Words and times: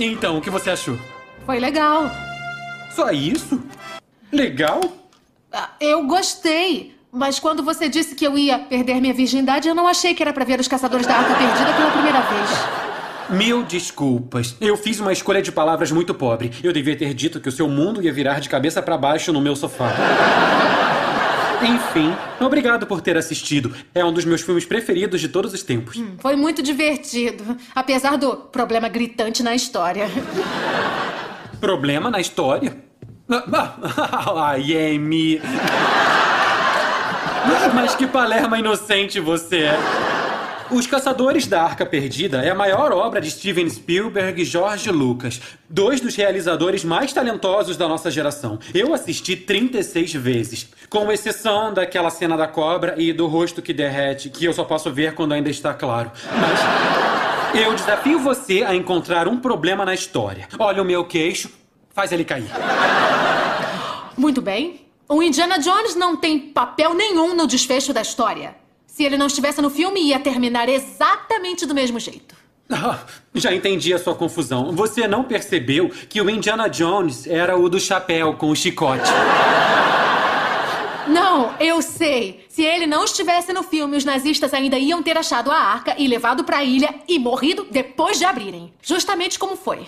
Então, 0.00 0.38
o 0.38 0.40
que 0.40 0.50
você 0.50 0.70
achou? 0.70 0.98
Foi 1.44 1.58
legal. 1.60 2.10
Só 2.94 3.10
isso? 3.10 3.62
Legal? 4.32 4.80
Ah, 5.52 5.70
Eu 5.80 6.06
gostei. 6.06 6.98
Mas 7.12 7.40
quando 7.40 7.62
você 7.62 7.88
disse 7.88 8.14
que 8.14 8.24
eu 8.24 8.38
ia 8.38 8.56
perder 8.56 9.00
minha 9.00 9.12
virgindade, 9.12 9.68
eu 9.68 9.74
não 9.74 9.88
achei 9.88 10.14
que 10.14 10.22
era 10.22 10.32
pra 10.32 10.44
ver 10.44 10.60
os 10.60 10.68
caçadores 10.68 11.06
da 11.06 11.16
arca 11.16 11.34
perdida 11.34 11.72
pela 11.74 11.90
primeira 11.90 12.20
vez. 12.20 12.50
Mil 13.30 13.64
desculpas. 13.64 14.56
Eu 14.60 14.76
fiz 14.76 15.00
uma 15.00 15.12
escolha 15.12 15.42
de 15.42 15.50
palavras 15.50 15.90
muito 15.90 16.14
pobre. 16.14 16.52
Eu 16.62 16.72
devia 16.72 16.96
ter 16.96 17.12
dito 17.12 17.40
que 17.40 17.48
o 17.48 17.52
seu 17.52 17.68
mundo 17.68 18.00
ia 18.00 18.12
virar 18.12 18.40
de 18.40 18.48
cabeça 18.48 18.80
pra 18.80 18.96
baixo 18.96 19.32
no 19.32 19.40
meu 19.40 19.56
sofá. 19.56 19.88
Enfim, 21.62 22.14
obrigado 22.40 22.86
por 22.86 23.00
ter 23.00 23.16
assistido. 23.16 23.74
É 23.94 24.04
um 24.04 24.12
dos 24.12 24.24
meus 24.24 24.40
filmes 24.40 24.64
preferidos 24.64 25.20
de 25.20 25.28
todos 25.28 25.52
os 25.52 25.62
tempos. 25.62 26.02
Foi 26.18 26.36
muito 26.36 26.62
divertido. 26.62 27.56
Apesar 27.74 28.16
do 28.16 28.36
problema 28.36 28.88
gritante 28.88 29.42
na 29.42 29.54
história. 29.54 30.08
Problema 31.60 32.10
na 32.10 32.20
história? 32.20 32.76
Ai, 34.36 34.94
Amy. 34.94 35.40
Mas 37.74 37.94
que 37.94 38.06
palerma 38.06 38.58
inocente 38.58 39.20
você 39.20 39.64
é. 39.64 39.78
Os 40.70 40.86
Caçadores 40.86 41.48
da 41.48 41.64
Arca 41.64 41.84
Perdida 41.84 42.42
é 42.44 42.50
a 42.50 42.54
maior 42.54 42.92
obra 42.92 43.20
de 43.20 43.28
Steven 43.28 43.68
Spielberg 43.68 44.40
e 44.40 44.44
George 44.44 44.88
Lucas, 44.88 45.40
dois 45.68 46.00
dos 46.00 46.14
realizadores 46.14 46.84
mais 46.84 47.12
talentosos 47.12 47.76
da 47.76 47.88
nossa 47.88 48.08
geração. 48.08 48.56
Eu 48.72 48.94
assisti 48.94 49.34
36 49.34 50.14
vezes, 50.14 50.68
com 50.88 51.10
exceção 51.10 51.74
daquela 51.74 52.08
cena 52.08 52.36
da 52.36 52.46
cobra 52.46 52.94
e 52.96 53.12
do 53.12 53.26
rosto 53.26 53.60
que 53.60 53.72
derrete, 53.72 54.30
que 54.30 54.44
eu 54.44 54.52
só 54.52 54.62
posso 54.62 54.92
ver 54.92 55.14
quando 55.14 55.32
ainda 55.32 55.50
está 55.50 55.74
claro. 55.74 56.12
Mas 56.38 57.60
eu 57.60 57.74
desafio 57.74 58.20
você 58.20 58.62
a 58.62 58.72
encontrar 58.72 59.26
um 59.26 59.40
problema 59.40 59.84
na 59.84 59.92
história. 59.92 60.46
Olha 60.56 60.82
o 60.82 60.84
meu 60.84 61.04
queixo, 61.04 61.50
faz 61.92 62.12
ele 62.12 62.24
cair. 62.24 62.50
Muito 64.16 64.40
bem. 64.40 64.86
O 65.08 65.20
Indiana 65.20 65.58
Jones 65.58 65.96
não 65.96 66.16
tem 66.16 66.38
papel 66.38 66.94
nenhum 66.94 67.34
no 67.34 67.48
desfecho 67.48 67.92
da 67.92 68.02
história. 68.02 68.59
Se 69.00 69.04
ele 69.04 69.16
não 69.16 69.28
estivesse 69.28 69.62
no 69.62 69.70
filme, 69.70 69.98
ia 69.98 70.20
terminar 70.20 70.68
exatamente 70.68 71.64
do 71.64 71.74
mesmo 71.74 71.98
jeito. 71.98 72.36
Ah, 72.68 72.98
já 73.34 73.50
entendi 73.50 73.94
a 73.94 73.98
sua 73.98 74.14
confusão. 74.14 74.72
Você 74.72 75.08
não 75.08 75.24
percebeu 75.24 75.88
que 75.88 76.20
o 76.20 76.28
Indiana 76.28 76.68
Jones 76.68 77.26
era 77.26 77.56
o 77.56 77.66
do 77.70 77.80
chapéu 77.80 78.34
com 78.34 78.50
o 78.50 78.54
chicote. 78.54 79.10
Não, 81.08 81.54
eu 81.58 81.80
sei. 81.80 82.44
Se 82.50 82.62
ele 82.62 82.86
não 82.86 83.02
estivesse 83.02 83.54
no 83.54 83.62
filme, 83.62 83.96
os 83.96 84.04
nazistas 84.04 84.52
ainda 84.52 84.76
iam 84.78 85.02
ter 85.02 85.16
achado 85.16 85.50
a 85.50 85.56
arca 85.56 85.94
e 85.96 86.06
levado 86.06 86.44
pra 86.44 86.62
ilha 86.62 86.94
e 87.08 87.18
morrido 87.18 87.66
depois 87.70 88.18
de 88.18 88.26
abrirem. 88.26 88.70
Justamente 88.82 89.38
como 89.38 89.56
foi. 89.56 89.86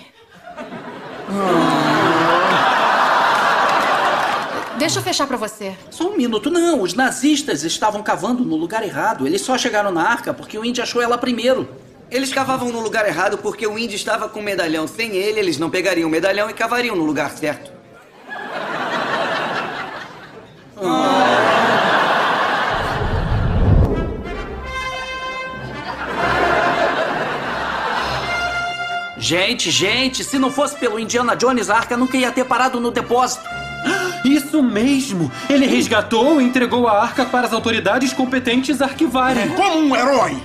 Deixa 4.82 4.98
eu 4.98 5.02
fechar 5.04 5.28
pra 5.28 5.36
você. 5.36 5.76
Só 5.92 6.08
um 6.08 6.16
minuto, 6.16 6.50
não. 6.50 6.82
Os 6.82 6.92
nazistas 6.92 7.62
estavam 7.62 8.02
cavando 8.02 8.44
no 8.44 8.56
lugar 8.56 8.82
errado. 8.82 9.24
Eles 9.24 9.40
só 9.40 9.56
chegaram 9.56 9.92
na 9.92 10.02
arca 10.02 10.34
porque 10.34 10.58
o 10.58 10.64
Indy 10.64 10.82
achou 10.82 11.00
ela 11.00 11.16
primeiro. 11.16 11.68
Eles 12.10 12.32
cavavam 12.32 12.68
no 12.72 12.80
lugar 12.80 13.06
errado 13.06 13.38
porque 13.38 13.64
o 13.64 13.78
Indy 13.78 13.94
estava 13.94 14.28
com 14.28 14.40
o 14.40 14.42
medalhão. 14.42 14.88
Sem 14.88 15.14
ele, 15.14 15.38
eles 15.38 15.56
não 15.56 15.70
pegariam 15.70 16.08
o 16.08 16.10
medalhão 16.10 16.50
e 16.50 16.52
cavariam 16.52 16.96
no 16.96 17.04
lugar 17.04 17.30
certo. 17.30 17.70
Gente, 29.16 29.70
gente, 29.70 30.24
se 30.24 30.40
não 30.40 30.50
fosse 30.50 30.74
pelo 30.74 30.98
Indiana 30.98 31.36
Jones, 31.36 31.70
a 31.70 31.76
arca 31.76 31.96
nunca 31.96 32.16
ia 32.16 32.32
ter 32.32 32.44
parado 32.44 32.80
no 32.80 32.90
depósito. 32.90 33.61
Isso 34.24 34.62
mesmo! 34.62 35.30
Ele 35.48 35.66
resgatou 35.66 36.40
e 36.40 36.44
entregou 36.44 36.86
a 36.86 37.02
arca 37.02 37.24
para 37.24 37.46
as 37.46 37.52
autoridades 37.52 38.12
competentes 38.12 38.80
arquivarem. 38.80 39.50
Como 39.50 39.78
um 39.78 39.96
herói! 39.96 40.36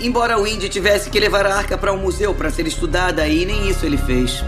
Embora 0.00 0.38
o 0.38 0.46
Indy 0.46 0.68
tivesse 0.68 1.10
que 1.10 1.18
levar 1.20 1.46
a 1.46 1.56
arca 1.56 1.78
para 1.78 1.92
um 1.92 1.98
museu 1.98 2.34
para 2.34 2.50
ser 2.50 2.66
estudada, 2.66 3.26
e 3.26 3.46
nem 3.46 3.68
isso 3.68 3.86
ele 3.86 3.96
fez. 3.96 4.42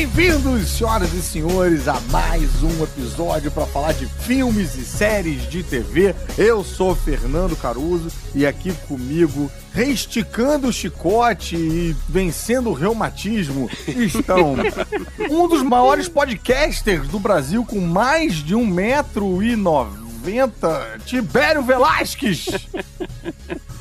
Bem-vindos, 0.00 0.70
senhoras 0.70 1.12
e 1.12 1.20
senhores, 1.20 1.86
a 1.86 2.00
mais 2.10 2.62
um 2.62 2.82
episódio 2.82 3.50
para 3.50 3.66
falar 3.66 3.92
de 3.92 4.06
filmes 4.06 4.74
e 4.74 4.82
séries 4.82 5.46
de 5.46 5.62
TV. 5.62 6.14
Eu 6.38 6.64
sou 6.64 6.96
Fernando 6.96 7.54
Caruso 7.54 8.10
e 8.34 8.46
aqui 8.46 8.72
comigo, 8.88 9.52
reesticando 9.74 10.68
o 10.68 10.72
chicote 10.72 11.54
e 11.54 11.94
vencendo 12.08 12.70
o 12.70 12.72
reumatismo, 12.72 13.68
estão 13.86 14.56
um 15.30 15.46
dos 15.46 15.62
maiores 15.62 16.08
podcasters 16.08 17.06
do 17.06 17.20
Brasil 17.20 17.62
com 17.62 17.78
mais 17.78 18.36
de 18.36 18.54
um 18.54 18.64
metro 18.64 19.42
e 19.42 19.54
noventa, 19.54 20.98
Tibério 21.04 21.62
Velasquez. 21.62 22.46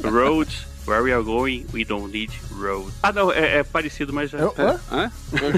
Road, 0.03 0.67
where 0.89 1.03
we 1.03 1.13
are 1.13 1.23
going, 1.23 1.65
we 1.73 1.83
don't 1.85 2.11
need 2.11 2.31
road. 2.57 2.91
Ah, 3.03 3.11
não, 3.11 3.31
é, 3.31 3.57
é 3.59 3.63
parecido, 3.63 4.11
mas... 4.11 4.33
É... 4.33 4.37
Hã? 4.37 4.79
Hã? 4.91 5.11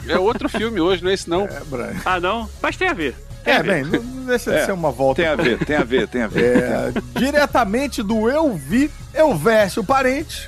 É 0.07 0.17
outro 0.19 0.49
filme 0.49 0.79
hoje, 0.79 1.03
não 1.03 1.09
é 1.09 1.13
esse 1.13 1.29
não. 1.29 1.45
É, 1.45 1.61
Brian. 1.69 1.95
Ah, 2.05 2.19
não? 2.19 2.49
Mas 2.61 2.75
tem 2.77 2.87
a 2.89 2.93
ver. 2.93 3.15
Tem 3.43 3.53
É, 3.55 3.63
bem, 3.63 3.83
não 3.83 4.01
não 4.03 4.25
deixa 4.25 4.51
de 4.51 4.57
É, 4.57 4.65
ser 4.65 4.71
uma 4.71 4.91
volta. 4.91 5.21
Tem 5.21 5.31
a 5.31 5.35
ver, 5.35 5.57
tem 5.65 5.75
a 5.75 5.83
ver, 5.83 6.07
tem 6.07 6.21
a 6.21 6.27
ver. 6.27 6.57
É, 6.57 6.91
diretamente 7.17 8.03
do 8.03 8.29
Eu 8.29 8.53
Vi, 8.53 8.91
Eu 9.13 9.35
Veste 9.35 9.79
o 9.79 9.83
Parente. 9.83 10.47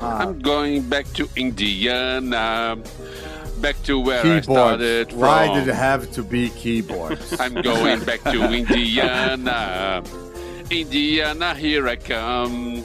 I'm 0.00 0.40
going 0.42 0.80
back 0.82 1.10
to 1.14 1.28
Indiana. 1.36 2.78
Back 3.58 3.80
to 3.84 4.00
where 4.02 4.22
Keyboards. 4.22 4.48
I 4.48 4.52
started 4.52 5.12
Why 5.14 5.48
did 5.48 5.68
it 5.68 5.74
from. 5.74 5.82
have 5.84 6.06
to 6.12 6.22
be 6.22 6.50
keyboards? 6.50 7.32
I'm 7.40 7.54
going 7.62 8.00
back 8.04 8.22
to 8.24 8.44
Indiana. 8.54 10.02
Indiana, 10.70 11.52
here 11.52 11.88
I 11.92 11.96
come. 11.96 12.84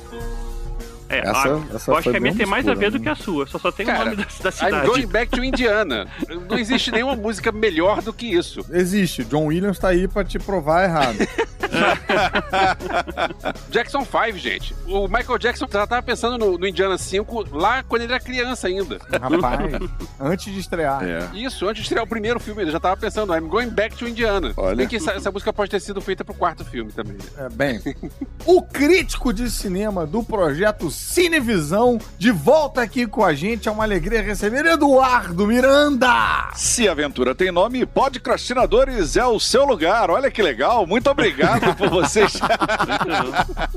É, 1.09 1.19
Essa- 1.27 1.55
a- 1.55 1.75
essa 1.75 1.91
eu 1.91 1.97
acho 1.97 2.09
que 2.09 2.15
a 2.17 2.19
minha 2.21 2.33
tem 2.33 2.45
mais 2.45 2.65
a 2.67 2.73
ver 2.73 2.89
do 2.89 2.97
né? 2.97 3.03
que 3.03 3.09
a 3.09 3.15
sua. 3.15 3.45
Só 3.45 3.59
só 3.59 3.69
tem 3.71 3.85
o 3.85 3.89
Cara, 3.89 4.05
nome 4.05 4.15
da, 4.15 4.23
da 4.23 4.49
I'm 4.49 4.51
cidade. 4.53 4.87
going 4.87 5.05
back 5.07 5.29
to 5.31 5.43
Indiana. 5.43 6.07
Não 6.49 6.57
existe 6.57 6.89
nenhuma 6.89 7.15
música 7.17 7.51
melhor 7.51 8.01
do 8.01 8.13
que 8.13 8.27
isso. 8.27 8.65
Existe, 8.71 9.25
John 9.25 9.45
Williams 9.47 9.77
tá 9.77 9.89
aí 9.89 10.07
pra 10.07 10.23
te 10.23 10.39
provar 10.39 10.85
errado. 10.85 11.17
Jackson 13.69 14.05
5, 14.05 14.37
gente. 14.37 14.75
O 14.85 15.07
Michael 15.07 15.37
Jackson 15.37 15.67
já 15.71 15.87
tava 15.87 16.01
pensando 16.01 16.37
no, 16.37 16.57
no 16.57 16.67
Indiana 16.67 16.97
5 16.97 17.55
lá 17.55 17.83
quando 17.83 18.03
ele 18.03 18.13
era 18.13 18.21
criança 18.21 18.67
ainda. 18.67 18.99
Rapaz, 19.09 19.71
antes 20.19 20.53
de 20.53 20.59
estrear. 20.59 21.01
Isso, 21.33 21.65
antes 21.65 21.77
de 21.77 21.83
estrear 21.83 22.03
o 22.03 22.07
primeiro 22.07 22.39
filme, 22.39 22.61
ele 22.63 22.71
já 22.71 22.79
tava 22.79 22.97
pensando, 22.97 23.33
I'm 23.35 23.47
going 23.47 23.69
back 23.69 23.95
to 23.97 24.07
Indiana. 24.07 24.53
Olha. 24.57 24.75
Bem 24.75 24.87
que 24.87 24.97
essa, 24.97 25.11
essa 25.11 25.31
música 25.31 25.53
pode 25.53 25.71
ter 25.71 25.79
sido 25.79 26.01
feita 26.01 26.23
pro 26.23 26.33
quarto 26.33 26.65
filme 26.65 26.91
também. 26.91 27.13
né? 27.13 27.21
É, 27.37 27.49
bem, 27.49 27.81
o 28.45 28.61
crítico 28.61 29.33
de 29.33 29.49
cinema 29.49 30.05
do 30.05 30.23
projeto 30.23 30.89
Cinevisão, 30.91 31.99
de 32.17 32.31
volta 32.31 32.81
aqui 32.81 33.07
com 33.07 33.23
a 33.23 33.33
gente, 33.33 33.67
é 33.67 33.71
uma 33.71 33.83
alegria 33.83 34.21
receber 34.21 34.65
Eduardo 34.65 35.47
Miranda! 35.47 36.49
Se 36.55 36.87
a 36.87 36.91
aventura 36.91 37.33
tem 37.33 37.51
nome, 37.51 37.85
Podcrastinadores 37.85 39.15
é 39.15 39.25
o 39.25 39.39
seu 39.39 39.65
lugar. 39.65 40.09
Olha 40.09 40.29
que 40.29 40.41
legal. 40.41 40.85
Muito 40.85 41.09
obrigado 41.09 41.60
por 41.77 41.89
vocês 41.89 42.33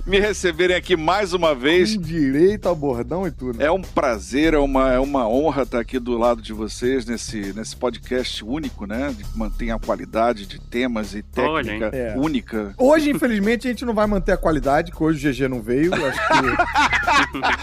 me 0.07 0.19
receberem 0.19 0.77
aqui 0.77 0.97
mais 0.97 1.33
uma 1.33 1.55
vez. 1.55 1.97
Com 1.97 2.03
direito 2.03 2.69
ao 2.69 2.75
bordão 2.75 3.27
e 3.27 3.31
tudo. 3.31 3.63
É 3.63 3.71
um 3.71 3.83
prazer, 3.83 4.55
é 4.55 4.59
uma, 4.59 4.93
é 4.93 4.99
uma 4.99 5.29
honra 5.29 5.63
estar 5.63 5.81
aqui 5.81 5.99
do 5.99 6.17
lado 6.17 6.41
de 6.43 6.53
vocês 6.53 7.05
nesse, 7.05 7.53
nesse 7.53 7.77
podcast 7.77 8.45
único, 8.45 8.87
né? 8.87 9.15
De 9.17 9.25
que 9.25 9.39
mantém 9.39 9.71
a 9.71 9.79
qualidade 9.79 10.47
de 10.47 10.61
temas 10.61 11.15
e 11.15 11.25
Olha, 11.39 11.65
técnica? 11.65 11.97
É. 11.97 12.15
única. 12.17 12.75
Hoje, 12.79 13.11
infelizmente, 13.11 13.67
a 13.67 13.71
gente 13.71 13.85
não 13.85 13.95
vai 13.95 14.07
manter 14.07 14.33
a 14.33 14.37
qualidade, 14.37 14.91
que 14.93 15.03
hoje 15.03 15.29
o 15.29 15.33
GG 15.33 15.49
não 15.49 15.61
veio. 15.61 15.93
Acho 15.95 16.21
que. 16.29 16.35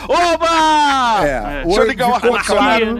Oba! 0.12 1.25
É, 1.25 1.31
É. 1.31 1.63
hoje 1.65 1.65
Deixa 1.65 1.81
eu 1.81 1.88
ligar 1.88 2.09
o 2.09 2.44
claro. 2.44 3.00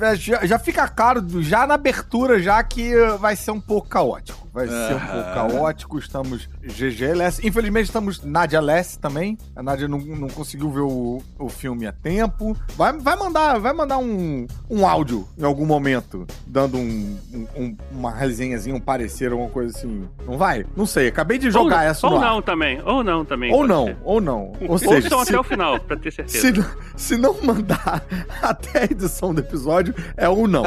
É, 0.00 0.16
Já, 0.16 0.46
já 0.46 0.58
fica 0.58 0.86
claro, 0.88 1.24
já 1.42 1.66
na 1.66 1.74
abertura, 1.74 2.38
já 2.40 2.62
que 2.62 2.94
vai 3.18 3.36
ser 3.36 3.50
um 3.50 3.60
pouco 3.60 3.88
caótico. 3.88 4.48
Vai 4.52 4.66
ser 4.66 4.94
um 4.94 4.98
pouco 5.00 5.34
caótico. 5.34 5.98
Estamos 5.98 6.48
GGLS. 6.62 7.46
Infelizmente, 7.46 7.84
estamos 7.86 8.22
Nadia 8.24 8.60
Less 8.60 8.98
também. 8.98 9.38
A 9.54 9.62
Nadia 9.62 9.86
não, 9.86 9.98
não 9.98 10.28
conseguiu 10.28 10.70
ver 10.70 10.80
o, 10.80 11.22
o 11.38 11.48
filme 11.48 11.86
a 11.86 11.92
tempo. 11.92 12.56
Vai, 12.76 12.92
vai 12.98 13.16
mandar, 13.16 13.58
vai 13.58 13.72
mandar 13.72 13.98
um, 13.98 14.46
um 14.68 14.86
áudio 14.86 15.26
em 15.38 15.44
algum 15.44 15.64
momento, 15.66 16.26
dando 16.46 16.76
um, 16.78 17.16
um- 17.56 17.76
uma 17.92 18.10
resenhazinha, 18.12 18.74
um 18.74 18.80
parecer, 18.80 19.30
alguma 19.32 19.48
coisa 19.50 19.76
assim. 19.76 20.08
Não 20.26 20.36
vai? 20.36 20.66
Não 20.76 20.86
sei. 20.86 21.08
Acabei 21.08 21.38
de 21.38 21.50
jogar 21.50 21.82
ou, 21.84 21.90
essa 21.90 22.06
Ou 22.08 22.20
não 22.20 22.42
também. 22.42 22.80
Ou 22.84 23.04
não 23.04 23.24
também. 23.24 23.52
Ou 23.52 23.66
não, 23.66 23.86
ser. 23.86 23.96
ou 24.04 24.20
não. 24.20 24.52
Ou 24.60 24.70
Ou 24.72 24.78
seja, 24.78 25.08
se, 25.08 25.14
até 25.14 25.38
o 25.38 25.44
final, 25.44 25.78
pra 25.80 25.96
ter 25.96 26.10
certeza. 26.12 26.40
se, 26.40 26.52
não- 26.52 26.70
se 26.96 27.16
não 27.16 27.42
mandar 27.42 28.04
até 28.42 28.80
a 28.80 28.84
edição 28.84 29.32
do 29.32 29.40
episódio, 29.40 29.94
é 30.16 30.28
ou 30.28 30.48
não. 30.48 30.64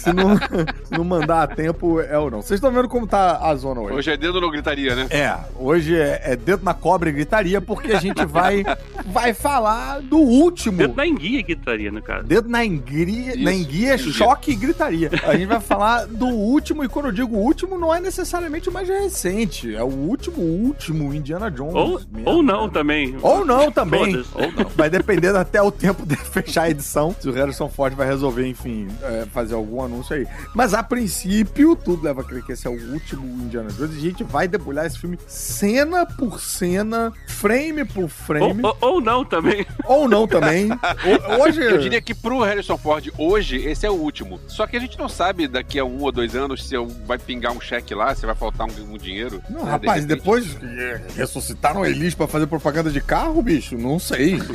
Se 0.00 0.12
não, 0.12 0.36
se 0.84 0.92
não 0.96 1.04
mandar 1.04 1.42
a 1.42 1.46
tempo, 1.46 2.00
é 2.00 2.18
ou 2.18 2.30
não. 2.30 2.42
Vocês 2.42 2.58
estão 2.58 2.72
vendo 2.72 2.88
como 2.88 3.06
tá 3.06 3.19
a 3.20 3.54
zona 3.54 3.80
hoje? 3.80 3.94
Hoje 3.94 4.10
é 4.10 4.16
dedo 4.16 4.40
no 4.40 4.50
gritaria, 4.50 4.94
né? 4.94 5.06
É, 5.10 5.36
hoje 5.56 5.96
é, 5.96 6.20
é 6.24 6.36
dedo 6.36 6.64
na 6.64 6.74
cobra 6.74 7.08
e 7.10 7.12
gritaria, 7.12 7.60
porque 7.60 7.92
a 7.92 8.00
gente 8.00 8.24
vai, 8.24 8.64
vai 9.06 9.34
falar 9.34 10.00
do 10.00 10.18
último. 10.18 10.78
Dedo 10.78 10.94
na 10.94 11.06
enguia 11.06 11.42
que 11.42 11.52
estaria, 11.52 11.90
no 11.90 12.02
caso. 12.02 12.24
Dedo 12.24 12.48
na 12.48 12.64
enguia, 12.64 13.36
na 13.36 13.52
Isso, 13.52 13.62
enguia, 13.62 13.94
enguia. 13.94 14.12
choque 14.12 14.52
e 14.52 14.56
gritaria. 14.56 15.10
A 15.26 15.36
gente 15.36 15.46
vai 15.46 15.60
falar 15.60 16.06
do 16.06 16.26
último, 16.26 16.84
e 16.84 16.88
quando 16.88 17.06
eu 17.06 17.12
digo 17.12 17.36
último, 17.36 17.78
não 17.78 17.94
é 17.94 18.00
necessariamente 18.00 18.68
o 18.68 18.72
mais 18.72 18.88
recente. 18.88 19.74
É 19.74 19.82
o 19.82 19.86
último, 19.86 20.40
último 20.40 21.12
Indiana 21.14 21.50
Jones. 21.50 21.74
Ou, 21.74 22.00
mesmo, 22.10 22.30
ou 22.30 22.42
não 22.42 22.66
né? 22.66 22.70
também. 22.72 23.16
Ou 23.22 23.44
não 23.44 23.70
também. 23.70 24.24
Ou 24.34 24.52
não. 24.52 24.70
Vai 24.76 24.90
depender 24.90 25.34
até 25.36 25.60
o 25.62 25.70
tempo 25.70 26.06
de 26.06 26.16
fechar 26.30 26.62
a 26.62 26.70
edição. 26.70 27.14
Se 27.18 27.28
o 27.28 27.32
Harrison 27.32 27.68
Ford 27.68 27.94
vai 27.94 28.06
resolver, 28.06 28.46
enfim, 28.46 28.88
é, 29.02 29.26
fazer 29.32 29.54
algum 29.54 29.82
anúncio 29.82 30.16
aí. 30.16 30.26
Mas 30.54 30.74
a 30.74 30.82
princípio, 30.82 31.76
tudo 31.76 32.04
leva 32.04 32.22
a 32.22 32.24
crer 32.24 32.42
que 32.44 32.52
esse 32.52 32.66
é 32.66 32.70
o 32.70 32.92
último 32.92 33.09
Indiana 33.16 33.70
Jones. 33.70 33.94
E 33.94 33.98
a 33.98 34.00
gente 34.10 34.24
vai 34.24 34.46
debulhar 34.48 34.86
esse 34.86 34.98
filme 34.98 35.18
cena 35.26 36.04
por 36.06 36.40
cena, 36.40 37.12
frame 37.26 37.84
por 37.84 38.02
Ou, 38.04 38.08
frame. 38.08 38.62
ou, 38.62 38.76
ou 38.80 39.00
não 39.00 39.24
também. 39.24 39.66
Ou, 39.84 40.08
não 40.08 40.26
também. 40.26 40.70
Ho- 40.72 41.42
Hoje. 41.42 41.60
Eu 41.62 41.78
diria 41.78 42.00
que 42.00 42.14
pro 42.14 42.40
Harrison 42.40 42.76
Ford, 42.76 43.08
hoje, 43.18 43.56
esse 43.56 43.86
é 43.86 43.90
o 43.90 43.94
último. 43.94 44.40
Só 44.46 44.66
que 44.66 44.76
a 44.76 44.80
gente 44.80 44.98
não 44.98 45.08
sabe 45.08 45.46
daqui 45.48 45.78
a 45.78 45.84
um 45.84 46.02
ou 46.02 46.12
dois 46.12 46.34
anos 46.36 46.66
se 46.66 46.74
vai 47.06 47.18
pingar 47.18 47.52
um 47.52 47.60
cheque 47.60 47.94
lá, 47.94 48.14
se 48.14 48.26
vai 48.26 48.34
faltar 48.34 48.66
um, 48.66 48.92
um 48.94 48.98
dinheiro. 48.98 49.42
Não, 49.48 49.60
né, 49.60 49.64
de 49.64 49.70
rapaz, 49.70 50.02
repente. 50.02 50.18
depois 50.18 50.56
ressuscitaram 51.16 51.84
Elis 51.84 52.14
pra 52.14 52.26
fazer 52.26 52.46
propaganda 52.46 52.90
de 52.90 53.00
carro, 53.00 53.40
bicho? 53.42 53.76
Não 53.76 53.98
sei. 53.98 54.38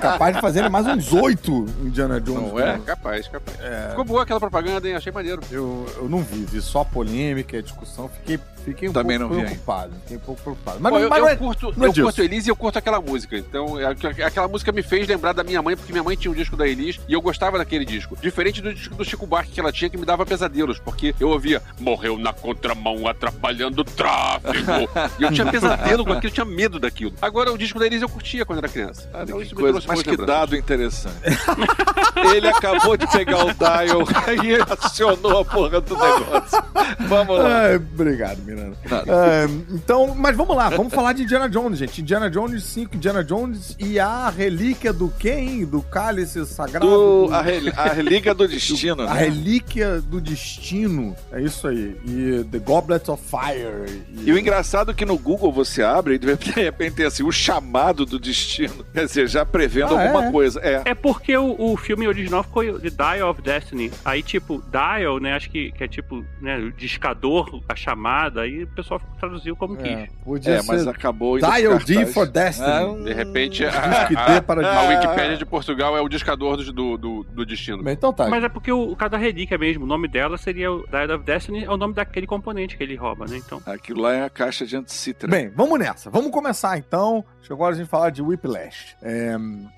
Capaz 0.00 0.34
de 0.34 0.40
fazer 0.40 0.68
mais 0.68 0.86
uns 0.86 1.12
oito 1.12 1.66
Indiana 1.82 2.20
Jones. 2.20 2.52
Não 2.52 2.58
é? 2.60 2.76
né? 2.76 2.82
Capaz, 2.84 3.28
capaz. 3.28 3.56
Ficou 3.90 4.04
boa 4.04 4.22
aquela 4.22 4.40
propaganda, 4.40 4.88
hein? 4.88 4.94
Achei 4.94 5.12
maneiro. 5.12 5.40
Eu, 5.50 5.86
eu 5.96 6.08
não 6.08 6.20
vi, 6.22 6.44
vi 6.44 6.60
só 6.60 6.84
polêmica, 6.98 7.62
discussão, 7.62 8.08
fiquei, 8.08 8.40
fiquei 8.64 8.88
um 8.88 8.92
Também 8.92 9.18
pouco 9.18 9.34
não 9.34 9.40
preocupado. 9.42 9.92
Fiquei 10.02 10.16
um 10.16 10.20
pouco 10.20 10.42
preocupado. 10.42 10.78
Mas, 10.80 10.92
Pô, 10.92 10.98
eu, 10.98 11.08
mas 11.08 11.18
eu 11.20 11.28
é- 11.28 11.36
curto, 11.36 11.66
é 11.68 11.86
eu 11.86 11.88
disso. 11.92 12.02
curto 12.02 12.22
Elis 12.22 12.46
e 12.46 12.50
eu 12.50 12.56
curto 12.56 12.78
aquela 12.78 13.00
música. 13.00 13.36
Então, 13.38 13.78
é- 13.78 13.86
aqu- 13.86 14.06
aquela 14.24 14.48
música 14.48 14.72
me 14.72 14.82
fez 14.82 15.06
lembrar 15.06 15.32
da 15.32 15.44
minha 15.44 15.62
mãe, 15.62 15.76
porque 15.76 15.92
minha 15.92 16.02
mãe 16.02 16.16
tinha 16.16 16.30
um 16.30 16.34
disco 16.34 16.56
da 16.56 16.66
Elis 16.66 16.98
e 17.08 17.12
eu 17.12 17.20
gostava 17.22 17.56
daquele 17.56 17.84
disco. 17.84 18.16
Diferente 18.20 18.60
do 18.60 18.74
disco 18.74 18.94
do 18.96 19.04
Chico 19.04 19.26
Buarque 19.26 19.52
que 19.52 19.60
ela 19.60 19.70
tinha, 19.72 19.88
que 19.88 19.96
me 19.96 20.04
dava 20.04 20.26
pesadelos, 20.26 20.78
porque 20.80 21.14
eu 21.20 21.28
ouvia 21.28 21.62
morreu 21.78 22.18
na 22.18 22.32
contramão 22.32 23.06
atrapalhando 23.06 23.82
o 23.82 23.84
tráfego. 23.84 24.88
e 25.20 25.22
eu 25.22 25.32
tinha 25.32 25.46
pesadelo 25.50 26.04
com 26.04 26.12
aquilo, 26.12 26.30
eu 26.30 26.34
tinha 26.34 26.44
medo 26.44 26.80
daquilo. 26.80 27.12
Agora, 27.22 27.52
o 27.52 27.58
disco 27.58 27.78
da 27.78 27.86
Elis 27.86 28.02
eu 28.02 28.08
curtia 28.08 28.44
quando 28.44 28.58
era 28.58 28.68
criança. 28.68 29.08
Olha 29.14 29.22
Então, 29.22 29.38
que 29.40 29.54
coisa, 29.54 29.80
mas 29.86 30.02
que 30.02 30.10
lembranças. 30.10 30.26
dado 30.26 30.56
interessante. 30.56 31.16
Ele 32.34 32.48
acabou 32.48 32.96
de 32.96 33.06
pegar 33.06 33.44
o 33.44 33.54
dial 33.54 34.02
e 34.44 34.72
acionou 34.84 35.38
a 35.40 35.44
porra 35.44 35.80
do 35.80 35.94
negócio. 35.96 36.58
Vamos 37.00 37.38
lá. 37.38 37.60
Ai, 37.62 37.76
obrigado, 37.76 38.38
Miranda. 38.42 38.76
Ah, 38.90 39.46
então, 39.70 40.14
mas 40.14 40.36
vamos 40.36 40.56
lá, 40.56 40.68
vamos 40.70 40.92
falar 40.92 41.12
de 41.12 41.22
Indiana 41.22 41.48
Jones, 41.48 41.78
gente. 41.78 42.00
Indiana 42.00 42.30
Jones 42.30 42.62
5, 42.64 42.96
Indiana 42.96 43.22
Jones 43.24 43.76
e 43.78 43.98
a 43.98 44.28
relíquia 44.30 44.92
do 44.92 45.08
quem? 45.08 45.64
Do 45.64 45.82
cálice 45.82 46.44
sagrado? 46.46 46.86
Do, 46.86 47.28
a, 47.34 47.42
rel- 47.42 47.72
a 47.76 47.88
relíquia 47.88 48.34
do 48.34 48.46
destino, 48.48 49.02
A 49.02 49.14
né? 49.14 49.20
relíquia 49.20 50.00
do 50.00 50.20
destino. 50.20 51.14
É 51.32 51.40
isso 51.40 51.66
aí. 51.68 51.96
E 52.06 52.44
The 52.50 52.58
Goblet 52.58 53.10
of 53.10 53.22
Fire. 53.22 54.02
E 54.24 54.32
o 54.32 54.38
engraçado 54.38 54.90
é 54.90 54.94
que 54.94 55.04
no 55.04 55.18
Google 55.18 55.52
você 55.52 55.82
abre 55.82 56.14
e 56.14 56.18
de 56.18 56.50
repente 56.52 56.94
tem 56.96 57.06
assim, 57.06 57.22
o 57.22 57.32
chamado 57.32 58.04
do 58.06 58.18
destino. 58.18 58.84
Quer 58.92 59.06
dizer, 59.06 59.28
já 59.28 59.44
prevendo 59.44 59.96
Ah, 59.96 60.02
alguma 60.02 60.26
é? 60.26 60.32
coisa. 60.32 60.60
É. 60.60 60.82
É 60.86 60.94
porque 60.94 61.36
o, 61.36 61.54
o 61.58 61.76
filme 61.76 62.06
original 62.08 62.42
ficou 62.42 62.62
The 62.78 62.90
Dial 62.90 63.30
of 63.30 63.42
Destiny. 63.42 63.90
Aí, 64.04 64.22
tipo, 64.22 64.62
Dial, 64.70 65.18
né? 65.20 65.34
Acho 65.34 65.50
que, 65.50 65.72
que 65.72 65.84
é 65.84 65.88
tipo, 65.88 66.24
né? 66.40 66.58
Discador, 66.78 67.62
a 67.68 67.74
chamada. 67.74 68.42
Aí 68.42 68.62
o 68.62 68.66
pessoal 68.68 69.00
traduziu 69.18 69.56
como 69.56 69.76
É, 69.80 70.06
quis. 70.06 70.16
podia 70.24 70.54
É, 70.54 70.62
mas 70.62 70.86
acabou 70.86 71.38
Dial 71.38 71.78
D 71.78 72.06
for 72.06 72.26
Destiny. 72.26 72.66
Ah, 72.66 73.04
De 73.04 73.12
repente, 73.12 73.64
a, 73.64 74.06
a, 74.16 74.26
dê 74.34 74.40
para 74.40 74.66
a. 74.66 74.88
Wikipédia 74.88 75.36
de 75.36 75.44
Portugal 75.44 75.96
é 75.96 76.00
o 76.00 76.08
discador 76.08 76.56
do, 76.56 76.72
do, 76.72 76.96
do, 76.96 77.24
do 77.24 77.46
destino. 77.46 77.82
Bem, 77.82 77.94
Então 77.94 78.12
tá. 78.12 78.28
Mas 78.28 78.44
é 78.44 78.48
porque 78.48 78.72
o, 78.72 78.92
o 78.92 78.96
cada 78.96 79.16
relíquia 79.16 79.58
mesmo, 79.58 79.84
o 79.84 79.86
nome 79.86 80.08
dela 80.08 80.38
seria 80.38 80.72
o 80.72 80.86
Dial 80.86 81.16
of 81.16 81.24
Destiny, 81.24 81.64
é 81.64 81.70
o 81.70 81.76
nome 81.76 81.94
daquele 81.94 82.26
componente 82.26 82.76
que 82.76 82.82
ele 82.82 82.94
rouba, 82.96 83.26
né? 83.26 83.36
Então. 83.36 83.60
Aquilo 83.66 84.02
lá 84.02 84.12
é 84.14 84.24
a 84.24 84.30
caixa 84.30 84.64
de 84.64 84.76
anticitra. 84.76 85.28
Bem, 85.28 85.50
vamos 85.54 85.78
nessa. 85.78 86.10
Vamos 86.10 86.30
começar 86.30 86.78
então. 86.78 87.24
Chegou 87.42 87.64
a 87.64 87.66
hora 87.66 87.74
de 87.74 87.80
a 87.80 87.84
gente 87.84 87.90
falar 87.90 88.10
de 88.10 88.22
Whiplash. 88.22 88.96
É, 89.02 89.34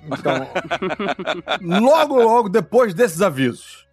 então, 0.07 0.47
logo, 1.81 2.21
logo 2.23 2.49
depois 2.49 2.95
desses 2.95 3.23
avisos. 3.23 3.87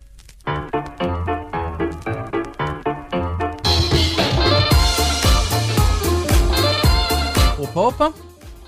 Opa. 7.77 8.11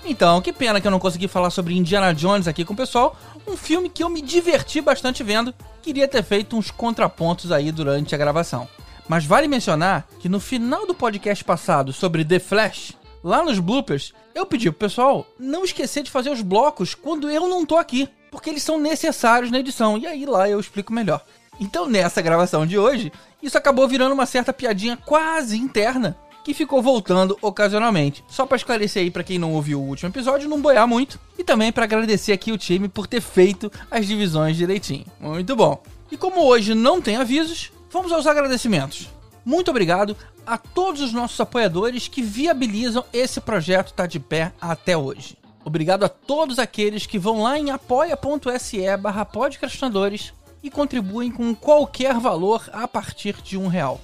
Então, 0.04 0.40
que 0.40 0.52
pena 0.52 0.80
que 0.80 0.86
eu 0.86 0.90
não 0.90 1.00
consegui 1.00 1.26
falar 1.26 1.50
sobre 1.50 1.76
Indiana 1.76 2.14
Jones 2.14 2.46
aqui 2.46 2.64
com 2.64 2.74
o 2.74 2.76
pessoal. 2.76 3.18
Um 3.44 3.56
filme 3.56 3.88
que 3.90 4.04
eu 4.04 4.08
me 4.08 4.22
diverti 4.22 4.80
bastante 4.80 5.24
vendo. 5.24 5.52
Queria 5.82 6.06
ter 6.06 6.22
feito 6.22 6.56
uns 6.56 6.70
contrapontos 6.70 7.50
aí 7.50 7.72
durante 7.72 8.14
a 8.14 8.18
gravação. 8.18 8.68
Mas 9.08 9.24
vale 9.24 9.48
mencionar 9.48 10.06
que 10.20 10.28
no 10.28 10.38
final 10.38 10.86
do 10.86 10.94
podcast 10.94 11.42
passado 11.42 11.92
sobre 11.92 12.24
The 12.24 12.38
Flash, 12.38 12.92
lá 13.22 13.44
nos 13.44 13.58
bloopers, 13.58 14.14
eu 14.32 14.46
pedi 14.46 14.70
pro 14.70 14.78
pessoal 14.78 15.26
não 15.40 15.64
esquecer 15.64 16.04
de 16.04 16.10
fazer 16.10 16.30
os 16.30 16.40
blocos 16.40 16.94
quando 16.94 17.28
eu 17.28 17.48
não 17.48 17.66
tô 17.66 17.76
aqui, 17.76 18.08
porque 18.30 18.48
eles 18.48 18.62
são 18.62 18.78
necessários 18.78 19.50
na 19.50 19.58
edição. 19.58 19.98
E 19.98 20.06
aí 20.06 20.24
lá 20.24 20.48
eu 20.48 20.60
explico 20.60 20.92
melhor. 20.92 21.20
Então, 21.58 21.88
nessa 21.88 22.22
gravação 22.22 22.64
de 22.64 22.78
hoje, 22.78 23.12
isso 23.42 23.58
acabou 23.58 23.88
virando 23.88 24.12
uma 24.12 24.24
certa 24.24 24.52
piadinha 24.52 24.96
quase 24.96 25.58
interna 25.58 26.16
que 26.44 26.54
ficou 26.54 26.82
voltando 26.82 27.36
ocasionalmente. 27.42 28.24
Só 28.28 28.46
pra 28.46 28.56
esclarecer 28.56 29.02
aí 29.02 29.10
pra 29.10 29.24
quem 29.24 29.38
não 29.38 29.52
ouviu 29.52 29.80
o 29.80 29.86
último 29.86 30.08
episódio, 30.08 30.48
não 30.48 30.60
boiar 30.60 30.86
muito, 30.86 31.18
e 31.38 31.44
também 31.44 31.72
pra 31.72 31.84
agradecer 31.84 32.32
aqui 32.32 32.52
o 32.52 32.58
time 32.58 32.88
por 32.88 33.06
ter 33.06 33.20
feito 33.20 33.70
as 33.90 34.06
divisões 34.06 34.56
direitinho. 34.56 35.06
Muito 35.20 35.54
bom. 35.54 35.82
E 36.10 36.16
como 36.16 36.44
hoje 36.44 36.74
não 36.74 37.00
tem 37.00 37.16
avisos, 37.16 37.70
vamos 37.90 38.12
aos 38.12 38.26
agradecimentos. 38.26 39.08
Muito 39.44 39.70
obrigado 39.70 40.16
a 40.46 40.58
todos 40.58 41.00
os 41.00 41.12
nossos 41.12 41.40
apoiadores 41.40 42.08
que 42.08 42.22
viabilizam 42.22 43.04
esse 43.12 43.40
projeto 43.40 43.88
estar 43.88 44.06
de 44.06 44.18
pé 44.18 44.52
até 44.60 44.96
hoje. 44.96 45.36
Obrigado 45.64 46.04
a 46.04 46.08
todos 46.08 46.58
aqueles 46.58 47.06
que 47.06 47.18
vão 47.18 47.42
lá 47.42 47.58
em 47.58 47.70
apoia.se 47.70 48.96
barra 48.96 49.24
podcastinadores 49.24 50.32
e 50.62 50.70
contribuem 50.70 51.30
com 51.30 51.54
qualquer 51.54 52.14
valor 52.14 52.68
a 52.72 52.88
partir 52.88 53.36
de 53.42 53.56
um 53.56 53.66
real. 53.66 54.00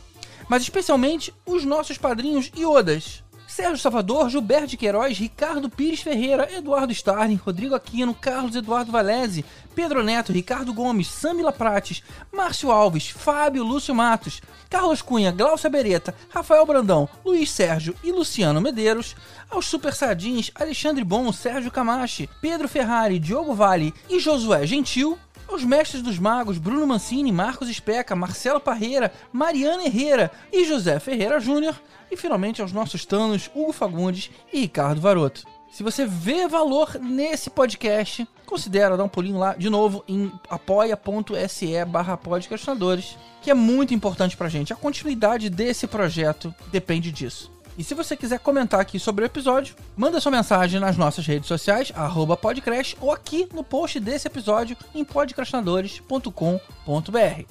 Mas 0.49 0.62
especialmente 0.62 1.33
os 1.45 1.65
nossos 1.65 1.99
padrinhos 1.99 2.50
iodas. 2.57 3.25
Sérgio 3.47 3.79
Salvador, 3.79 4.29
Gilberto 4.29 4.67
de 4.67 4.76
Queiroz, 4.76 5.17
Ricardo 5.17 5.71
Pires 5.71 6.03
Ferreira, 6.03 6.53
Eduardo 6.53 6.93
Starling, 6.93 7.37
Rodrigo 7.37 7.75
Aquino, 7.75 8.12
Carlos 8.12 8.55
Eduardo 8.55 8.93
Valese, 8.93 9.45
Pedro 9.75 10.03
Neto, 10.03 10.33
Ricardo 10.33 10.75
Gomes, 10.75 11.07
Samila 11.07 11.53
Prates, 11.53 12.03
Márcio 12.33 12.71
Alves, 12.71 13.09
Fábio 13.09 13.65
Lúcio 13.65 13.95
Matos, 13.95 14.43
Carlos 14.69 15.00
Cunha, 15.00 15.31
Glaucia 15.31 15.71
Beretta, 15.71 16.15
Rafael 16.29 16.67
Brandão, 16.67 17.09
Luiz 17.25 17.50
Sérgio 17.50 17.95
e 18.05 18.12
Luciano 18.12 18.61
Medeiros, 18.61 19.17
aos 19.49 19.65
Super 19.67 19.95
Sardins, 19.95 20.50
Alexandre 20.55 21.05
Bom, 21.05 21.33
Sérgio 21.33 21.71
Camachi, 21.71 22.29
Pedro 22.43 22.69
Ferrari, 22.69 23.19
Diogo 23.19 23.55
Vale 23.55 23.95
e 24.11 24.19
Josué 24.19 24.67
Gentil, 24.67 25.19
aos 25.49 25.65
mestres 25.65 26.03
dos 26.03 26.19
magos 26.19 26.59
Bruno 26.59 26.87
Mancini, 26.87 27.33
Marcos 27.33 27.69
Especa, 27.69 28.17
Marcelo 28.17 28.61
Parreira, 28.61 29.12
Mariana 29.33 29.85
Herrera 29.85 30.31
e 30.53 30.65
José 30.65 30.99
Ferreira 30.99 31.41
Júnior, 31.41 31.81
e 32.11 32.17
finalmente 32.17 32.62
aos 32.62 32.73
nossos 32.73 33.05
tanos 33.05 33.50
Hugo 33.55 33.73
Fagundes 33.73 34.31
e 34.53 34.61
Ricardo 34.61 35.00
Varoto. 35.00 35.45
Se 35.71 35.83
você 35.83 36.07
vê 36.07 36.49
valor 36.49 36.99
nesse 37.00 37.50
podcast, 37.50 38.26
considera 38.47 38.97
dar 38.97 39.05
um 39.05 39.09
pulinho 39.09 39.38
lá 39.38 39.55
de 39.55 39.69
novo 39.69 40.03
em 40.09 40.33
apoia.se 40.49 41.85
barra 41.85 42.17
podcastinadores, 42.17 43.19
que 43.43 43.50
é 43.50 43.55
muito 43.55 43.93
importante 43.93 44.37
pra 44.37 44.49
gente. 44.49 44.73
A 44.73 44.76
continuidade 44.76 45.50
desse 45.50 45.87
projeto 45.87 46.55
depende 46.71 47.12
disso. 47.12 47.55
E 47.78 47.85
se 47.85 47.95
você 47.95 48.16
quiser 48.16 48.38
comentar 48.38 48.80
aqui 48.80 48.99
sobre 48.99 49.25
o 49.25 49.26
episódio, 49.26 49.76
manda 49.97 50.18
sua 50.18 50.33
mensagem 50.33 50.80
nas 50.80 50.97
nossas 50.97 51.26
redes 51.26 51.47
sociais, 51.47 51.92
arroba 51.95 52.35
podcast, 52.37 52.97
ou 53.00 53.12
aqui 53.12 53.47
no 53.52 53.62
post 53.62 54.00
desse 54.00 54.26
episódio 54.26 54.76
em 54.95 55.04
podcastinadores.com.br. 55.04 57.42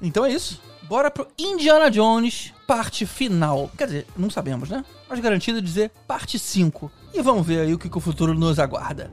Então 0.00 0.24
é 0.24 0.32
isso. 0.32 0.60
bora 0.84 1.10
pro 1.10 1.28
Indiana 1.38 1.90
Jones, 1.90 2.54
parte 2.66 3.04
final. 3.04 3.70
Quer 3.76 3.86
dizer, 3.86 4.06
não 4.16 4.30
sabemos, 4.30 4.70
né? 4.70 4.82
Mas 5.08 5.20
garantido 5.20 5.60
dizer 5.60 5.90
parte 6.06 6.38
5. 6.38 6.90
E 7.12 7.20
vamos 7.20 7.46
ver 7.46 7.60
aí 7.60 7.74
o 7.74 7.78
que, 7.78 7.90
que 7.90 7.98
o 7.98 8.00
futuro 8.00 8.32
nos 8.34 8.58
aguarda. 8.58 9.10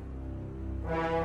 Estamos 0.83 1.20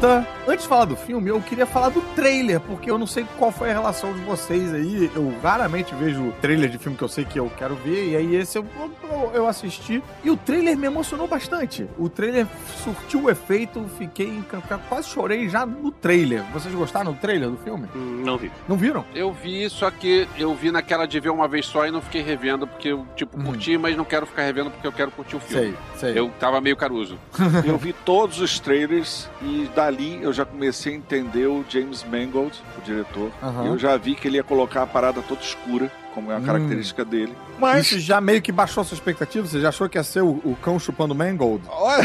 volta. 0.00 0.37
Antes 0.58 0.64
de 0.66 0.70
falar 0.70 0.86
do 0.86 0.96
filme, 0.96 1.30
eu 1.30 1.40
queria 1.40 1.66
falar 1.66 1.88
do 1.90 2.00
trailer, 2.16 2.58
porque 2.58 2.90
eu 2.90 2.98
não 2.98 3.06
sei 3.06 3.24
qual 3.38 3.52
foi 3.52 3.70
a 3.70 3.72
relação 3.72 4.12
de 4.12 4.18
vocês 4.22 4.74
aí. 4.74 5.08
Eu 5.14 5.32
raramente 5.40 5.94
vejo 5.94 6.32
trailer 6.40 6.68
de 6.68 6.78
filme 6.78 6.98
que 6.98 7.04
eu 7.04 7.08
sei 7.08 7.24
que 7.24 7.38
eu 7.38 7.48
quero 7.56 7.76
ver, 7.76 8.08
e 8.10 8.16
aí 8.16 8.34
esse 8.34 8.58
eu, 8.58 8.66
eu, 9.08 9.30
eu 9.34 9.46
assisti. 9.46 10.02
E 10.24 10.28
o 10.28 10.36
trailer 10.36 10.76
me 10.76 10.88
emocionou 10.88 11.28
bastante. 11.28 11.86
O 11.96 12.08
trailer 12.08 12.44
surtiu 12.82 13.22
o 13.22 13.30
efeito, 13.30 13.84
fiquei 13.98 14.26
encantado, 14.26 14.82
quase 14.88 15.08
chorei 15.08 15.48
já 15.48 15.64
no 15.64 15.92
trailer. 15.92 16.42
Vocês 16.52 16.74
gostaram 16.74 17.12
do 17.12 17.18
trailer 17.20 17.50
do 17.50 17.56
filme? 17.58 17.86
Hum, 17.94 18.22
Não 18.24 18.36
vi. 18.36 18.50
Não 18.68 18.76
viram? 18.76 19.04
Eu 19.14 19.32
vi, 19.32 19.70
só 19.70 19.92
que 19.92 20.26
eu 20.36 20.52
vi 20.56 20.72
naquela 20.72 21.06
de 21.06 21.20
ver 21.20 21.30
uma 21.30 21.46
vez 21.46 21.66
só 21.66 21.86
e 21.86 21.92
não 21.92 22.02
fiquei 22.02 22.20
revendo, 22.20 22.66
porque 22.66 22.88
eu, 22.88 23.06
tipo, 23.14 23.40
curti, 23.44 23.78
mas 23.78 23.96
não 23.96 24.04
quero 24.04 24.26
ficar 24.26 24.42
revendo 24.42 24.72
porque 24.72 24.88
eu 24.88 24.92
quero 24.92 25.12
curtir 25.12 25.36
o 25.36 25.40
filme. 25.40 25.76
Sei, 25.94 26.10
sei. 26.12 26.18
Eu 26.18 26.28
tava 26.40 26.60
meio 26.60 26.76
caruso. 26.76 27.16
Eu 27.64 27.78
vi 27.78 27.92
todos 27.92 28.40
os 28.40 28.58
trailers 28.58 29.28
e 29.40 29.70
dali 29.72 30.18
eu 30.20 30.32
já 30.32 30.47
comecei 30.50 30.94
a 30.94 30.96
entender 30.96 31.46
o 31.46 31.64
James 31.68 32.04
Mangold, 32.04 32.60
o 32.76 32.80
diretor. 32.82 33.30
Aham. 33.42 33.66
Eu 33.66 33.78
já 33.78 33.96
vi 33.96 34.14
que 34.14 34.26
ele 34.28 34.36
ia 34.36 34.44
colocar 34.44 34.82
a 34.82 34.86
parada 34.86 35.22
toda 35.22 35.40
escura, 35.40 35.90
como 36.14 36.32
é 36.32 36.34
a 36.34 36.38
Hum. 36.38 36.42
característica 36.44 37.04
dele. 37.04 37.34
Mas 37.58 37.86
Isso 37.86 38.00
já 38.00 38.20
meio 38.20 38.40
que 38.42 38.50
baixou 38.52 38.80
a 38.80 38.84
sua 38.84 38.94
expectativa? 38.96 39.46
Você 39.46 39.60
já 39.60 39.68
achou 39.68 39.88
que 39.88 39.98
ia 39.98 40.02
ser 40.04 40.22
o, 40.22 40.40
o 40.44 40.56
cão 40.62 40.78
chupando 40.78 41.14
Mangold? 41.14 41.62
olha, 41.68 42.04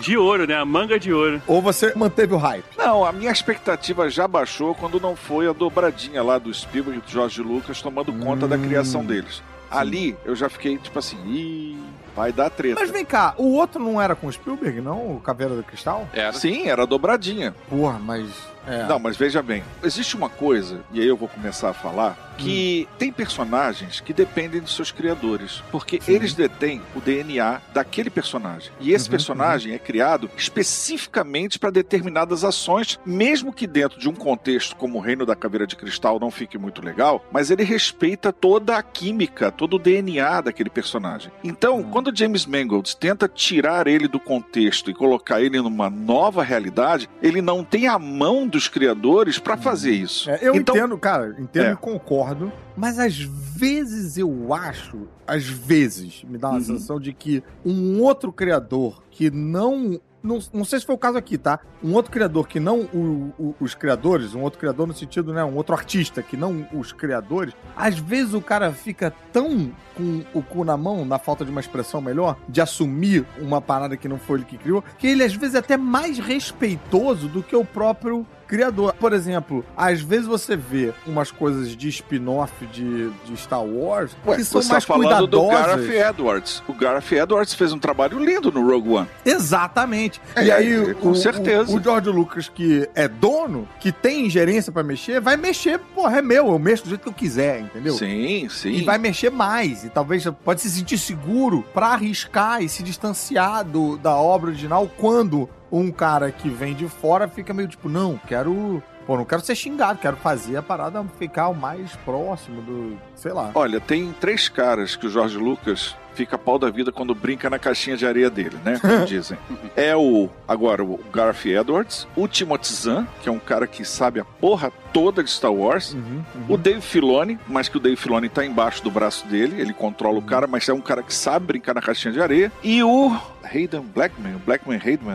De 0.00 0.16
ouro, 0.16 0.46
né? 0.46 0.56
A 0.56 0.64
manga 0.64 0.98
de 0.98 1.12
ouro. 1.12 1.40
Ou 1.46 1.62
você 1.62 1.92
manteve 1.94 2.34
o 2.34 2.38
hype? 2.38 2.64
não, 2.76 3.04
a 3.04 3.12
minha 3.12 3.30
expectativa 3.30 4.08
já 4.10 4.26
baixou 4.28 4.74
quando 4.74 5.00
não 5.00 5.14
foi 5.16 5.48
a 5.48 5.52
dobradinha 5.52 6.22
lá 6.22 6.38
do 6.38 6.52
Spielberg 6.52 6.98
e 6.98 7.02
do 7.02 7.10
George 7.10 7.40
Lucas 7.42 7.80
tomando 7.80 8.12
conta 8.12 8.46
da 8.48 8.56
Hum. 8.56 8.62
criação 8.62 9.04
deles. 9.04 9.42
Ali 9.70 10.16
eu 10.24 10.36
já 10.36 10.48
fiquei 10.48 10.76
tipo 10.78 10.98
assim, 10.98 11.16
ih, 11.26 11.78
vai 12.14 12.32
dar 12.32 12.50
treta. 12.50 12.80
Mas 12.80 12.90
vem 12.90 13.04
cá, 13.04 13.34
o 13.36 13.54
outro 13.54 13.82
não 13.82 14.00
era 14.00 14.14
com 14.14 14.26
o 14.26 14.32
Spielberg, 14.32 14.80
não? 14.80 15.16
O 15.16 15.20
Caveira 15.20 15.54
do 15.54 15.62
Cristal? 15.62 16.08
Era. 16.12 16.32
Sim, 16.32 16.68
era 16.68 16.86
dobradinha. 16.86 17.54
Porra, 17.68 17.98
mas. 17.98 18.28
É. 18.66 18.86
Não, 18.86 18.98
mas 18.98 19.14
veja 19.14 19.42
bem, 19.42 19.62
existe 19.82 20.16
uma 20.16 20.30
coisa, 20.30 20.80
e 20.90 20.98
aí 20.98 21.06
eu 21.06 21.18
vou 21.18 21.28
começar 21.28 21.68
a 21.68 21.74
falar, 21.74 22.16
que 22.38 22.88
tem 22.98 23.12
personagens 23.12 24.00
que 24.00 24.10
dependem 24.10 24.58
dos 24.58 24.74
seus 24.74 24.90
criadores, 24.90 25.62
porque 25.70 26.00
eles 26.08 26.32
detêm 26.32 26.80
o 26.96 27.00
DNA 27.00 27.60
daquele 27.74 28.08
personagem. 28.08 28.72
E 28.80 28.90
esse 28.94 29.04
Uhum, 29.04 29.10
personagem 29.10 29.74
é 29.74 29.78
criado 29.78 30.30
especificamente 30.34 31.58
para 31.58 31.70
determinadas 31.70 32.42
ações, 32.42 32.98
mesmo 33.04 33.52
que 33.52 33.66
dentro 33.66 34.00
de 34.00 34.08
um 34.08 34.14
contexto 34.14 34.74
como 34.76 34.98
o 34.98 35.00
Reino 35.00 35.26
da 35.26 35.36
Caveira 35.36 35.66
de 35.66 35.76
Cristal 35.76 36.18
não 36.18 36.30
fique 36.30 36.56
muito 36.56 36.82
legal, 36.84 37.22
mas 37.30 37.50
ele 37.50 37.64
respeita 37.64 38.32
toda 38.32 38.76
a 38.78 38.82
química, 38.82 39.50
todo 39.52 39.76
o 39.76 39.78
DNA 39.78 40.40
daquele 40.40 40.70
personagem. 40.70 41.30
Então, 41.44 41.76
Uhum. 41.78 41.90
quando 41.90 42.03
James 42.14 42.44
Mangold 42.46 42.96
tenta 42.96 43.28
tirar 43.28 43.86
ele 43.86 44.08
do 44.08 44.18
contexto 44.18 44.90
e 44.90 44.94
colocar 44.94 45.40
ele 45.40 45.60
numa 45.60 45.88
nova 45.88 46.42
realidade, 46.42 47.08
ele 47.22 47.40
não 47.40 47.62
tem 47.62 47.86
a 47.86 47.98
mão 47.98 48.46
dos 48.48 48.66
criadores 48.66 49.38
para 49.38 49.56
fazer 49.56 49.92
isso. 49.92 50.28
É, 50.30 50.38
eu 50.42 50.54
então, 50.54 50.74
entendo, 50.76 50.98
cara, 50.98 51.36
entendo 51.38 51.66
É. 51.66 51.72
e 51.72 51.76
concordo, 51.76 52.52
mas 52.76 52.98
às 52.98 53.16
vezes 53.18 54.18
eu 54.18 54.52
acho, 54.52 55.06
às 55.26 55.44
vezes, 55.44 56.24
me 56.28 56.36
dá 56.38 56.48
uma 56.48 56.58
Uhum. 56.58 56.64
sensação 56.64 56.98
de 57.00 57.12
que 57.12 57.42
um 57.64 58.00
outro 58.00 58.32
criador 58.32 59.02
que 59.10 59.30
não. 59.30 60.00
Não, 60.22 60.38
não 60.54 60.64
sei 60.64 60.80
se 60.80 60.86
foi 60.86 60.94
o 60.94 60.98
caso 60.98 61.18
aqui, 61.18 61.36
tá? 61.36 61.60
Um 61.82 61.92
outro 61.92 62.10
criador 62.10 62.48
que 62.48 62.58
não 62.58 62.80
o- 62.94 63.30
o- 63.38 63.54
os 63.60 63.74
criadores, 63.74 64.34
um 64.34 64.40
outro 64.40 64.58
criador 64.58 64.86
no 64.86 64.94
sentido, 64.94 65.34
né? 65.34 65.44
Um 65.44 65.54
outro 65.54 65.74
artista 65.74 66.22
que 66.22 66.34
não 66.34 66.66
os 66.72 66.92
criadores, 66.94 67.52
às 67.76 67.98
vezes 67.98 68.32
o 68.32 68.40
cara 68.40 68.72
fica 68.72 69.12
tão 69.30 69.70
com 69.94 70.22
o 70.32 70.42
cu 70.42 70.64
na 70.64 70.76
mão, 70.76 71.04
na 71.04 71.18
falta 71.18 71.44
de 71.44 71.50
uma 71.50 71.60
expressão 71.60 72.00
melhor, 72.00 72.36
de 72.48 72.60
assumir 72.60 73.24
uma 73.38 73.60
parada 73.60 73.96
que 73.96 74.08
não 74.08 74.18
foi 74.18 74.38
ele 74.38 74.46
que 74.46 74.58
criou, 74.58 74.82
que 74.98 75.06
ele 75.06 75.22
às 75.22 75.34
vezes 75.34 75.54
é 75.54 75.58
até 75.58 75.76
mais 75.76 76.18
respeitoso 76.18 77.28
do 77.28 77.42
que 77.42 77.56
o 77.56 77.64
próprio 77.64 78.26
criador. 78.46 78.94
Por 78.94 79.12
exemplo, 79.12 79.64
às 79.76 80.00
vezes 80.00 80.26
você 80.26 80.56
vê 80.56 80.92
umas 81.06 81.30
coisas 81.30 81.76
de 81.76 81.88
spin-off 81.88 82.66
de, 82.66 83.10
de 83.24 83.36
Star 83.36 83.64
Wars 83.64 84.16
Ué, 84.26 84.36
que 84.36 84.44
são 84.44 84.60
você 84.60 84.68
tá 84.68 84.74
mais 84.74 84.84
falando 84.84 85.26
do 85.26 85.40
cuidadosas. 85.40 85.86
Gareth 85.86 86.10
Edwards. 86.10 86.62
O 86.68 86.72
Gareth 86.72 87.12
Edwards 87.12 87.54
fez 87.54 87.72
um 87.72 87.78
trabalho 87.78 88.22
lindo 88.22 88.52
no 88.52 88.66
Rogue 88.66 88.90
One. 88.90 89.08
Exatamente. 89.24 90.20
É, 90.36 90.44
e 90.44 90.52
aí, 90.52 90.90
é, 90.90 90.94
com 90.94 91.10
o, 91.10 91.14
certeza. 91.14 91.72
O, 91.72 91.76
o 91.76 91.82
George 91.82 92.10
Lucas, 92.10 92.48
que 92.48 92.88
é 92.94 93.08
dono, 93.08 93.68
que 93.80 93.90
tem 93.90 94.26
ingerência 94.26 94.70
pra 94.70 94.82
mexer, 94.82 95.20
vai 95.20 95.36
mexer, 95.36 95.78
porra, 95.78 96.18
é 96.18 96.22
meu, 96.22 96.48
eu 96.48 96.58
mexo 96.58 96.84
do 96.84 96.90
jeito 96.90 97.02
que 97.02 97.08
eu 97.08 97.12
quiser, 97.12 97.60
entendeu? 97.60 97.94
Sim, 97.94 98.48
sim. 98.48 98.72
E 98.72 98.82
vai 98.82 98.98
mexer 98.98 99.30
mais. 99.30 99.83
E 99.84 99.88
talvez 99.90 100.26
pode 100.44 100.60
se 100.60 100.70
sentir 100.70 100.98
seguro 100.98 101.64
pra 101.74 101.88
arriscar 101.88 102.62
e 102.62 102.68
se 102.68 102.82
distanciar 102.82 103.64
do, 103.64 103.96
da 103.96 104.14
obra 104.14 104.50
original 104.50 104.88
quando 104.96 105.48
um 105.70 105.90
cara 105.90 106.30
que 106.30 106.48
vem 106.48 106.74
de 106.74 106.88
fora 106.88 107.28
fica 107.28 107.52
meio 107.52 107.68
tipo, 107.68 107.88
não, 107.88 108.18
quero. 108.26 108.82
Pô, 109.06 109.16
não 109.16 109.24
quero 109.24 109.44
ser 109.44 109.54
xingado, 109.54 109.98
quero 109.98 110.16
fazer 110.16 110.56
a 110.56 110.62
parada 110.62 111.04
ficar 111.18 111.48
o 111.48 111.54
mais 111.54 111.94
próximo 112.04 112.62
do. 112.62 112.98
sei 113.14 113.32
lá. 113.32 113.50
Olha, 113.54 113.80
tem 113.80 114.12
três 114.12 114.48
caras 114.48 114.96
que 114.96 115.06
o 115.06 115.10
George 115.10 115.36
Lucas 115.36 115.94
fica 116.14 116.38
pau 116.38 116.58
da 116.58 116.70
vida 116.70 116.90
quando 116.92 117.14
brinca 117.14 117.48
na 117.50 117.58
caixinha 117.58 117.96
de 117.96 118.06
areia 118.06 118.30
dele, 118.30 118.56
né? 118.64 118.78
Como 118.80 119.04
dizem. 119.06 119.36
É 119.76 119.94
o, 119.96 120.28
agora, 120.46 120.82
o 120.84 120.98
Gareth 121.12 121.46
Edwards, 121.48 122.06
o 122.16 122.26
Timothy 122.28 122.72
Zahn, 122.72 123.06
que 123.22 123.28
é 123.28 123.32
um 123.32 123.38
cara 123.38 123.66
que 123.66 123.84
sabe 123.84 124.20
a 124.20 124.24
porra 124.24 124.72
toda 124.92 125.24
de 125.24 125.30
Star 125.30 125.52
Wars, 125.52 125.92
Uhum, 125.92 126.22
uhum. 126.34 126.44
o 126.48 126.56
Dave 126.56 126.80
Filoni, 126.80 127.38
mas 127.48 127.68
que 127.68 127.76
o 127.76 127.80
Dave 127.80 127.96
Filoni 127.96 128.28
tá 128.28 128.44
embaixo 128.46 128.82
do 128.82 128.90
braço 128.90 129.26
dele, 129.26 129.60
ele 129.60 129.72
controla 129.72 130.18
o 130.18 130.22
cara, 130.22 130.46
mas 130.46 130.68
é 130.68 130.72
um 130.72 130.80
cara 130.80 131.02
que 131.02 131.12
sabe 131.12 131.46
brincar 131.46 131.74
na 131.74 131.82
caixinha 131.82 132.12
de 132.12 132.20
areia. 132.20 132.52
E 132.62 132.80
o 132.82 133.16
Hayden 133.42 133.80
Blackman, 133.92 134.36
Blackman 134.46 134.76
Hayden, 134.82 135.08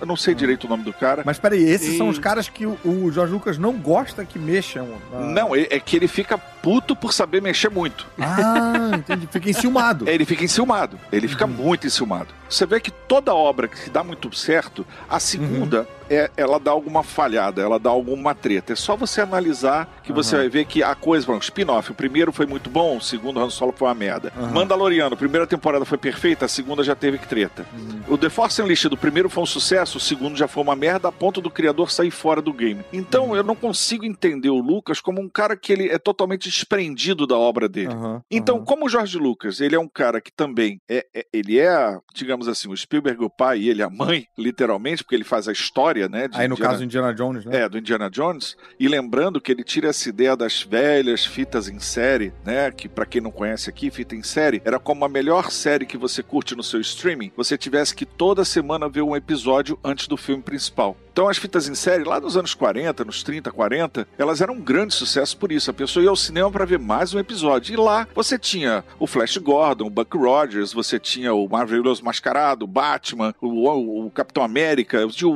eu 0.00 0.06
não 0.06 0.16
sei 0.16 0.34
direito 0.36 0.64
o 0.64 0.70
nome 0.70 0.84
do 0.84 0.92
cara. 0.92 1.22
Mas 1.26 1.36
peraí, 1.38 1.62
esses 1.64 1.96
são 1.98 2.08
os 2.08 2.18
caras 2.18 2.48
que 2.48 2.64
o, 2.64 2.78
o 2.84 3.10
George 3.12 3.32
Lucas 3.32 3.58
não 3.58 3.72
gosta 3.72 4.24
que 4.24 4.38
mexam. 4.38 4.86
na- 5.12 5.20
Não, 5.20 5.54
é 5.54 5.66
é 5.68 5.80
que 5.80 5.96
ele 5.96 6.06
fica 6.06 6.38
puto 6.38 6.94
por 6.94 7.12
saber 7.12 7.42
mexer 7.42 7.68
muito. 7.70 8.06
Ah, 8.18 8.92
entendi. 8.94 9.26
Fica 9.30 9.50
enciumado. 9.50 10.08
Ele 10.08 10.24
fica 10.24 10.43
enciumado. 10.44 10.98
Ele 11.10 11.28
fica 11.28 11.46
muito 11.46 11.86
enciumado. 11.86 12.28
Você 12.48 12.66
vê 12.66 12.78
que 12.78 12.90
toda 12.90 13.34
obra 13.34 13.66
que 13.66 13.90
dá 13.90 14.04
muito 14.04 14.34
certo, 14.34 14.86
a 15.08 15.18
segunda 15.18 15.88
é, 16.08 16.30
ela 16.36 16.60
dá 16.60 16.70
alguma 16.70 17.02
falhada, 17.02 17.62
ela 17.62 17.78
dá 17.78 17.90
alguma 17.90 18.34
treta. 18.34 18.72
É 18.72 18.76
só 18.76 18.96
você 18.96 19.20
analisar 19.20 19.88
que 20.02 20.12
você 20.12 20.34
Aham. 20.34 20.42
vai 20.42 20.50
ver 20.50 20.64
que 20.66 20.82
a 20.82 20.94
coisa, 20.94 21.24
exemplo, 21.24 21.42
spin-off, 21.42 21.90
o 21.90 21.94
primeiro 21.94 22.32
foi 22.32 22.46
muito 22.46 22.68
bom, 22.70 22.98
o 22.98 23.00
segundo 23.00 23.40
Han 23.40 23.50
Solo 23.50 23.72
foi 23.72 23.88
uma 23.88 23.94
merda. 23.94 24.32
Mandaloriano, 24.52 25.14
a 25.14 25.16
primeira 25.16 25.46
temporada 25.46 25.84
foi 25.84 25.98
perfeita, 25.98 26.44
a 26.44 26.48
segunda 26.48 26.84
já 26.84 26.94
teve 26.94 27.18
que 27.18 27.26
treta. 27.26 27.66
O 28.08 28.18
The 28.18 28.28
Force 28.28 28.60
Unleashed, 28.60 28.92
o 28.92 28.98
primeiro 28.98 29.28
foi 29.28 29.42
um 29.42 29.46
sucesso, 29.46 29.98
o 29.98 30.00
segundo 30.00 30.36
já 30.36 30.46
foi 30.46 30.62
uma 30.62 30.76
merda, 30.76 31.08
a 31.08 31.12
ponto 31.12 31.40
do 31.40 31.50
criador 31.50 31.90
sair 31.90 32.10
fora 32.10 32.42
do 32.42 32.52
game. 32.52 32.84
Então 32.92 33.34
eu 33.34 33.42
não 33.42 33.56
consigo 33.56 34.04
entender 34.04 34.50
o 34.50 34.60
Lucas 34.60 35.00
como 35.00 35.20
um 35.20 35.28
cara 35.28 35.56
que 35.56 35.72
ele 35.72 35.88
é 35.88 35.98
totalmente 35.98 36.48
desprendido 36.48 37.26
da 37.26 37.36
obra 37.36 37.68
dele. 37.68 37.94
Então, 38.30 38.62
como 38.64 38.86
o 38.86 38.88
Jorge 38.88 39.18
Lucas, 39.18 39.60
ele 39.60 39.74
é 39.74 39.80
um 39.80 39.88
cara 39.88 40.20
que 40.20 40.30
também 40.36 40.80
é, 40.88 41.06
é- 41.14 41.26
ele 41.32 41.58
é, 41.58 41.98
digamos 42.14 42.48
assim, 42.48 42.68
o 42.68 42.76
Spielberg, 42.76 43.22
o 43.24 43.30
pai 43.30 43.60
e 43.60 43.68
ele 43.70 43.82
a 43.82 43.90
mãe, 43.90 44.26
literalmente, 44.38 45.02
porque 45.02 45.14
ele 45.14 45.24
faz 45.24 45.48
a 45.48 45.52
história, 45.52 46.08
né? 46.08 46.28
Aí 46.34 46.46
no 46.48 46.54
Indiana- 46.54 46.70
caso 46.72 46.84
Indiana 46.84 47.14
Jones, 47.14 47.44
né? 47.44 47.60
É, 47.62 47.68
do 47.68 47.78
Indiana 47.78 48.10
Jones. 48.10 48.56
E 48.78 48.88
lembrando 48.88 49.40
que 49.40 49.50
ele 49.52 49.64
tira 49.64 49.88
essa 49.88 50.08
ideia 50.08 50.36
das 50.36 50.62
velhas 50.62 51.24
fitas 51.24 51.68
em 51.68 51.78
série, 51.78 52.32
né? 52.44 52.70
Que 52.70 52.88
pra 52.88 53.06
quem 53.06 53.20
não 53.20 53.30
conhece 53.30 53.68
aqui, 53.70 53.90
fita 53.90 54.14
em 54.14 54.22
série, 54.22 54.60
era 54.64 54.78
como 54.78 55.04
a 55.04 55.08
melhor 55.08 55.50
série 55.50 55.86
que 55.86 55.96
você 55.96 56.22
curte 56.22 56.54
no 56.54 56.62
seu 56.62 56.80
streaming, 56.80 57.32
você 57.36 57.56
tivesse 57.56 57.94
que 57.94 58.04
toda 58.06 58.44
semana 58.44 58.88
ver 58.88 59.02
um 59.02 59.16
episódio 59.16 59.78
antes 59.84 60.06
do 60.08 60.16
filme 60.16 60.42
principal. 60.42 60.96
Então 61.14 61.28
as 61.28 61.38
fitas 61.38 61.68
em 61.68 61.76
série, 61.76 62.02
lá 62.02 62.18
nos 62.18 62.36
anos 62.36 62.54
40, 62.54 63.04
nos 63.04 63.22
30, 63.22 63.52
40, 63.52 64.08
elas 64.18 64.40
eram 64.40 64.54
um 64.54 64.60
grande 64.60 64.92
sucesso 64.94 65.36
por 65.36 65.52
isso. 65.52 65.70
A 65.70 65.72
pessoa 65.72 66.02
ia 66.02 66.10
ao 66.10 66.16
cinema 66.16 66.50
para 66.50 66.64
ver 66.64 66.80
mais 66.80 67.14
um 67.14 67.20
episódio. 67.20 67.72
E 67.72 67.76
lá 67.76 68.08
você 68.12 68.36
tinha 68.36 68.84
o 68.98 69.06
Flash 69.06 69.36
Gordon, 69.36 69.86
o 69.86 69.90
Buck 69.90 70.16
Rogers, 70.18 70.72
você 70.72 70.98
tinha 70.98 71.32
o 71.32 71.48
Maravilhoso 71.48 72.04
Mascarado, 72.04 72.64
o 72.64 72.66
Batman, 72.66 73.32
o, 73.40 73.46
o- 73.46 74.06
o 74.06 74.10
Capitão 74.10 74.42
América, 74.42 75.06
tinha 75.06 75.30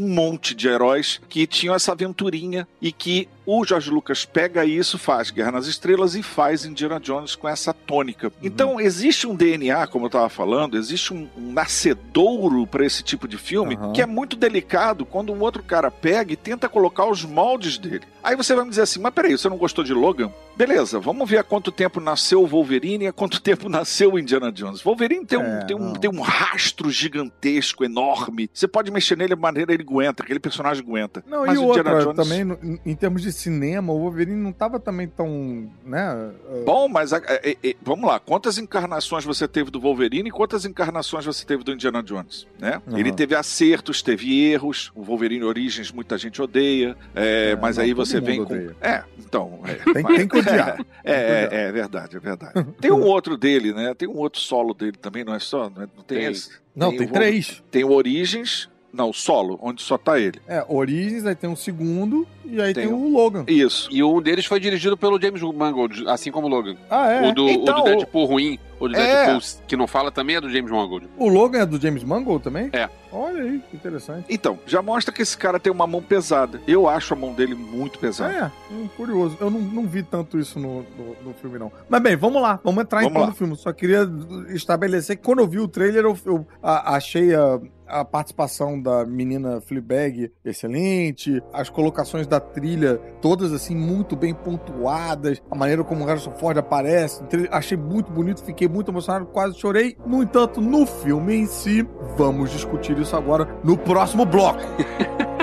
um, 0.00 0.08
monte 0.08 0.54
de 0.54 0.68
heróis 0.68 1.20
que 1.28 1.46
tinham 1.46 1.74
essa 1.74 1.92
aventurinha 1.92 2.66
e 2.80 2.92
que 2.92 3.28
o 3.46 3.64
George 3.64 3.90
Lucas 3.90 4.24
pega 4.24 4.64
isso, 4.64 4.96
faz 4.98 5.30
Guerra 5.30 5.52
nas 5.52 5.66
Estrelas 5.66 6.14
e 6.14 6.22
faz 6.22 6.64
Indiana 6.64 7.00
Jones 7.00 7.34
com 7.34 7.48
essa 7.48 7.72
tônica. 7.72 8.32
Então 8.42 8.80
existe 8.80 9.26
um 9.26 9.34
DNA, 9.34 9.86
como 9.88 10.04
eu 10.04 10.08
estava 10.08 10.28
falando, 10.28 10.76
existe 10.76 11.12
um, 11.12 11.28
um 11.36 11.52
nascedouro 11.52 12.66
para 12.66 12.84
esse 12.84 13.02
tipo 13.02 13.26
de 13.26 13.36
filme 13.36 13.74
Aham. 13.74 13.92
que 13.92 14.02
é 14.02 14.06
muito 14.06 14.36
delicado 14.36 15.04
quando 15.04 15.32
um 15.32 15.40
outro 15.40 15.62
cara 15.62 15.90
pega 15.90 16.32
e 16.32 16.36
tenta 16.36 16.68
colocar 16.68 17.06
os 17.06 17.24
moldes 17.24 17.76
dele. 17.76 18.02
Aí 18.22 18.36
você 18.36 18.54
vai 18.54 18.64
me 18.64 18.70
dizer 18.70 18.82
assim, 18.82 19.00
mas 19.00 19.12
peraí, 19.14 19.32
você 19.32 19.48
não 19.48 19.56
gostou 19.56 19.82
de 19.82 19.94
Logan? 19.94 20.30
Beleza, 20.56 21.00
vamos 21.00 21.28
ver 21.28 21.38
há 21.38 21.42
quanto 21.42 21.72
tempo 21.72 22.00
nasceu 22.00 22.42
o 22.42 22.46
Wolverine 22.46 23.04
e 23.04 23.08
há 23.08 23.12
quanto 23.12 23.40
tempo 23.42 23.68
nasceu 23.68 24.12
o 24.12 24.18
Indiana 24.18 24.52
Jones. 24.52 24.82
Wolverine 24.82 25.24
tem 25.24 25.38
um, 25.38 25.42
É, 25.42 25.64
tem 25.64 25.76
um, 25.76 25.80
não. 25.80 25.92
tem 25.94 26.10
um 26.10 26.20
rastro 26.20 26.90
gigantesco, 26.90 27.84
enorme. 27.84 28.50
Você 28.52 28.68
pode 28.68 28.90
mexer 28.90 29.16
nele 29.16 29.34
de 29.34 29.40
maneira 29.40 29.72
ele 29.72 29.82
aguenta, 29.90 30.22
aquele 30.22 30.38
personagem 30.38 30.82
aguenta. 30.84 31.24
Não, 31.26 31.44
Mas 31.44 31.56
e 31.56 31.58
o 31.58 31.64
outra, 31.64 31.80
Indiana 31.80 32.04
Jones- 32.04 32.16
também, 32.16 32.80
em, 32.86 32.94
termos 32.94 33.22
de 33.22 33.32
cinema, 33.32 33.92
o 33.92 33.98
Wolverine 33.98 34.36
não 34.40 34.52
tava 34.52 34.78
também 34.78 35.08
tão, 35.08 35.68
né? 35.84 36.30
uh, 36.48 36.64
Bom, 36.64 36.88
mas 36.88 37.12
a- 37.12 37.20
é- 37.26 37.56
é- 37.62 37.74
vamos 37.82 38.08
lá. 38.08 38.20
Quantas 38.20 38.58
encarnações 38.58 39.24
você 39.24 39.48
teve 39.48 39.70
do 39.70 39.80
Wolverine 39.80 40.28
e 40.28 40.32
quantas 40.32 40.64
encarnações 40.64 41.24
você 41.24 41.44
teve 41.44 41.64
do 41.64 41.72
Indiana 41.72 42.02
Jones? 42.02 42.46
Né? 42.58 42.80
Aham. 42.86 42.98
Ele 42.98 43.12
teve 43.12 43.34
acertos, 43.34 44.02
teve 44.02 44.50
erros. 44.50 44.92
O 44.94 45.02
Wolverine 45.02 45.44
Origins 45.44 45.90
muita 45.90 46.16
gente 46.16 46.40
odeia. 46.40 46.96
é, 47.14 47.50
É, 47.50 47.56
mas 47.56 47.76
não, 47.76 47.84
aí 47.84 47.92
você 47.92 48.20
vem 48.20 48.44
com. 48.44 48.52
odeia. 48.52 48.76
É, 48.80 49.02
então. 49.18 49.60
é, 49.64 49.74
Tem, 49.92 50.02
mas- 50.02 50.16
tem 50.16 50.28
que 50.28 50.38
odiar. 50.38 50.80
É, 51.02 51.12
é, 51.12 51.48
é 51.68 51.72
verdade, 51.72 52.16
é 52.16 52.20
verdade. 52.20 52.64
Tem 52.80 52.90
um 52.92 53.02
outro 53.02 53.36
dele, 53.36 53.72
né? 53.72 53.92
Tem 53.94 54.08
um 54.08 54.16
outro 54.16 54.40
solo 54.40 54.72
dele 54.74 54.92
também, 55.00 55.24
não 55.24 55.34
é 55.34 55.38
só? 55.38 55.68
Não, 55.70 55.82
é- 55.82 55.88
não 55.96 56.04
tem, 56.04 56.18
Tem. 56.18 56.26
esse? 56.30 56.50
Não, 56.74 56.90
Tem 56.90 56.98
tem 57.00 57.08
o- 57.08 57.12
três. 57.12 57.62
Tem 57.70 57.84
o 57.84 57.90
Origins, 57.90 58.68
não, 58.92 59.10
o 59.10 59.14
solo, 59.14 59.58
onde 59.62 59.82
só 59.82 59.96
tá 59.98 60.18
ele. 60.18 60.40
É, 60.48 60.64
Origins, 60.68 61.24
aí 61.26 61.34
tem 61.34 61.48
um 61.48 61.56
segundo, 61.56 62.26
e 62.44 62.60
aí 62.60 62.72
tem, 62.74 62.86
Tem 62.88 62.92
o 62.94 63.08
Logan. 63.10 63.44
Isso. 63.46 63.88
E 63.92 64.02
um 64.02 64.20
deles 64.20 64.46
foi 64.46 64.58
dirigido 64.60 64.96
pelo 64.96 65.20
James 65.20 65.40
Mangold, 65.42 66.08
assim 66.08 66.30
como 66.32 66.46
o 66.46 66.50
Logan. 66.50 66.76
Ah, 66.90 67.08
é. 67.10 67.28
O, 67.28 67.34
do, 67.34 67.48
Então, 67.48 67.74
o 67.74 67.78
do 67.78 67.84
Deadpool 67.84 68.24
ruim, 68.26 68.58
o 68.80 68.88
do 68.88 68.96
É. 68.96 69.26
Deadpool 69.26 69.60
que 69.68 69.76
não 69.76 69.86
fala 69.86 70.10
também 70.10 70.36
é 70.36 70.40
do 70.40 70.50
James 70.50 70.70
Mangold. 70.70 71.08
O 71.16 71.28
Logan 71.28 71.60
é 71.60 71.66
do 71.66 71.80
James 71.80 72.02
Mangold 72.02 72.42
também? 72.42 72.70
É. 72.72 72.88
Olha 73.12 73.42
aí, 73.42 73.60
que 73.70 73.76
interessante. 73.76 74.24
Então, 74.28 74.58
já 74.66 74.80
mostra 74.80 75.12
que 75.12 75.20
esse 75.22 75.36
cara 75.36 75.58
tem 75.58 75.72
uma 75.72 75.86
mão 75.86 76.00
pesada. 76.00 76.60
Eu 76.66 76.88
acho 76.88 77.12
a 77.12 77.16
mão 77.16 77.32
dele 77.32 77.54
muito 77.56 77.98
pesada. 77.98 78.32
É, 78.32 78.72
hum, 78.72 78.88
curioso. 78.96 79.36
Eu 79.40 79.50
não, 79.50 79.60
não 79.60 79.86
vi 79.86 80.02
tanto 80.02 80.38
isso 80.38 80.58
no, 80.60 80.82
no, 80.96 81.16
no 81.24 81.34
filme, 81.34 81.58
não. 81.58 81.72
Mas 81.88 82.00
bem, 82.02 82.14
vamos 82.16 82.40
lá. 82.40 82.60
Vamos 82.62 82.82
entrar 82.82 82.98
Vamos 83.00 83.10
então 83.12 83.22
lá. 83.22 83.28
no 83.28 83.34
filme. 83.34 83.56
Só 83.56 83.72
queria 83.72 84.08
estabelecer 84.48 85.16
que 85.16 85.22
quando 85.24 85.40
eu 85.40 85.48
vi 85.48 85.58
o 85.58 85.66
trailer, 85.68 86.04
eu, 86.04 86.16
eu 86.24 86.46
a- 86.62 86.94
achei 86.94 87.34
a, 87.34 87.58
a 87.90 88.04
participação 88.04 88.80
da 88.80 89.04
menina 89.04 89.60
Fleabag 89.60 90.32
excelente, 90.44 91.42
as 91.52 91.68
colocações 91.68 92.26
da 92.26 92.38
trilha 92.38 92.98
todas 93.20 93.52
assim 93.52 93.74
muito 93.74 94.16
bem 94.16 94.32
pontuadas, 94.32 95.42
a 95.50 95.54
maneira 95.54 95.82
como 95.82 96.04
o 96.04 96.06
Harrison 96.06 96.32
Ford 96.32 96.56
aparece, 96.56 97.22
achei 97.50 97.76
muito 97.76 98.10
bonito, 98.10 98.44
fiquei 98.44 98.68
muito 98.68 98.90
emocionado, 98.90 99.26
quase 99.26 99.58
chorei. 99.58 99.96
No 100.06 100.22
entanto, 100.22 100.60
no 100.60 100.86
filme 100.86 101.34
em 101.34 101.46
si, 101.46 101.86
vamos 102.16 102.50
discutir 102.50 102.96
isso 102.98 103.16
agora 103.16 103.48
no 103.64 103.76
próximo 103.76 104.24
bloco. 104.24 104.60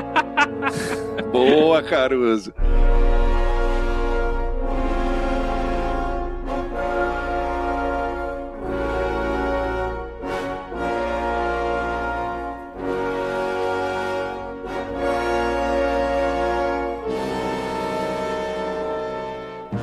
Boa, 1.31 1.83
Caruso. 1.83 2.53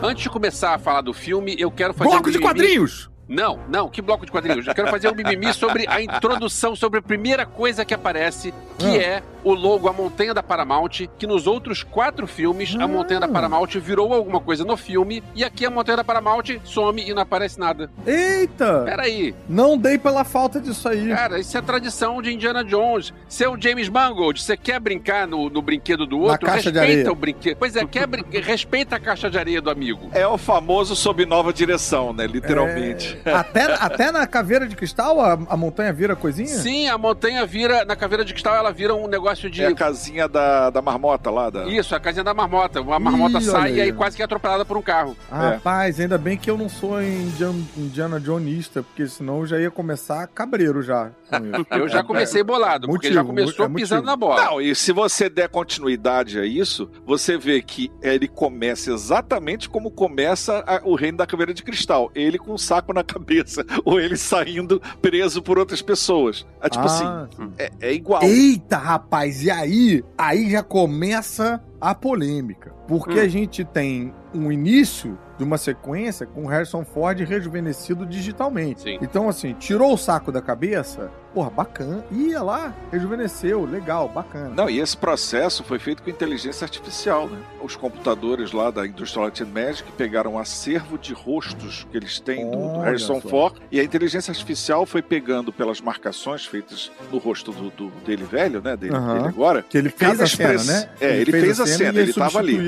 Antes 0.04 0.24
de 0.24 0.28
começar 0.28 0.74
a 0.74 0.78
falar 0.78 1.00
do 1.00 1.14
filme, 1.14 1.56
eu 1.58 1.70
quero 1.70 1.94
fazer 1.94 2.10
Bloco 2.10 2.28
um 2.28 2.32
de 2.32 2.38
quadrinhos! 2.38 3.08
Não, 3.28 3.58
não, 3.68 3.88
que 3.88 4.02
bloco 4.02 4.26
de 4.26 4.32
quadrinhos? 4.32 4.66
Eu 4.66 4.74
quero 4.74 4.88
fazer 4.88 5.08
um 5.08 5.14
mimimi 5.14 5.52
sobre 5.54 5.86
a 5.88 6.00
introdução, 6.02 6.76
sobre 6.76 6.98
a 6.98 7.02
primeira 7.02 7.46
coisa 7.46 7.84
que 7.84 7.94
aparece, 7.94 8.52
que 8.78 8.86
Ah. 8.98 9.02
é 9.02 9.22
o 9.42 9.52
logo, 9.54 9.88
a 9.88 9.92
montanha 9.92 10.32
da 10.34 10.42
Paramount, 10.42 11.06
que 11.18 11.26
nos 11.26 11.46
outros 11.46 11.82
quatro 11.82 12.26
filmes, 12.26 12.74
a 12.78 12.84
Ah. 12.84 12.88
montanha 12.88 13.20
da 13.20 13.28
Paramount 13.28 13.66
virou 13.80 14.12
alguma 14.12 14.40
coisa 14.40 14.64
no 14.64 14.76
filme, 14.76 15.22
e 15.34 15.44
aqui 15.44 15.64
a 15.66 15.70
montanha 15.70 15.96
da 15.98 16.04
Paramount 16.04 16.44
some 16.64 17.02
e 17.06 17.12
não 17.14 17.22
aparece 17.22 17.58
nada. 17.58 17.90
Eita! 18.06 18.82
Peraí, 18.84 19.34
Não 19.48 19.76
dei 19.76 19.98
pela 19.98 20.24
falta 20.24 20.60
disso 20.60 20.88
aí. 20.88 21.08
cara, 21.08 21.38
isso 21.38 21.56
é 21.56 21.62
tradição 21.62 22.20
de 22.22 22.32
Indiana 22.32 22.64
Jones. 22.64 23.12
Você 23.28 23.44
é 23.44 23.48
o 23.48 23.60
James 23.60 23.88
Mangold, 23.88 24.42
você 24.42 24.56
quer 24.56 24.78
brincar 24.80 25.26
no, 25.26 25.48
no 25.50 25.60
brinquedo 25.62 26.06
do 26.06 26.18
outro? 26.20 26.46
caixa 26.46 26.70
de 26.72 26.78
respeita 26.78 27.00
areia. 27.00 27.12
o 27.12 27.14
brinquedo. 27.14 27.56
Pois 27.58 27.76
é, 27.76 27.84
quer 27.86 28.06
brin- 28.06 28.24
respeita 28.30 28.96
a 28.96 29.00
caixa 29.00 29.30
de 29.30 29.38
areia 29.38 29.60
do 29.60 29.70
amigo. 29.70 30.08
É 30.12 30.26
o 30.26 30.36
famoso 30.38 30.94
sob 30.96 31.24
nova 31.26 31.52
direção, 31.52 32.12
né? 32.12 32.26
Literalmente. 32.26 33.13
É, 33.13 33.13
até, 33.34 33.64
até 33.74 34.12
na 34.12 34.26
caveira 34.26 34.66
de 34.66 34.74
cristal 34.76 35.20
a, 35.20 35.32
a 35.32 35.56
montanha 35.56 35.92
vira 35.92 36.14
coisinha? 36.16 36.48
Sim, 36.48 36.88
a 36.88 36.96
montanha 36.98 37.44
vira, 37.46 37.84
na 37.84 37.96
caveira 37.96 38.24
de 38.24 38.32
cristal, 38.32 38.54
ela 38.54 38.72
vira 38.72 38.94
um 38.94 39.06
negócio 39.06 39.48
de. 39.50 39.62
É 39.62 39.68
a 39.68 39.74
casinha 39.74 40.28
da, 40.28 40.70
da 40.70 40.82
marmota 40.82 41.30
lá. 41.30 41.50
Da... 41.50 41.64
Isso, 41.66 41.94
a 41.94 42.00
casinha 42.00 42.24
da 42.24 42.34
marmota. 42.34 42.80
Uma 42.80 42.98
marmota 42.98 43.38
Ih, 43.38 43.42
sai 43.42 43.72
e 43.74 43.80
aí 43.80 43.92
quase 43.92 44.16
que 44.16 44.22
é 44.22 44.24
atropelada 44.24 44.64
por 44.64 44.76
um 44.76 44.82
carro. 44.82 45.16
Ah, 45.30 45.50
Rapaz, 45.50 45.98
ainda 46.00 46.18
bem 46.18 46.36
que 46.36 46.50
eu 46.50 46.56
não 46.56 46.68
sou 46.68 47.02
Indiana, 47.02 47.58
Indiana 47.76 48.20
Johnista, 48.20 48.82
porque 48.82 49.06
senão 49.06 49.40
eu 49.40 49.46
já 49.46 49.58
ia 49.58 49.70
começar 49.70 50.26
cabreiro 50.28 50.82
já. 50.82 51.10
Eu 51.70 51.88
já 51.88 52.04
comecei 52.04 52.42
bolado, 52.44 52.86
porque 52.86 53.12
já 53.12 53.22
Motivo, 53.22 53.26
começou 53.34 53.64
é 53.64 53.68
motivo. 53.68 53.88
pisando 53.88 54.06
na 54.06 54.14
bola. 54.16 54.44
Não, 54.44 54.60
e 54.60 54.74
se 54.74 54.92
você 54.92 55.28
der 55.28 55.48
continuidade 55.48 56.38
a 56.38 56.44
isso, 56.46 56.88
você 57.04 57.36
vê 57.36 57.60
que 57.60 57.90
ele 58.02 58.28
começa 58.28 58.92
exatamente 58.92 59.68
como 59.68 59.90
começa 59.90 60.62
a- 60.66 60.80
o 60.84 60.94
Reino 60.94 61.18
da 61.18 61.26
Caveira 61.26 61.52
de 61.52 61.62
Cristal. 61.62 62.10
Ele 62.14 62.38
com 62.38 62.52
um 62.52 62.58
saco 62.58 62.92
na 62.92 63.02
cabeça, 63.04 63.64
ou 63.84 64.00
ele 64.00 64.16
saindo 64.16 64.80
preso 65.00 65.42
por 65.42 65.58
outras 65.58 65.82
pessoas. 65.82 66.46
É 66.60 66.68
tipo 66.68 66.84
Ah, 66.84 67.28
assim, 67.30 67.50
é, 67.58 67.70
é 67.80 67.92
igual. 67.92 68.22
Eita, 68.22 68.76
rapaz, 68.76 69.42
e 69.42 69.50
aí? 69.50 70.02
Aí 70.18 70.50
já 70.50 70.62
começa 70.62 71.62
a 71.90 71.94
polêmica. 71.94 72.72
Porque 72.88 73.18
Hum. 73.18 73.22
a 73.22 73.28
gente 73.28 73.64
tem 73.64 74.12
um 74.34 74.50
início 74.50 75.18
de 75.38 75.44
uma 75.44 75.58
sequência 75.58 76.26
com 76.26 76.46
Harrison 76.46 76.84
Ford 76.84 77.18
rejuvenescido 77.20 78.06
digitalmente. 78.06 78.82
Sim. 78.82 78.98
Então, 79.02 79.28
assim, 79.28 79.52
tirou 79.54 79.92
o 79.94 79.96
saco 79.98 80.30
da 80.32 80.40
cabeça, 80.40 81.10
porra, 81.32 81.50
bacana. 81.50 82.04
Ia 82.10 82.40
lá, 82.42 82.74
rejuvenesceu, 82.92 83.64
legal, 83.64 84.08
bacana. 84.08 84.50
Não, 84.50 84.70
e 84.70 84.80
esse 84.80 84.96
processo 84.96 85.62
foi 85.64 85.78
feito 85.78 86.02
com 86.02 86.10
inteligência 86.10 86.64
artificial, 86.64 87.28
né? 87.28 87.38
Os 87.62 87.74
computadores 87.76 88.52
lá 88.52 88.70
da 88.70 88.86
Industrial 88.86 89.24
Light 89.24 89.42
and 89.42 89.46
Magic 89.46 89.90
pegaram 89.92 90.34
um 90.34 90.38
acervo 90.38 90.96
de 90.98 91.12
rostos 91.12 91.86
que 91.90 91.96
eles 91.96 92.18
têm 92.20 92.48
do, 92.50 92.56
do 92.74 92.80
Harrison 92.80 93.20
só. 93.20 93.28
Ford 93.28 93.56
e 93.72 93.80
a 93.80 93.84
inteligência 93.84 94.30
artificial 94.30 94.86
foi 94.86 95.02
pegando 95.02 95.52
pelas 95.52 95.80
marcações 95.80 96.44
feitas 96.46 96.90
no 97.10 97.18
rosto 97.18 97.50
do, 97.52 97.70
do- 97.70 97.90
dele 98.04 98.24
velho, 98.24 98.60
né? 98.62 98.76
Dele, 98.76 98.94
Aham. 98.94 99.14
dele 99.14 99.28
agora. 99.28 99.62
Que 99.68 99.78
ele 99.78 99.90
fez 99.90 100.20
a 100.20 100.26
cena, 100.26 100.62
né? 100.64 100.88
É, 101.00 101.16
ele 101.16 101.30
fez 101.32 101.58
a 101.60 101.66
cena, 101.66 101.73
ele 101.82 102.12
tava 102.12 102.38
ali. 102.38 102.58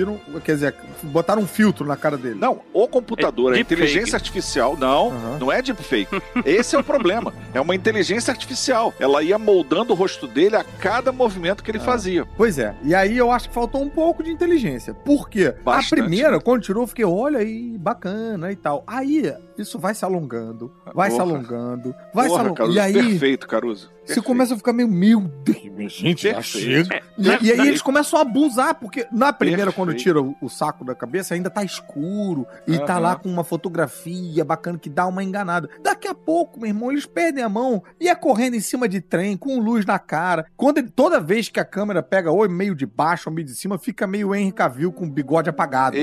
Quer 0.45 0.55
dizer, 0.55 0.75
botaram 1.03 1.43
um 1.43 1.47
filtro 1.47 1.87
na 1.87 1.97
cara 1.97 2.17
dele. 2.17 2.39
Não, 2.39 2.61
o 2.73 2.87
computador, 2.89 3.55
É 3.55 3.59
a 3.59 3.61
inteligência 3.61 4.17
artificial, 4.17 4.77
não, 4.77 5.09
Aham. 5.11 5.39
não 5.41 5.53
é 5.53 5.61
deepfake. 5.63 6.21
Esse 6.45 6.75
é 6.77 6.79
o 6.79 6.85
problema. 6.85 7.33
É 7.55 7.61
uma 7.61 7.75
inteligência 7.75 8.31
artificial. 8.31 8.93
Ela 8.99 9.23
ia 9.23 9.39
moldando 9.39 9.93
o 9.93 9.97
rosto 9.97 10.27
dele 10.27 10.57
a 10.57 10.65
cada 10.65 11.13
movimento 11.13 11.63
que 11.63 11.71
ele 11.71 11.79
Ah. 11.79 11.83
fazia. 11.83 12.25
Pois 12.37 12.59
é, 12.59 12.75
e 12.83 12.95
aí 12.95 13.17
eu 13.17 13.31
acho 13.31 13.49
que 13.49 13.55
faltou 13.55 13.83
um 13.83 13.89
pouco 13.89 14.23
de 14.23 14.31
inteligência. 14.31 14.95
Por 14.95 15.29
quê? 15.29 15.55
Bastante. 15.65 16.01
A 16.01 16.05
primeira, 16.05 16.41
quando 16.41 16.63
tirou, 16.63 16.83
eu 16.83 16.87
fiquei, 16.87 17.05
olha 17.05 17.39
aí, 17.39 17.77
bacana 17.79 18.51
e 18.53 18.57
tal. 18.57 18.83
Aí 18.87 19.33
isso 19.59 19.79
vai 19.79 19.95
se 19.95 20.05
alongando, 20.05 20.73
vai 20.95 21.11
se 21.11 21.17
Porra. 21.17 21.31
alongando, 21.31 21.95
vai 22.13 22.25
se 22.25 22.31
Porra, 22.31 22.41
alongando. 22.43 22.55
Caruso, 22.57 22.77
E 22.77 22.81
aí, 22.81 22.93
perfeito, 22.93 23.47
Caruso. 23.49 23.83
você 23.87 24.07
Perfeito. 24.15 24.23
começa 24.27 24.55
a 24.55 24.57
ficar 24.57 24.73
meio, 24.73 24.89
meu 24.89 25.21
Deus, 25.21 25.69
minha 25.71 25.89
gente, 25.89 26.29
já 26.31 26.41
chega. 26.43 26.95
É, 26.97 27.03
E, 27.19 27.23
na- 27.29 27.39
e 27.41 27.51
aí 27.53 27.57
na- 27.57 27.67
eles 27.67 27.83
começam 27.83 28.19
a 28.19 28.23
abusar, 28.23 28.75
porque 28.77 29.07
na 29.13 29.33
primeira, 29.33 29.65
Perfeito. 29.73 29.77
quando 29.87 29.97
tira 29.97 30.21
o, 30.23 30.35
o 30.41 30.49
saco 30.49 30.85
da 30.85 30.95
cabeça, 30.95 31.35
ainda 31.35 31.51
tá 31.51 31.65
escuro. 31.65 32.47
E 32.67 32.79
tá 32.79 32.95
Aham. 32.95 33.01
lá 33.01 33.17
com 33.17 33.29
uma 33.29 33.43
fotografia 33.45 34.45
bacana 34.45 34.79
que 34.79 34.89
dá 34.89 35.07
uma 35.07 35.23
enganada. 35.25 35.69
Daqui 35.83 36.07
a 36.09 36.15
pouco, 36.15 36.61
meu 36.61 36.69
irmão, 36.69 36.91
eles 36.93 37.07
perdem 37.07 37.43
a 37.43 37.49
mão 37.49 37.83
e 38.01 38.09
é 38.09 38.15
correndo 38.15 38.55
em 38.55 38.61
cima 38.61 38.89
de 38.89 39.01
trem, 39.01 39.37
com 39.37 39.59
luz 39.59 39.85
na 39.87 39.99
cara. 39.99 40.47
Quando 40.57 40.79
ele- 40.79 40.91
toda 40.91 41.21
vez 41.21 41.49
que 41.49 41.59
a 41.61 41.65
câmera 41.65 42.03
pega 42.03 42.31
ou 42.31 42.49
meio 42.49 42.75
de 42.75 42.87
baixo 42.87 43.29
ou 43.29 43.35
meio 43.35 43.47
de 43.47 43.55
cima, 43.55 43.79
fica 43.79 44.07
meio 44.07 44.35
Henry 44.35 44.53
Cavill 44.53 44.93
com 44.93 45.05
o 45.07 45.11
bigode 45.11 45.49
apagado. 45.49 45.97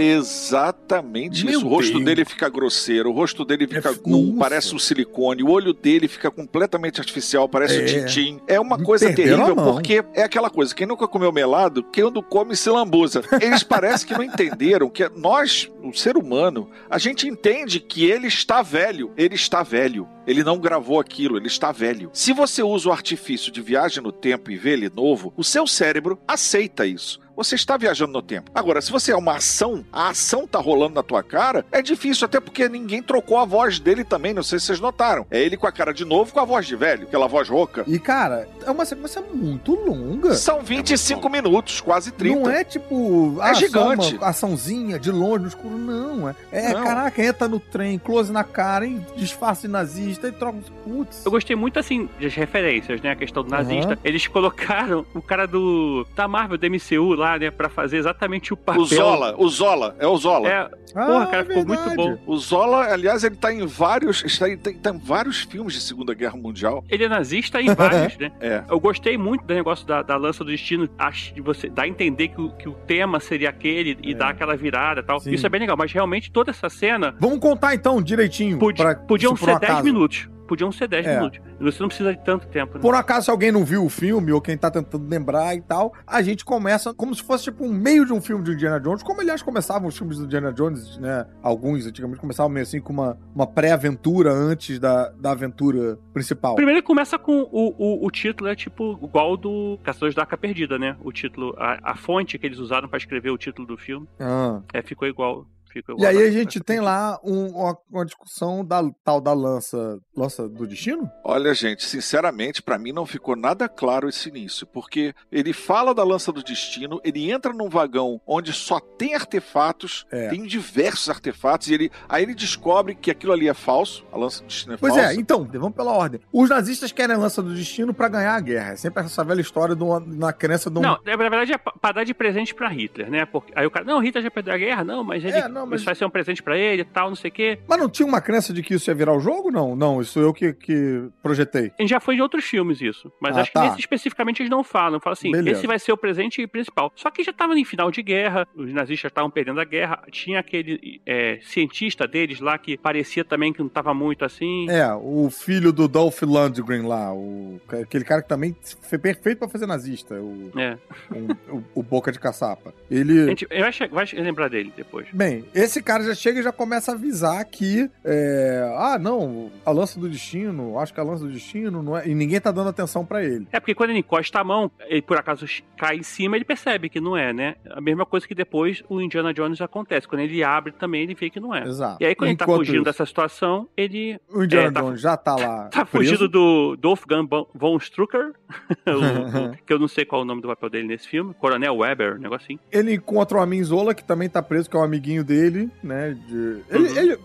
Exatamente 0.63 1.45
Meu 1.45 1.59
isso. 1.59 1.65
O 1.65 1.69
rosto 1.69 1.93
Deus. 1.93 2.05
dele 2.05 2.25
fica 2.25 2.49
grosseiro, 2.49 3.09
o 3.09 3.13
rosto 3.13 3.42
dele 3.45 3.67
fica 3.67 3.89
É, 3.89 3.93
com, 3.95 4.09
nossa. 4.09 4.37
parece 4.39 4.75
um 4.75 4.79
silicone, 4.79 5.43
o 5.43 5.49
olho 5.49 5.73
dele 5.73 6.07
fica 6.07 6.29
completamente 6.31 6.99
artificial, 6.99 7.47
parece 7.47 7.77
É. 7.79 7.81
um 7.81 7.85
tintim. 7.85 8.39
É 8.47 8.59
uma 8.59 8.77
coisa 8.77 9.07
Perderam 9.07 9.43
a 9.43 9.45
terrível, 9.45 9.63
porque 9.73 10.03
é 10.13 10.23
aquela 10.23 10.49
coisa, 10.49 10.73
quem 10.73 10.87
nunca 10.87 11.07
comeu 11.07 11.31
melado, 11.31 11.83
quando 11.83 12.21
come 12.21 12.55
se 12.55 12.69
lambuza. 12.69 13.21
Eles 13.41 13.63
parecem 13.63 14.07
que 14.07 14.13
não 14.13 14.23
entenderam 14.23 14.89
que 14.89 15.07
nós, 15.15 15.69
o 15.83 15.93
ser 15.93 16.17
humano, 16.17 16.69
a 16.89 16.97
gente 16.97 17.27
entende 17.27 17.79
que 17.79 18.05
ele 18.05 18.27
está 18.27 18.61
velho, 18.61 19.11
ele 19.17 19.35
está 19.35 19.63
velho. 19.63 20.07
Ele 20.25 20.41
não 20.43 20.57
gravou 20.57 21.01
aquilo, 21.01 21.35
ele 21.37 21.47
está 21.47 21.71
velho. 21.73 22.09
Se 22.13 22.31
você 22.31 22.63
usa 22.63 22.87
o 22.87 22.91
artifício 22.93 23.51
de 23.51 23.61
viagem 23.61 24.01
no 24.01 24.11
tempo 24.11 24.49
e 24.51 24.55
vê 24.55 24.71
ele 24.71 24.89
novo, 24.89 25.33
o 25.35 25.43
seu 25.43 25.67
cérebro 25.67 26.17
aceita 26.25 26.85
isso. 26.85 27.19
Você 27.35 27.55
está 27.55 27.77
viajando 27.77 28.13
no 28.13 28.21
tempo. 28.21 28.51
Agora, 28.53 28.81
se 28.81 28.91
você 28.91 29.11
é 29.11 29.15
uma 29.15 29.37
ação, 29.37 29.83
a 29.91 30.09
ação 30.09 30.45
tá 30.47 30.59
rolando 30.59 30.95
na 30.95 31.03
tua 31.03 31.23
cara, 31.23 31.65
é 31.71 31.81
difícil, 31.81 32.25
até 32.25 32.39
porque 32.39 32.69
ninguém 32.69 33.01
trocou 33.01 33.37
a 33.37 33.45
voz 33.45 33.79
dele 33.79 34.03
também, 34.03 34.33
não 34.33 34.43
sei 34.43 34.59
se 34.59 34.67
vocês 34.67 34.79
notaram. 34.79 35.25
É 35.31 35.39
ele 35.39 35.57
com 35.57 35.65
a 35.65 35.71
cara 35.71 35.93
de 35.93 36.05
novo 36.05 36.31
com 36.31 36.39
a 36.39 36.45
voz 36.45 36.65
de 36.67 36.75
velho, 36.75 37.03
aquela 37.03 37.27
voz 37.27 37.49
rouca. 37.49 37.83
E, 37.87 37.97
cara, 37.97 38.47
é 38.65 38.69
uma 38.69 38.85
sequência 38.85 39.21
muito 39.33 39.73
longa. 39.73 40.35
São 40.35 40.61
25 40.61 41.27
minutos, 41.29 41.81
quase 41.81 42.11
30. 42.11 42.39
Não 42.39 42.49
é 42.49 42.63
tipo. 42.63 43.37
É 43.41 43.53
gigante. 43.55 44.15
uma 44.15 44.27
açãozinha 44.27 44.99
de 44.99 45.11
longe 45.11 45.39
no 45.43 45.47
escuro, 45.47 45.77
não. 45.77 46.29
É, 46.29 46.35
é 46.51 46.73
Não. 46.73 46.83
caraca, 46.83 47.23
entra 47.23 47.47
no 47.47 47.59
trem, 47.59 47.97
close 47.97 48.31
na 48.31 48.43
cara, 48.43 48.85
e 48.85 48.99
disfarce 49.15 49.63
de 49.63 49.67
nazista 49.69 50.27
e 50.27 50.31
troca. 50.31 50.59
Putz. 50.83 51.25
Eu 51.25 51.31
gostei 51.31 51.55
muito, 51.55 51.79
assim, 51.79 52.09
das 52.21 52.33
referências, 52.35 53.01
né? 53.01 53.11
A 53.11 53.15
questão 53.15 53.43
do 53.43 53.49
nazista. 53.49 53.93
Aham. 53.93 53.99
Eles 54.03 54.27
colocaram 54.27 55.05
o 55.13 55.21
cara 55.21 55.47
do 55.47 56.05
da 56.15 56.27
Marvel, 56.27 56.57
do 56.57 56.67
MCU 56.69 57.15
lá, 57.23 57.39
né? 57.39 57.49
Pra 57.51 57.69
fazer 57.69 57.97
exatamente 57.97 58.53
o 58.53 58.57
papel. 58.57 58.81
O 58.81 58.85
Zola, 58.85 59.35
o 59.37 59.47
Zola, 59.49 59.95
é 59.99 60.07
o 60.07 60.17
Zola. 60.17 60.47
É, 60.49 60.69
porra, 60.93 61.27
cara, 61.27 61.45
ficou 61.45 61.65
muito 61.65 61.89
Ah, 61.89 61.95
bom. 61.95 62.17
O 62.27 62.37
Zola, 62.37 62.91
aliás, 62.91 63.23
ele 63.23 63.35
tá 63.35 63.51
em 63.53 63.65
vários. 63.65 64.23
Está 64.23 64.49
em, 64.49 64.57
tem- 64.57 64.73
tá 64.77 64.89
em 64.91 64.97
vários 64.99 65.41
filmes 65.41 65.73
de 65.73 65.81
Segunda 65.81 66.13
Guerra 66.13 66.35
Mundial. 66.37 66.83
Ele 66.89 67.05
é 67.05 67.09
nazista 67.09 67.61
em 67.61 67.73
vários, 67.73 68.17
né? 68.17 68.31
É. 68.41 68.63
Eu 68.69 68.79
gostei 68.79 69.17
muito 69.17 69.45
do 69.45 69.53
negócio 69.53 69.85
da, 69.87 70.01
da 70.01 70.15
lança 70.17 70.43
do 70.43 70.51
destino, 70.51 70.87
acho 70.97 71.33
de 71.33 71.41
você 71.41 71.69
dar 71.69 71.83
a 71.83 71.87
entender 71.87 72.27
que 72.29 72.41
o, 72.41 72.49
que 72.51 72.67
o 72.67 72.73
tema 72.73 73.19
seria 73.19 73.49
aquele 73.49 73.97
e 74.03 74.11
É. 74.11 74.15
dar 74.15 74.29
aquela 74.29 74.55
virada 74.55 74.99
e 75.01 75.03
tal. 75.03 75.19
Sim. 75.19 75.31
Isso 75.31 75.45
é 75.45 75.49
bem 75.49 75.61
legal, 75.61 75.77
mas 75.77 75.91
realmente 75.91 76.31
toda 76.31 76.51
essa 76.51 76.69
cena 76.69 77.15
Vamos 77.19 77.39
contar 77.39 77.73
então 77.75 78.01
direitinho. 78.01 78.59
podi- 78.59 78.81
pra- 78.81 78.95
podiam 78.95 79.33
um 79.33 79.37
ser 79.37 79.57
10 79.59 79.63
acaso- 79.63 79.83
minutos. 79.83 80.29
Podiam 80.53 80.71
ser 80.71 80.87
10 80.87 81.07
É. 81.07 81.15
minutos. 81.17 81.39
Você 81.59 81.79
não 81.81 81.87
precisa 81.87 82.13
de 82.15 82.23
tanto 82.23 82.45
tempo, 82.47 82.75
né? 82.75 82.81
Por 82.81 82.93
um 82.93 82.97
acaso, 82.97 83.25
se 83.25 83.31
alguém 83.31 83.51
não 83.51 83.65
viu 83.65 83.83
o 83.83 83.89
filme, 83.89 84.31
ou 84.31 84.39
quem 84.39 84.55
tá 84.55 84.69
tentando 84.69 85.07
lembrar 85.09 85.55
e 85.55 85.61
tal, 85.61 85.91
a 86.05 86.21
gente 86.21 86.45
começa 86.45 86.93
como 86.93 87.15
se 87.15 87.23
fosse 87.23 87.45
tipo 87.45 87.65
um 87.65 87.73
meio 87.73 88.05
de 88.05 88.13
um 88.13 88.21
filme 88.21 88.43
de 88.43 88.51
Indiana 88.51 88.79
Jones, 88.79 89.01
como 89.01 89.19
aliás 89.19 89.41
começavam 89.41 89.87
os 89.87 89.97
filmes 89.97 90.19
do 90.19 90.25
Indiana 90.25 90.53
Jones, 90.53 90.97
né? 90.99 91.25
Alguns 91.41 91.87
antigamente 91.87 92.19
começavam 92.21 92.51
meio 92.51 92.61
assim 92.63 92.79
com 92.79 92.93
uma, 92.93 93.17
uma 93.33 93.47
pré-aventura 93.47 94.31
antes 94.31 94.77
da, 94.77 95.09
da 95.09 95.31
aventura 95.31 95.97
principal. 96.13 96.53
Primeiro 96.53 96.77
ele 96.79 96.85
começa 96.85 97.17
com 97.17 97.41
o, 97.51 97.73
o, 97.77 98.05
o 98.05 98.11
título, 98.11 98.47
é 98.47 98.55
tipo 98.55 98.99
igual 99.01 99.35
do 99.35 99.79
Caçadores 99.83 100.13
da 100.13 100.21
Arca 100.21 100.37
Perdida, 100.37 100.77
né? 100.77 100.95
O 101.03 101.11
título, 101.11 101.55
a, 101.57 101.79
a 101.93 101.95
fonte 101.95 102.37
que 102.37 102.45
eles 102.45 102.59
usaram 102.59 102.87
pra 102.87 102.97
escrever 102.97 103.31
o 103.31 103.37
título 103.39 103.67
do 103.67 103.75
filme, 103.77 104.07
Ah. 104.19 104.61
é, 104.71 104.83
ficou 104.83 105.07
igual. 105.07 105.47
Ficou 105.73 105.99
E 105.99 106.05
aí 106.05 106.17
a 106.23 106.31
gente 106.31 106.59
tem 106.59 106.79
lá 106.79 107.19
um- 107.23 107.47
uma, 107.47 107.77
uma 107.91 108.05
discussão 108.05 108.63
da 108.63 108.81
tal 109.03 109.19
da 109.19 109.33
lança, 109.33 109.99
lança 110.15 110.47
do 110.47 110.67
destino? 110.67 111.09
Olha, 111.23 111.53
gente, 111.53 111.83
sinceramente, 111.83 112.61
pra 112.61 112.77
mim 112.77 112.91
não 112.91 113.05
ficou 113.05 113.35
nada 113.35 113.67
claro 113.67 114.07
esse 114.07 114.29
início, 114.29 114.67
porque 114.67 115.13
ele 115.31 115.51
fala 115.53 115.93
da 115.93 116.03
lança 116.03 116.31
do 116.31 116.43
destino, 116.43 117.01
ele 117.03 117.31
entra 117.31 117.51
num 117.51 117.69
vagão 117.69 118.21
onde 118.27 118.53
só 118.53 118.79
tem 118.79 119.15
artefatos, 119.15 120.05
É. 120.11 120.29
tem 120.29 120.43
diversos 120.43 121.09
artefatos, 121.09 121.67
e 121.69 121.73
ele 121.73 121.91
aí 122.07 122.23
ele 122.23 122.35
descobre 122.35 122.95
que 122.95 123.09
aquilo 123.11 123.33
ali 123.33 123.47
é 123.49 123.53
falso, 123.53 124.05
a 124.11 124.17
lança 124.17 124.41
do 124.41 124.47
destino 124.47 124.73
é 124.73 124.77
Pois 124.77 124.93
falsa. 124.93 125.11
é, 125.11 125.15
então, 125.15 125.43
vamos 125.51 125.75
pela 125.75 125.91
ordem. 125.91 126.21
Os 126.31 126.49
nazistas 126.49 126.91
querem 126.91 127.15
a 127.15 127.19
lança 127.19 127.41
do 127.41 127.53
destino 127.53 127.93
pra 127.93 128.07
ganhar 128.07 128.35
a 128.35 128.39
guerra. 128.39 128.73
É 128.73 128.75
sempre 128.75 129.03
essa 129.03 129.23
velha 129.23 129.41
história 129.41 129.75
de 129.75 129.83
uma- 129.83 129.99
na 129.99 130.31
crença 130.31 130.69
de 130.69 130.77
um. 130.79 130.81
Não, 130.81 130.99
na 131.03 131.15
verdade 131.17 131.53
é 131.53 131.57
pra 131.57 131.73
pra 131.73 131.91
dar 131.91 132.03
de 132.05 132.13
presente 132.13 132.55
pra 132.55 132.69
Hitler, 132.69 133.09
né? 133.09 133.25
Porque, 133.25 133.51
aí 133.55 133.65
o 133.65 133.71
cara, 133.71 133.85
não, 133.85 133.99
Hitler 133.99 134.23
já 134.23 134.31
perdeu 134.31 134.53
a 134.53 134.57
guerra, 134.57 134.83
não, 134.85 135.03
mas 135.03 135.23
ele, 135.23 135.33
É, 135.37 135.47
não, 135.49 135.62
mas- 135.65 135.81
isso 135.81 135.85
vai 135.85 135.95
ser 135.95 136.05
um 136.05 136.09
presente 136.09 136.41
pra 136.43 136.57
ele 136.57 136.81
e 136.81 136.85
tal, 136.85 137.09
não 137.09 137.15
sei 137.15 137.29
o 137.29 137.33
quê. 137.33 137.59
Mas 137.67 137.77
não 137.79 137.89
tinha 137.89 138.07
uma 138.07 138.21
crença 138.21 138.53
de 138.53 138.61
que 138.63 138.73
isso 138.75 138.89
ia 138.89 138.95
virar 138.95 139.13
o 139.13 139.19
jogo? 139.19 139.51
Não, 139.51 139.75
não, 139.75 140.01
isso 140.01 140.19
eu 140.19 140.33
que, 140.33 140.53
que 140.53 141.03
projetei. 141.21 141.71
Já 141.81 141.99
foi 141.99 142.15
em 142.15 142.21
outros 142.21 142.45
filmes 142.45 142.81
isso. 142.81 143.11
Mas 143.21 143.37
Ah, 143.37 143.41
acho 143.41 143.51
tá. 143.53 143.61
que 143.61 143.67
nesse 143.69 143.79
especificamente 143.79 144.41
eles 144.41 144.49
não 144.49 144.63
falam. 144.63 144.99
Falam 144.99 145.13
assim, 145.13 145.31
Beleza. 145.31 145.57
esse 145.57 145.67
vai 145.67 145.79
ser 145.79 145.91
o 145.91 145.97
presente 145.97 146.45
principal. 146.47 146.91
Só 146.95 147.09
que 147.09 147.23
já 147.23 147.33
tava 147.33 147.57
em 147.57 147.65
final 147.65 147.89
de 147.91 148.01
guerra, 148.01 148.47
os 148.55 148.71
nazistas 148.73 149.09
estavam 149.11 149.29
perdendo 149.29 149.59
a 149.59 149.65
guerra. 149.65 150.01
Tinha 150.11 150.39
aquele 150.39 151.01
é, 151.05 151.39
cientista 151.41 152.07
deles 152.07 152.39
lá 152.39 152.57
que 152.57 152.77
parecia 152.77 153.23
também 153.23 153.51
que 153.53 153.59
não 153.61 153.69
tava 153.69 153.93
muito 153.93 154.25
assim. 154.25 154.69
É, 154.69 154.91
o 154.93 155.29
filho 155.29 155.71
do 155.71 155.87
Dolph 155.87 156.21
Lundgren 156.23 156.83
lá, 156.87 157.13
o, 157.13 157.59
aquele 157.81 158.03
cara 158.03 158.21
que 158.21 158.27
também 158.29 158.55
foi 158.89 158.97
perfeito 158.97 159.39
pra 159.39 159.49
fazer 159.49 159.65
nazista, 159.65 160.15
o, 160.15 160.51
É. 160.57 160.77
o, 161.11 161.57
o- 161.57 161.63
o 161.75 161.83
Boca 161.83 162.11
de 162.11 162.19
Caçapa. 162.19 162.69
A 162.71 162.73
Ele. 162.93 163.25
gente 163.27 163.45
vai, 163.47 163.71
che- 163.71 163.87
vai 163.87 164.05
lembrar 164.13 164.49
dele 164.49 164.71
depois. 164.75 165.07
Bem, 165.13 165.45
esse 165.53 165.81
cara 165.81 166.03
já 166.03 166.13
chega 166.15 166.39
e 166.39 166.43
já 166.43 166.51
começa 166.51 166.91
a 166.91 166.95
avisar 166.95 167.43
que. 167.45 167.89
é, 168.03 168.73
ah, 168.77 168.97
não, 168.99 169.51
a 169.65 169.71
lança 169.71 169.99
do 169.99 170.09
destino, 170.09 170.77
acho 170.79 170.93
que 170.93 170.99
a 170.99 171.03
lança 171.03 171.25
do 171.25 171.31
destino 171.31 171.81
não 171.83 171.97
é. 171.97 172.07
E 172.07 172.13
ninguém 172.15 172.39
tá 172.39 172.51
dando 172.51 172.69
atenção 172.69 173.05
pra 173.05 173.23
ele. 173.23 173.47
É 173.51 173.59
porque 173.59 173.75
quando 173.75 173.91
ele 173.91 173.99
encosta 173.99 174.39
a 174.39 174.43
mão, 174.43 174.71
ele 174.87 175.01
por 175.01 175.17
acaso 175.17 175.45
cai 175.77 175.97
em 175.97 176.03
cima, 176.03 176.35
ele 176.35 176.45
percebe 176.45 176.89
que 176.89 176.99
não 176.99 177.15
é, 177.17 177.31
né? 177.33 177.55
A 177.71 177.81
mesma 177.81 178.05
coisa 178.05 178.27
que 178.27 178.35
depois 178.35 178.83
o 178.89 179.01
Indiana 179.01 179.33
Jones 179.33 179.61
acontece. 179.61 180.07
Quando 180.07 180.21
ele 180.21 180.43
abre 180.43 180.71
também, 180.73 181.03
ele 181.03 181.15
vê 181.15 181.29
que 181.29 181.39
não 181.39 181.53
é. 181.53 181.63
Exato. 181.67 181.97
E 182.01 182.05
aí, 182.05 182.15
quando 182.15 182.29
ele 182.29 182.37
tá 182.37 182.45
Enquanto 182.45 182.57
fugindo 182.59 182.75
isso, 182.77 182.83
dessa 182.85 183.05
situação, 183.05 183.67
ele 183.77 184.19
O 184.31 184.43
Indiana 184.43 184.67
é, 184.67 184.71
tá- 184.71 184.81
Jones 184.81 185.01
já 185.01 185.17
tá 185.17 185.35
lá. 185.35 185.63
tá 185.71 185.85
preso. 185.85 186.09
fugindo 186.15 186.27
do 186.29 186.77
Wolfgang 186.81 187.27
von- 187.27 187.47
von 187.53 187.77
Strucker, 187.77 188.33
o- 188.87 189.55
que 189.65 189.73
eu 189.73 189.79
não 189.79 189.87
sei 189.87 190.05
qual 190.05 190.21
é 190.21 190.23
o 190.23 190.27
nome 190.27 190.41
do 190.41 190.47
papel 190.47 190.69
dele 190.69 190.87
nesse 190.87 191.07
filme. 191.07 191.33
Coronel 191.35 191.75
Weber, 191.77 192.15
um 192.15 192.19
negocinho. 192.19 192.59
Ele 192.71 192.93
encontra 192.93 193.37
o 193.37 193.41
Amin 193.41 193.63
Zola, 193.63 193.93
que 193.93 194.03
também 194.03 194.29
tá 194.29 194.41
preso, 194.41 194.69
que 194.69 194.75
é 194.75 194.79
um 194.79 194.83
amiguinho 194.83 195.23
dele, 195.23 195.42
né? 195.83 196.15
de- 196.27 196.61
Ele, 196.69 196.87
Uhum. 196.89 196.97
ele, 196.97 196.99
ele 196.99 197.17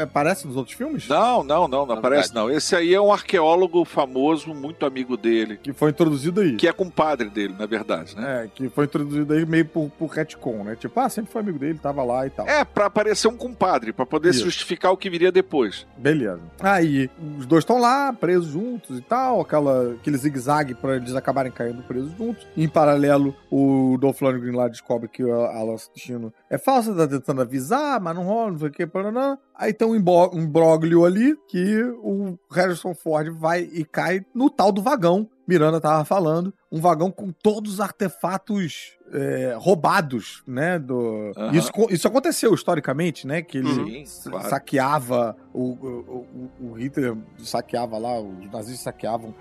aparece 0.00 0.46
nos 0.46 0.56
outros 0.56 0.76
filmes? 0.76 1.08
Não, 1.08 1.42
não, 1.42 1.68
não, 1.68 1.86
não 1.86 1.94
aparece 1.96 2.34
não. 2.34 2.50
Esse 2.50 2.74
aí 2.76 2.94
é 2.94 3.00
um 3.00 3.12
arqueólogo 3.12 3.84
famoso, 3.84 4.54
muito 4.54 4.84
amigo 4.86 5.16
dele, 5.16 5.56
Que 5.56 5.72
foi 5.72 5.90
introduzido 5.90 6.40
aí. 6.40 6.56
que 6.56 6.68
é 6.68 6.72
compadre 6.72 7.28
dele, 7.28 7.54
na 7.58 7.66
verdade, 7.66 8.16
né? 8.16 8.44
É, 8.44 8.48
que 8.48 8.68
foi 8.68 8.84
introduzido 8.84 9.32
aí 9.32 9.44
meio 9.46 9.66
por, 9.66 9.90
por 9.90 10.06
retcon, 10.10 10.64
né? 10.64 10.76
Tipo, 10.76 10.98
ah, 11.00 11.08
sempre 11.08 11.32
foi 11.32 11.40
amigo 11.42 11.58
dele, 11.58 11.78
tava 11.78 12.02
lá 12.02 12.26
e 12.26 12.30
tal. 12.30 12.46
É, 12.46 12.64
pra 12.64 12.88
parecer 12.90 13.28
um 13.28 13.36
compadre, 13.36 13.92
pra 13.92 14.06
poder 14.06 14.30
Isso. 14.30 14.44
justificar 14.44 14.92
o 14.92 14.96
que 14.96 15.10
viria 15.10 15.32
depois. 15.32 15.86
Beleza. 15.96 16.40
Aí, 16.60 17.10
os 17.38 17.46
dois 17.46 17.62
estão 17.62 17.78
lá, 17.78 18.12
presos 18.12 18.46
juntos 18.52 18.98
e 18.98 19.02
tal, 19.02 19.40
aquela, 19.40 19.92
aquele 19.92 20.16
zigue-zague 20.16 20.74
pra 20.74 20.96
eles 20.96 21.14
acabarem 21.14 21.52
caindo 21.52 21.82
presos 21.82 22.12
juntos. 22.16 22.46
Em 22.56 22.68
paralelo, 22.68 23.34
o 23.50 23.96
Dolph 24.00 24.20
Lundgren 24.20 24.56
lá 24.56 24.68
descobre 24.68 25.08
que 25.08 25.22
a, 25.22 25.34
a 25.62 25.64
Destino 25.72 26.32
é 26.50 26.58
falsa, 26.58 26.94
tá 26.94 27.06
tentando 27.06 27.42
avisar, 27.42 28.00
mas 28.00 28.14
não 28.14 28.24
rola, 28.24 28.52
não 28.52 28.58
sei 28.58 28.68
o 28.68 28.72
que, 28.72 28.86
paraná. 28.86 29.38
Aí 29.54 29.72
tem 29.72 29.86
um 29.86 29.94
imbróglio 29.94 31.04
ali 31.04 31.36
que 31.48 31.82
o 32.02 32.38
Harrison 32.50 32.94
Ford 32.94 33.30
vai 33.30 33.62
e 33.72 33.84
cai 33.84 34.24
no 34.34 34.50
tal 34.50 34.72
do 34.72 34.82
vagão. 34.82 35.28
Miranda 35.52 35.80
tava 35.80 36.04
falando, 36.04 36.52
um 36.70 36.80
vagão 36.80 37.10
com 37.10 37.30
todos 37.30 37.74
os 37.74 37.80
artefatos 37.80 38.96
é, 39.12 39.54
roubados, 39.58 40.42
né? 40.46 40.78
Do... 40.78 41.32
Aham. 41.36 41.52
Isso, 41.54 41.70
isso 41.90 42.08
aconteceu 42.08 42.54
historicamente, 42.54 43.26
né? 43.26 43.42
Que 43.42 43.58
ele 43.58 44.06
Sim, 44.06 44.30
claro. 44.30 44.48
saqueava 44.48 45.36
o, 45.52 45.64
o, 45.64 46.26
o- 46.60 46.68
o 46.70 46.72
Hitler 46.72 47.14
saqueava 47.38 47.98
lá, 47.98 48.18
os 48.18 48.50
nazistas 48.50 48.80
saqueavam 48.80 49.34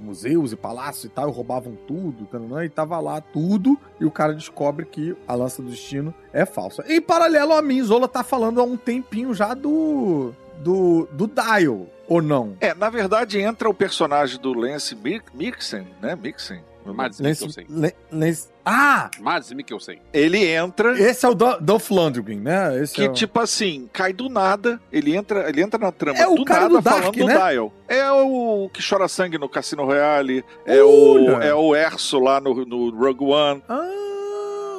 museus 0.00 0.52
e 0.52 0.56
palácios 0.56 1.04
e 1.04 1.08
tal, 1.08 1.28
e 1.28 1.32
roubavam 1.32 1.76
tudo, 1.88 2.28
e 2.64 2.68
tava 2.68 3.00
lá 3.00 3.20
tudo, 3.20 3.76
e 3.98 4.04
o 4.04 4.10
cara 4.10 4.32
descobre 4.34 4.86
que 4.86 5.16
a 5.26 5.34
lança 5.34 5.60
do 5.62 5.70
destino 5.70 6.14
é 6.32 6.46
falsa. 6.46 6.84
Em 6.86 7.00
paralelo, 7.00 7.52
a 7.52 7.62
mim, 7.62 7.82
Zola 7.82 8.06
tá 8.06 8.22
falando 8.22 8.60
há 8.60 8.64
um 8.64 8.76
tempinho 8.76 9.34
já 9.34 9.54
do 9.54 10.32
do, 10.62 11.06
do 11.12 11.26
Dial, 11.26 11.86
ou 12.08 12.20
não? 12.22 12.56
É, 12.60 12.74
na 12.74 12.88
verdade 12.90 13.40
entra 13.40 13.68
o 13.68 13.74
personagem 13.74 14.38
do 14.40 14.52
Lance 14.52 14.94
Mi- 14.94 15.22
Mixen, 15.34 15.86
né? 16.00 16.16
Mixen. 16.16 16.60
Mads 16.84 17.18
Lance, 17.18 17.44
Mikkelsen. 17.44 17.66
Le- 17.68 17.94
Lance- 18.12 18.48
Ah! 18.64 19.10
Mads 19.18 19.50
Mikkelsen. 19.52 20.00
Ele 20.12 20.46
entra. 20.46 20.96
Esse 20.96 21.26
é 21.26 21.28
o 21.28 21.34
Do- 21.34 21.58
Dolph 21.60 21.90
Lundgren, 21.90 22.38
né? 22.38 22.80
Esse 22.80 22.94
Que, 22.94 23.06
é 23.06 23.08
o... 23.08 23.12
tipo 23.12 23.40
assim, 23.40 23.90
cai 23.92 24.12
do 24.12 24.28
nada, 24.28 24.80
ele 24.92 25.16
entra, 25.16 25.48
ele 25.48 25.60
entra 25.60 25.80
na 25.80 25.90
trama 25.90 26.16
É 26.16 26.28
o 26.28 26.36
do 26.36 26.44
cara 26.44 26.60
nada 26.68 26.74
do 26.76 26.80
Dark, 26.80 26.98
falando 26.98 27.16
do 27.18 27.26
né? 27.26 27.34
Dial. 27.34 27.72
É 27.88 28.08
o 28.12 28.70
que 28.72 28.80
chora 28.88 29.08
sangue 29.08 29.36
no 29.36 29.48
Cassino 29.48 29.84
Royale, 29.84 30.44
é 30.64 30.80
Olha! 30.80 31.36
o, 31.38 31.42
é 31.42 31.52
o 31.54 31.74
Erso 31.74 32.20
lá 32.20 32.40
no, 32.40 32.64
no 32.64 32.90
Rogue 32.96 33.24
One. 33.24 33.60
Ah, 33.68 33.88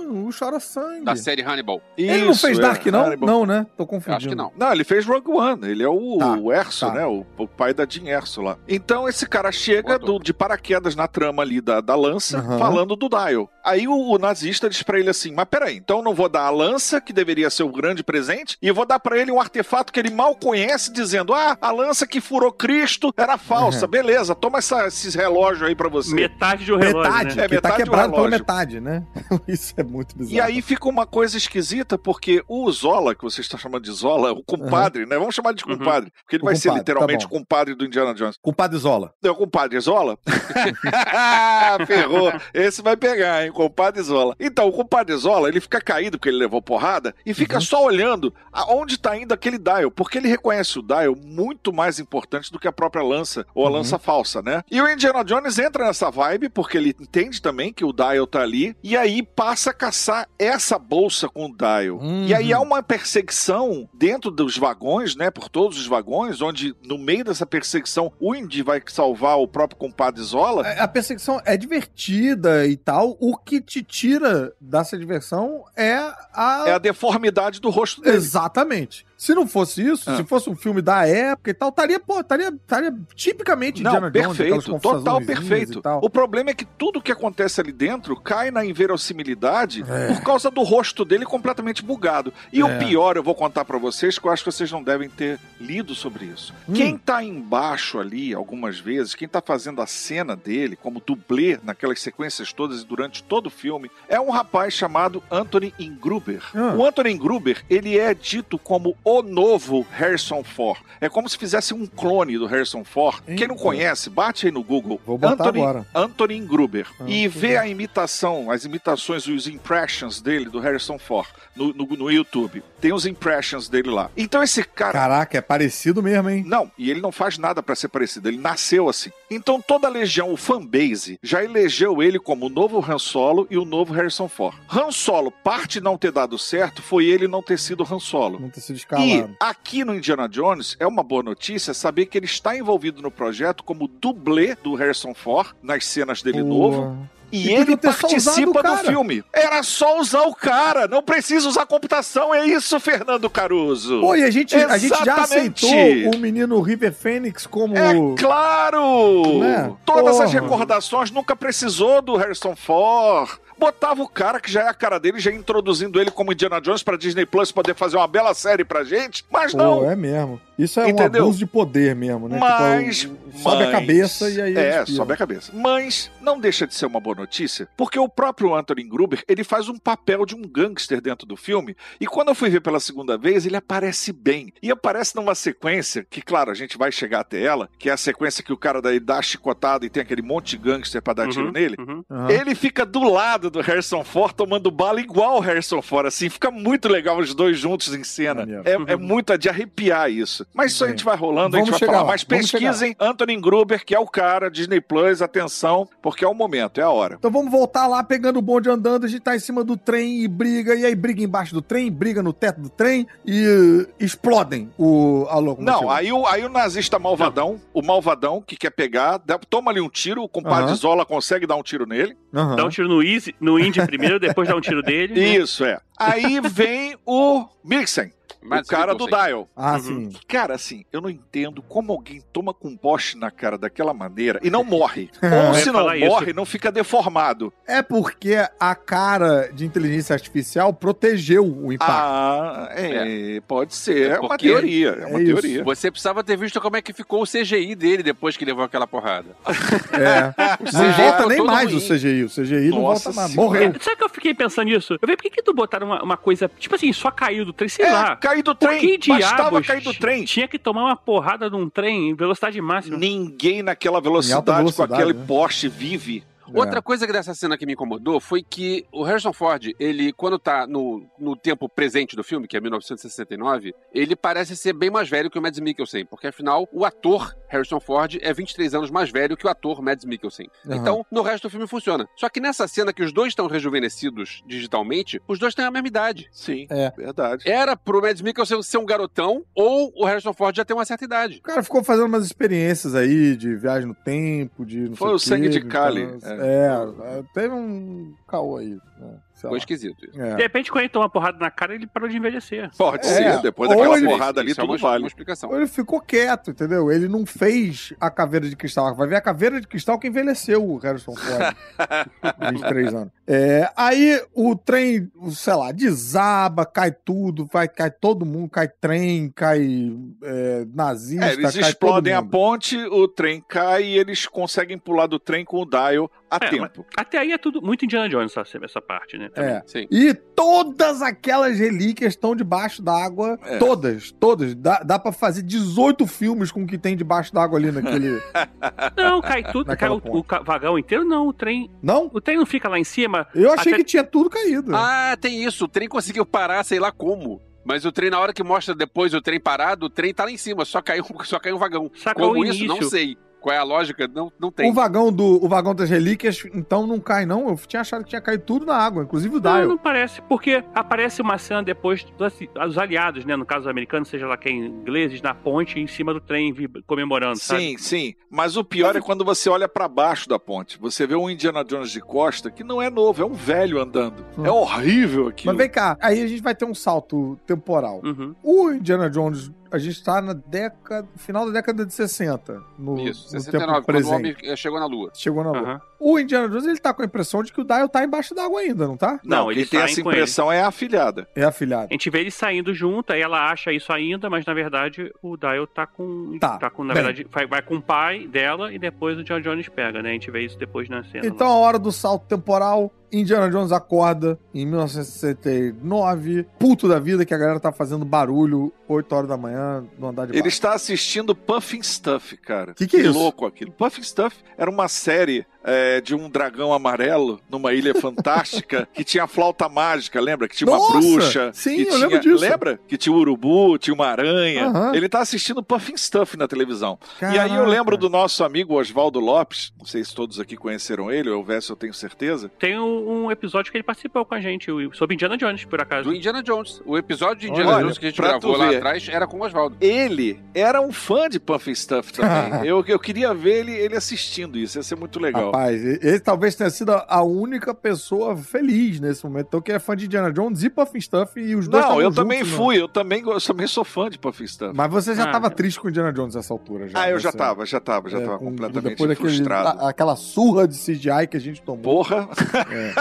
o 0.10 0.30
Chora 0.38 0.60
Sangue. 0.60 1.04
Da 1.06 1.16
série 1.16 1.42
Hannibal. 1.42 1.82
Ele 1.98 2.26
não 2.26 2.32
Isso, 2.32 2.46
fez 2.46 2.58
é, 2.58 2.62
Dark, 2.62 2.86
não? 2.88 3.06
Hannibal. 3.06 3.28
Não, 3.30 3.46
né? 3.46 3.66
Tô 3.78 3.86
confundindo. 3.86 4.18
acho 4.18 4.30
que 4.30 4.36
não. 4.36 4.52
Não, 4.58 4.72
ele 4.72 4.84
fez 4.84 5.06
Rogue 5.06 5.30
One. 5.32 5.68
Ele 5.68 5.84
é 5.84 5.88
o, 5.90 6.18
Tá, 6.18 6.34
o 6.38 6.52
Erso, 6.52 6.86
tá. 6.88 6.94
né? 6.94 7.06
O, 7.06 7.26
o 7.38 7.48
pai 7.48 7.74
da 7.74 7.86
Jean 7.88 8.08
Erso 8.08 8.42
lá. 8.42 8.58
Então 8.68 9.08
esse 9.08 9.28
cara 9.28 9.52
chega 9.52 9.98
do- 10.00 10.20
de 10.20 10.34
paraquedas 10.34 10.96
na 10.96 11.08
trama 11.08 11.44
ali 11.44 11.62
da, 11.62 11.82
da 11.82 11.96
lança, 11.96 12.38
Aham. 12.40 12.58
falando 12.60 12.96
do 12.96 13.10
Dial. 13.10 13.50
Aí 13.68 13.88
o, 13.88 13.94
o 13.94 14.18
nazista 14.18 14.70
diz 14.70 14.82
pra 14.82 15.00
ele 15.00 15.10
assim: 15.10 15.34
Mas 15.34 15.46
peraí, 15.50 15.78
então 15.78 15.98
eu 15.98 16.04
não 16.04 16.14
vou 16.14 16.30
dar 16.30 16.44
a 16.44 16.50
lança, 16.50 17.02
que 17.02 17.12
deveria 17.12 17.50
ser 17.50 17.64
o 17.64 17.70
grande 17.72 18.04
presente, 18.04 18.58
e 18.62 18.72
vou 18.72 18.86
dar 18.86 19.00
pra 19.00 19.18
ele 19.18 19.32
um 19.32 19.40
artefato 19.42 19.92
que 19.92 20.00
ele 20.00 20.10
mal 20.10 20.36
conhece, 20.36 20.92
dizendo: 20.92 21.34
Ah, 21.34 21.58
a 21.62 21.72
lança 21.72 22.08
que 22.08 22.22
furou 22.22 22.52
Cristo 22.52 23.14
era 23.18 23.38
falsa. 23.38 23.86
Uhum. 23.86 23.92
Beleza, 23.92 24.34
toma 24.36 24.60
essa, 24.60 24.88
esses 24.88 25.14
relógios 25.16 25.68
aí 25.68 25.76
pra 25.76 25.90
você. 25.90 26.16
Metade 26.16 26.66
do 26.66 26.78
relógio, 26.78 27.12
Metade, 27.12 27.36
né? 27.38 27.44
É, 27.44 27.48
que 27.50 27.56
tá 27.62 27.70
metade 27.70 27.74
do 27.76 27.78
quebrado 27.86 28.10
pela 28.12 28.24
relógio. 28.24 28.40
metade, 28.40 28.80
né? 28.80 29.04
Isso 29.48 29.74
é 29.78 29.84
muito 29.84 30.16
bizarro. 30.18 30.36
E 30.36 30.40
aí 30.40 30.62
fica 30.62 30.88
uma 30.88 31.06
coisa 31.06 31.36
esquisita, 31.38 31.98
porque 31.98 32.42
o 32.48 32.72
Zola, 32.72 33.14
que 33.16 33.24
você 33.24 33.42
está 33.42 33.58
chamando 33.58 33.84
de 33.84 33.92
Zola, 33.92 34.32
o 34.32 34.44
compadre, 34.44 35.06
né? 35.06 35.18
Vamos 35.18 35.36
chamar 35.36 35.54
de 35.54 35.64
Uhum. 35.68 35.78
compadre, 35.78 36.12
porque 36.24 36.36
ele 36.38 36.44
O 36.44 36.46
vai 36.46 36.56
ser 36.56 36.70
compadre, 36.70 36.86
tá 36.86 36.92
literalmente 36.94 37.26
o 37.26 37.30
bom. 37.30 37.38
compadre 37.40 37.76
do 37.76 37.84
Indiana 37.86 38.14
Jones. 38.14 38.38
Compadre 38.42 38.78
Zola. 38.78 39.12
É 39.24 39.30
o 39.30 39.36
compadre 39.36 39.80
Zola? 39.80 40.18
Ferrou. 41.86 42.32
Esse 42.54 42.82
vai 42.82 42.96
pegar, 42.96 43.44
hein? 43.46 43.52
Compadre 43.58 44.02
Zola. 44.04 44.36
Então, 44.40 44.68
o 44.68 44.72
compadre 44.72 45.16
Zola, 45.18 45.50
ele 45.50 45.60
fica 45.60 45.82
caído 45.82 46.18
porque 46.18 46.30
ele 46.30 46.38
levou 46.38 46.62
porrada 46.62 47.14
e 47.26 47.34
fica 47.34 47.56
Uhum. 47.56 47.62
só 47.62 47.84
olhando 47.84 48.34
aonde 48.52 48.98
tá 49.00 49.18
indo 49.18 49.34
aquele 49.34 49.58
dial, 49.58 49.90
porque 49.92 50.18
ele 50.20 50.28
reconhece 50.28 50.78
o 50.80 50.82
dial 50.84 51.16
muito 51.16 51.74
mais 51.74 52.00
importante 52.00 52.52
do 52.52 52.60
que 52.60 52.68
a 52.68 52.72
própria 52.72 53.04
lança, 53.04 53.46
ou 53.56 53.66
a 53.66 53.70
Uhum. 53.70 53.76
lança 53.78 53.98
falsa, 53.98 54.42
né? 54.42 54.64
E 54.70 54.82
o 54.82 54.88
Indiana 54.88 55.24
Jones 55.24 55.58
entra 55.60 55.86
nessa 55.86 56.10
vibe, 56.12 56.50
porque 56.50 56.78
ele 56.78 56.96
entende 57.00 57.42
também 57.42 57.74
que 57.74 57.84
o 57.84 57.92
dial 57.92 58.28
tá 58.28 58.42
ali, 58.42 58.76
e 58.84 58.96
aí 58.96 59.24
passa 59.24 59.72
a 59.72 59.74
caçar 59.74 60.28
essa 60.38 60.78
bolsa 60.78 61.28
com 61.28 61.46
o 61.46 61.56
dial. 61.56 61.98
Uhum. 61.98 62.26
E 62.28 62.34
aí 62.34 62.54
há 62.54 62.60
uma 62.60 62.82
perseguição 62.84 63.90
dentro 63.94 64.30
dos 64.30 64.58
vagões, 64.58 65.16
né? 65.16 65.32
Por 65.32 65.50
todos 65.50 65.80
os 65.80 65.88
vagões, 65.88 66.42
onde 66.42 66.76
no 66.84 66.98
meio 66.98 67.24
dessa 67.24 67.46
perseguição 67.46 68.12
o 68.20 68.36
Indy 68.36 68.62
vai 68.62 68.82
salvar 68.88 69.38
o 69.40 69.48
próprio 69.48 69.78
compadre 69.80 70.22
Zola. 70.22 70.68
A 70.68 70.88
a 70.88 70.88
perseguição 70.88 71.42
é 71.46 71.58
divertida 71.58 72.66
e 72.68 72.76
tal. 72.78 73.18
O 73.20 73.36
que 73.48 73.62
te 73.62 73.82
tira 73.82 74.54
dessa 74.60 74.98
diversão 74.98 75.64
é 75.76 75.96
a. 76.34 76.66
É 76.68 76.74
a 76.74 76.78
deformidade 76.78 77.62
do 77.62 77.70
rosto 77.70 78.02
dele. 78.02 78.18
Exatamente. 78.18 79.07
Se 79.18 79.34
não 79.34 79.48
fosse 79.48 79.82
isso, 79.82 80.10
Ah. 80.10 80.16
se 80.18 80.24
fosse 80.24 80.48
um 80.50 80.56
filme 80.56 80.82
da 80.82 81.08
época 81.08 81.50
e 81.50 81.54
tal, 81.54 81.70
estaria, 81.70 82.00
pô, 82.00 82.20
estaria, 82.20 82.50
estaria 82.50 82.96
tipicamente 83.16 83.82
Não, 83.82 83.90
Indiana 83.92 84.12
Jones, 84.12 84.38
perfeito, 84.38 84.80
total 84.80 84.80
confusõezinhas 85.20 85.26
perfeito. 85.40 85.82
O 86.04 86.10
problema 86.10 86.52
é 86.52 86.54
que 86.54 86.64
tudo 86.66 87.02
que 87.02 87.12
acontece 87.12 87.60
ali 87.60 87.72
dentro 87.72 88.16
cai 88.16 88.52
na 88.52 88.64
inverossimilidade 88.64 89.84
É. 89.88 90.14
por 90.14 90.22
causa 90.22 90.52
do 90.52 90.62
rosto 90.64 91.04
dele 91.04 91.26
completamente 91.26 91.84
bugado. 91.84 92.32
E 92.52 92.62
o 92.64 92.68
É. 92.68 92.78
pior, 92.78 93.18
eu 93.18 93.24
vou 93.24 93.34
contar 93.34 93.66
pra 93.66 93.78
vocês, 93.78 94.20
que 94.20 94.28
eu 94.28 94.32
acho 94.32 94.44
que 94.44 94.52
vocês 94.52 94.72
não 94.72 94.84
devem 94.84 95.10
ter 95.10 95.40
lido 95.60 95.96
sobre 95.96 96.26
isso. 96.26 96.54
Hum. 96.70 96.74
Quem 96.74 96.98
tá 96.98 97.24
embaixo 97.24 98.00
ali, 98.00 98.34
algumas 98.34 98.80
vezes, 98.80 99.16
quem 99.16 99.28
tá 99.28 99.42
fazendo 99.42 99.82
a 99.82 99.88
cena 99.88 100.36
dele 100.36 100.76
como 100.76 101.02
dublê 101.06 101.60
naquelas 101.64 102.00
sequências 102.02 102.54
todas 102.54 102.82
e 102.82 102.86
durante 102.86 103.24
todo 103.24 103.48
o 103.48 103.50
filme, 103.52 103.90
é 104.08 104.20
um 104.20 104.30
rapaz 104.30 104.74
chamado 104.74 105.24
Anthony 105.32 105.74
Ingruber. 105.80 106.44
Ah. 106.54 106.76
O 106.78 106.86
Anthony 106.86 107.12
Ingruber, 107.14 107.64
ele 107.70 107.98
é 107.98 108.14
dito 108.14 108.60
como 108.60 108.96
o 109.10 109.22
novo 109.22 109.88
Harrison 109.92 110.44
Ford. 110.44 110.82
É 111.00 111.08
como 111.08 111.30
se 111.30 111.38
fizesse 111.38 111.74
um 111.74 111.86
clone 111.86 112.38
do 112.38 112.46
Harrison 112.46 112.84
Ford. 112.84 113.24
Quem 113.38 113.48
não 113.48 113.56
conhece, 113.56 114.10
bate 114.10 114.48
aí 114.48 114.52
no 114.52 114.62
Google. 114.62 115.00
Vou 115.06 115.18
botar 115.18 115.46
Anthony, 115.46 115.62
agora. 115.62 115.88
Anthony 115.96 116.42
Gruber. 116.42 116.88
Ah, 117.00 117.06
e 117.08 117.26
vê 117.28 117.50
bem. 117.50 117.58
a 117.58 117.68
imitação, 117.68 118.52
as 118.52 118.66
imitações 118.66 119.24
e 119.24 119.32
os 119.32 119.48
impressions 119.48 120.20
dele, 120.22 120.50
do 120.50 120.60
Harrison 120.60 121.00
Ford, 121.00 121.30
no, 121.58 121.74
no, 121.74 121.86
no 121.86 122.12
YouTube. 122.12 122.64
Tem 122.80 122.94
os 122.94 123.06
impressions 123.06 123.68
dele 123.68 123.90
lá. 123.90 124.10
Então 124.16 124.44
esse 124.44 124.64
cara. 124.64 124.94
Caraca, 124.94 125.38
é 125.38 125.42
parecido 125.42 126.02
mesmo, 126.04 126.30
hein? 126.30 126.44
Não, 126.46 126.72
e 126.78 126.90
ele 126.92 127.02
não 127.02 127.12
faz 127.12 127.38
nada 127.38 127.64
pra 127.64 127.76
ser 127.76 127.88
parecido, 127.88 128.30
ele 128.30 128.38
nasceu 128.38 128.88
assim. 128.88 129.10
Então 129.30 129.60
toda 129.60 129.88
a 129.88 129.92
legião, 129.92 130.32
o 130.32 130.38
fanbase, 130.38 131.20
já 131.24 131.44
elegeu 131.44 132.02
ele 132.02 132.20
como 132.20 132.46
o 132.46 132.50
novo 132.50 132.84
Han 132.88 133.00
Solo 133.00 133.48
e 133.50 133.58
o 133.58 133.66
novo 133.66 133.94
Harrison 133.94 134.28
Ford. 134.28 134.56
Han 134.72 134.92
Solo, 134.92 135.32
parte 135.32 135.82
não 135.82 135.98
ter 135.98 136.12
dado 136.12 136.38
certo 136.38 136.82
foi 136.82 137.06
ele 137.06 137.28
não 137.28 137.42
ter 137.42 137.58
sido 137.58 137.84
Han 137.90 138.00
Solo. 138.00 138.40
Não 138.40 138.50
ter 138.50 138.62
sido 138.62 138.76
E 138.76 138.80
escalado. 138.80 139.36
aqui 139.40 139.84
no 139.84 139.96
Indiana 139.96 140.30
Jones 140.30 140.76
é 140.80 140.86
uma 140.86 141.04
boa 141.04 141.24
notícia 141.24 141.74
saber 141.74 142.06
que 142.06 142.18
ele 142.18 142.26
está 142.26 142.56
envolvido 142.56 143.02
no 143.02 143.10
projeto 143.10 143.64
como 143.64 143.88
dublê 143.88 144.56
do 144.56 144.76
Harrison 144.76 145.14
Ford 145.14 145.56
nas 145.64 145.86
cenas 145.86 146.22
dele 146.22 146.44
novo. 146.44 147.08
E, 147.32 147.48
E 147.48 147.54
ele 147.54 147.76
participa 147.76 148.64
do 148.64 148.78
filme. 148.78 149.24
Era 149.34 149.62
só 149.64 150.00
usar 150.00 150.22
o 150.24 150.34
cara, 150.34 150.88
não 150.88 151.04
precisa 151.04 151.48
usar 151.48 151.66
computação, 151.66 152.34
é 152.34 152.46
isso, 152.46 152.80
Fernando 152.80 153.30
Caruso. 153.30 154.00
Pô, 154.00 154.16
e 154.16 154.24
a 154.24 154.32
gente, 154.32 154.56
a 154.56 154.78
gente 154.78 155.04
já 155.04 155.16
aceitou 155.16 155.70
o 156.16 156.18
menino 156.18 156.62
River 156.62 156.94
Phoenix 156.94 157.46
como. 157.46 157.78
É 157.78 157.94
claro! 158.18 159.40
Né? 159.40 159.74
Todas 159.86 160.20
as 160.20 160.32
Porra. 160.32 160.42
recordações 160.42 161.12
nunca 161.12 161.36
precisou 161.36 162.02
do 162.02 162.16
Harrison 162.16 162.56
Ford. 162.56 163.38
Botava 163.60 164.04
o 164.04 164.08
cara 164.08 164.40
que 164.40 164.52
já 164.52 164.62
é 164.64 164.68
a 164.68 164.74
cara 164.74 165.00
dele, 165.00 165.20
já 165.20 165.32
introduzindo 165.32 166.00
ele 166.00 166.12
como 166.12 166.32
Indiana 166.32 166.62
Jones 166.62 166.84
pra 166.84 166.96
Disney 166.96 167.26
Plus 167.26 167.52
poder 167.52 167.74
fazer 167.74 167.98
uma 167.98 168.08
bela 168.08 168.34
série 168.36 168.64
pra 168.64 168.84
gente. 168.84 169.26
Mas 169.32 169.52
Pô, 169.52 169.58
não. 169.58 169.90
é 169.90 169.96
mesmo. 169.96 170.40
Isso 170.58 170.80
é 170.80 170.90
Entendeu? 170.90 171.22
um 171.24 171.26
abuso 171.26 171.40
de 171.40 171.46
poder 171.46 171.96
mesmo, 171.96 172.28
né? 172.28 172.38
Mas, 172.40 173.00
Tipo, 173.02 173.18
sobe 173.38 173.64
a 173.64 173.72
cabeça 173.72 174.30
e 174.30 174.42
aí. 174.42 174.58
É, 174.58 174.86
sobe 174.86 175.14
a 175.14 175.18
cabeça. 175.18 175.52
Mas 175.54 176.10
não 176.20 176.40
deixa 176.40 176.66
de 176.66 176.74
ser 176.74 176.86
uma 176.88 177.00
boa 177.00 177.16
notícia, 177.16 177.68
porque 177.78 178.00
o 178.00 178.10
próprio 178.10 178.56
Anthony 178.56 178.84
Gruber, 178.84 179.24
ele 179.28 179.44
faz 179.44 179.70
um 179.70 179.78
papel 179.78 180.26
de 180.26 180.36
um 180.36 180.42
gangster 180.42 181.00
dentro 181.00 181.28
do 181.28 181.38
filme, 181.38 181.76
e 182.02 182.08
quando 182.08 182.30
eu 182.30 182.36
fui 182.36 182.50
ver 182.50 182.62
pela 182.62 182.80
segunda 182.80 183.18
vez, 183.18 183.46
ele 183.46 183.56
aparece 183.56 184.12
bem. 184.12 184.52
E 184.62 184.72
aparece 184.72 185.16
numa 185.16 185.36
sequência, 185.36 186.06
que 186.10 186.22
claro, 186.22 186.50
a 186.50 186.56
gente 186.56 186.78
vai 186.78 186.92
chegar 186.92 187.20
até 187.20 187.42
ela, 187.42 187.70
que 187.78 187.90
é 187.90 187.94
a 187.94 187.98
sequência 187.98 188.44
que 188.44 188.52
o 188.54 188.58
cara 188.58 188.82
daí 188.82 189.00
dá 189.00 189.20
a 189.20 189.22
chicotada 189.22 189.86
e 189.86 189.90
tem 189.90 190.02
aquele 190.02 190.22
monte 190.22 190.52
de 190.52 190.58
gangster 190.58 191.02
pra 191.02 191.14
dar 191.14 191.26
Uhum, 191.26 191.32
tiro 191.32 191.52
nele. 191.52 191.76
uhum. 191.80 192.04
Aham. 192.10 192.32
Ele 192.32 192.56
fica 192.56 192.86
do 192.86 193.04
lado 193.04 193.50
do 193.52 193.62
Harrison 193.62 194.04
Ford 194.04 194.34
tomando 194.34 194.72
bala 194.72 195.00
igual 195.00 195.38
o 195.38 195.40
Harrison 195.40 195.82
Ford, 195.82 196.08
assim, 196.08 196.30
fica 196.30 196.50
muito 196.50 196.88
legal 196.88 197.20
os 197.20 197.34
dois 197.36 197.60
juntos 197.60 197.94
em 197.94 198.04
cena. 198.04 198.48
É, 198.66 198.94
é 198.94 198.96
muito 198.96 199.32
é 199.32 199.38
de 199.38 199.50
arrepiar 199.50 200.10
isso. 200.10 200.47
Mas 200.54 200.72
isso 200.72 200.84
a 200.84 200.88
gente 200.88 201.04
vai 201.06 201.16
rolando, 201.16 201.56
a 201.56 201.60
gente 201.60 201.68
vamos 201.68 201.80
vai 201.80 201.88
falar. 201.88 202.02
lá, 202.02 202.08
Mas 202.08 202.24
vamos 202.24 202.50
pesquisem 202.52 202.96
Anthony 203.00 203.40
Gruber, 203.40 203.86
que 203.86 203.94
é 203.94 204.00
o 204.00 204.08
cara, 204.08 204.50
Disney 204.50 204.82
Plus, 204.82 205.22
atenção, 205.22 205.88
porque 206.02 206.26
é 206.26 206.28
o 206.28 206.34
momento, 206.34 206.80
é 206.80 206.84
a 206.84 206.90
hora. 206.90 207.16
Então 207.20 207.30
vamos 207.30 207.52
voltar 207.52 207.86
lá, 207.86 208.04
pegando 208.04 208.40
o 208.40 208.42
bonde 208.42 208.68
andando, 208.70 209.06
a 209.06 209.08
gente 209.08 209.22
tá 209.22 209.36
em 209.36 209.40
cima 209.40 209.64
do 209.64 209.78
trem 209.78 210.24
e 210.24 210.28
briga, 210.28 210.74
e 210.74 210.84
aí 210.84 210.96
briga 210.96 211.22
embaixo 211.24 211.54
do 211.54 211.62
trem, 211.62 211.92
briga 211.92 212.24
no 212.24 212.34
teto 212.34 212.60
do 212.60 212.70
trem 212.70 213.06
e 213.24 213.46
uh, 213.46 213.88
explodem 214.00 214.72
o, 214.80 215.28
a 215.30 215.38
locomotiva. 215.38 215.82
Não, 215.82 215.92
aí 215.92 216.12
o, 216.12 216.26
aí 216.26 216.44
o 216.44 216.50
nazista 216.50 216.98
malvadão, 216.98 217.62
o 217.72 217.84
malvadão 217.84 218.42
que 218.42 218.56
quer 218.56 218.72
pegar, 218.72 219.18
dá- 219.24 219.38
toma 219.38 219.70
ali 219.70 219.80
um 219.80 219.90
tiro, 219.90 220.24
o 220.24 220.30
compadre 220.30 220.66
Aham. 220.70 220.76
Zola 220.76 221.06
consegue 221.06 221.46
dar 221.46 221.56
um 221.56 221.64
tiro 221.64 221.86
nele. 221.86 222.18
Dá 222.34 222.66
um 222.66 222.70
tiro 222.70 222.88
no 222.88 223.04
Easy, 223.04 223.36
no 223.40 223.60
Indy 223.60 223.86
primeiro, 223.86 224.20
depois 224.20 224.48
dá 224.50 224.56
um 224.56 224.62
tiro 224.62 224.82
dele. 224.82 225.14
né? 225.14 225.38
Isso, 225.38 225.64
é. 225.64 225.80
Aí 225.98 226.40
vem 226.42 226.96
o 227.06 227.46
Mixen, 227.64 228.12
o 228.48 228.50
Mads 228.50 228.70
cara 228.70 228.96
do. 228.96 229.08
Dial. 229.08 229.48
Ah, 229.56 229.74
Uhum. 229.74 229.80
sim. 229.80 230.10
Cara, 230.28 230.56
assim, 230.56 230.86
eu 230.92 231.02
não 231.02 231.10
entendo 231.10 231.62
como 231.62 231.92
alguém 231.92 232.22
toma 232.34 232.54
com 232.54 232.70
um 232.70 232.78
poste 232.78 233.18
na 233.18 233.30
cara 233.32 233.58
daquela 233.58 233.94
maneira 233.94 234.40
e 234.44 234.50
não 234.50 234.64
morre. 234.64 235.10
Eu 235.22 235.48
Ou 235.50 235.54
se 235.56 235.68
não 235.68 235.74
falar 235.74 235.98
isso. 235.98 236.06
morre, 236.08 236.34
não 236.34 236.46
fica 236.46 236.72
deformado. 236.72 237.52
É 237.68 237.82
porque 237.82 238.36
a 238.60 238.76
cara 238.76 239.50
de 239.54 239.66
inteligência 239.66 240.14
artificial 240.14 240.74
protegeu 240.74 241.44
o 241.46 241.72
impacto. 241.74 241.92
Ah, 241.92 242.70
é, 242.72 243.42
pode 243.48 243.76
ser. 243.76 244.12
É 244.12 244.14
É, 244.16 244.20
uma 244.20 244.38
teoria. 244.38 244.90
É 244.90 245.06
uma 245.06 245.20
É 245.20 245.24
isso. 245.24 245.32
teoria. 245.34 245.64
Você 245.64 245.92
precisava 245.92 246.24
ter 246.24 246.38
visto 246.38 246.60
como 246.62 246.76
é 246.78 246.82
que 246.82 246.94
ficou 246.94 247.22
o 247.22 247.26
CGI 247.28 247.76
dele 247.76 248.04
depois 248.04 248.36
que 248.38 248.46
levou 248.46 248.64
aquela 248.64 248.88
porrada. 248.88 249.30
É. 249.98 250.34
Não 250.72 250.82
CGI 250.92 251.02
volta 251.02 251.26
nem 251.28 251.44
mais 251.44 251.72
ruim. 251.72 251.78
o 251.78 251.88
CGI. 251.88 252.24
O 252.24 252.30
CGI 252.30 252.70
não 252.70 252.82
Nossa 252.82 253.06
volta 253.12 253.22
mais. 253.22 253.36
Morreu. 253.36 253.64
É, 253.64 253.80
sabe 253.80 253.98
que 253.98 254.04
eu 254.04 254.10
fiquei 254.10 254.34
pensando 254.34 254.66
nisso? 254.66 254.94
Eu 254.94 255.00
falei, 255.00 255.16
por 255.16 255.24
que, 255.24 255.30
que 255.30 255.42
tu 255.42 255.54
botaram 255.54 255.88
uma, 255.88 256.04
uma 256.04 256.18
coisa, 256.18 256.50
tipo 256.60 256.76
assim, 256.76 256.92
só 256.94 257.10
caiu 257.12 257.46
do 257.46 257.54
trem, 257.54 257.68
sei 257.70 257.86
É, 257.86 257.92
lá. 257.92 258.16
Cair 258.38 258.44
do 258.44 258.56
Por 258.56 258.68
trem. 258.68 259.00
que 259.00 259.10
Bastava 259.10 259.62
cair 259.62 259.82
do 259.82 259.94
trem. 259.94 260.26
tinha 260.26 260.48
que 260.48 260.60
tomar 260.60 260.84
uma 260.84 260.96
porrada 260.96 261.50
num 261.50 261.70
trem 261.70 262.10
em 262.10 262.14
velocidade 262.16 262.60
máxima? 262.62 262.98
Ninguém 262.98 263.62
naquela 263.64 264.00
velocidade, 264.02 264.46
velocidade, 264.46 264.90
com 264.90 264.96
aquele 264.96 265.14
né? 265.14 265.26
poste 265.28 265.68
vive. 265.68 266.24
Outra 266.54 266.82
coisa 266.82 267.06
que 267.06 267.14
dessa 267.14 267.34
cena 267.34 267.58
que 267.58 267.66
me 267.66 267.74
incomodou 267.74 268.20
foi 268.20 268.42
que 268.44 268.86
o 268.92 269.04
Harrison 269.04 269.34
Ford, 269.34 269.72
ele, 269.80 270.14
quando 270.14 270.38
tá 270.40 270.66
no, 270.68 271.06
no 271.20 271.36
tempo 271.36 271.68
presente 271.70 272.16
do 272.16 272.24
filme, 272.24 272.48
que 272.48 272.56
é 272.58 272.62
1969, 272.62 273.74
ele 273.94 274.16
parece 274.16 274.56
ser 274.56 274.74
bem 274.74 274.90
mais 274.90 275.10
velho 275.10 275.30
que 275.30 275.38
o 275.38 275.42
Mads 275.42 275.60
Mikkelsen, 275.60 276.06
porque 276.06 276.28
afinal 276.28 276.68
o 276.72 276.86
ator 276.86 277.36
Harrison 277.50 277.80
Ford 277.80 278.18
é 278.22 278.34
23 278.34 278.74
anos 278.76 278.92
mais 278.92 279.10
velho 279.12 279.38
que 279.38 279.46
o 279.46 279.50
ator 279.50 279.82
Mads 279.82 280.06
Mikkelsen. 280.06 280.48
Aham. 280.66 280.76
Então, 280.76 281.06
no 281.12 281.22
resto 281.22 281.44
do 281.48 281.50
filme 281.50 281.68
funciona. 281.68 282.08
Só 282.16 282.30
que 282.30 282.40
nessa 282.40 282.68
cena 282.68 282.92
que 282.94 283.04
os 283.04 283.12
dois 283.14 283.30
estão 283.30 283.48
rejuvenescidos 283.48 284.44
digitalmente, 284.46 285.22
os 285.28 285.40
dois 285.40 285.54
têm 285.56 285.66
a 285.66 285.72
mesma 285.72 285.88
idade. 285.88 286.28
Sim, 286.32 286.68
É. 286.70 286.92
verdade. 286.96 287.50
Era 287.50 287.76
pro 287.76 288.02
Mads 288.02 288.22
Mikkelsen 288.22 288.62
ser 288.64 288.78
um 288.78 288.86
garotão 288.86 289.44
ou 289.56 289.92
o 289.96 290.06
Harrison 290.06 290.34
Ford 290.34 290.56
já 290.56 290.66
ter 290.66 290.74
uma 290.74 290.86
certa 290.86 291.06
idade. 291.06 291.38
O 291.38 291.42
cara 291.42 291.64
ficou 291.64 291.84
fazendo 291.84 292.06
umas 292.08 292.26
experiências 292.26 292.96
aí 292.96 293.36
de 293.36 293.56
viagem 293.56 293.88
no 293.88 293.96
tempo, 293.96 294.66
de 294.66 294.90
não 294.90 294.96
Foi 294.96 295.08
sei 295.10 295.16
o 295.16 295.20
sangue 295.20 295.50
quê, 295.50 295.60
de 295.60 295.66
Kali, 295.66 296.02
então, 296.02 296.32
é. 296.32 296.37
É, 296.40 297.20
é, 297.20 297.24
teve 297.34 297.54
um 297.54 298.16
caô 298.28 298.58
aí. 298.58 298.80
Né? 299.00 299.14
Sei 299.34 299.42
Foi 299.42 299.52
lá. 299.52 299.58
esquisito 299.58 300.06
isso. 300.06 300.20
É. 300.20 300.36
De 300.36 300.42
repente, 300.42 300.72
quando 300.72 300.82
ele 300.82 300.90
toma 300.90 301.06
uma 301.06 301.12
porrada 301.12 301.38
na 301.38 301.52
cara, 301.52 301.76
ele 301.76 301.86
parou 301.86 302.10
de 302.10 302.18
envelhecer. 302.18 302.72
Pode 302.76 303.06
É, 303.06 303.10
ser, 303.34 303.42
depois 303.44 303.70
ou 303.70 303.76
daquela 303.76 303.98
ele- 303.98 304.08
porrada 304.08 304.42
ali, 304.42 304.52
Isso 304.52 304.60
é 304.60 304.64
tudo 304.64 304.72
uma, 304.74 304.78
vale. 304.80 305.04
uma 305.04 305.08
explicação. 305.08 305.56
Ele 305.56 305.68
ficou 305.68 306.02
quieto, 306.02 306.50
entendeu? 306.50 306.92
Ele 306.92 307.08
não 307.08 307.24
fez 307.26 307.94
a 308.00 308.10
caveira 308.10 308.50
de 308.50 308.56
cristal. 308.56 308.96
Vai 308.96 309.08
ver 309.08 309.18
a 309.18 309.22
caveira 309.22 309.62
de 309.62 309.68
cristal 309.68 310.00
que 310.00 310.08
envelheceu 310.08 310.68
o 310.68 310.78
Harrison 310.78 311.14
Ford. 311.16 311.56
23 312.52 312.94
anos. 312.94 313.12
É, 313.28 313.70
aí 313.76 314.22
o 314.34 314.56
trem, 314.56 315.12
sei 315.32 315.54
lá, 315.54 315.72
desaba, 315.72 316.66
cai 316.66 316.92
tudo, 316.92 317.46
vai, 317.46 317.68
cai 317.68 317.92
todo 317.92 318.26
mundo, 318.26 318.50
cai 318.50 318.68
trem, 318.68 319.30
cai 319.36 319.92
é, 320.24 320.66
nazista, 320.74 321.26
É, 321.26 321.34
eles 321.34 321.54
cai 321.56 321.70
explodem 321.70 322.14
todo 322.16 322.26
a 322.26 322.30
ponte, 322.30 322.78
o 322.78 323.08
trem 323.08 323.44
cai 323.48 323.84
e 323.84 323.98
eles 324.00 324.26
conseguem 324.26 324.78
pular 324.78 325.08
do 325.08 325.20
trem 325.20 325.44
com 325.44 325.62
o 325.62 325.66
dial 325.66 326.10
a 326.32 326.38
É, 326.38 326.50
tempo. 326.50 326.86
Até 326.98 327.18
aí 327.18 327.32
é 327.34 327.38
tudo 327.38 327.62
muito 327.62 327.84
Indiana 327.86 328.08
Jones 328.10 328.36
essa, 328.36 328.58
essa 328.64 328.82
parte, 328.88 329.18
né? 329.18 329.30
também. 329.30 329.52
É. 329.52 329.64
Sim. 329.66 329.88
E 329.92 330.14
todas 330.14 331.02
aquelas 331.02 331.60
relíquias 331.60 332.14
estão 332.14 332.36
debaixo 332.36 332.82
d'água. 332.82 333.38
É. 333.44 333.58
Todas, 333.58 334.12
todas. 334.12 334.56
Dá, 334.56 334.80
dá 334.80 334.98
pra 334.98 335.12
fazer 335.12 335.42
18 335.44 336.08
filmes 336.08 336.52
com 336.52 336.64
o 336.64 336.68
que 336.68 336.78
tem 336.78 336.96
debaixo 336.96 337.34
d'água 337.34 337.60
ali 337.60 337.72
naquele. 337.72 338.22
Não, 338.96 339.22
cai 339.22 339.44
tudo. 339.52 339.76
Cai 339.76 339.90
o, 339.90 339.98
o 340.04 340.26
vagão 340.44 340.80
inteiro, 340.80 341.04
não. 341.04 341.28
O 341.28 341.34
trem. 341.34 341.70
Não? 341.82 342.10
O 342.14 342.22
trem 342.22 342.38
não 342.38 342.46
fica 342.46 342.70
lá 342.70 342.80
em 342.80 342.84
cima. 342.84 343.28
Eu 343.36 343.52
achei 343.52 343.74
Até- 343.74 343.84
que 343.84 343.90
tinha 343.90 344.04
tudo 344.04 344.30
caído. 344.30 344.76
Ah, 344.76 345.16
tem 345.20 345.44
isso. 345.44 345.66
O 345.66 345.68
trem 345.68 345.88
conseguiu 345.88 346.26
parar, 346.26 346.64
sei 346.64 346.80
lá 346.80 346.92
como. 346.92 347.42
Mas 347.66 347.84
o 347.84 347.92
trem, 347.92 348.10
na 348.10 348.18
hora 348.20 348.32
que 348.32 348.44
mostra 348.44 348.74
depois 348.74 349.14
o 349.14 349.22
trem 349.22 349.40
parado, 349.42 349.88
o 349.88 349.90
trem 349.90 350.14
tá 350.14 350.24
lá 350.24 350.32
em 350.32 350.38
cima, 350.38 350.64
só 350.64 350.82
caiu, 350.82 351.04
só 351.26 351.38
caiu 351.38 351.58
um 351.58 351.60
vagão. 351.60 351.92
Sacou 351.96 352.30
Como 352.30 352.42
o 352.42 352.46
isso, 352.46 352.64
início. 352.64 352.82
não 352.82 352.90
sei. 352.90 353.18
Qual 353.40 353.56
é 353.56 353.60
a 353.60 353.64
lógica? 353.64 354.08
Não, 354.08 354.32
não 354.40 354.52
tem. 354.52 354.70
O 354.70 354.74
vagão, 354.74 355.12
do, 355.12 355.44
o 355.44 355.48
vagão 355.48 355.74
das 355.74 355.90
relíquias, 355.90 356.44
então, 356.54 356.86
não 356.88 357.00
cai, 357.00 357.26
não. 357.26 357.50
Eu 357.50 357.56
tinha 357.68 357.82
achado 357.82 358.04
que 358.04 358.10
tinha 358.10 358.22
caído 358.22 358.44
tudo 358.44 358.66
na 358.66 358.76
água, 358.76 359.04
inclusive 359.04 359.36
o 359.36 359.40
Não, 359.40 359.56
Dial. 359.56 359.68
não 359.68 359.78
parece, 359.78 360.22
porque 360.24 360.64
aparece 360.74 361.22
uma 361.22 361.38
cena 361.38 361.64
depois 361.64 362.04
dos 362.04 362.34
os 362.68 362.78
aliados, 362.78 363.26
né? 363.26 363.36
No 363.36 363.46
caso 363.46 363.62
dos 363.62 363.70
americanos, 363.70 364.10
seja 364.10 364.28
lá 364.28 364.38
quem, 364.38 364.66
ingleses, 364.66 365.22
na 365.22 365.34
ponte, 365.34 365.80
em 365.80 365.88
cima 365.88 366.14
do 366.14 366.20
trem, 366.22 366.54
comemorando, 366.86 367.38
sabe? 367.40 367.62
Sim, 367.62 367.78
sim. 367.78 368.16
Mas 368.30 368.58
o 368.58 368.64
pior 368.64 368.96
é 368.96 369.02
quando 369.02 369.24
você 369.24 369.50
olha 369.50 369.68
pra 369.68 369.88
baixo 369.88 370.28
da 370.28 370.40
ponte. 370.40 370.78
Você 370.80 371.06
vê 371.08 371.16
um 371.16 371.30
Indiana 371.30 371.64
Jones 371.64 371.92
de 371.92 372.02
costa 372.02 372.50
que 372.52 372.64
não 372.64 372.82
é 372.82 372.90
novo, 372.90 373.22
é 373.22 373.26
um 373.26 373.34
velho 373.34 373.80
andando. 373.80 374.26
Hum. 374.38 374.46
É 374.46 374.52
horrível 374.52 375.28
aquilo. 375.28 375.54
Mas 375.54 375.58
vem 375.58 375.70
cá, 375.70 375.98
aí 376.02 376.22
a 376.22 376.28
gente 376.28 376.42
vai 376.42 376.56
ter 376.56 376.66
um 376.66 376.76
salto 376.76 377.38
temporal. 377.46 378.02
Uhum. 378.04 378.36
O 378.44 378.72
Indiana 378.72 379.10
Jones, 379.10 379.52
a 379.72 379.78
gente 379.78 380.04
tá 380.04 380.22
na 380.22 380.34
década. 380.34 381.08
final 381.18 381.46
da 381.46 381.52
década 381.52 381.86
de 381.86 381.94
60. 381.94 382.62
No, 382.78 383.00
Isso, 383.00 383.24
no 383.26 383.42
69, 383.42 383.52
tempo 383.52 383.66
quando 383.68 383.82
o 383.82 383.86
presente. 383.86 384.14
homem 384.14 384.36
eh, 384.44 384.56
chegou 384.56 384.80
na 384.80 384.86
Lua. 384.86 385.12
Chegou 385.14 385.44
na 385.44 385.52
lua. 385.52 385.62
Aham. 385.62 385.82
O 386.00 386.20
Indiana 386.20 386.48
Jones, 386.48 386.66
ele 386.66 386.78
tá 386.78 386.94
com 386.94 387.02
a 387.02 387.06
impressão 387.06 387.42
de 387.42 387.52
que 387.52 387.60
o 387.60 387.64
Dial 387.64 387.90
tá 387.90 388.04
embaixo 388.04 388.36
d'água 388.36 388.60
ainda, 388.62 388.88
não 388.88 388.96
tá? 388.96 389.20
Não, 389.24 389.46
Não, 389.46 389.52
eles 389.52 389.68
tem 389.70 389.80
saem 389.80 389.92
essa 389.92 390.02
impressão 390.02 390.52
é 390.52 390.62
a 390.62 390.68
afilhada. 390.68 391.28
É 391.36 391.44
afilhado. 391.44 391.88
A 391.90 391.94
gente 391.94 392.10
vê 392.12 392.20
eles 392.20 392.36
saindo 392.36 392.72
junto, 392.74 393.12
aí 393.14 393.22
ela 393.22 393.50
acha 393.52 393.72
isso 393.72 393.92
ainda, 393.92 394.30
mas 394.30 394.46
na 394.46 394.54
verdade 394.54 395.12
o 395.24 395.36
Dial 395.36 395.66
tá 395.66 395.88
com. 395.88 396.38
Tá, 396.40 396.70
com 396.70 396.84
na 396.84 396.94
bem. 396.94 397.04
verdade, 397.04 397.28
vai, 397.32 397.48
vai 397.48 397.62
com 397.64 397.76
o 397.78 397.82
pai 397.82 398.28
dela 398.28 398.72
e 398.72 398.78
depois 398.78 399.18
o 399.18 399.24
John 399.24 399.42
Jones 399.42 399.68
pega, 399.70 400.04
né? 400.04 400.10
A 400.10 400.14
gente 400.14 400.30
vê 400.30 400.46
isso 400.46 400.58
depois 400.58 400.88
na 400.88 401.04
cena. 401.06 401.26
Então, 401.26 401.48
a 401.48 401.56
hora 401.58 401.80
do 401.80 401.92
salto 401.92 402.28
temporal, 402.28 402.92
Indiana 403.12 403.50
Jones 403.50 403.72
acorda 403.72 404.38
em 404.54 404.66
1969, 404.66 406.46
puto 406.60 406.88
da 406.88 407.00
vida 407.00 407.26
que 407.26 407.34
a 407.34 407.38
galera 407.38 407.60
tá 407.60 407.72
fazendo 407.72 408.04
barulho 408.06 408.72
8 408.88 409.16
horas 409.16 409.30
da 409.30 409.38
manhã 409.38 409.86
no 409.98 410.08
andar 410.10 410.26
de 410.26 410.34
Ele 410.34 410.42
baixo. 410.42 410.54
está 410.56 410.74
assistindo 410.74 411.36
Puffin 411.36 411.82
Stuff, 411.82 412.36
cara. 412.38 412.74
Que 412.74 412.86
que 412.88 412.98
é 412.98 413.02
isso? 413.02 413.14
louco 413.14 413.46
aquilo. 413.46 413.72
Puffin 413.72 414.04
Stuff 414.04 414.36
era 414.58 414.70
uma 414.70 414.88
série 414.88 415.46
é, 415.68 416.00
de 416.02 416.16
um 416.16 416.30
dragão 416.30 416.72
amarelo 416.74 417.40
numa 417.50 417.74
ilha 417.74 417.94
fantástica 418.00 418.88
que 418.94 419.04
tinha 419.04 419.28
flauta 419.28 419.68
mágica, 419.68 420.20
lembra? 420.22 420.48
Que 420.48 420.56
tinha 420.56 420.70
uma 420.70 420.78
Nossa! 420.78 420.94
bruxa. 421.00 421.52
Sim, 421.54 421.76
que 421.76 421.82
eu 421.82 421.86
tinha... 421.92 422.08
lembro 422.08 422.20
disso. 422.22 422.42
Lembra? 422.42 422.80
Que 422.88 422.98
tinha 422.98 423.14
um 423.14 423.18
urubu, 423.18 423.78
tinha 423.78 423.94
uma 423.94 424.08
aranha. 424.08 424.68
Aham. 424.68 424.96
Ele 424.96 425.10
tá 425.10 425.20
assistindo 425.20 425.62
Puffin 425.62 425.98
Stuff 425.98 426.38
na 426.38 426.48
televisão. 426.48 426.98
E 427.22 427.26
aí 427.26 427.36
eu 427.36 427.48
Caraca. 427.50 427.68
lembro 427.68 427.98
do 427.98 428.10
nosso 428.10 428.44
amigo 428.44 428.80
Oswaldo 428.80 429.20
Lopes, 429.20 429.74
não 429.78 429.86
sei 429.86 430.04
se 430.04 430.16
todos 430.16 430.40
aqui 430.40 430.56
conheceram 430.56 431.12
ele, 431.12 431.30
ou 431.30 431.38
houvesse 431.40 431.70
eu 431.70 431.76
tenho 431.76 431.94
certeza. 431.94 432.50
Tem 432.58 432.80
um, 432.80 433.30
episódio 433.30 433.72
que 433.72 433.78
ele 433.78 433.84
participou 433.84 434.24
com 434.26 434.34
a 434.36 434.40
gente, 434.40 434.72
o- 434.72 434.94
sobre 434.96 435.16
Indiana 435.16 435.36
Jones, 435.38 435.66
por 435.66 435.82
acaso. 435.82 436.10
Do 436.10 436.16
Indiana 436.16 436.42
Jones. 436.42 436.82
O 436.86 436.98
episódio 436.98 437.42
de 437.42 437.50
Indiana 437.50 437.72
Olha, 437.72 437.84
Jones 437.84 437.98
que 437.98 438.06
a 438.06 438.10
gente 438.10 438.22
gravou 438.22 438.56
lá 438.56 438.70
ver. 438.70 438.78
atrás 438.78 439.08
era 439.10 439.28
com 439.28 439.38
o 439.38 439.44
Oswaldo. 439.46 439.76
Ele 439.82 440.40
era 440.54 440.80
um 440.82 440.92
fã 440.94 441.28
de 441.28 441.40
Puffin 441.40 441.76
Stuff 441.76 442.14
também. 442.14 442.66
eu, 442.68 442.84
eu 442.88 443.00
queria 443.00 443.34
ver 443.34 443.60
ele, 443.60 443.74
ele 443.74 443.96
assistindo 443.96 444.58
isso, 444.58 444.78
ia 444.78 444.84
ser 444.84 444.96
muito 444.96 445.20
legal. 445.20 445.48
Rapaz, 445.48 445.57
e- 445.72 446.00
ele 446.02 446.20
talvez 446.20 446.56
tenha 446.56 446.70
sido 446.70 446.92
a 446.92 447.24
única 447.24 447.74
pessoa 447.74 448.36
feliz 448.38 449.00
nesse 449.00 449.24
momento. 449.26 449.48
Então, 449.48 449.62
que 449.62 449.72
é 449.72 449.80
fã 449.80 449.96
de 449.96 450.06
Indiana 450.06 450.32
Jones 450.32 450.64
e 450.64 450.70
Puffin 450.70 451.00
Stuff 451.02 451.40
e 451.40 451.56
os 451.56 451.68
dois 451.68 451.84
Não, 451.86 451.96
eu 451.96 452.02
juntos, 452.04 452.16
também 452.16 452.40
né? 452.40 452.46
fui, 452.46 452.80
eu 452.82 452.88
também, 452.88 453.22
eu 453.26 453.40
também 453.42 453.68
sou 453.68 453.84
fã 453.84 454.10
de 454.10 454.18
Puffin 454.20 454.46
Stuff. 454.48 454.74
Mas 454.76 454.92
você 454.92 455.16
já 455.16 455.24
Ah, 455.26 455.32
tava 455.32 455.48
é. 455.48 455.50
triste 455.50 455.80
com 455.80 455.90
Indiana 455.90 456.12
Jones 456.14 456.36
nessa 456.36 456.54
altura. 456.54 456.88
Já, 456.88 457.00
ah, 457.02 457.10
eu 457.10 457.20
já 457.20 457.32
Você- 457.32 457.38
tava, 457.38 457.66
já 457.66 457.80
tava, 457.80 458.10
já 458.10 458.18
é, 458.20 458.22
tava 458.22 458.38
com- 458.40 458.46
completamente 458.46 458.84
depois 458.90 459.10
daquele- 459.10 459.30
frustrado. 459.30 459.86
aquela 459.86 460.16
surra 460.16 460.68
de 460.68 460.76
CGI 460.78 461.28
que 461.30 461.38
a 461.38 461.40
gente 461.42 461.62
tomou. 461.62 461.82
Porra! 461.82 462.28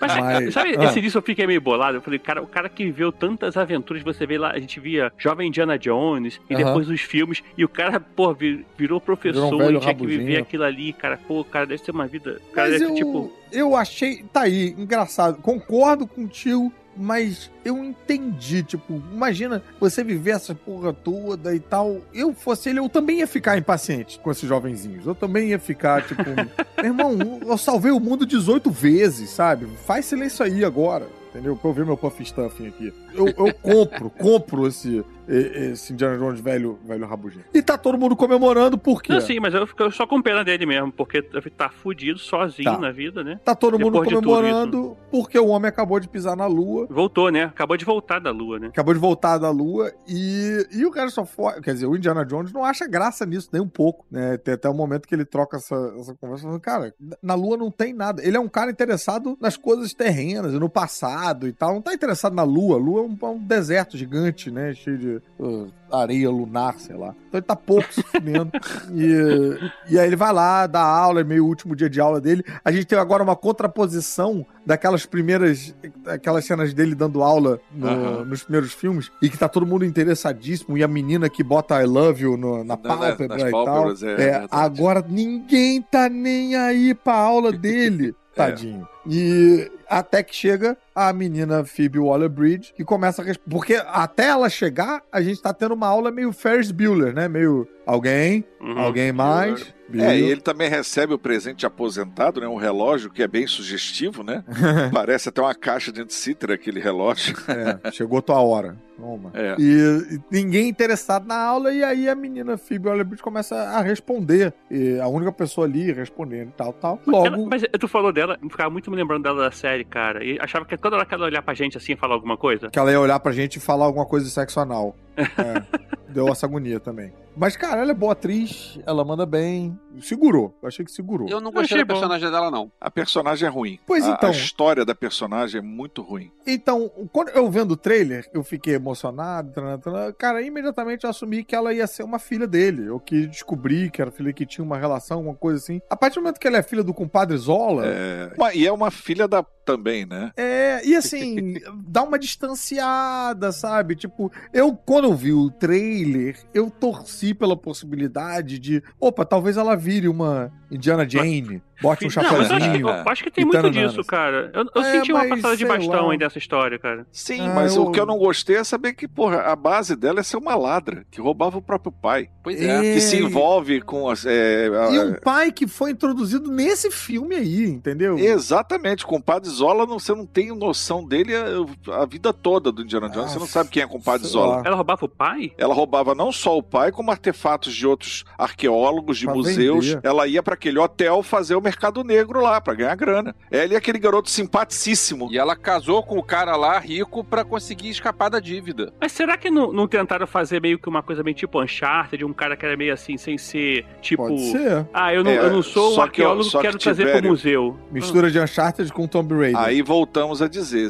Mas, 0.00 0.16
Mas- 0.18 0.54
sabe, 0.54 0.76
ah. 0.78 0.84
esse 0.84 1.00
disso 1.00 1.18
eu 1.18 1.22
fiquei 1.22 1.46
meio 1.46 1.60
bolado. 1.60 1.96
Eu 1.98 2.02
falei, 2.02 2.18
cara, 2.18 2.42
o 2.42 2.46
cara 2.46 2.68
que 2.68 2.84
viveu 2.84 3.12
tantas 3.12 3.56
aventuras, 3.56 4.02
você 4.02 4.26
vê 4.26 4.38
lá, 4.38 4.50
a 4.52 4.58
gente 4.58 4.80
via 4.80 5.12
Jovem 5.18 5.48
Indiana 5.48 5.78
Jones 5.78 6.40
e 6.48 6.54
Aham. 6.54 6.64
depois 6.64 6.88
os 6.88 7.00
filmes, 7.00 7.42
e 7.56 7.64
o 7.64 7.68
cara, 7.68 8.00
pô, 8.00 8.32
vi- 8.34 8.64
virou 8.76 9.00
professor 9.00 9.50
Virou 9.50 9.70
um 9.70 9.76
e 9.76 9.80
tinha 9.80 9.94
que 9.94 10.06
viver 10.06 10.38
aquilo 10.38 10.64
ali, 10.64 10.92
cara, 10.92 11.18
pô, 11.28 11.44
cara, 11.44 11.66
deve 11.72 11.84
ser 11.84 11.90
uma 11.90 12.06
vida. 12.06 12.40
O 12.50 12.52
Cara, 12.52 12.70
Mas 12.70 12.80
deve 12.80 12.92
eu, 12.92 12.94
tipo. 12.94 13.32
eu 13.50 13.76
achei. 13.76 14.24
Tá 14.32 14.42
aí, 14.42 14.74
engraçado. 14.78 15.38
Concordo 15.40 16.06
contigo, 16.06 16.72
mas 16.96 17.50
eu 17.64 17.82
entendi. 17.82 18.62
Tipo, 18.62 19.02
imagina 19.12 19.62
você 19.80 20.04
viver 20.04 20.32
essa 20.32 20.54
porra 20.54 20.92
toda 20.92 21.54
e 21.54 21.60
tal. 21.60 22.00
Eu 22.12 22.34
fosse 22.34 22.68
ele, 22.68 22.78
eu 22.78 22.88
também 22.88 23.18
ia 23.20 23.26
ficar 23.26 23.56
impaciente 23.56 24.18
com 24.18 24.30
esses 24.30 24.48
jovenzinhos. 24.48 25.06
Eu 25.06 25.14
também 25.14 25.48
ia 25.48 25.58
ficar, 25.58 26.06
tipo, 26.06 26.22
meu 26.76 26.84
irmão, 26.84 27.40
eu 27.46 27.58
salvei 27.58 27.92
o 27.92 28.00
mundo 28.00 28.26
18 28.26 28.70
vezes, 28.70 29.30
sabe? 29.30 29.66
Faz 29.86 30.06
silêncio 30.06 30.44
aí 30.44 30.64
agora. 30.64 31.06
Entendeu? 31.30 31.56
Pra 31.56 31.70
eu 31.70 31.72
ver 31.72 31.86
meu 31.86 31.96
Puff 31.96 32.22
Stuffing 32.22 32.68
aqui. 32.68 32.92
Eu, 33.14 33.26
eu 33.26 33.54
compro, 33.54 34.10
compro 34.10 34.66
esse, 34.68 35.02
esse 35.36 35.92
Indiana 35.92 36.18
Jones 36.18 36.40
velho, 36.40 36.78
velho 36.84 37.06
rabugento. 37.06 37.44
E 37.54 37.62
tá 37.62 37.78
todo 37.78 37.98
mundo 37.98 38.14
comemorando 38.16 38.76
por 38.76 39.02
quê? 39.02 39.12
Não, 39.12 39.20
sim, 39.20 39.38
mas 39.40 39.54
eu 39.54 39.66
fico 39.66 39.90
só 39.90 40.06
com 40.06 40.20
pena 40.20 40.44
dele 40.44 40.66
mesmo, 40.66 40.92
porque 40.92 41.22
tá 41.22 41.68
fudido 41.68 42.18
sozinho 42.18 42.72
Tá. 42.72 42.78
na 42.78 42.90
vida, 42.92 43.22
né? 43.24 43.40
Tá 43.44 43.54
todo 43.54 43.78
mundo 43.78 43.92
Depois 43.92 44.08
de 44.08 44.14
tudo 44.14 44.24
comemorando 44.28 44.96
porque 45.10 45.38
o 45.38 45.48
homem 45.48 45.68
acabou 45.68 45.98
de 46.00 46.08
pisar 46.08 46.36
na 46.36 46.46
lua. 46.46 46.86
Voltou, 46.90 47.30
né? 47.30 47.44
Acabou 47.44 47.76
de 47.76 47.84
voltar 47.84 48.18
da 48.18 48.30
lua, 48.30 48.58
né? 48.58 48.68
Acabou 48.68 48.94
de 48.94 49.00
voltar 49.00 49.38
da 49.38 49.50
lua 49.50 49.92
e, 50.08 50.66
e 50.72 50.84
o 50.84 50.90
Harrison 50.90 51.24
Ford, 51.24 51.60
quer 51.62 51.74
dizer, 51.74 51.86
o 51.86 51.96
Indiana 51.96 52.24
Jones 52.24 52.52
não 52.52 52.64
acha 52.64 52.86
graça 52.86 53.24
nisso 53.26 53.48
nem 53.52 53.60
um 53.62 53.68
pouco, 53.68 54.04
né? 54.10 54.36
Tem 54.38 54.54
até 54.54 54.68
o 54.68 54.74
momento 54.74 55.06
que 55.08 55.14
ele 55.14 55.24
troca 55.24 55.56
essa, 55.56 55.74
essa 55.98 56.14
conversa 56.14 56.42
falando, 56.44 56.60
cara, 56.60 56.94
na 57.22 57.34
lua 57.34 57.56
não 57.56 57.70
tem 57.70 57.92
nada. 57.92 58.22
Ele 58.26 58.36
é 58.36 58.40
um 58.40 58.48
cara 58.48 58.70
interessado 58.70 59.36
nas 59.40 59.56
coisas 59.56 59.92
terrenas 59.94 60.52
e 60.52 60.58
no 60.58 60.68
passado 60.68 61.46
e 61.48 61.52
tal. 61.52 61.74
Não 61.74 61.82
tá 61.82 61.92
interessado 61.94 62.34
na 62.34 62.42
lua. 62.42 62.76
A 62.76 62.78
lua 62.80 63.00
é 63.00 63.04
um, 63.04 63.16
é 63.22 63.26
um 63.26 63.38
deserto 63.38 63.96
gigante, 63.96 64.50
né? 64.50 64.74
Cheio 64.74 64.98
de 64.98 65.21
uh, 65.38 65.68
areia 65.90 66.30
lunar, 66.30 66.78
sei 66.78 66.96
lá. 66.96 67.14
Então 67.28 67.38
ele 67.38 67.42
tá 67.46 67.56
pouco 67.56 67.92
se 67.92 68.02
fudendo. 68.02 68.50
E, 68.94 69.94
e 69.94 69.98
aí 69.98 70.06
ele 70.06 70.16
vai 70.16 70.32
lá, 70.32 70.66
dá 70.66 70.80
aula, 70.82 71.20
é 71.20 71.24
meio 71.24 71.44
o 71.44 71.48
último 71.48 71.74
dia 71.74 71.88
de 71.88 72.00
aula 72.00 72.20
dele. 72.20 72.44
A 72.64 72.70
gente 72.70 72.84
tem 72.86 72.98
agora 72.98 73.22
uma 73.22 73.34
contraposição 73.36 74.44
daquelas 74.66 75.06
primeiras, 75.06 75.74
aquelas 76.06 76.44
cenas 76.44 76.72
dele 76.74 76.94
dando 76.94 77.22
aula 77.22 77.58
no- 77.74 77.86
Aham. 77.88 78.24
nos 78.24 78.42
primeiros 78.44 78.72
filmes, 78.72 79.10
e 79.20 79.28
que 79.30 79.38
tá 79.38 79.48
todo 79.48 79.66
mundo 79.66 79.84
interessadíssimo, 79.84 80.76
e 80.76 80.82
a 80.84 80.88
menina 80.88 81.28
que 81.28 81.42
bota 81.42 81.80
I 81.82 81.86
love 81.86 82.22
you 82.22 82.36
no- 82.36 82.58
na 82.58 82.64
Na- 82.64 82.76
pálpebra 82.76 83.48
e 83.48 83.50
tal. 83.50 83.90
é, 83.90 84.22
É, 84.22 84.46
agora 84.50 85.04
ninguém 85.08 85.80
tá 85.82 86.08
nem 86.08 86.54
aí 86.56 86.94
pra 86.94 87.14
aula 87.14 87.50
dele. 87.56 88.14
Tadinho. 88.34 88.88
E 89.06 89.70
até 89.88 90.22
que 90.22 90.34
chega 90.34 90.76
a 90.94 91.12
menina 91.12 91.64
Phoebe 91.64 91.98
Waller-Bridge, 91.98 92.72
que 92.74 92.84
começa 92.84 93.22
a... 93.22 93.34
Porque 93.50 93.74
até 93.86 94.28
ela 94.28 94.48
chegar, 94.48 95.02
a 95.10 95.20
gente 95.20 95.42
tá 95.42 95.52
tendo 95.52 95.74
uma 95.74 95.86
aula 95.88 96.10
meio 96.10 96.32
Ferris 96.32 96.70
Bueller, 96.70 97.12
né? 97.14 97.28
Meio 97.28 97.66
alguém, 97.86 98.44
Uhum. 98.60 98.78
alguém 98.78 99.12
mais. 99.12 99.72
É, 99.94 100.16
e 100.18 100.22
ele 100.22 100.40
também 100.40 100.70
recebe 100.70 101.12
o 101.12 101.18
presente 101.18 101.58
de 101.58 101.66
aposentado, 101.66 102.40
né? 102.40 102.46
Um 102.48 102.56
relógio 102.56 103.10
que 103.10 103.22
é 103.22 103.28
bem 103.28 103.46
sugestivo, 103.46 104.22
né? 104.22 104.42
Parece 104.94 105.28
até 105.28 105.42
uma 105.42 105.54
caixa 105.54 105.92
de 105.92 106.00
anticitra, 106.00 106.54
aquele 106.54 106.80
relógio. 106.80 107.36
É, 107.84 107.90
chegou 107.90 108.22
tua 108.22 108.40
hora. 108.40 108.76
Toma. 109.02 109.30
É. 109.34 109.56
E, 109.58 110.14
e 110.14 110.20
ninguém 110.30 110.68
interessado 110.68 111.26
na 111.26 111.36
aula, 111.36 111.72
e 111.74 111.82
aí 111.82 112.08
a 112.08 112.14
menina 112.14 112.56
Phoebe 112.56 112.88
Waller-Bridge 112.88 113.22
começa 113.22 113.56
a 113.56 113.80
responder. 113.82 114.54
E 114.70 114.98
a 115.00 115.08
única 115.08 115.32
pessoa 115.32 115.66
ali 115.66 115.90
respondendo 115.92 116.48
e 116.50 116.52
tal, 116.52 116.72
tal. 116.72 117.00
Logo, 117.06 117.26
Ela- 117.26 117.38
mas 117.50 117.62
tu 117.80 117.88
falou 117.88 118.12
dela, 118.12 118.38
eu 118.40 118.48
ficava 118.48 118.70
muito 118.70 118.90
me 118.90 118.96
lembrando 118.96 119.24
dela 119.24 119.42
da 119.42 119.50
série, 119.50 119.84
cara. 119.84 120.24
E 120.24 120.38
achava 120.40 120.64
que 120.64 120.76
toda 120.76 120.96
hora 120.96 121.04
que 121.04 121.12
ela 121.14 121.26
olhar 121.26 121.42
pra 121.42 121.52
gente 121.54 121.76
assim 121.76 121.92
e 121.92 121.96
falar 121.96 122.14
alguma 122.14 122.36
coisa. 122.36 122.70
que 122.70 122.78
ela 122.78 122.90
ia 122.92 123.00
olhar 123.00 123.18
pra 123.18 123.32
gente 123.32 123.56
e 123.56 123.60
falar 123.60 123.86
alguma 123.86 124.06
coisa 124.06 124.24
de 124.26 124.32
sexo 124.32 124.60
anal. 124.60 124.94
É, 125.22 125.62
deu 126.08 126.26
essa 126.28 126.46
agonia 126.46 126.80
também. 126.80 127.12
Mas, 127.36 127.54
cara, 127.56 127.82
ela 127.82 127.90
é 127.90 127.94
boa 127.94 128.12
atriz, 128.12 128.78
ela 128.86 129.04
manda 129.04 129.24
bem. 129.26 129.78
Segurou. 130.00 130.54
Eu 130.62 130.68
achei 130.68 130.84
que 130.84 130.90
segurou. 130.90 131.28
Eu 131.28 131.38
não 131.40 131.48
Eu 131.50 131.52
gostei 131.54 131.76
achei 131.76 131.78
da 131.78 131.84
bom. 131.84 132.00
personagem 132.00 132.30
dela, 132.30 132.50
não. 132.50 132.70
A 132.80 132.90
personagem 132.90 133.46
é 133.46 133.50
ruim. 133.50 133.78
Pois 133.86 134.06
A- 134.06 134.12
então. 134.12 134.28
A 134.30 134.32
história 134.32 134.84
da 134.86 134.94
personagem 134.94 135.58
é 135.58 135.62
muito 135.62 136.00
ruim. 136.02 136.30
Então, 136.46 136.90
quando 137.12 137.28
eu 137.30 137.50
vendo 137.50 137.72
o 137.72 137.76
trailer, 137.76 138.26
eu 138.32 138.42
fiquei 138.42 138.74
emocionado. 138.74 138.91
Taran. 138.94 140.12
Cara, 140.18 140.42
imediatamente 140.42 141.04
eu 141.04 141.10
assumi 141.10 141.42
que 141.44 141.54
ela 141.54 141.72
ia 141.72 141.86
ser 141.86 142.02
uma 142.02 142.18
filha 142.18 142.46
dele. 142.46 142.86
Eu 142.86 142.98
que 143.00 143.26
descobri 143.26 143.90
que 143.90 144.00
era 144.02 144.10
filha 144.10 144.32
que 144.32 144.44
tinha 144.46 144.64
uma 144.64 144.78
relação, 144.78 145.18
alguma 145.18 145.34
coisa 145.34 145.58
assim. 145.58 145.80
A 145.90 145.96
partir 145.96 146.16
do 146.16 146.22
momento 146.22 146.38
que 146.38 146.46
ela 146.46 146.58
é 146.58 146.62
filha 146.62 146.82
do 146.82 146.92
compadre 146.94 147.36
Zola. 147.36 147.84
É, 147.86 148.32
uma- 148.36 148.54
e 148.54 148.66
é 148.66 148.72
uma 148.72 148.90
filha 148.90 149.26
da 149.28 149.44
também, 149.64 150.04
né? 150.04 150.32
É, 150.36 150.84
e 150.84 150.96
assim, 150.96 151.54
dá 151.86 152.02
uma 152.02 152.18
distanciada, 152.18 153.52
sabe? 153.52 153.94
Tipo, 153.94 154.32
eu, 154.52 154.74
quando 154.74 155.04
eu 155.04 155.14
vi 155.14 155.32
o 155.32 155.50
trailer, 155.50 156.36
eu 156.52 156.70
torci 156.70 157.34
pela 157.34 157.56
possibilidade 157.56 158.58
de, 158.58 158.82
opa, 159.00 159.24
talvez 159.24 159.56
ela 159.56 159.76
vire 159.76 160.08
uma 160.08 160.50
Indiana 160.70 161.08
Jane, 161.08 161.62
bote 161.80 162.04
um 162.04 162.08
mas 162.08 162.16
acho, 162.18 162.28
que, 162.28 162.44
chapéuzinho. 162.44 162.88
eu 162.88 163.08
acho 163.08 163.24
que 163.24 163.30
tem 163.30 163.44
muito 163.44 163.70
disso, 163.70 164.02
cara. 164.04 164.50
Eu, 164.54 164.64
eu 164.74 164.82
É, 164.82 164.92
senti 164.96 165.12
uma 165.12 165.28
passada 165.28 165.56
de 165.56 165.64
bastão 165.66 166.06
lá. 166.06 166.12
aí 166.12 166.18
dessa 166.18 166.38
história, 166.38 166.78
cara. 166.78 167.06
Sim, 167.12 167.40
Ah, 167.42 167.52
mas 167.54 167.76
eu- 167.76 167.82
o 167.84 167.90
que 167.92 168.00
eu 168.00 168.06
não 168.06 168.18
gostei 168.18 168.56
é 168.56 168.64
saber 168.72 168.92
que, 168.94 169.06
porra, 169.06 169.42
a 169.42 169.54
base 169.56 169.94
dela 169.94 170.20
é 170.20 170.22
ser 170.22 170.36
uma 170.36 170.54
ladra, 170.54 171.04
que 171.10 171.20
roubava 171.20 171.58
o 171.58 171.62
próprio 171.62 171.92
pai. 171.92 172.28
Pois 172.42 172.60
é. 172.60 172.94
Que 172.94 173.00
se 173.00 173.16
envolve 173.18 173.80
com 173.80 174.08
as. 174.08 174.24
é, 174.26 174.68
a- 174.68 174.90
E 174.90 174.98
um 174.98 175.14
pai 175.20 175.52
que 175.52 175.66
foi 175.66 175.90
introduzido 175.90 176.50
nesse 176.50 176.90
filme 176.90 177.34
aí, 177.36 177.64
entendeu? 177.66 178.18
Exatamente, 178.18 179.06
com 179.06 179.16
o 179.16 179.22
Padre 179.22 179.48
Zola 179.50 179.86
não- 179.86 179.98
você 179.98 180.14
não 180.14 180.26
tem 180.26 180.54
noção 180.56 181.06
dele 181.06 181.32
a, 181.36 182.02
a 182.02 182.06
vida 182.06 182.32
toda 182.32 182.72
do 182.72 182.82
Indiana 182.82 183.08
Jones, 183.08 183.30
Ah, 183.30 183.32
você 183.34 183.38
não 183.38 183.46
sabe 183.46 183.70
quem 183.70 183.82
é 183.82 183.86
com 183.86 183.98
o 183.98 184.02
Padre 184.02 184.26
Zola. 184.26 184.56
lá. 184.56 184.62
Ela 184.64 184.76
roubava 184.76 185.04
o 185.04 185.08
pai? 185.08 185.52
Ela 185.58 185.74
roubava 185.74 186.14
não 186.14 186.32
só 186.32 186.56
o 186.56 186.62
pai, 186.62 186.90
como 186.90 187.10
artefatos 187.10 187.74
de 187.74 187.86
outros 187.86 188.24
arqueólogos, 188.38 189.18
de 189.18 189.26
Pra 189.26 189.34
museus. 189.34 189.86
vender. 189.88 190.00
Ela 190.02 190.26
ia 190.26 190.42
pra 190.42 190.54
aquele 190.54 190.78
hotel 190.78 191.22
fazer 191.22 191.54
o 191.54 191.60
mercado 191.60 192.02
negro 192.02 192.40
lá, 192.40 192.60
pra 192.60 192.74
ganhar 192.74 192.94
grana. 192.96 193.34
Ela 193.50 193.74
e 193.74 193.76
aquele 193.76 193.98
garoto 193.98 194.30
simpaticíssimo. 194.30 195.28
E 195.30 195.38
ela 195.38 195.54
casou 195.56 196.02
com 196.02 196.18
o 196.18 196.22
cara 196.22 196.56
lá, 196.56 196.78
rico, 196.78 197.22
pra 197.24 197.44
conseguir 197.44 197.88
escapar 197.90 198.28
da 198.30 198.40
dívida. 198.40 198.61
Mas 199.00 199.12
será 199.12 199.36
que 199.36 199.50
não, 199.50 199.72
não 199.72 199.86
tentaram 199.88 200.26
fazer 200.26 200.60
meio 200.60 200.78
que 200.78 200.88
uma 200.88 201.02
coisa 201.02 201.22
meio 201.22 201.34
tipo 201.36 201.62
Uncharted, 201.62 202.18
de 202.18 202.24
um 202.24 202.32
cara 202.32 202.56
que 202.56 202.64
era 202.64 202.76
meio 202.76 202.92
assim, 202.92 203.16
sem 203.16 203.36
ser 203.38 203.84
tipo. 204.00 204.26
Pode 204.28 204.40
ser. 204.50 204.86
Ah, 204.92 205.12
eu 205.12 205.22
não, 205.24 205.30
É, 205.30 205.38
eu 205.38 205.50
não 205.52 205.62
sou 205.62 205.90
um 205.92 205.94
só 205.94 206.06
que 206.08 206.20
eu- 206.20 206.26
arqueólogo, 206.26 206.44
só 206.44 206.58
que 206.58 206.66
quero 206.66 206.78
trazer 206.78 207.02
Tibério- 207.02 207.20
pro 207.22 207.30
museu. 207.30 207.78
Mistura 207.90 208.30
de 208.30 208.38
Uncharted 208.38 208.92
com 208.92 209.06
Tomb 209.06 209.34
Raider. 209.34 209.58
Aí 209.58 209.82
voltamos 209.82 210.40
a 210.42 210.48
dizer, 210.48 210.88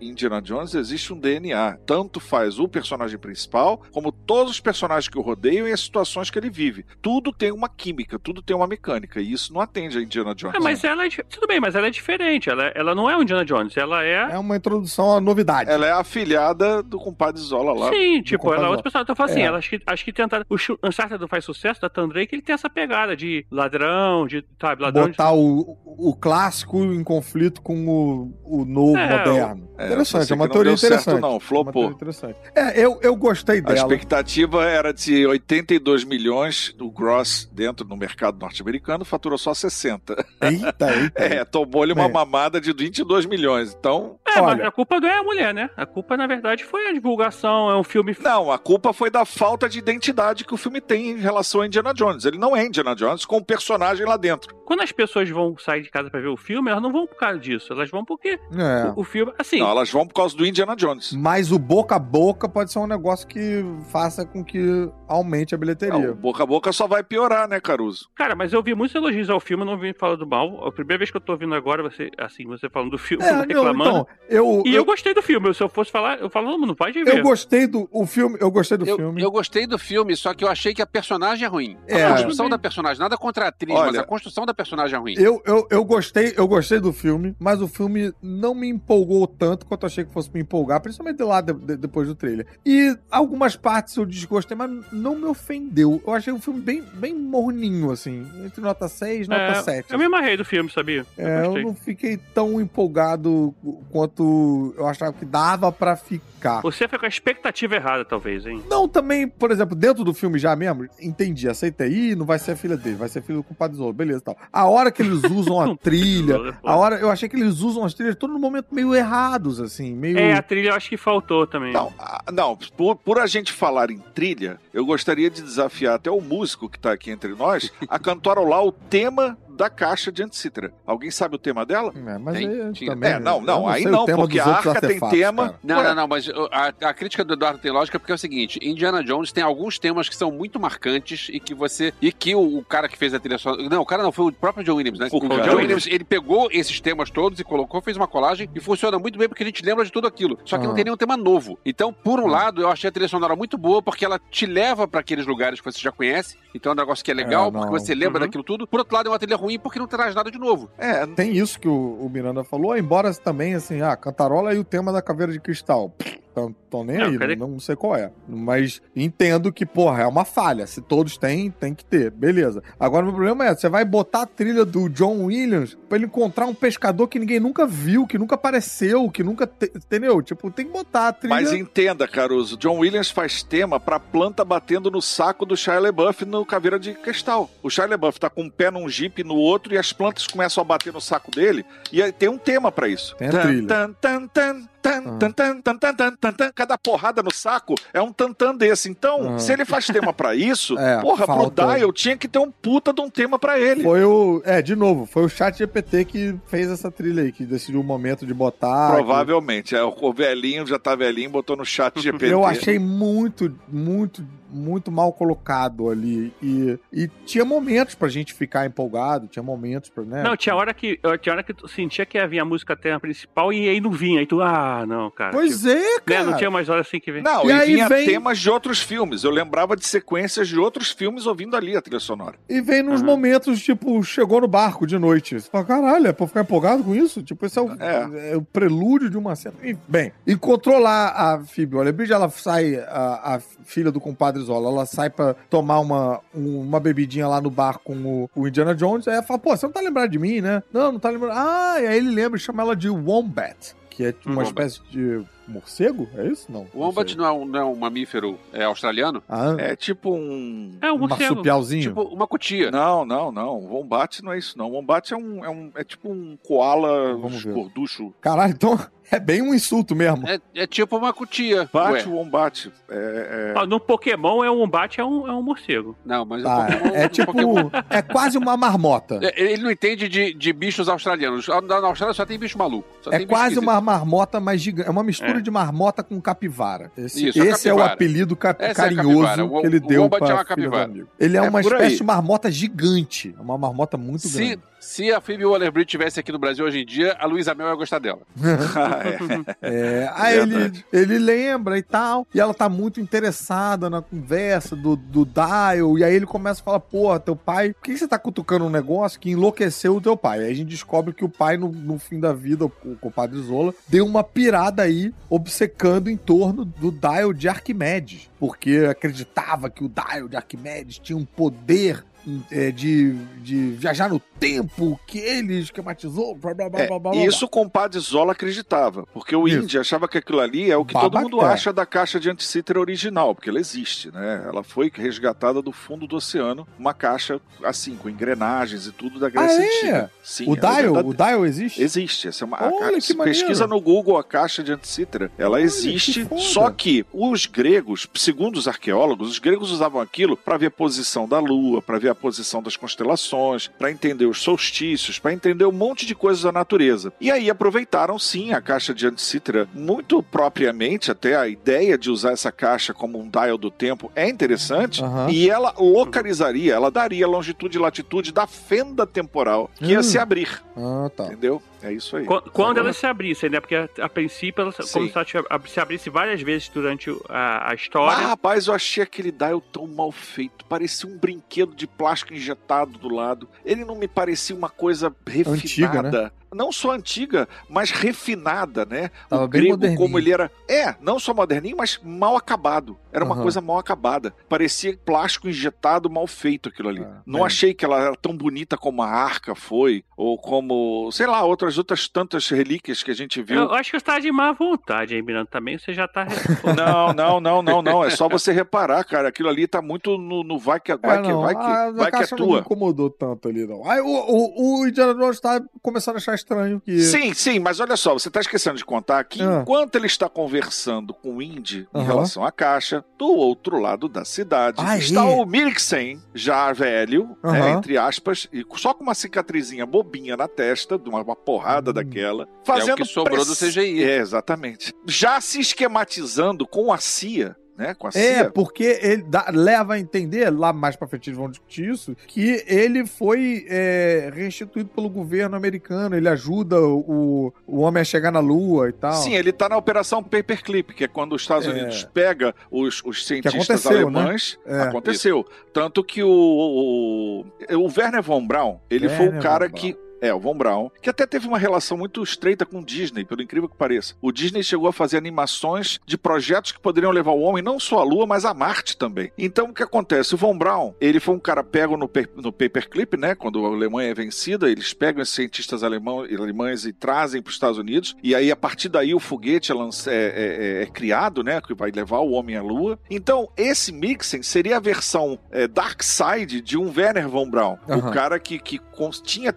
Indiana 0.00 0.40
Jones 0.40 0.74
existe 0.74 1.12
um 1.12 1.18
DNA. 1.18 1.78
Tanto 1.86 2.20
faz 2.20 2.58
o 2.58 2.68
personagem 2.68 3.18
principal, 3.18 3.82
como 3.92 4.10
todos 4.12 4.52
os 4.52 4.60
personagens 4.60 5.08
que 5.08 5.18
o 5.18 5.22
rodeiam 5.22 5.66
e 5.68 5.72
as 5.72 5.80
situações 5.80 6.30
que 6.30 6.38
ele 6.38 6.50
vive. 6.50 6.84
Tudo 7.02 7.32
tem 7.32 7.52
uma 7.52 7.68
química, 7.68 8.18
tudo 8.18 8.42
tem 8.42 8.54
uma 8.56 8.66
mecânica. 8.66 9.20
E 9.20 9.32
isso 9.32 9.52
não 9.52 9.60
atende 9.60 9.98
a 9.98 10.00
Indiana 10.02 10.34
Jones. 10.34 10.56
Ah, 10.56 10.60
mas 10.62 10.84
ela 10.84 11.06
é. 11.06 11.08
Tudo 11.28 11.46
bem, 11.46 11.60
mas 11.60 11.74
ela 11.74 11.86
é 11.86 11.90
diferente. 11.90 12.48
Ela, 12.50 12.64
ela 12.74 12.94
não 12.94 13.08
é 13.08 13.16
o 13.16 13.22
Indiana 13.22 13.44
Jones, 13.44 13.76
ela 13.76 14.04
é. 14.04 14.32
É 14.32 14.38
uma 14.38 14.56
introdução 14.56 15.16
à 15.16 15.20
novidade. 15.20 15.70
Ela 15.70 15.86
é 15.86 15.92
a 15.92 16.04
filhada 16.04 16.82
do 16.96 17.00
compadre 17.04 17.40
Zola 17.40 17.72
lá. 17.72 17.90
Sim, 17.90 18.22
tipo, 18.22 18.46
ela 18.46 18.54
é 18.54 18.68
computador. 18.68 18.68
outra 18.70 18.82
pessoa. 18.84 19.02
Então, 19.02 19.12
eu 19.12 19.16
falo 19.16 19.30
assim, 19.30 19.40
É. 19.40 19.44
ela, 19.44 19.58
acho, 19.58 19.70
que, 19.70 19.82
acho 19.86 20.04
que 20.04 20.12
tentaram. 20.12 20.44
O 20.48 20.54
Uncharted 20.86 21.20
não 21.20 21.28
faz 21.28 21.44
sucesso 21.44 21.80
da 21.80 21.88
Tandrake, 21.88 22.34
ele 22.34 22.42
tem 22.42 22.54
essa 22.54 22.70
pegada 22.70 23.16
de 23.16 23.44
ladrão, 23.50 24.26
de. 24.26 24.44
Sabe, 24.60 24.82
ladrão 24.82 25.04
de. 25.04 25.10
Botar 25.10 25.32
o, 25.32 25.76
o 25.84 26.14
clássico 26.14 26.78
em 26.84 27.02
conflito 27.02 27.60
com 27.62 27.86
o, 27.86 28.60
o 28.60 28.64
novo 28.64 28.96
É, 28.96 29.10
moderno. 29.18 29.68
É, 29.78 29.86
interessante, 29.86 30.32
é 30.32 30.34
uma 30.36 30.44
que 30.44 30.48
não 30.48 30.52
teoria 30.54 30.70
deu 30.72 30.78
certo, 30.78 30.92
interessante. 31.02 31.20
não, 31.20 31.40
flopou. 31.40 31.72
teoria 31.72 31.90
interessante. 31.94 32.36
É, 32.54 32.80
eu, 32.84 32.98
eu 33.02 33.16
gostei 33.16 33.58
A 33.58 33.62
dela. 33.62 33.78
expectativa 33.78 34.64
era 34.64 34.92
de 34.92 35.26
82 35.26 36.04
milhões 36.04 36.72
do 36.76 36.90
gross 36.90 37.50
dentro 37.52 37.84
do 37.84 37.96
mercado 37.96 38.38
norte-americano, 38.38 39.04
faturou 39.04 39.36
só 39.38 39.52
60. 39.54 40.14
Eita, 40.40 40.94
eita. 40.94 41.22
É, 41.24 41.44
tomou-lhe 41.44 41.92
uma 41.92 42.04
É. 42.04 42.08
mamada 42.12 42.60
de 42.60 42.72
22 42.72 43.26
milhões. 43.26 43.74
Então, 43.78 44.18
É, 44.26 44.40
mas 44.40 44.54
Olha. 44.58 44.68
a 44.68 44.70
culpa 44.70 45.00
não 45.00 45.08
é 45.08 45.18
a 45.18 45.22
mulher, 45.22 45.54
né? 45.54 45.70
A 45.76 45.86
culpa, 45.86 46.16
na 46.16 46.26
verdade, 46.26 46.64
foi 46.64 46.83
a 46.88 46.92
divulgação. 46.92 47.70
É 47.70 47.76
um 47.76 47.84
filme. 47.84 48.16
não, 48.20 48.50
a 48.50 48.58
culpa 48.58 48.92
foi 48.92 49.10
da 49.10 49.24
falta 49.24 49.68
de 49.68 49.78
identidade 49.78 50.44
que 50.44 50.54
o 50.54 50.56
filme 50.56 50.80
tem 50.80 51.10
em 51.10 51.18
relação 51.18 51.60
a 51.60 51.66
Indiana 51.66 51.92
Jones. 51.94 52.24
Ele 52.24 52.38
não 52.38 52.56
é 52.56 52.64
Indiana 52.64 52.94
Jones 52.94 53.24
com 53.24 53.36
o 53.38 53.44
personagem 53.44 54.06
lá 54.06 54.16
dentro. 54.16 54.54
Quando 54.64 54.80
as 54.82 54.92
pessoas 54.92 55.28
vão 55.28 55.56
sair 55.58 55.82
de 55.82 55.90
casa 55.90 56.10
pra 56.10 56.20
ver 56.20 56.28
o 56.28 56.36
filme, 56.36 56.70
elas 56.70 56.82
não 56.82 56.90
vão 56.92 57.06
por 57.06 57.16
causa 57.16 57.38
disso. 57.38 57.72
Elas 57.72 57.90
vão 57.90 58.04
porque 58.04 58.38
É. 58.52 58.92
o, 58.96 59.00
o 59.00 59.04
filme. 59.04 59.32
Assim, 59.38 59.58
Não, 59.60 59.68
elas 59.70 59.90
vão 59.90 60.06
por 60.06 60.14
causa 60.14 60.36
do 60.36 60.46
Indiana 60.46 60.74
Jones. 60.76 61.12
Mas 61.12 61.52
o 61.52 61.58
boca 61.58 61.96
a 61.96 61.98
boca 61.98 62.48
pode 62.48 62.72
ser 62.72 62.78
um 62.78 62.86
negócio 62.86 63.26
que 63.26 63.62
faça 63.90 64.24
com 64.26 64.42
que 64.44 64.90
aumente 65.08 65.54
a 65.54 65.58
bilheteria. 65.58 65.98
Não, 66.08 66.14
boca 66.14 66.42
a 66.42 66.46
boca 66.46 66.72
só 66.72 66.86
vai 66.86 67.02
piorar, 67.02 67.48
né, 67.48 67.60
Caruso? 67.60 68.08
cara, 68.14 68.34
mas 68.34 68.52
eu 68.52 68.62
vi 68.62 68.74
muitos 68.74 68.94
elogios 68.94 69.28
ao 69.30 69.38
filme, 69.40 69.62
eu 69.62 69.66
não 69.66 69.78
vim 69.78 69.92
falando 69.92 70.26
mal. 70.26 70.66
A 70.66 70.72
primeira 70.72 70.98
vez 70.98 71.10
que 71.10 71.16
eu 71.16 71.20
tô 71.20 71.32
ouvindo 71.32 71.54
agora, 71.54 71.82
você, 71.82 72.10
assim, 72.18 72.46
você 72.46 72.68
falando 72.68 72.90
do 72.92 72.98
filme, 72.98 73.22
É, 73.24 73.32
não, 73.32 73.40
reclamando. 73.42 73.90
então, 73.90 74.06
eu, 74.28 74.62
E 74.64 74.70
eu, 74.70 74.76
eu, 74.76 74.84
gostei 74.84 75.12
do 75.14 75.22
filme. 75.22 75.52
Se 75.54 75.62
eu 75.62 75.68
fosse 75.68 75.90
falar, 75.90 76.18
eu 76.20 76.30
falo, 76.30 76.56
não, 76.58 76.73
não 76.74 76.76
pode 76.76 77.04
ver. 77.04 77.18
eu 77.18 77.22
gostei 77.22 77.66
do 77.66 77.88
o 77.92 78.06
filme, 78.06 78.36
eu 78.40 78.50
gostei 78.50 78.76
do 78.78 78.86
Eu, 78.86 78.96
filme. 78.96 79.22
eu 79.22 79.30
gostei 79.30 79.66
do 79.66 79.78
filme, 79.78 80.16
só 80.16 80.34
que 80.34 80.44
eu 80.44 80.48
achei 80.48 80.74
que 80.74 80.82
a 80.82 80.86
personagem 80.86 81.44
é 81.44 81.48
ruim. 81.48 81.76
É. 81.86 82.04
A 82.04 82.10
construção 82.12 82.48
da 82.48 82.58
personagem, 82.58 82.98
nada 83.00 83.16
contra 83.16 83.46
a 83.46 83.48
atriz, 83.48 83.74
Olha, 83.74 83.86
mas 83.92 84.00
a 84.00 84.04
construção 84.04 84.44
da 84.44 84.52
personagem 84.54 84.96
é 84.96 84.98
ruim. 84.98 85.14
Eu, 85.16 85.40
eu, 85.46 85.66
eu 85.70 85.84
gostei, 85.84 86.34
eu 86.36 86.46
gostei 86.48 86.80
do 86.80 86.92
filme, 86.92 87.34
mas 87.38 87.60
o 87.60 87.68
filme 87.68 88.12
não 88.22 88.54
me 88.54 88.68
empolgou 88.68 89.26
tanto 89.26 89.66
quanto 89.66 89.84
eu 89.84 89.86
achei 89.86 90.04
que 90.04 90.12
fosse 90.12 90.30
me 90.32 90.40
empolgar, 90.40 90.80
principalmente 90.80 91.22
lá 91.22 91.40
de- 91.40 91.52
de- 91.52 91.76
depois 91.76 92.08
do 92.08 92.14
trailer. 92.14 92.46
E 92.66 92.96
algumas 93.10 93.56
partes 93.56 93.96
eu 93.96 94.04
desgostei, 94.04 94.56
mas 94.56 94.70
não 94.92 95.14
me 95.16 95.24
ofendeu. 95.26 96.02
Eu 96.06 96.12
achei 96.12 96.32
o 96.32 96.38
filme 96.38 96.60
bem, 96.60 96.82
bem 96.94 97.14
morninho, 97.14 97.90
assim. 97.90 98.26
Entre 98.44 98.60
nota 98.60 98.88
6 98.88 99.26
e 99.26 99.30
nota 99.30 99.42
É, 99.42 99.62
7. 99.62 99.92
Eu 99.92 99.98
me 99.98 100.04
amarrei 100.04 100.36
do 100.36 100.44
filme, 100.44 100.70
sabia? 100.70 101.06
É, 101.16 101.44
eu 101.46 101.62
não 101.62 101.74
fiquei 101.74 102.16
tão 102.34 102.60
empolgado 102.60 103.54
quanto 103.90 104.74
eu 104.76 104.86
achava 104.86 105.12
que 105.12 105.24
dava 105.24 105.70
pra 105.70 105.96
ficar. 105.96 106.60
Você 106.64 106.88
foi 106.88 106.98
com 106.98 107.04
a 107.04 107.08
expectativa 107.08 107.74
errada, 107.74 108.06
talvez, 108.06 108.46
hein? 108.46 108.64
Não, 108.70 108.88
também, 108.88 109.28
por 109.28 109.50
exemplo, 109.50 109.76
dentro 109.76 110.02
do 110.02 110.14
filme 110.14 110.38
já 110.38 110.56
mesmo, 110.56 110.88
entendi, 110.98 111.46
aceitei. 111.46 111.88
Ih, 111.88 112.14
não 112.14 112.24
vai 112.24 112.38
ser 112.38 112.52
a 112.52 112.56
filha 112.56 112.74
dele, 112.74 112.96
vai 112.96 113.06
ser 113.06 113.18
a 113.18 113.22
filha 113.22 113.36
do 113.36 113.44
compadre 113.44 113.76
Zolo, 113.76 113.92
beleza 113.92 114.22
tal. 114.22 114.38
A 114.50 114.66
hora 114.66 114.90
que 114.90 115.02
eles 115.02 115.22
usam 115.24 115.60
a 115.60 115.76
trilha, 115.76 116.56
a 116.64 116.74
hora, 116.74 116.96
eu 116.96 117.10
achei 117.10 117.28
que 117.28 117.36
eles 117.36 117.60
usam 117.60 117.84
as 117.84 117.92
trilhas 117.92 118.16
todo 118.16 118.32
no 118.32 118.38
momento 118.38 118.74
meio 118.74 118.94
errados, 118.94 119.60
assim, 119.60 119.92
meio... 119.94 120.18
É, 120.18 120.32
a 120.32 120.40
trilha 120.40 120.70
eu 120.70 120.74
acho 120.74 120.88
que 120.88 120.96
faltou 120.96 121.46
também. 121.46 121.74
Não, 121.74 121.92
ah, 121.98 122.24
não 122.32 122.56
por, 122.56 122.96
por 122.96 123.18
a 123.18 123.26
gente 123.26 123.52
falar 123.52 123.90
em 123.90 123.98
trilha, 123.98 124.58
eu 124.72 124.86
gostaria 124.86 125.28
de 125.28 125.42
desafiar 125.42 125.96
até 125.96 126.10
o 126.10 126.22
músico 126.22 126.66
que 126.66 126.78
tá 126.78 126.92
aqui 126.92 127.10
entre 127.10 127.34
nós 127.34 127.70
a 127.86 127.98
cantarolar 127.98 128.64
o 128.64 128.72
tema 128.72 129.36
da 129.54 129.70
caixa 129.70 130.10
de 130.12 130.22
Anticitra. 130.22 130.72
Alguém 130.86 131.10
sabe 131.10 131.36
o 131.36 131.38
tema 131.38 131.64
dela? 131.64 131.92
É, 131.94 132.18
mas 132.18 132.36
Tem, 132.38 132.48
aí 132.48 132.72
tinha. 132.72 132.90
também... 132.90 133.10
É, 133.12 133.18
não, 133.18 133.40
não, 133.40 133.60
eu 133.62 133.68
aí 133.68 133.84
não, 133.84 134.04
porque 134.06 134.38
a 134.40 134.46
arca 134.46 134.80
tem 134.80 134.98
tema. 135.00 135.46
cara. 135.46 135.58
Não, 135.62 135.82
não, 135.82 135.94
não, 135.94 136.08
mas 136.08 136.28
a, 136.50 136.88
a 136.88 136.94
crítica 136.94 137.24
do 137.24 137.34
Eduardo 137.34 137.58
tem 137.58 137.70
lógica 137.70 137.98
porque 137.98 138.12
é 138.12 138.14
o 138.14 138.18
seguinte: 138.18 138.58
Indiana 138.62 139.02
Jones 139.02 139.32
tem 139.32 139.42
alguns 139.44 139.78
temas 139.78 140.08
que 140.08 140.16
são 140.16 140.30
muito 140.30 140.58
marcantes 140.60 141.28
e 141.32 141.38
que 141.40 141.54
você. 141.54 141.92
E 142.00 142.12
que 142.12 142.34
o, 142.34 142.58
o 142.58 142.64
cara 142.64 142.88
que 142.88 142.96
fez 142.98 143.14
a 143.14 143.20
trilha 143.20 143.38
sonora. 143.38 143.68
Não, 143.68 143.82
o 143.82 143.86
cara 143.86 144.02
não, 144.02 144.12
foi 144.12 144.26
o 144.26 144.32
próprio 144.32 144.64
John 144.64 144.74
Williams, 144.76 144.98
né? 144.98 145.08
O 145.12 145.16
O, 145.16 145.20
John 145.28 145.40
John 145.40 145.56
Williams. 145.56 145.86
Ele 145.86 146.04
pegou 146.04 146.48
esses 146.50 146.80
temas 146.80 147.10
todos 147.10 147.38
e 147.40 147.44
colocou, 147.44 147.80
fez 147.80 147.96
uma 147.96 148.06
colagem 148.08 148.48
e 148.54 148.60
funciona 148.60 148.98
muito 148.98 149.18
bem 149.18 149.28
porque 149.28 149.42
a 149.42 149.46
gente 149.46 149.64
lembra 149.64 149.84
de 149.84 149.92
tudo 149.92 150.06
aquilo. 150.06 150.38
Só 150.44 150.58
que 150.58 150.64
Ah. 150.64 150.68
não 150.68 150.74
tem 150.74 150.84
nenhum 150.84 150.96
tema 150.96 151.16
novo. 151.16 151.58
Então, 151.64 151.92
por 151.92 152.18
um 152.20 152.26
Ah. 152.28 152.30
lado, 152.30 152.60
eu 152.62 152.68
achei 152.68 152.88
a 152.88 152.92
trilha 152.92 153.08
sonora 153.08 153.34
muito 153.36 153.56
boa 153.56 153.82
porque 153.82 154.04
ela 154.04 154.20
te 154.30 154.46
leva 154.46 154.86
pra 154.88 155.00
aqueles 155.00 155.26
lugares 155.26 155.60
que 155.60 155.70
você 155.70 155.78
já 155.80 155.92
conhece. 155.92 156.36
Então 156.54 156.70
é 156.70 156.74
um 156.74 156.78
negócio 156.78 157.04
que 157.04 157.10
é 157.10 157.14
legal, 157.14 157.48
É, 157.48 157.50
não. 157.50 157.60
porque 157.60 157.72
você 157.80 157.94
lembra 157.94 158.20
Uhum. 158.20 158.26
daquilo 158.26 158.44
tudo. 158.44 158.66
Por 158.66 158.78
outro 158.80 158.94
lado, 158.96 159.08
é 159.08 159.10
uma 159.12 159.18
trilha 159.18 159.36
ruim 159.44 159.58
porque 159.58 159.78
não 159.78 159.86
traz 159.86 160.14
nada 160.14 160.30
de 160.30 160.38
novo. 160.38 160.70
É, 160.78 161.06
Tem 161.06 161.36
isso 161.36 161.58
que 161.60 161.68
o, 161.68 161.98
o 162.00 162.08
Miranda 162.08 162.42
falou, 162.42 162.76
embora 162.76 163.12
também, 163.14 163.54
assim, 163.54 163.80
ah, 163.82 163.96
cantarola 163.96 164.54
e 164.54 164.58
o 164.58 164.64
tema 164.64 164.92
da 164.92 165.02
caveira 165.02 165.32
de 165.32 165.40
cristal. 165.40 165.92
Tão, 165.98 166.14
tão 166.34 166.84
nem 166.84 166.98
Não, 166.98 167.06
aí, 167.26 167.36
não, 167.36 167.48
não 167.48 167.60
sei 167.60 167.76
qual 167.76 167.94
é. 167.96 168.10
Mas 168.28 168.82
entendo 168.94 169.52
que, 169.52 169.64
porra, 169.64 170.02
é 170.02 170.06
uma 170.06 170.24
falha. 170.24 170.66
Se 170.66 170.80
todos 170.82 171.16
têm, 171.16 171.50
tem 171.50 171.72
que 171.74 171.84
ter. 171.84 172.10
Beleza. 172.10 172.62
Agora, 172.78 173.02
o 173.04 173.06
meu 173.06 173.14
problema 173.14 173.46
é, 173.46 173.54
você 173.54 173.68
vai 173.68 173.84
botar 173.84 174.22
a 174.22 174.26
trilha 174.26 174.64
do 174.64 174.88
John 174.88 175.24
Williams 175.24 175.76
pra 175.88 175.96
ele 175.96 176.06
encontrar 176.06 176.46
um 176.46 176.54
pescador 176.54 177.06
que 177.08 177.18
ninguém 177.18 177.38
nunca 177.38 177.66
viu, 177.66 178.06
que 178.06 178.18
nunca 178.18 178.34
apareceu, 178.34 179.08
que 179.10 179.22
nunca... 179.22 179.46
te- 179.46 179.70
Entendeu? 179.76 180.20
Tipo, 180.22 180.50
tem 180.50 180.66
que 180.66 180.72
botar 180.72 181.08
a 181.08 181.12
trilha... 181.12 181.34
Mas 181.34 181.52
entenda, 181.52 182.08
Caruso, 182.08 182.56
John 182.56 182.78
Williams 182.78 183.10
faz 183.10 183.42
tema 183.42 183.78
pra 183.78 184.00
planta 184.00 184.44
batendo 184.44 184.90
no 184.90 185.00
saco 185.00 185.46
do 185.46 185.56
Shia 185.56 185.78
LaBeouf 185.78 186.24
no 186.24 186.44
Caveira 186.44 186.78
de 186.78 186.94
Cristal. 186.94 187.48
O 187.62 187.70
Shia 187.70 187.86
LaBeouf 187.86 188.18
tá 188.18 188.28
com 188.28 188.42
um 188.42 188.50
pé 188.50 188.70
num 188.70 188.88
jipe 188.88 189.22
no 189.22 189.36
outro 189.36 189.72
e 189.74 189.78
as 189.78 189.92
plantas 189.92 190.26
começam 190.26 190.60
a 190.60 190.64
bater 190.64 190.92
no 190.92 191.00
saco 191.00 191.30
dele 191.30 191.64
e 191.92 192.02
aí 192.02 192.10
tem 192.12 192.28
um 192.28 192.38
tema 192.38 192.72
pra 192.72 192.88
isso. 192.88 193.14
Tem 193.16 193.28
a 193.28 193.30
trilha. 193.42 193.66
tan, 193.68 193.92
tan, 194.00 194.26
tan, 194.26 194.62
tan, 194.84 195.02
Ah. 195.06 195.16
tan, 195.18 195.32
tan, 195.32 195.62
tan, 195.62 195.78
tan, 195.78 195.94
tan, 195.96 196.16
tan, 196.20 196.32
tan. 196.32 196.52
Cada 196.54 196.76
porrada 196.76 197.22
no 197.22 197.32
saco 197.32 197.74
é 197.92 198.00
um 198.02 198.12
tantan 198.12 198.54
desse. 198.54 198.90
Então, 198.90 199.34
Ah. 199.34 199.38
se 199.38 199.50
ele 199.52 199.64
faz 199.64 199.86
tema 199.86 200.12
pra 200.12 200.34
isso, 200.34 200.76
É, 200.78 201.00
porra, 201.00 201.24
falta- 201.26 201.64
pro 201.64 201.74
Dial 201.74 201.92
tinha 201.92 202.16
que 202.16 202.28
ter 202.28 202.38
um 202.38 202.50
puta 202.50 202.92
de 202.92 203.00
um 203.00 203.08
tema 203.08 203.38
pra 203.38 203.58
ele. 203.58 203.82
Foi 203.82 204.04
o... 204.04 204.42
É, 204.44 204.60
de 204.60 204.76
novo, 204.76 205.06
foi 205.06 205.24
o 205.24 205.28
chat 205.28 205.56
GPT 205.56 206.04
que 206.04 206.34
fez 206.46 206.70
essa 206.70 206.90
trilha 206.90 207.22
aí, 207.22 207.32
que 207.32 207.44
decidiu 207.44 207.80
o 207.80 207.84
momento 207.84 208.26
de 208.26 208.34
botar... 208.34 208.88
que- 208.90 208.96
Provavelmente. 208.96 209.74
É, 209.74 209.82
o 209.82 210.12
velhinho 210.12 210.66
já 210.66 210.78
tá 210.78 210.94
velhinho, 210.94 211.30
botou 211.30 211.56
no 211.56 211.64
chat 211.64 211.98
GPT. 212.00 212.32
Eu 212.34 212.44
achei 212.44 212.78
muito, 212.78 213.56
muito, 213.68 214.22
muito 214.54 214.90
mal 214.90 215.12
colocado 215.12 215.90
ali. 215.90 216.32
E, 216.42 216.78
e 216.92 217.08
tinha 217.26 217.44
momentos 217.44 217.94
pra 217.94 218.08
gente 218.08 218.32
ficar 218.32 218.66
empolgado, 218.66 219.26
tinha 219.26 219.42
momentos 219.42 219.90
pra, 219.90 220.04
né? 220.04 220.22
Não, 220.22 220.36
tinha 220.36 220.54
hora 220.54 220.72
que 220.72 220.98
tinha 221.20 221.32
hora 221.32 221.42
que 221.42 221.52
tu 221.52 221.66
sentia 221.68 222.06
que 222.06 222.16
ia 222.18 222.26
vir 222.26 222.38
a 222.38 222.44
música 222.44 222.76
tema 222.76 222.98
principal 223.00 223.52
e 223.52 223.68
aí 223.68 223.80
não 223.80 223.90
vinha. 223.90 224.20
Aí 224.20 224.26
tu, 224.26 224.40
ah, 224.40 224.84
não, 224.86 225.10
cara. 225.10 225.32
Pois 225.32 225.64
é, 225.66 225.74
Né, 225.74 225.98
cara. 226.06 226.24
Não 226.24 226.36
tinha 226.36 226.50
mais 226.50 226.68
hora 226.68 226.80
assim 226.80 227.00
que 227.00 227.10
ver. 227.10 227.22
Não, 227.22 227.44
E 227.44 227.48
e, 227.48 227.52
aí 227.52 227.74
vinha 227.74 227.88
vem- 227.88 228.06
temas 228.06 228.38
de 228.38 228.48
outros 228.50 228.80
filmes. 228.80 229.24
Eu 229.24 229.30
lembrava 229.30 229.76
de 229.76 229.86
sequências 229.86 230.48
de 230.48 230.58
outros 230.58 230.90
filmes 230.90 231.26
ouvindo 231.26 231.56
ali 231.56 231.76
a 231.76 231.82
trilha 231.82 232.00
sonora. 232.00 232.34
E 232.48 232.60
vem 232.60 232.82
nos 232.82 233.00
Aham. 233.00 233.06
momentos, 233.10 233.60
tipo, 233.62 234.02
chegou 234.02 234.40
no 234.40 234.48
barco 234.48 234.86
de 234.86 234.98
noite. 234.98 235.40
Você 235.40 235.50
fala, 235.50 235.64
caralho, 235.64 236.06
é 236.08 236.12
pra 236.12 236.26
ficar 236.26 236.42
empolgado 236.42 236.82
com 236.84 236.94
isso? 236.94 237.22
Tipo, 237.22 237.46
esse 237.46 237.58
é 237.58 237.62
o, 237.62 237.72
É. 237.80 238.32
é 238.32 238.36
o 238.36 238.42
prelúdio 238.42 239.10
de 239.10 239.16
uma 239.18 239.34
cena. 239.34 239.54
E, 239.62 239.76
bem, 239.88 240.12
encontrou 240.26 240.78
lá 240.78 241.08
a 241.08 241.44
Phoebe 241.44 241.76
Waller-Bridge, 241.76 242.12
ela 242.12 242.28
sai, 242.30 242.76
a, 242.76 243.34
a 243.36 243.40
filha 243.64 243.90
do 243.90 244.00
compadre 244.00 244.40
Zola, 244.44 244.68
ela 244.70 244.86
sai 244.86 245.10
pra 245.10 245.34
tomar 245.50 245.80
uma, 245.80 246.20
um- 246.34 246.60
uma 246.60 246.78
bebidinha 246.80 247.26
lá 247.26 247.40
no 247.40 247.50
bar 247.50 247.78
com 247.82 247.94
o, 247.96 248.30
o 248.36 248.46
Indiana 248.48 248.74
Jones, 248.74 249.08
aí 249.08 249.14
ela 249.14 249.22
fala, 249.22 249.38
pô, 249.38 249.56
você 249.56 249.66
não 249.66 249.72
tá 249.72 249.80
lembrado 249.80 250.10
de 250.10 250.18
mim, 250.18 250.40
né? 250.40 250.62
Não, 250.72 250.92
não 250.92 250.98
tá 251.00 251.10
lembrando. 251.10 251.32
Ah, 251.36 251.76
e 251.80 251.86
aí 251.86 251.96
ele 251.98 252.10
lembra 252.10 252.36
e 252.38 252.40
chama 252.40 252.62
ela 252.62 252.76
de 252.76 252.88
Wombat, 252.88 253.74
que 253.90 254.04
é 254.04 254.14
uma 254.26 254.42
Wombat. 254.42 254.46
espécie 254.48 254.80
de 254.90 255.22
morcego, 255.46 256.08
é 256.16 256.26
isso? 256.26 256.50
Não. 256.50 256.66
O 256.72 256.80
wombat 256.80 257.10
sei. 257.10 257.18
não 257.18 257.26
é 257.26 257.30
um, 257.32 257.44
não 257.44 257.60
é 257.60 257.64
um 257.64 257.74
mamífero 257.76 258.38
é, 258.50 258.64
australiano? 258.64 259.22
Ah, 259.28 259.54
É 259.58 259.76
tipo 259.76 260.10
um. 260.14 260.72
É 260.80 260.90
um 260.90 260.94
um 260.94 260.98
morcego. 261.00 261.20
marsupialzinho. 261.34 261.82
Tipo 261.82 262.00
uma 262.02 262.26
cutia. 262.26 262.70
Não, 262.70 263.04
não, 263.04 263.30
não. 263.30 263.58
Wombat 263.58 264.24
não 264.24 264.32
é 264.32 264.38
isso, 264.38 264.56
não. 264.56 264.70
Wombat 264.70 265.12
é 265.12 265.16
um. 265.18 265.44
É, 265.44 265.50
um, 265.50 265.70
é 265.74 265.84
tipo 265.84 266.10
um 266.10 266.36
koala 266.46 267.14
ver. 267.28 267.52
gorducho. 267.52 268.10
Caralho, 268.22 268.54
então 268.54 268.78
é 269.10 269.18
bem 269.20 269.42
um 269.42 269.54
insulto 269.54 269.94
mesmo. 269.94 270.26
É, 270.28 270.38
é 270.54 270.66
tipo 270.66 270.96
uma 270.96 271.12
cutia. 271.12 271.68
Bate 271.72 272.08
Ué, 272.08 272.12
o 272.14 272.16
Wombat. 272.16 272.72
É, 272.88 273.52
é- 273.56 273.58
Ah, 273.58 273.66
No 273.66 273.78
Pokémon 273.80 274.42
é 274.44 274.50
um 274.50 274.66
bate, 274.68 275.00
é 275.00 275.04
um, 275.04 275.26
é 275.28 275.32
um 275.32 275.42
morcego. 275.42 275.96
Não, 276.04 276.24
mas 276.24 276.40
o 276.42 276.44
Tá, 276.44 276.66
Pokémon- 276.66 276.94
é 276.94 277.06
o 277.06 277.08
tipo. 277.08 277.26
Pokémon- 277.32 277.70
É 277.90 278.02
quase 278.02 278.38
uma 278.38 278.56
marmota. 278.56 279.20
É, 279.22 279.42
Ele 279.52 279.62
não 279.62 279.70
entende 279.70 280.08
de, 280.08 280.32
de 280.34 280.52
bichos 280.52 280.88
australianos. 280.88 281.46
Na 281.48 281.60
na 281.60 281.86
Austrália 281.88 282.14
só 282.14 282.24
tem 282.26 282.38
bicho 282.38 282.56
maluco. 282.58 282.88
Só 283.02 283.10
É 283.10 283.24
quase 283.26 283.58
uma 283.58 283.80
marmota 283.80 284.40
mais 284.40 284.60
gigante. 284.60 284.88
É 284.88 284.90
uma 284.90 285.02
mistura 285.02 285.38
É. 285.38 285.40
de 285.40 285.50
marmota 285.50 286.02
com 286.02 286.20
capivara. 286.20 286.90
Esse, 286.96 287.28
Isso, 287.28 287.38
esse 287.42 287.68
é 287.68 287.72
o 287.72 287.76
capivara. 287.76 287.92
apelido 287.94 288.36
cap- 288.36 288.62
é 288.64 288.72
carinhoso 288.74 289.22
capivara. 289.24 289.44
O- 289.44 289.60
que 289.60 289.66
ele 289.66 289.76
o 289.76 289.80
deu 289.80 290.02
wombat 290.02 290.18
pra 290.20 290.30
é 290.30 290.34
uma 290.34 290.44
capivara. 290.44 290.92
Ele 291.18 291.36
é, 291.36 291.40
É 291.40 291.48
uma 291.48 291.60
espécie 291.60 291.96
de 291.98 292.04
marmota 292.04 292.50
gigante. 292.50 293.34
É 293.38 293.40
uma 293.40 293.56
marmota 293.58 293.96
muito 293.96 294.26
Se, 294.28 294.38
grande. 294.38 294.62
Se 294.84 295.10
a 295.10 295.20
Phoebe 295.20 295.46
Waller-Bridge 295.46 295.86
estivesse 295.86 296.20
aqui 296.20 296.30
no 296.30 296.38
Brasil 296.38 296.64
hoje 296.64 296.80
em 296.80 296.86
dia, 296.86 297.16
a 297.18 297.26
Luísa 297.26 297.54
Mel 297.54 297.68
ia 297.68 297.74
gostar 297.74 297.98
dela. 297.98 298.20
Ah, 298.76 299.00
é. 299.62 299.74
É, 299.74 300.10
aí 300.14 300.38
ele, 300.38 300.54
Verdade. 300.54 300.84
ele 300.92 301.18
lembra 301.18 301.78
e 301.78 301.82
tal, 301.82 302.26
e 302.34 302.40
ela 302.40 302.52
tá 302.52 302.68
muito 302.68 303.00
interessada 303.00 303.88
na 303.88 304.02
conversa 304.02 304.74
do, 304.74 304.96
do 304.96 305.24
Dial, 305.24 305.98
e 305.98 306.04
aí 306.04 306.14
ele 306.14 306.26
começa 306.26 306.60
a 306.60 306.64
falar, 306.64 306.80
porra, 306.80 307.20
teu 307.20 307.36
pai, 307.36 307.72
por 307.72 307.82
que 307.82 307.96
você 307.96 308.08
tá 308.08 308.18
cutucando 308.18 308.64
um 308.64 308.70
negócio 308.70 309.20
que 309.20 309.30
enlouqueceu 309.30 309.96
o 309.96 310.00
teu 310.00 310.16
pai? 310.16 310.40
Aí 310.40 310.50
a 310.50 310.54
gente 310.54 310.68
descobre 310.68 311.14
que 311.14 311.24
o 311.24 311.28
pai, 311.28 311.56
no, 311.56 311.68
no 311.68 311.98
fim 311.98 312.18
da 312.18 312.32
vida, 312.32 312.64
o, 312.64 312.72
o 312.84 312.96
compadre 312.96 313.40
Zola, 313.40 313.72
deu 313.86 314.04
uma 314.04 314.24
pirada 314.24 314.82
aí, 314.82 315.14
obcecando 315.30 316.10
em 316.10 316.16
torno 316.16 316.64
do 316.64 316.90
Dial 316.90 317.32
de 317.32 317.48
Arquimedes, 317.48 318.30
porque 318.38 318.86
acreditava 318.90 319.70
que 319.70 319.84
o 319.84 319.88
Dial 319.88 320.28
de 320.28 320.36
Arquimedes 320.36 320.98
tinha 320.98 321.16
um 321.16 321.24
poder 321.24 322.04
é, 322.50 322.70
de, 322.70 323.12
de 323.42 323.72
viajar 323.72 324.08
no 324.08 324.20
tempo 324.52 325.00
que 325.06 325.18
ele 325.18 325.58
esquematizou, 325.60 326.34
blá 326.34 326.54
blá 326.54 326.68
blá 326.68 326.80
É, 326.80 326.86
blá 326.86 326.98
blá. 326.98 327.12
blá. 327.12 327.24
isso 327.24 327.44
o 327.44 327.48
compadre 327.48 327.98
Zola 328.00 328.32
acreditava, 328.32 329.06
porque 329.12 329.34
o. 329.34 329.48
Indy 329.48 329.78
achava 329.78 330.08
que 330.08 330.18
aquilo 330.18 330.40
ali 330.40 330.70
é 330.70 330.76
o 330.76 330.84
que 330.84 330.94
todo 330.94 331.18
mundo 331.20 331.40
acha 331.40 331.72
da 331.72 331.86
caixa 331.86 332.18
de 332.18 332.28
anticiter 332.30 332.76
original, 332.78 333.34
porque 333.34 333.48
ela 333.50 333.60
existe, 333.60 334.10
né? 334.10 334.42
Ela 334.46 334.62
foi 334.62 334.90
resgatada 334.92 335.60
do 335.62 335.70
fundo 335.72 336.06
do 336.06 336.16
oceano, 336.16 336.66
uma 336.78 336.92
caixa 336.94 337.40
assim, 337.62 337.94
com 337.96 338.08
engrenagens 338.08 338.86
e 338.86 338.92
tudo 338.92 339.18
da 339.18 339.28
Grécia 339.28 339.58
Ah, 339.58 339.62
é? 339.62 339.66
Antiga. 339.66 340.10
Sim, 340.22 340.48
O 340.48 340.54
é 340.54 340.60
Dial, 340.60 340.74
verdade- 340.94 341.08
o 341.08 341.14
Dial 341.14 341.46
existe? 341.46 341.82
Existe, 341.82 342.28
essa 342.28 342.44
é 342.44 342.46
uma 342.46 342.56
a 342.58 342.66
Olha, 342.66 342.78
ca- 342.86 342.92
que 342.94 343.00
se 343.02 343.14
maneiro. 343.14 343.38
pesquisa 343.38 343.66
no 343.66 343.80
Google 343.80 344.16
a 344.18 344.24
caixa 344.24 344.62
de 344.62 344.72
Anticitra, 344.72 345.30
ela 345.38 345.56
Olha, 345.56 345.62
existe, 345.62 346.24
que 346.26 346.40
só 346.40 346.70
que 346.70 347.04
os 347.12 347.46
gregos, 347.46 348.08
segundo 348.14 348.56
os 348.56 348.66
arqueólogos, 348.68 349.30
os 349.30 349.38
gregos 349.38 349.70
usavam 349.70 350.00
aquilo 350.00 350.36
para 350.36 350.56
ver 350.56 350.66
a 350.66 350.70
posição 350.70 351.28
da 351.28 351.38
lua, 351.38 351.80
para 351.82 351.98
ver 351.98 352.08
a 352.08 352.14
posição 352.14 352.62
das 352.62 352.76
constelações, 352.76 353.68
para 353.78 353.90
entender 353.90 354.26
os 354.26 354.33
solstícios, 354.42 355.18
para 355.18 355.32
entender 355.32 355.64
um 355.64 355.72
monte 355.72 356.06
de 356.06 356.14
coisas 356.14 356.42
da 356.42 356.52
natureza. 356.52 357.12
E 357.20 357.30
aí 357.30 357.48
aproveitaram 357.50 358.18
sim 358.18 358.52
a 358.52 358.60
caixa 358.60 358.92
de 358.94 359.06
Anticitra 359.06 359.68
muito 359.74 360.22
propriamente, 360.22 361.10
até 361.10 361.36
a 361.36 361.48
ideia 361.48 361.96
de 361.98 362.10
usar 362.10 362.32
essa 362.32 362.50
caixa 362.52 362.92
como 362.94 363.18
um 363.20 363.28
dial 363.28 363.56
do 363.58 363.70
tempo 363.70 364.10
é 364.14 364.28
interessante, 364.28 365.02
Aham. 365.02 365.30
e 365.30 365.48
ela 365.50 365.74
localizaria, 365.78 366.74
ela 366.74 366.90
daria 366.90 367.26
longitude 367.26 367.76
e 367.76 367.80
latitude 367.80 368.32
da 368.32 368.46
fenda 368.46 369.06
temporal 369.06 369.70
que 369.76 369.86
ia 369.92 370.00
Hum. 370.00 370.02
se 370.02 370.18
abrir. 370.18 370.62
Ah, 370.76 371.10
tá. 371.14 371.24
Entendeu? 371.26 371.62
É 371.84 371.92
isso 371.92 372.16
aí. 372.16 372.24
Qu- 372.24 372.40
Quando 372.50 372.70
Agora- 372.78 372.86
ela 372.86 372.92
se 372.94 373.06
abrisse, 373.06 373.48
né? 373.48 373.60
Porque 373.60 373.74
a, 373.76 373.88
a 374.00 374.08
princípio, 374.08 374.62
ela, 374.62 374.72
como 374.72 374.86
se 375.08 375.16
ela 375.36 375.60
se 375.66 375.80
abrisse 375.80 376.08
várias 376.08 376.40
vezes 376.40 376.68
durante 376.68 377.10
a, 377.28 377.68
a 377.68 377.70
Ah, 377.70 377.74
história. 377.74 378.26
rapaz, 378.26 378.66
eu 378.66 378.74
achei 378.74 379.02
aquele 379.02 379.30
dial 379.30 379.60
tão 379.60 379.86
mal 379.86 380.10
feito. 380.10 380.64
Parecia 380.64 381.08
um 381.08 381.18
brinquedo 381.18 381.74
de 381.74 381.86
plástico 381.86 382.32
injetado 382.32 382.98
do 382.98 383.08
lado. 383.14 383.48
Ele 383.64 383.84
não 383.84 383.94
me 383.96 384.08
parecia 384.08 384.56
uma 384.56 384.70
coisa 384.70 385.14
refinada. 385.26 385.52
Antiga, 385.56 386.02
né? 386.02 386.30
Não 386.54 386.70
só 386.72 386.92
antiga, 386.92 387.48
mas 387.68 387.90
refinada, 387.90 388.84
né? 388.84 389.10
Tava 389.28 389.44
o 389.44 389.48
grego, 389.48 389.70
moderninho. 389.70 390.00
como 390.00 390.18
ele 390.18 390.32
era. 390.32 390.50
É, 390.68 390.94
não 391.00 391.18
só 391.18 391.34
moderninho, 391.34 391.76
mas 391.76 391.98
mal 392.02 392.36
acabado. 392.36 392.96
Era 393.12 393.24
uma 393.24 393.34
Aham. 393.34 393.42
coisa 393.42 393.60
mal 393.60 393.78
acabada. 393.78 394.34
Parecia 394.48 394.98
plástico 395.04 395.48
injetado, 395.48 396.10
mal 396.10 396.26
feito 396.26 396.68
aquilo 396.68 396.88
ali. 396.88 397.02
Ah, 397.04 397.22
não 397.26 397.40
é. 397.40 397.46
achei 397.46 397.72
que 397.72 397.84
ela 397.84 398.00
era 398.00 398.16
tão 398.16 398.36
bonita 398.36 398.76
como 398.76 399.02
a 399.02 399.08
arca 399.08 399.54
foi, 399.54 400.04
ou 400.16 400.36
como, 400.36 401.10
sei 401.12 401.26
lá, 401.26 401.44
outras 401.44 401.78
outras 401.78 402.08
tantas 402.08 402.48
relíquias 402.48 403.02
que 403.02 403.10
a 403.10 403.14
gente 403.14 403.40
viu. 403.42 403.60
Eu 403.62 403.74
acho 403.74 403.90
que 403.92 403.98
você 404.00 404.04
tá 404.04 404.18
de 404.18 404.32
má 404.32 404.52
vontade, 404.52 405.14
hein, 405.14 405.22
Miranda? 405.22 405.46
Também 405.50 405.78
você 405.78 405.92
já 405.92 406.08
tá. 406.08 406.26
Não, 406.76 407.12
não, 407.12 407.40
não, 407.40 407.62
não, 407.62 407.82
não. 407.82 408.04
É 408.04 408.10
só 408.10 408.28
você 408.28 408.52
reparar, 408.52 409.04
cara. 409.04 409.28
Aquilo 409.28 409.48
ali 409.48 409.66
tá 409.66 409.80
muito 409.80 410.16
no, 410.18 410.42
no 410.42 410.58
vai 410.58 410.80
que 410.80 410.94
vai 410.96 411.18
É, 411.18 411.22
que 411.22 411.28
não, 411.28 411.42
vai 411.42 411.54
que, 411.54 411.60
a, 411.60 411.84
a 411.84 411.90
vai 411.92 412.10
que 412.10 412.16
é 412.16 412.20
caixa 412.20 412.36
não 412.36 412.46
me 412.46 412.52
tua. 412.52 412.60
incomodou 412.60 413.10
tanto 413.10 413.48
ali, 413.48 413.66
não. 413.66 413.88
Aí 413.88 414.00
o, 414.00 414.06
o, 414.06 414.80
o 414.82 414.88
Indiana 414.88 415.14
Jones 415.14 415.40
tá 415.40 415.60
começando 415.82 416.16
a 416.16 416.18
achar 416.18 416.34
estranho 416.44 416.80
que... 416.80 417.00
Sim, 417.00 417.32
sim, 417.34 417.58
mas 417.58 417.80
olha 417.80 417.96
só, 417.96 418.12
você 418.12 418.30
tá 418.30 418.40
esquecendo 418.40 418.76
de 418.76 418.84
contar 418.84 419.24
que 419.24 419.42
Ah. 419.42 419.60
enquanto 419.62 419.96
ele 419.96 420.06
está 420.06 420.28
conversando 420.28 421.14
com 421.14 421.36
o 421.36 421.42
Indy 421.42 421.88
em 421.94 422.02
relação 422.04 422.44
à 422.44 422.52
caixa, 422.52 423.04
do 423.18 423.26
outro 423.26 423.78
lado 423.80 424.08
da 424.08 424.24
cidade 424.24 424.76
Ah, 424.80 424.96
está 424.98 425.20
é? 425.22 425.24
o 425.24 425.44
Milksen, 425.46 426.20
já 426.34 426.72
velho, 426.72 427.36
né, 427.42 427.70
entre 427.72 427.96
aspas, 427.96 428.46
e 428.52 428.64
só 428.76 428.92
com 428.92 429.02
uma 429.02 429.14
cicatrizinha 429.14 429.86
bobinha 429.86 430.36
na 430.36 430.46
testa, 430.46 430.98
de 430.98 431.08
uma, 431.08 431.22
uma 431.22 431.36
porrada 431.36 431.90
Hum. 431.90 431.94
daquela, 431.94 432.46
fazendo 432.64 432.96
que 432.96 433.04
sobrou 433.04 433.44
do 433.44 433.54
CGI. 433.56 434.02
É, 434.04 434.18
exatamente. 434.18 434.92
Já 435.06 435.40
se 435.40 435.60
esquematizando 435.60 436.66
com 436.66 436.92
a 436.92 436.98
CIA, 436.98 437.56
né, 437.76 437.94
com 437.94 438.06
a 438.06 438.10
É, 438.10 438.12
CIA. 438.12 438.50
porque 438.50 438.98
ele 439.02 439.22
dá- 439.22 439.46
leva 439.52 439.94
a 439.94 439.98
entender, 439.98 440.48
lá 440.50 440.72
mais 440.72 440.94
pra 440.96 441.08
frente 441.08 441.28
eles 441.30 441.38
vão 441.38 441.48
discutir 441.50 441.90
isso, 441.90 442.16
que 442.26 442.62
ele 442.66 443.04
foi 443.06 443.66
é, 443.68 444.30
restituído 444.34 444.88
pelo 444.90 445.08
governo 445.08 445.56
americano, 445.56 446.14
ele 446.16 446.28
ajuda 446.28 446.80
o, 446.80 447.52
o 447.66 447.80
homem 447.80 448.00
a 448.00 448.04
chegar 448.04 448.30
na 448.30 448.40
lua 448.40 448.88
e 448.88 448.92
tal. 448.92 449.12
Sim, 449.14 449.34
ele 449.34 449.52
tá 449.52 449.68
na 449.68 449.76
operação 449.76 450.22
Paperclip, 450.22 450.94
que 450.94 451.04
é 451.04 451.08
quando 451.08 451.34
os 451.34 451.42
Estados 451.42 451.66
É. 451.66 451.70
Unidos 451.70 452.04
pega 452.14 452.54
os, 452.70 453.02
os 453.04 453.26
cientistas 453.26 453.84
né? 453.84 453.90
alemães. 453.90 454.58
É. 454.64 454.82
Aconteceu. 454.82 455.44
Tanto 455.72 456.04
que 456.04 456.22
o, 456.22 456.28
o, 456.30 457.76
o 457.76 457.86
Werner 457.96 458.22
von 458.22 458.46
Braun, 458.46 458.76
ele 458.88 459.08
foi 459.08 459.26
Werner 459.26 459.40
o 459.40 459.42
cara 459.42 459.68
que 459.68 459.96
É, 460.24 460.32
o 460.32 460.40
Von 460.40 460.56
Braun, 460.56 460.88
que 461.02 461.10
até 461.10 461.26
teve 461.26 461.46
uma 461.46 461.58
relação 461.58 461.96
muito 461.98 462.22
estreita 462.22 462.64
com 462.64 462.80
o 462.80 462.84
Disney, 462.84 463.24
pelo 463.24 463.42
incrível 463.42 463.68
que 463.68 463.76
pareça. 463.76 464.14
O 464.22 464.32
Disney 464.32 464.62
chegou 464.62 464.88
a 464.88 464.92
fazer 464.92 465.18
animações 465.18 465.98
de 466.06 466.16
projetos 466.16 466.72
que 466.72 466.80
poderiam 466.80 467.10
levar 467.12 467.32
o 467.32 467.40
homem 467.40 467.62
não 467.62 467.78
só 467.78 467.98
à 467.98 468.04
Lua, 468.04 468.26
mas 468.26 468.44
a 468.44 468.54
Marte 468.54 468.96
também. 468.96 469.30
Então, 469.36 469.66
o 469.70 469.74
que 469.74 469.82
acontece? 469.82 470.34
O 470.34 470.38
Von 470.38 470.56
Braun, 470.56 470.94
ele 471.00 471.20
foi 471.20 471.34
um 471.34 471.38
cara 471.38 471.62
pego 471.62 471.96
no, 471.96 472.10
no 472.36 472.52
paperclip, 472.52 473.16
né? 473.16 473.34
Quando 473.34 473.64
a 473.64 473.68
Alemanha 473.68 474.10
é 474.10 474.14
vencida, 474.14 474.70
eles 474.70 474.92
pegam 474.94 475.22
esses 475.22 475.34
cientistas 475.34 475.82
alemão, 475.82 476.20
alemães 476.20 476.84
e 476.86 476.92
trazem 476.92 477.42
para 477.42 477.50
os 477.50 477.54
Estados 477.56 477.78
Unidos. 477.78 478.16
E 478.22 478.34
aí, 478.34 478.50
a 478.50 478.56
partir 478.56 478.88
daí, 478.88 479.14
o 479.14 479.20
foguete 479.20 479.72
é, 479.72 479.74
é- 479.74 480.10
é- 480.10 480.80
é- 480.80 480.82
é 480.82 480.86
criado, 480.86 481.42
né? 481.42 481.60
Que 481.60 481.74
vai 481.74 481.90
levar 481.90 482.20
o 482.20 482.30
homem 482.32 482.56
à 482.56 482.62
Lua. 482.62 482.98
Então, 483.10 483.48
esse 483.56 483.92
Mixen 483.92 484.42
seria 484.42 484.76
a 484.78 484.80
versão 484.80 485.38
é, 485.50 485.68
Dark 485.68 486.02
Side 486.02 486.60
de 486.60 486.78
um 486.78 486.92
Werner 486.96 487.28
Von 487.28 487.50
Braun. 487.50 487.76
Aham. 487.88 488.08
O 488.08 488.12
cara 488.12 488.38
que, 488.38 488.58
que 488.58 488.80
tinha 489.24 489.50
a 489.50 489.52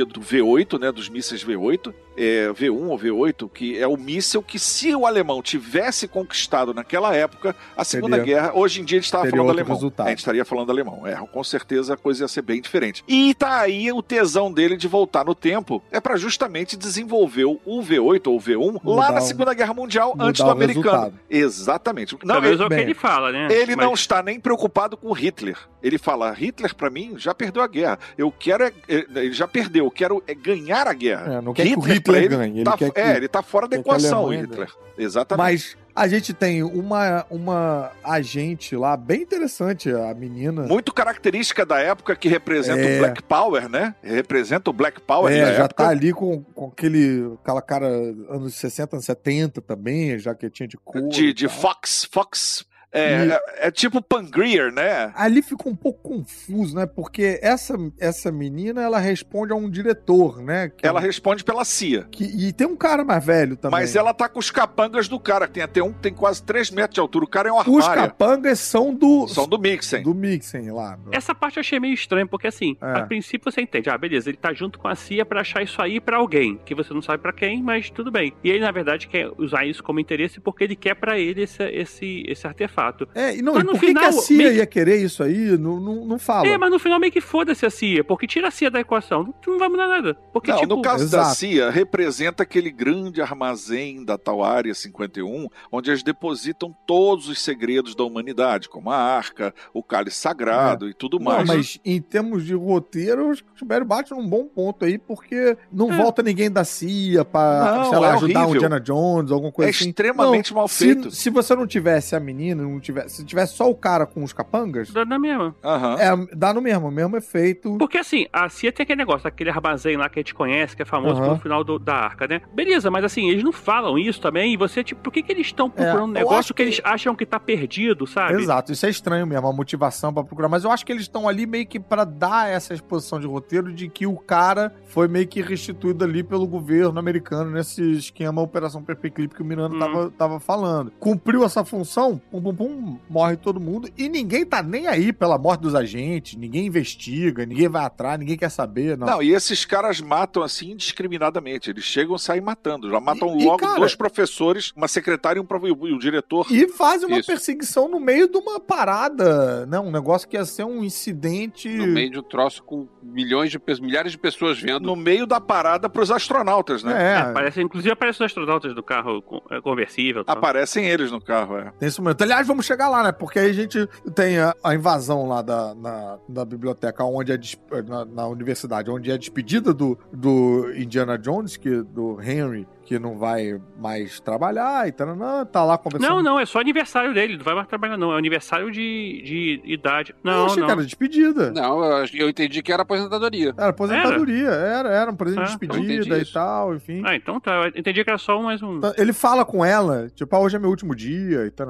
tecnologia 0.00 0.04
do 0.04 0.20
V8, 0.20 0.78
né? 0.78 0.92
Dos 0.92 1.08
mísseis 1.08 1.44
V8 1.44 1.92
é, 2.22 2.48
V1 2.52 2.88
ou 2.88 2.98
V8, 2.98 3.48
que 3.50 3.78
é 3.78 3.86
o 3.86 3.96
míssil 3.96 4.42
que, 4.42 4.58
se 4.58 4.94
o 4.94 5.06
alemão 5.06 5.40
tivesse 5.40 6.06
conquistado 6.06 6.74
naquela 6.74 7.14
época, 7.14 7.56
a 7.76 7.82
Segunda 7.84 8.18
Seria- 8.18 8.34
Guerra, 8.34 8.52
hoje 8.54 8.80
em 8.80 8.84
dia 8.84 8.98
a 8.98 9.00
gente 9.00 9.06
estava 9.06 9.28
falando 9.28 9.50
alemão. 9.50 9.74
resultado. 9.74 10.06
A 10.06 10.10
gente 10.10 10.18
estaria 10.18 10.44
falando 10.44 10.70
alemão. 10.70 11.06
É, 11.06 11.14
com 11.14 11.42
certeza 11.44 11.94
a 11.94 11.96
coisa 11.96 12.24
ia 12.24 12.28
ser 12.28 12.42
bem 12.42 12.60
diferente. 12.60 13.02
E 13.08 13.34
tá 13.34 13.58
aí 13.60 13.90
o 13.92 14.02
tesão 14.02 14.52
dele 14.52 14.76
de 14.76 14.86
voltar 14.86 15.24
no 15.24 15.34
tempo, 15.34 15.82
é 15.90 16.00
para 16.00 16.16
justamente 16.16 16.76
desenvolver 16.76 17.44
o 17.46 17.82
V8 17.82 18.26
ou 18.26 18.38
V1 18.38 18.74
lá 18.74 18.80
Mudar 18.84 19.12
na 19.12 19.18
o- 19.20 19.22
Segunda 19.22 19.54
Guerra 19.54 19.72
Mundial, 19.74 20.14
antes 20.18 20.44
do 20.44 20.50
americano. 20.50 20.82
resultado. 20.84 21.20
Exatamente. 21.30 22.16
Não, 22.24 22.40
menos 22.40 22.54
ele, 22.54 22.62
é 22.62 22.66
o 22.66 22.68
que 22.68 22.74
bem, 22.74 22.84
ele 22.84 22.94
fala, 22.94 23.32
né? 23.32 23.48
ele 23.50 23.74
não 23.76 23.90
Mas- 23.90 24.00
está 24.00 24.22
nem 24.22 24.38
preocupado 24.38 24.96
com 24.96 25.10
Hitler. 25.12 25.56
Ele 25.82 25.96
fala: 25.96 26.30
Hitler, 26.32 26.74
pra 26.74 26.90
mim, 26.90 27.14
já 27.16 27.34
perdeu 27.34 27.62
a 27.62 27.66
guerra. 27.66 27.98
Eu 28.18 28.30
quero. 28.30 28.64
É, 28.64 28.72
é, 28.86 28.94
ele 29.16 29.32
já 29.32 29.48
perdeu. 29.48 29.86
Eu 29.86 29.90
quero 29.90 30.22
é 30.26 30.34
ganhar 30.34 30.86
a 30.86 30.92
guerra. 30.92 31.34
É, 31.34 31.40
não 31.40 31.54
quer 31.54 31.66
que 31.66 31.74
o 31.74 31.80
pra 31.80 31.94
Hitler 32.18 32.24
ele, 32.24 32.36
ganhe, 32.36 32.56
ele 32.60 32.64
tá- 32.64 32.76
quer 32.76 32.90
que- 32.92 33.00
é, 33.00 33.16
ele 33.16 33.28
tá 33.28 33.42
fora 33.42 33.66
da 33.68 33.76
equação, 33.76 34.18
Alemanha 34.26 34.42
Hitler. 34.42 34.68
Exatamente. 34.98 35.38
Mas 35.44 35.76
a 35.94 36.06
gente 36.08 36.32
tem 36.34 36.62
uma, 36.62 37.24
uma 37.30 37.90
agente 38.04 38.76
lá 38.76 38.96
bem 38.96 39.22
interessante, 39.22 39.90
a 39.90 40.12
menina. 40.14 40.62
Muito 40.62 40.92
característica 40.92 41.64
da 41.64 41.78
época 41.80 42.14
que 42.14 42.28
representa 42.28 42.80
É. 42.80 42.96
o 42.96 42.98
Black 43.00 43.22
Power, 43.22 43.68
né? 43.68 43.94
Representa 44.02 44.70
o 44.70 44.72
Black 44.72 45.00
Power 45.00 45.32
É, 45.32 45.54
já 45.56 45.64
época. 45.64 45.84
tá 45.84 45.88
ali 45.88 46.12
com, 46.12 46.42
com 46.54 46.66
aquele, 46.68 47.34
aquela 47.42 47.62
cara 47.62 47.86
anos 48.28 48.54
60, 48.54 48.96
anos 48.96 49.04
70 49.06 49.60
também, 49.60 50.18
jaquetinha 50.18 50.68
de 50.68 50.76
couro. 50.76 51.08
de, 51.08 51.32
de. 51.32 51.48
Fox. 51.48 52.06
Fox. 52.10 52.64
É, 52.92 53.24
E- 53.26 53.30
é, 53.30 53.40
é 53.68 53.70
tipo 53.70 54.02
Pangreer, 54.02 54.72
né? 54.72 55.12
Ali 55.14 55.42
fica 55.42 55.68
um 55.68 55.76
pouco 55.76 56.00
confuso, 56.02 56.74
né? 56.74 56.86
Porque 56.86 57.38
essa, 57.40 57.74
essa 58.00 58.32
menina, 58.32 58.82
ela 58.82 58.98
responde 58.98 59.52
a 59.52 59.56
um 59.56 59.70
diretor, 59.70 60.42
né? 60.42 60.68
Que 60.76 60.84
é 60.84 60.88
Ela 60.88 60.98
um- 60.98 61.02
responde 61.02 61.44
pela 61.44 61.64
CIA. 61.64 62.08
que, 62.10 62.24
e 62.24 62.52
tem 62.52 62.66
um 62.66 62.76
cara 62.76 63.04
mais 63.04 63.24
velho 63.24 63.56
também. 63.56 63.80
Mas 63.80 63.94
ela 63.94 64.12
tá 64.12 64.28
com 64.28 64.38
os 64.40 64.50
capangas 64.50 65.06
do 65.06 65.20
cara. 65.20 65.46
Tem 65.46 65.62
até 65.62 65.80
um 65.82 65.92
que 65.92 66.00
tem 66.00 66.12
quase 66.12 66.42
3 66.42 66.70
metros 66.70 66.94
de 66.94 67.00
altura. 67.00 67.24
O 67.24 67.28
cara 67.28 67.48
é 67.48 67.52
um 67.52 67.58
Os 67.58 67.66
armário. 67.84 68.02
capangas 68.10 68.58
são 68.58 68.92
do, 68.94 69.28
São 69.28 69.46
do 69.46 69.58
Mixen. 69.58 70.02
do 70.02 70.14
Mixen 70.14 70.70
lá. 70.72 70.98
Essa 71.12 71.32
parte 71.34 71.58
eu 71.58 71.60
achei 71.60 71.78
meio 71.78 71.94
estranho, 71.94 72.26
porque 72.26 72.48
assim, 72.48 72.76
É. 72.82 72.98
a 72.98 73.06
princípio 73.06 73.50
você 73.52 73.60
entende, 73.60 73.88
ah, 73.88 73.96
beleza, 73.96 74.28
ele 74.30 74.36
tá 74.38 74.52
junto 74.52 74.78
com 74.80 74.88
a 74.88 74.96
CIA 74.96 75.24
pra 75.24 75.42
achar 75.42 75.62
isso 75.62 75.80
aí 75.80 76.00
pra 76.00 76.16
alguém, 76.16 76.58
que 76.64 76.74
você 76.74 76.92
não 76.92 77.02
sabe 77.02 77.22
pra 77.22 77.32
quem, 77.32 77.62
mas 77.62 77.88
tudo 77.88 78.10
bem. 78.10 78.32
E 78.42 78.50
ele, 78.50 78.60
na 78.60 78.70
verdade, 78.72 79.06
quer 79.06 79.30
usar 79.38 79.64
isso 79.64 79.82
como 79.82 80.00
interesse 80.00 80.40
porque 80.40 80.64
ele 80.64 80.74
quer 80.74 80.94
pra 80.96 81.16
ele 81.18 81.42
esse, 81.42 81.62
esse, 81.62 82.24
esse 82.26 82.46
artefato. 82.46 82.79
É, 83.14 83.36
e 83.36 83.42
não, 83.42 83.54
Mas 83.54 83.64
no 83.64 83.72
por 83.72 83.80
que, 83.80 83.92
que 83.92 83.98
a 83.98 84.08
final, 84.10 84.22
CIA 84.22 84.36
meio 84.38 84.52
ia 84.54 84.66
querer 84.66 84.96
isso 85.02 85.22
aí? 85.22 85.56
Não, 85.58 85.78
não, 85.80 86.04
não 86.06 86.18
fala. 86.18 86.46
É, 86.48 86.56
mas 86.56 86.70
no 86.70 86.78
final 86.78 86.98
meio 86.98 87.12
que 87.12 87.20
foda-se 87.20 87.64
a 87.66 87.70
CIA, 87.70 88.02
porque 88.04 88.26
tira 88.26 88.48
a 88.48 88.50
CIA 88.50 88.70
da 88.70 88.80
equação, 88.80 89.22
não, 89.24 89.34
não 89.46 89.58
vai 89.58 89.68
mudar 89.68 89.86
nada. 89.88 90.14
Porque, 90.32 90.50
Não, 90.50 90.58
tipo, 90.60 90.76
no 90.76 90.82
caso 90.82 91.10
da 91.10 91.18
Exato. 91.20 91.34
CIA, 91.36 91.70
representa 91.70 92.42
aquele 92.42 92.70
grande 92.70 93.20
armazém 93.20 94.04
da 94.04 94.16
tal 94.16 94.42
área 94.42 94.74
51, 94.74 95.48
onde 95.70 95.90
eles 95.90 96.02
depositam 96.02 96.74
todos 96.86 97.28
os 97.28 97.40
segredos 97.40 97.94
da 97.94 98.04
humanidade, 98.04 98.68
como 98.68 98.90
a 98.90 98.96
arca, 98.96 99.54
o 99.74 99.82
cálice 99.82 100.16
sagrado 100.18 100.88
e 100.88 100.94
tudo 100.94 101.18
Não, 101.18 101.24
mais. 101.24 101.46
mas 101.48 101.80
em 101.84 102.00
termos 102.00 102.44
de 102.44 102.54
roteiro, 102.54 103.30
o 103.30 103.34
Tibério 103.56 103.86
bate 103.86 104.12
num 104.12 104.26
bom 104.26 104.44
ponto 104.44 104.84
aí, 104.84 104.98
porque 104.98 105.56
não 105.72 105.92
É. 105.92 105.96
volta 105.96 106.22
ninguém 106.22 106.50
da 106.50 106.64
CIA 106.64 107.24
pra, 107.24 107.74
Não, 107.76 107.90
sei 107.90 107.98
lá, 107.98 108.08
é 108.08 108.12
ajudar 108.14 108.46
o. 108.46 108.54
Indiana 108.54 108.80
Jones, 108.80 109.30
alguma 109.30 109.52
coisa 109.52 109.70
É 109.70 109.74
assim. 109.74 109.88
extremamente 109.88 110.50
Não, 110.50 110.58
mal 110.58 110.68
se, 110.68 110.84
feito. 110.86 111.10
Se 111.10 111.30
você 111.30 111.54
não 111.54 111.66
tivesse 111.66 112.14
a 112.14 112.20
menina, 112.20 112.62
não 112.70 112.80
tivesse, 112.80 113.16
se 113.16 113.24
tivesse 113.24 113.54
só 113.54 113.68
o 113.70 113.74
cara 113.74 114.06
com 114.06 114.22
os 114.24 114.32
capangas, 114.32 114.90
dá 114.90 115.04
na 115.04 115.18
mesma. 115.18 115.54
Aham. 115.64 115.96
é, 115.98 116.36
dá 116.36 116.52
no 116.54 116.60
mesmo, 116.60 116.88
o 116.88 116.90
mesmo 116.90 117.16
efeito. 117.16 117.76
Porque 117.78 117.98
assim, 117.98 118.26
a 118.32 118.48
CIA 118.48 118.72
tem 118.72 118.84
aquele 118.84 118.98
negócio, 118.98 119.26
aquele 119.26 119.50
armazém 119.50 119.96
lá 119.96 120.08
que 120.08 120.18
a 120.18 120.22
gente 120.22 120.34
conhece, 120.34 120.74
que 120.76 120.82
é 120.82 120.84
famoso 120.84 121.20
no 121.20 121.38
final 121.38 121.62
do- 121.64 121.78
da 121.78 121.94
arca, 121.94 122.26
né? 122.26 122.40
Beleza, 122.54 122.90
mas 122.90 123.04
assim, 123.04 123.28
eles 123.30 123.42
não 123.44 123.52
falam 123.52 123.98
isso 123.98 124.20
também, 124.20 124.52
e 124.52 124.56
você, 124.56 124.82
tipo, 124.84 125.00
por 125.02 125.12
que, 125.12 125.22
que 125.22 125.32
eles 125.32 125.46
estão 125.46 125.68
procurando 125.70 126.00
um 126.12 126.16
É, 126.16 126.20
eu 126.20 126.24
negócio 126.24 126.54
que... 126.54 126.62
que- 126.62 126.68
eles 126.68 126.80
acham 126.84 127.14
que 127.14 127.26
tá 127.26 127.38
perdido, 127.40 128.06
sabe? 128.06 128.34
Exato, 128.40 128.72
isso 128.72 128.86
é 128.86 128.90
estranho 128.90 129.26
mesmo, 129.26 129.46
a 129.48 129.52
motivação 129.52 130.12
pra 130.12 130.22
procurar. 130.24 130.48
Mas 130.48 130.64
eu 130.64 130.70
acho 130.70 130.84
que 130.86 130.92
eles 130.92 131.02
estão 131.02 131.28
ali 131.28 131.46
meio 131.46 131.66
que 131.66 131.78
pra 131.80 132.04
dar 132.04 132.48
essa 132.50 132.74
exposição 132.74 133.18
de 133.20 133.26
roteiro 133.26 133.72
de 133.72 133.88
que 133.88 134.06
o 134.06 134.16
cara 134.16 134.72
foi 134.86 135.08
meio 135.08 135.26
que 135.26 135.40
restituído 135.40 136.04
ali 136.04 136.22
pelo 136.22 136.46
governo 136.46 136.98
americano 136.98 137.50
nesse 137.50 137.82
esquema 137.92 138.40
Operação 138.42 138.82
Paperclip 138.82 139.34
que 139.34 139.42
o 139.42 139.44
Miranda 139.44 139.74
Hum. 139.74 139.78
tava, 139.78 140.10
tava 140.10 140.40
falando. 140.40 140.92
Cumpriu 140.98 141.44
essa 141.44 141.64
função, 141.64 142.20
pum, 142.30 142.40
pum, 142.42 142.54
pum, 142.60 142.98
morre 143.08 143.38
todo 143.38 143.58
mundo 143.58 143.88
e 143.96 144.06
ninguém 144.06 144.44
tá 144.44 144.62
nem 144.62 144.86
aí 144.86 145.14
pela 145.14 145.38
morte 145.38 145.62
dos 145.62 145.74
agentes, 145.74 146.36
ninguém 146.36 146.66
investiga, 146.66 147.46
ninguém 147.46 147.70
vai 147.70 147.86
atrás, 147.86 148.18
ninguém 148.18 148.36
quer 148.36 148.50
saber, 148.50 148.98
não. 148.98 149.06
Não, 149.06 149.22
e 149.22 149.32
esses 149.32 149.64
caras 149.64 149.98
matam 149.98 150.42
assim 150.42 150.72
indiscriminadamente. 150.72 151.70
Eles 151.70 151.84
chegam 151.84 152.16
e 152.16 152.18
saem 152.18 152.42
matando. 152.42 152.90
Já 152.90 153.00
matam 153.00 153.34
E- 153.38 153.42
e, 153.42 153.46
logo 153.46 153.60
cara- 153.60 153.78
dois 153.78 153.94
professores, 153.94 154.72
uma 154.76 154.88
secretária 154.88 155.38
e 155.38 155.42
um, 155.42 155.46
prof- 155.46 155.64
e 155.66 155.70
o 155.72 155.98
diretor. 155.98 156.46
E 156.50 156.68
faz 156.68 157.02
uma 157.02 157.18
Isso. 157.18 157.28
perseguição 157.28 157.88
no 157.88 157.98
meio 157.98 158.28
de 158.28 158.36
uma 158.36 158.60
parada, 158.60 159.64
né? 159.64 159.80
Um 159.80 159.90
negócio 159.90 160.28
que 160.28 160.36
ia 160.36 160.44
ser 160.44 160.64
um 160.64 160.84
incidente. 160.84 161.66
No 161.68 161.86
meio 161.86 162.10
de 162.10 162.18
um 162.18 162.22
troço 162.22 162.62
com 162.62 162.86
milhões 163.02 163.50
de 163.50 163.58
pessoas, 163.58 163.80
milhares 163.80 164.12
de 164.12 164.18
pessoas 164.18 164.60
vendo. 164.60 164.80
No 164.84 164.94
meio 164.96 165.26
da 165.26 165.40
parada 165.40 165.88
pros 165.88 166.10
astronautas, 166.10 166.82
né? 166.84 166.92
É, 166.92 167.30
É, 167.30 167.32
parece, 167.32 167.62
inclusive 167.62 167.90
aparecem 167.92 168.22
os 168.26 168.30
astronautas 168.30 168.74
do 168.74 168.82
carro 168.82 169.24
é, 169.50 169.60
conversível. 169.62 170.24
tal. 170.26 170.36
Aparecem 170.36 170.84
eles 170.86 171.10
no 171.10 171.20
carro, 171.22 171.56
é. 171.56 171.72
Nesse 171.80 172.00
momento. 172.02 172.20
Aliás, 172.22 172.49
vamos 172.50 172.66
chegar 172.66 172.88
lá, 172.88 173.02
né? 173.02 173.12
Porque 173.12 173.38
aí 173.38 173.50
a 173.50 173.52
gente 173.52 173.88
tem 174.14 174.38
a, 174.38 174.54
a 174.62 174.74
invasão 174.74 175.26
lá 175.28 175.40
da, 175.40 175.74
na, 175.74 176.18
da 176.28 176.44
biblioteca, 176.44 177.04
onde 177.04 177.32
é 177.32 177.38
na, 177.86 178.04
na 178.04 178.26
universidade, 178.26 178.90
onde 178.90 179.10
é 179.10 179.14
a 179.14 179.16
despedida 179.16 179.72
do, 179.72 179.98
do 180.12 180.72
Indiana 180.74 181.16
Jones, 181.16 181.56
que, 181.56 181.82
do 181.82 182.20
Henry, 182.20 182.66
que 182.84 182.98
não 182.98 183.16
vai 183.16 183.60
mais 183.78 184.18
trabalhar 184.18 184.88
e 184.88 184.92
tal, 184.92 185.16
tá 185.46 185.64
lá 185.64 185.78
conversando. 185.78 186.10
Não, 186.10 186.22
não, 186.22 186.40
é 186.40 186.44
só 186.44 186.58
aniversário 186.58 187.14
dele, 187.14 187.36
não 187.36 187.44
vai 187.44 187.54
mais 187.54 187.68
trabalhar, 187.68 187.96
não. 187.96 188.12
É 188.12 188.18
aniversário 188.18 188.68
de, 188.72 189.22
de 189.24 189.62
idade. 189.64 190.12
Eu 190.12 190.30
Não, 190.30 190.46
achei 190.46 190.58
não. 190.58 190.66
que 190.66 190.72
era 190.72 190.84
despedida. 190.84 191.52
Não, 191.52 191.84
eu, 191.84 192.06
eu 192.14 192.28
entendi 192.28 192.62
que 192.62 192.72
era 192.72 192.82
aposentadoria. 192.82 193.54
Era 193.56 193.68
aposentadoria, 193.68 194.48
era, 194.48 194.88
era, 194.88 195.10
um 195.10 195.14
presente 195.14 195.36
de 195.36 195.50
Ah, 195.50 195.52
eu 195.52 195.68
despedida 195.68 196.18
e 196.18 196.24
tal, 196.24 196.74
enfim. 196.74 197.02
Ah, 197.04 197.14
então 197.14 197.38
tá. 197.38 197.66
Eu 197.66 197.68
entendi 197.76 198.02
que 198.02 198.10
era 198.10 198.18
só 198.18 198.42
mais 198.42 198.60
um. 198.60 198.78
Então, 198.78 198.92
Ele 198.98 199.12
fala 199.12 199.44
com 199.44 199.64
ela, 199.64 200.08
tipo, 200.12 200.34
ah, 200.34 200.40
hoje 200.40 200.56
é 200.56 200.58
meu 200.58 200.70
último 200.70 200.92
dia 200.92 201.46
e 201.46 201.50
tal. 201.52 201.68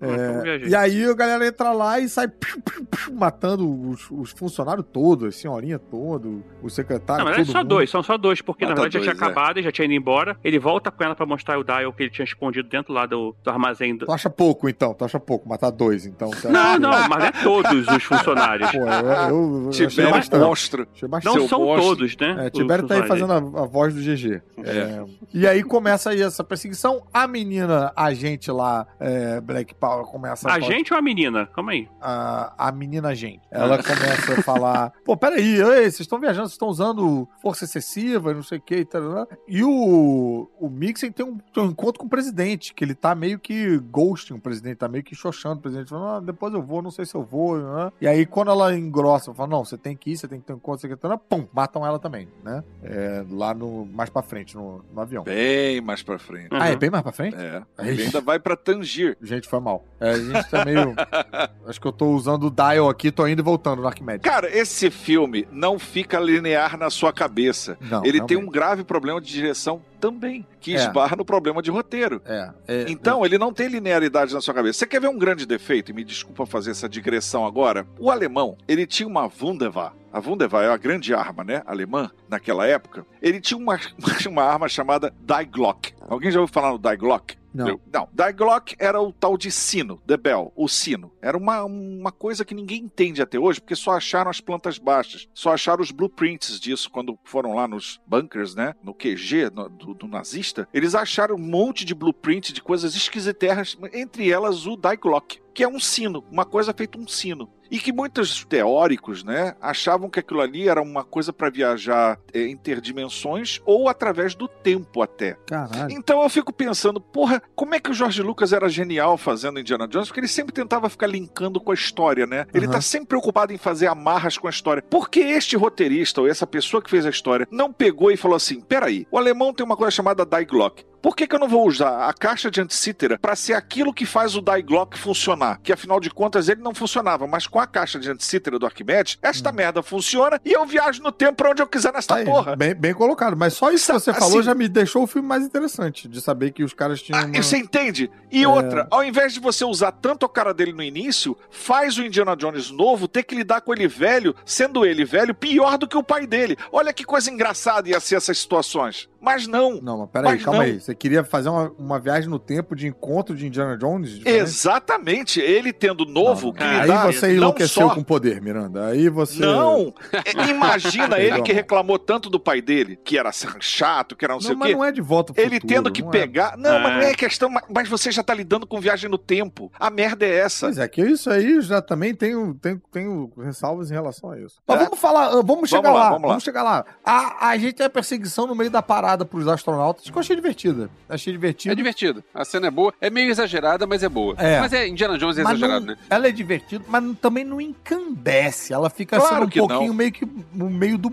Ah, 0.00 0.42
viajei. 0.42 0.68
E 0.68 0.74
aí 0.74 1.04
a 1.04 1.14
galera 1.14 1.46
entra 1.46 1.72
lá 1.72 1.98
e 1.98 2.08
sai 2.08 2.28
piu, 2.28 2.60
piu, 2.60 2.84
piu, 2.84 3.14
matando 3.14 3.90
os, 3.90 4.10
os 4.10 4.30
funcionários 4.32 4.84
todos, 4.92 5.28
as 5.28 5.36
senhorinha 5.36 5.78
todo, 5.78 6.44
o 6.62 6.68
secretário. 6.68 7.24
Não, 7.24 7.30
mas 7.30 7.40
é 7.40 7.50
só 7.50 7.58
mundo. 7.58 7.68
dois, 7.68 7.90
são 7.90 8.02
só 8.02 8.18
dois, 8.18 8.40
porque 8.42 8.64
Mata 8.64 8.74
na 8.74 8.82
verdade 8.82 8.92
já 8.92 8.98
dois, 8.98 9.18
tinha 9.18 9.26
é. 9.26 9.30
acabado, 9.30 9.58
e 9.58 9.62
já 9.62 9.72
tinha 9.72 9.84
ido 9.86 9.94
embora. 9.94 10.36
Ele 10.44 10.58
volta 10.58 10.90
com 10.90 11.02
ela 11.02 11.14
pra 11.14 11.24
mostrar 11.24 11.58
o 11.58 11.64
dial 11.64 11.92
que 11.92 12.02
ele 12.02 12.10
tinha 12.10 12.24
escondido 12.24 12.68
dentro 12.68 12.92
lá 12.92 13.06
do, 13.06 13.34
do 13.42 13.50
armazém. 13.50 13.96
Do... 13.96 14.06
Tu 14.06 14.12
acha 14.12 14.28
pouco, 14.28 14.68
então? 14.68 14.92
Tu 14.92 15.04
acha 15.04 15.18
pouco 15.18 15.48
matar 15.48 15.70
dois, 15.70 16.04
então? 16.04 16.30
Não, 16.44 16.78
não, 16.78 17.08
mas 17.08 17.18
não 17.18 17.26
é 17.26 17.32
todos 17.32 17.88
os 17.88 18.02
funcionários. 18.02 18.70
Pô, 18.70 18.78
eu, 18.78 18.84
eu, 18.84 19.62
eu 19.64 19.68
achei 19.70 19.86
Tibério 19.86 20.12
bastante. 20.12 20.42
monstro. 20.42 20.88
Não 21.24 21.48
são 21.48 21.60
monstro. 21.60 21.88
todos, 21.88 22.16
né? 22.16 22.46
É, 22.46 22.50
Tibério 22.50 22.86
tá 22.86 22.94
aí 22.94 23.06
fazendo 23.06 23.32
a, 23.32 23.36
a 23.36 23.66
voz 23.66 23.94
do 23.94 24.00
GG. 24.00 24.42
É. 24.64 25.04
E 25.32 25.46
aí 25.46 25.62
começa 25.62 26.10
aí 26.10 26.22
essa 26.22 26.44
perseguição. 26.44 27.02
A 27.12 27.26
menina, 27.26 27.92
a 27.96 28.12
gente 28.12 28.50
lá, 28.50 28.86
é, 28.98 29.40
Black 29.40 29.74
Power, 29.74 29.85
começa 30.06 30.50
A 30.50 30.60
gente 30.60 30.92
ou 30.92 30.98
a 30.98 31.02
menina? 31.02 31.46
Calma 31.46 31.72
aí. 31.72 31.88
a, 32.00 32.68
a 32.68 32.72
menina 32.72 33.14
gente. 33.14 33.40
Ela 33.50 33.82
começa 33.82 34.40
a 34.40 34.42
falar: 34.42 34.92
pô, 35.04 35.16
peraí, 35.16 35.56
ei, 35.60 35.82
vocês 35.82 36.00
estão 36.00 36.18
viajando, 36.18 36.48
vocês 36.48 36.54
estão 36.54 36.68
usando 36.68 37.28
força 37.40 37.64
excessiva, 37.64 38.32
não 38.34 38.42
sei 38.42 38.58
o 38.58 38.60
que 38.60 38.76
e 38.76 38.84
tal. 38.84 39.26
E 39.48 39.62
o, 39.64 40.48
o 40.58 40.68
Mixen 40.68 41.10
tem 41.12 41.24
um, 41.24 41.38
tem 41.38 41.62
um 41.62 41.66
encontro 41.70 42.00
com 42.00 42.06
o 42.06 42.10
presidente, 42.10 42.74
que 42.74 42.84
ele 42.84 42.94
tá 42.94 43.14
meio 43.14 43.38
que 43.38 43.78
ghosting 43.78 44.34
o 44.34 44.40
presidente, 44.40 44.76
tá 44.78 44.88
meio 44.88 45.04
que 45.04 45.14
xoxando 45.14 45.58
o 45.58 45.62
presidente, 45.62 45.90
falando: 45.90 46.16
ah, 46.16 46.20
depois 46.20 46.52
eu 46.54 46.62
vou, 46.62 46.82
não 46.82 46.90
sei 46.90 47.04
se 47.04 47.14
eu 47.14 47.22
vou. 47.22 47.58
Né? 47.58 47.92
E 48.00 48.06
aí, 48.08 48.26
quando 48.26 48.50
ela 48.50 48.74
engrossa, 48.76 49.32
fala: 49.34 49.48
não, 49.48 49.64
você 49.64 49.76
tem 49.78 49.96
que 49.96 50.12
ir, 50.12 50.16
você 50.16 50.28
tem 50.28 50.40
que 50.40 50.46
ter 50.46 50.52
um 50.52 50.56
encontro, 50.56 50.80
você 50.80 50.88
tem 50.88 50.96
que 50.96 51.02
ter. 51.02 51.16
Pum, 51.28 51.46
matam 51.52 51.84
ela 51.86 51.98
também, 51.98 52.28
né? 52.44 52.62
É, 52.82 53.24
lá 53.30 53.54
no, 53.54 53.86
mais 53.86 54.10
pra 54.10 54.22
frente, 54.22 54.56
no, 54.56 54.84
no 54.92 55.00
avião. 55.00 55.24
Bem 55.24 55.80
mais 55.80 56.02
pra 56.02 56.18
frente. 56.18 56.48
Ah, 56.50 56.68
é 56.68 56.72
Uhum. 56.72 56.78
bem 56.78 56.90
mais 56.90 57.02
pra 57.02 57.12
frente? 57.12 57.36
É. 57.36 57.62
Ele 57.80 58.02
ainda 58.04 58.20
vai 58.20 58.38
pra 58.38 58.56
Tangir. 58.56 59.16
Gente, 59.22 59.48
foi 59.48 59.60
mal. 59.60 59.75
É, 59.98 60.10
a 60.10 60.18
gente 60.18 60.50
tá 60.50 60.64
meio. 60.64 60.94
Acho 61.66 61.80
que 61.80 61.86
eu 61.86 61.92
tô 61.92 62.10
usando 62.10 62.48
o 62.48 62.50
dial 62.50 62.88
aqui 62.88 63.10
tô 63.10 63.26
indo 63.26 63.40
e 63.40 63.42
voltando 63.42 63.80
no 63.82 63.88
Arquimedes. 63.88 64.22
Cara, 64.22 64.48
esse 64.54 64.90
filme 64.90 65.48
não 65.50 65.78
fica 65.78 66.18
linear 66.20 66.76
na 66.76 66.90
sua 66.90 67.12
cabeça. 67.12 67.78
Não, 67.80 68.04
Ele 68.04 68.18
tem 68.20 68.36
realmente. 68.36 68.48
um 68.48 68.50
grave 68.52 68.84
problema 68.84 69.20
de 69.20 69.32
direção 69.32 69.82
também, 69.98 70.46
que 70.60 70.74
É. 70.74 70.76
esbarra 70.76 71.16
no 71.16 71.24
problema 71.24 71.62
de 71.62 71.70
roteiro. 71.70 72.20
É, 72.26 72.50
é, 72.68 72.84
Então, 72.88 73.24
ele 73.24 73.38
não 73.38 73.52
tem 73.52 73.68
linearidade 73.68 74.34
na 74.34 74.40
sua 74.40 74.52
cabeça. 74.52 74.78
Você 74.80 74.86
quer 74.86 75.00
ver 75.00 75.08
um 75.08 75.18
grande 75.18 75.46
defeito? 75.46 75.90
E 75.90 75.94
me 75.94 76.04
desculpa 76.04 76.44
fazer 76.44 76.72
essa 76.72 76.88
digressão 76.88 77.46
agora. 77.46 77.86
O 77.98 78.10
alemão, 78.10 78.56
ele 78.68 78.86
tinha 78.86 79.08
uma 79.08 79.30
Wunderwaffe. 79.40 79.96
A 80.12 80.18
Wunderwaffe 80.20 80.66
é 80.66 80.70
a 80.70 80.76
grande 80.76 81.14
arma, 81.14 81.42
né? 81.42 81.62
Alemã, 81.66 82.10
naquela 82.28 82.66
época. 82.66 83.04
Ele 83.22 83.40
tinha 83.40 83.56
uma, 83.58 83.78
uma 84.28 84.42
arma 84.44 84.68
chamada 84.68 85.12
Die 85.20 85.44
Glock. 85.46 85.92
Alguém 86.08 86.30
já 86.30 86.38
ouviu 86.40 86.52
falar 86.52 86.70
no 86.72 86.78
Die 86.78 86.96
Glock? 86.96 87.34
Não. 87.56 87.80
Não, 87.92 88.08
Die 88.12 88.32
Glock 88.32 88.74
era 88.78 89.00
o 89.00 89.12
tal 89.12 89.36
de 89.36 89.50
sino, 89.50 89.96
The 90.06 90.16
Bell, 90.16 90.52
o 90.54 90.68
sino. 90.68 91.10
Era 91.20 91.36
uma, 91.36 91.64
uma 91.64 92.12
coisa 92.12 92.44
que 92.44 92.54
ninguém 92.54 92.82
entende 92.82 93.22
até 93.22 93.38
hoje, 93.38 93.60
porque 93.60 93.74
só 93.74 93.92
acharam 93.92 94.30
as 94.30 94.40
plantas 94.40 94.78
baixas. 94.78 95.28
Só 95.34 95.52
acharam 95.52 95.82
os 95.82 95.90
blueprints 95.90 96.60
disso 96.60 96.90
quando 96.90 97.18
foram 97.24 97.54
lá 97.54 97.66
nos 97.66 98.00
bunkers, 98.06 98.54
né? 98.54 98.74
No 98.82 98.94
QG 98.94 99.50
no- 99.54 99.68
do, 99.68 99.94
do 99.94 100.06
nazista. 100.06 100.68
Eles 100.72 100.94
acharam 100.94 101.34
um 101.36 101.38
monte 101.38 101.84
de 101.84 101.94
blueprint 101.94 102.52
de 102.52 102.62
coisas 102.62 102.94
esquisiterras, 102.94 103.76
entre 103.92 104.30
elas 104.30 104.66
o 104.66 104.76
Die 104.76 104.96
Glock, 104.96 105.40
que 105.54 105.64
é 105.64 105.68
um 105.68 105.80
sino, 105.80 106.24
uma 106.30 106.44
coisa 106.44 106.74
feita 106.74 106.98
um 106.98 107.08
sino. 107.08 107.48
E 107.70 107.78
que 107.78 107.92
muitos 107.92 108.44
teóricos, 108.44 109.24
né, 109.24 109.54
achavam 109.60 110.08
que 110.08 110.20
aquilo 110.20 110.40
ali 110.40 110.68
era 110.68 110.80
uma 110.80 111.04
coisa 111.04 111.32
para 111.32 111.50
viajar 111.50 112.18
eh, 112.32 112.46
interdimensões 112.46 113.60
ou 113.64 113.88
através 113.88 114.34
do 114.34 114.48
tempo 114.48 115.02
até. 115.02 115.36
Caralho. 115.46 115.90
Então 115.90 116.22
eu 116.22 116.28
fico 116.28 116.52
pensando, 116.52 117.00
porra, 117.00 117.42
como 117.54 117.74
é 117.74 117.80
que 117.80 117.90
o 117.90 117.94
George 117.94 118.22
Lucas 118.22 118.52
era 118.52 118.68
genial 118.68 119.16
fazendo 119.16 119.60
Indiana 119.60 119.88
Jones? 119.88 120.08
Porque 120.08 120.20
ele 120.20 120.28
sempre 120.28 120.52
tentava 120.52 120.88
ficar 120.88 121.06
linkando 121.06 121.60
com 121.60 121.70
a 121.70 121.74
história, 121.74 122.26
né? 122.26 122.46
Ele 122.54 122.66
Aham. 122.66 122.74
tá 122.74 122.80
sempre 122.80 123.08
preocupado 123.08 123.52
em 123.52 123.58
fazer 123.58 123.86
amarras 123.86 124.38
com 124.38 124.46
a 124.46 124.50
história. 124.50 124.82
Por 124.82 125.08
que 125.08 125.20
este 125.20 125.56
roteirista 125.56 126.20
ou 126.20 126.28
essa 126.28 126.46
pessoa 126.46 126.82
que 126.82 126.90
fez 126.90 127.04
a 127.06 127.10
história 127.10 127.46
não 127.50 127.72
pegou 127.72 128.10
e 128.10 128.16
falou 128.16 128.36
assim: 128.36 128.60
peraí, 128.60 129.06
o 129.10 129.18
alemão 129.18 129.52
tem 129.52 129.64
uma 129.64 129.76
coisa 129.76 129.90
chamada 129.90 130.24
Die 130.24 130.44
Glock. 130.44 130.84
Por 131.06 131.14
que, 131.14 131.24
que 131.24 131.36
eu 131.36 131.38
não 131.38 131.46
vou 131.46 131.64
usar 131.68 132.08
a 132.08 132.12
caixa 132.12 132.50
de 132.50 132.60
anticítera 132.60 133.16
para 133.16 133.36
ser 133.36 133.52
aquilo 133.52 133.94
que 133.94 134.04
faz 134.04 134.34
o 134.34 134.42
Die 134.42 134.62
Glock 134.62 134.98
funcionar? 134.98 135.60
Que 135.62 135.72
afinal 135.72 136.00
de 136.00 136.10
contas 136.10 136.48
ele 136.48 136.60
não 136.60 136.74
funcionava, 136.74 137.28
mas 137.28 137.46
com 137.46 137.60
a 137.60 137.66
caixa 137.66 137.96
de 138.00 138.10
anticítera 138.10 138.58
do 138.58 138.66
Arquimedes, 138.66 139.16
esta 139.22 139.52
merda 139.52 139.84
funciona 139.84 140.40
e 140.44 140.50
eu 140.52 140.66
viajo 140.66 141.00
no 141.04 141.12
tempo 141.12 141.34
pra 141.36 141.50
onde 141.52 141.62
eu 141.62 141.66
quiser 141.68 141.92
nesta 141.92 142.14
Hum. 142.14 142.16
Tá 142.16 142.20
aí, 142.22 142.26
porra. 142.26 142.56
Bem, 142.56 142.74
bem 142.74 142.92
colocado. 142.92 143.36
Mas 143.36 143.54
só 143.54 143.70
isso 143.70 143.86
que 143.86 144.00
você 144.00 144.10
Assim- 144.10 144.18
falou 144.18 144.42
já 144.42 144.52
me 144.52 144.66
deixou 144.66 145.04
o 145.04 145.06
filme 145.06 145.28
mais 145.28 145.44
interessante. 145.44 146.08
De 146.08 146.20
saber 146.20 146.50
que 146.50 146.64
os 146.64 146.72
caras 146.72 147.00
tinham. 147.00 147.20
Ah, 147.20 147.24
uma- 147.26 147.40
Você 147.40 147.56
entende? 147.56 148.10
E 148.32 148.42
É. 148.42 148.48
outra, 148.48 148.88
ao 148.90 149.04
invés 149.04 149.32
de 149.32 149.38
você 149.38 149.64
usar 149.64 149.92
tanto 149.92 150.26
a 150.26 150.28
cara 150.28 150.52
dele 150.52 150.72
no 150.72 150.82
início, 150.82 151.38
faz 151.52 151.96
o 151.98 152.02
Indiana 152.02 152.34
Jones 152.34 152.72
novo 152.72 153.06
ter 153.06 153.22
que 153.22 153.36
lidar 153.36 153.60
com 153.60 153.72
ele 153.72 153.86
velho, 153.86 154.34
sendo 154.44 154.84
ele 154.84 155.04
velho 155.04 155.36
pior 155.36 155.78
do 155.78 155.86
que 155.86 155.96
o 155.96 156.02
pai 156.02 156.26
dele. 156.26 156.56
Olha 156.72 156.92
que 156.92 157.04
coisa 157.04 157.30
engraçada 157.30 157.88
ia 157.88 158.00
ser 158.00 158.16
essas 158.16 158.36
situações. 158.38 159.08
Mas 159.20 159.46
não. 159.46 159.80
Não, 159.80 159.98
mas 159.98 160.10
peraí, 160.10 160.32
Mas 160.34 160.44
calma 160.44 160.58
não. 160.60 160.66
aí. 160.66 160.80
Você 160.80 160.94
queria 160.94 161.24
fazer 161.24 161.48
uma, 161.48 161.72
uma 161.78 161.98
viagem 161.98 162.28
no 162.28 162.38
tempo 162.38 162.74
de 162.76 162.86
encontro 162.86 163.34
de 163.34 163.46
Indiana 163.46 163.76
Jones? 163.76 164.10
diferente? 164.18 164.42
Exatamente. 164.42 165.40
Ele 165.40 165.72
tendo 165.72 166.04
novo 166.04 166.52
que 166.52 166.62
Aí 166.62 166.82
lidar 166.82 167.06
você 167.12 167.28
não 167.28 167.34
enlouqueceu 167.34 167.88
só... 167.88 167.94
com 167.94 168.02
poder, 168.02 168.40
Miranda. 168.40 168.86
Aí 168.86 169.08
você. 169.08 169.40
Não! 169.40 169.92
É, 170.12 170.46
Imagina 170.50 171.18
ele 171.18 171.42
que 171.42 171.52
reclamou 171.52 171.98
tanto 171.98 172.28
do 172.28 172.38
pai 172.38 172.60
dele, 172.60 172.96
que 173.04 173.18
era 173.18 173.30
chato, 173.60 174.14
que 174.16 174.24
era 174.24 174.34
não, 174.34 174.40
sei 174.40 174.50
Não, 174.50 174.56
o 174.56 174.58
mas 174.60 174.68
quê. 174.70 174.74
não 174.76 174.84
é 174.84 174.92
de 174.92 175.00
volta 175.00 175.32
pro 175.32 175.42
Ele 175.42 175.56
futuro, 175.56 175.74
tendo 175.74 175.90
que 175.92 176.02
não 176.02 176.08
é. 176.08 176.12
pegar. 176.12 176.56
Não, 176.56 176.78
mas 176.80 176.92
É. 176.92 176.94
não 176.96 177.02
é 177.02 177.14
questão. 177.14 177.48
mas- 177.48 177.64
Mas 177.68 177.88
você 177.88 178.10
já 178.10 178.22
tá 178.22 178.34
lidando 178.34 178.66
com 178.66 178.80
viagem 178.80 179.10
no 179.10 179.18
tempo. 179.18 179.70
A 179.78 179.90
merda 179.90 180.24
é 180.24 180.38
essa. 180.38 180.66
Pois 180.66 180.78
é, 180.78 180.86
que 180.88 181.02
isso 181.02 181.30
aí 181.30 181.60
já 181.60 181.80
também 181.82 182.14
tenho, 182.14 182.54
tenho, 182.54 182.80
tenho 182.92 183.32
ressalvas 183.38 183.90
em 183.90 183.94
relação 183.94 184.30
a 184.30 184.38
isso. 184.40 184.60
Mas 184.66 184.80
É. 184.80 184.84
vamos 184.84 184.98
falar, 184.98 185.26
ah, 185.28 185.42
vamos 185.42 185.68
chegar 185.70 185.90
lá, 185.90 185.98
lá, 185.98 186.04
vamos 186.10 186.22
vamos, 186.22 186.34
lá. 186.36 186.40
chegar 186.40 186.62
lá. 186.62 186.84
A, 187.04 187.48
a 187.48 187.58
gente 187.58 187.74
tem 187.74 187.86
a 187.86 187.90
perseguição 187.90 188.46
no 188.46 188.54
meio 188.54 188.70
da 188.70 188.82
parada 188.82 189.15
pros 189.24 189.46
astronautas, 189.48 190.08
que 190.10 190.16
eu 190.16 190.20
achei 190.20 190.36
divertida. 190.36 190.90
Achei 191.08 191.32
divertido. 191.32 191.72
É 191.72 191.74
divertido. 191.74 192.24
A 192.34 192.44
cena 192.44 192.66
é 192.66 192.70
boa. 192.70 192.92
É 193.00 193.08
meio 193.08 193.30
exagerada, 193.30 193.86
mas 193.86 194.02
é 194.02 194.08
boa. 194.08 194.34
É. 194.38 194.60
Mas 194.60 194.72
é 194.72 194.86
Indiana 194.88 195.16
Jones 195.18 195.38
é 195.38 195.42
Mas 195.42 195.52
exagerado, 195.56 195.86
não- 195.86 195.94
né? 195.94 195.98
Ela 196.10 196.28
é 196.28 196.32
divertida, 196.32 196.84
mas 196.88 197.04
também 197.20 197.44
não 197.44 197.60
encandece. 197.60 198.72
Ela 198.72 198.90
fica 198.90 199.16
Claro 199.16 199.34
sendo 199.34 199.46
um 199.46 199.48
que 199.48 199.58
pouquinho 199.58 199.88
não. 199.88 199.94
meio 199.94 200.12
que 200.12 200.26
no 200.52 200.68
meio 200.70 200.98
do 200.98 201.12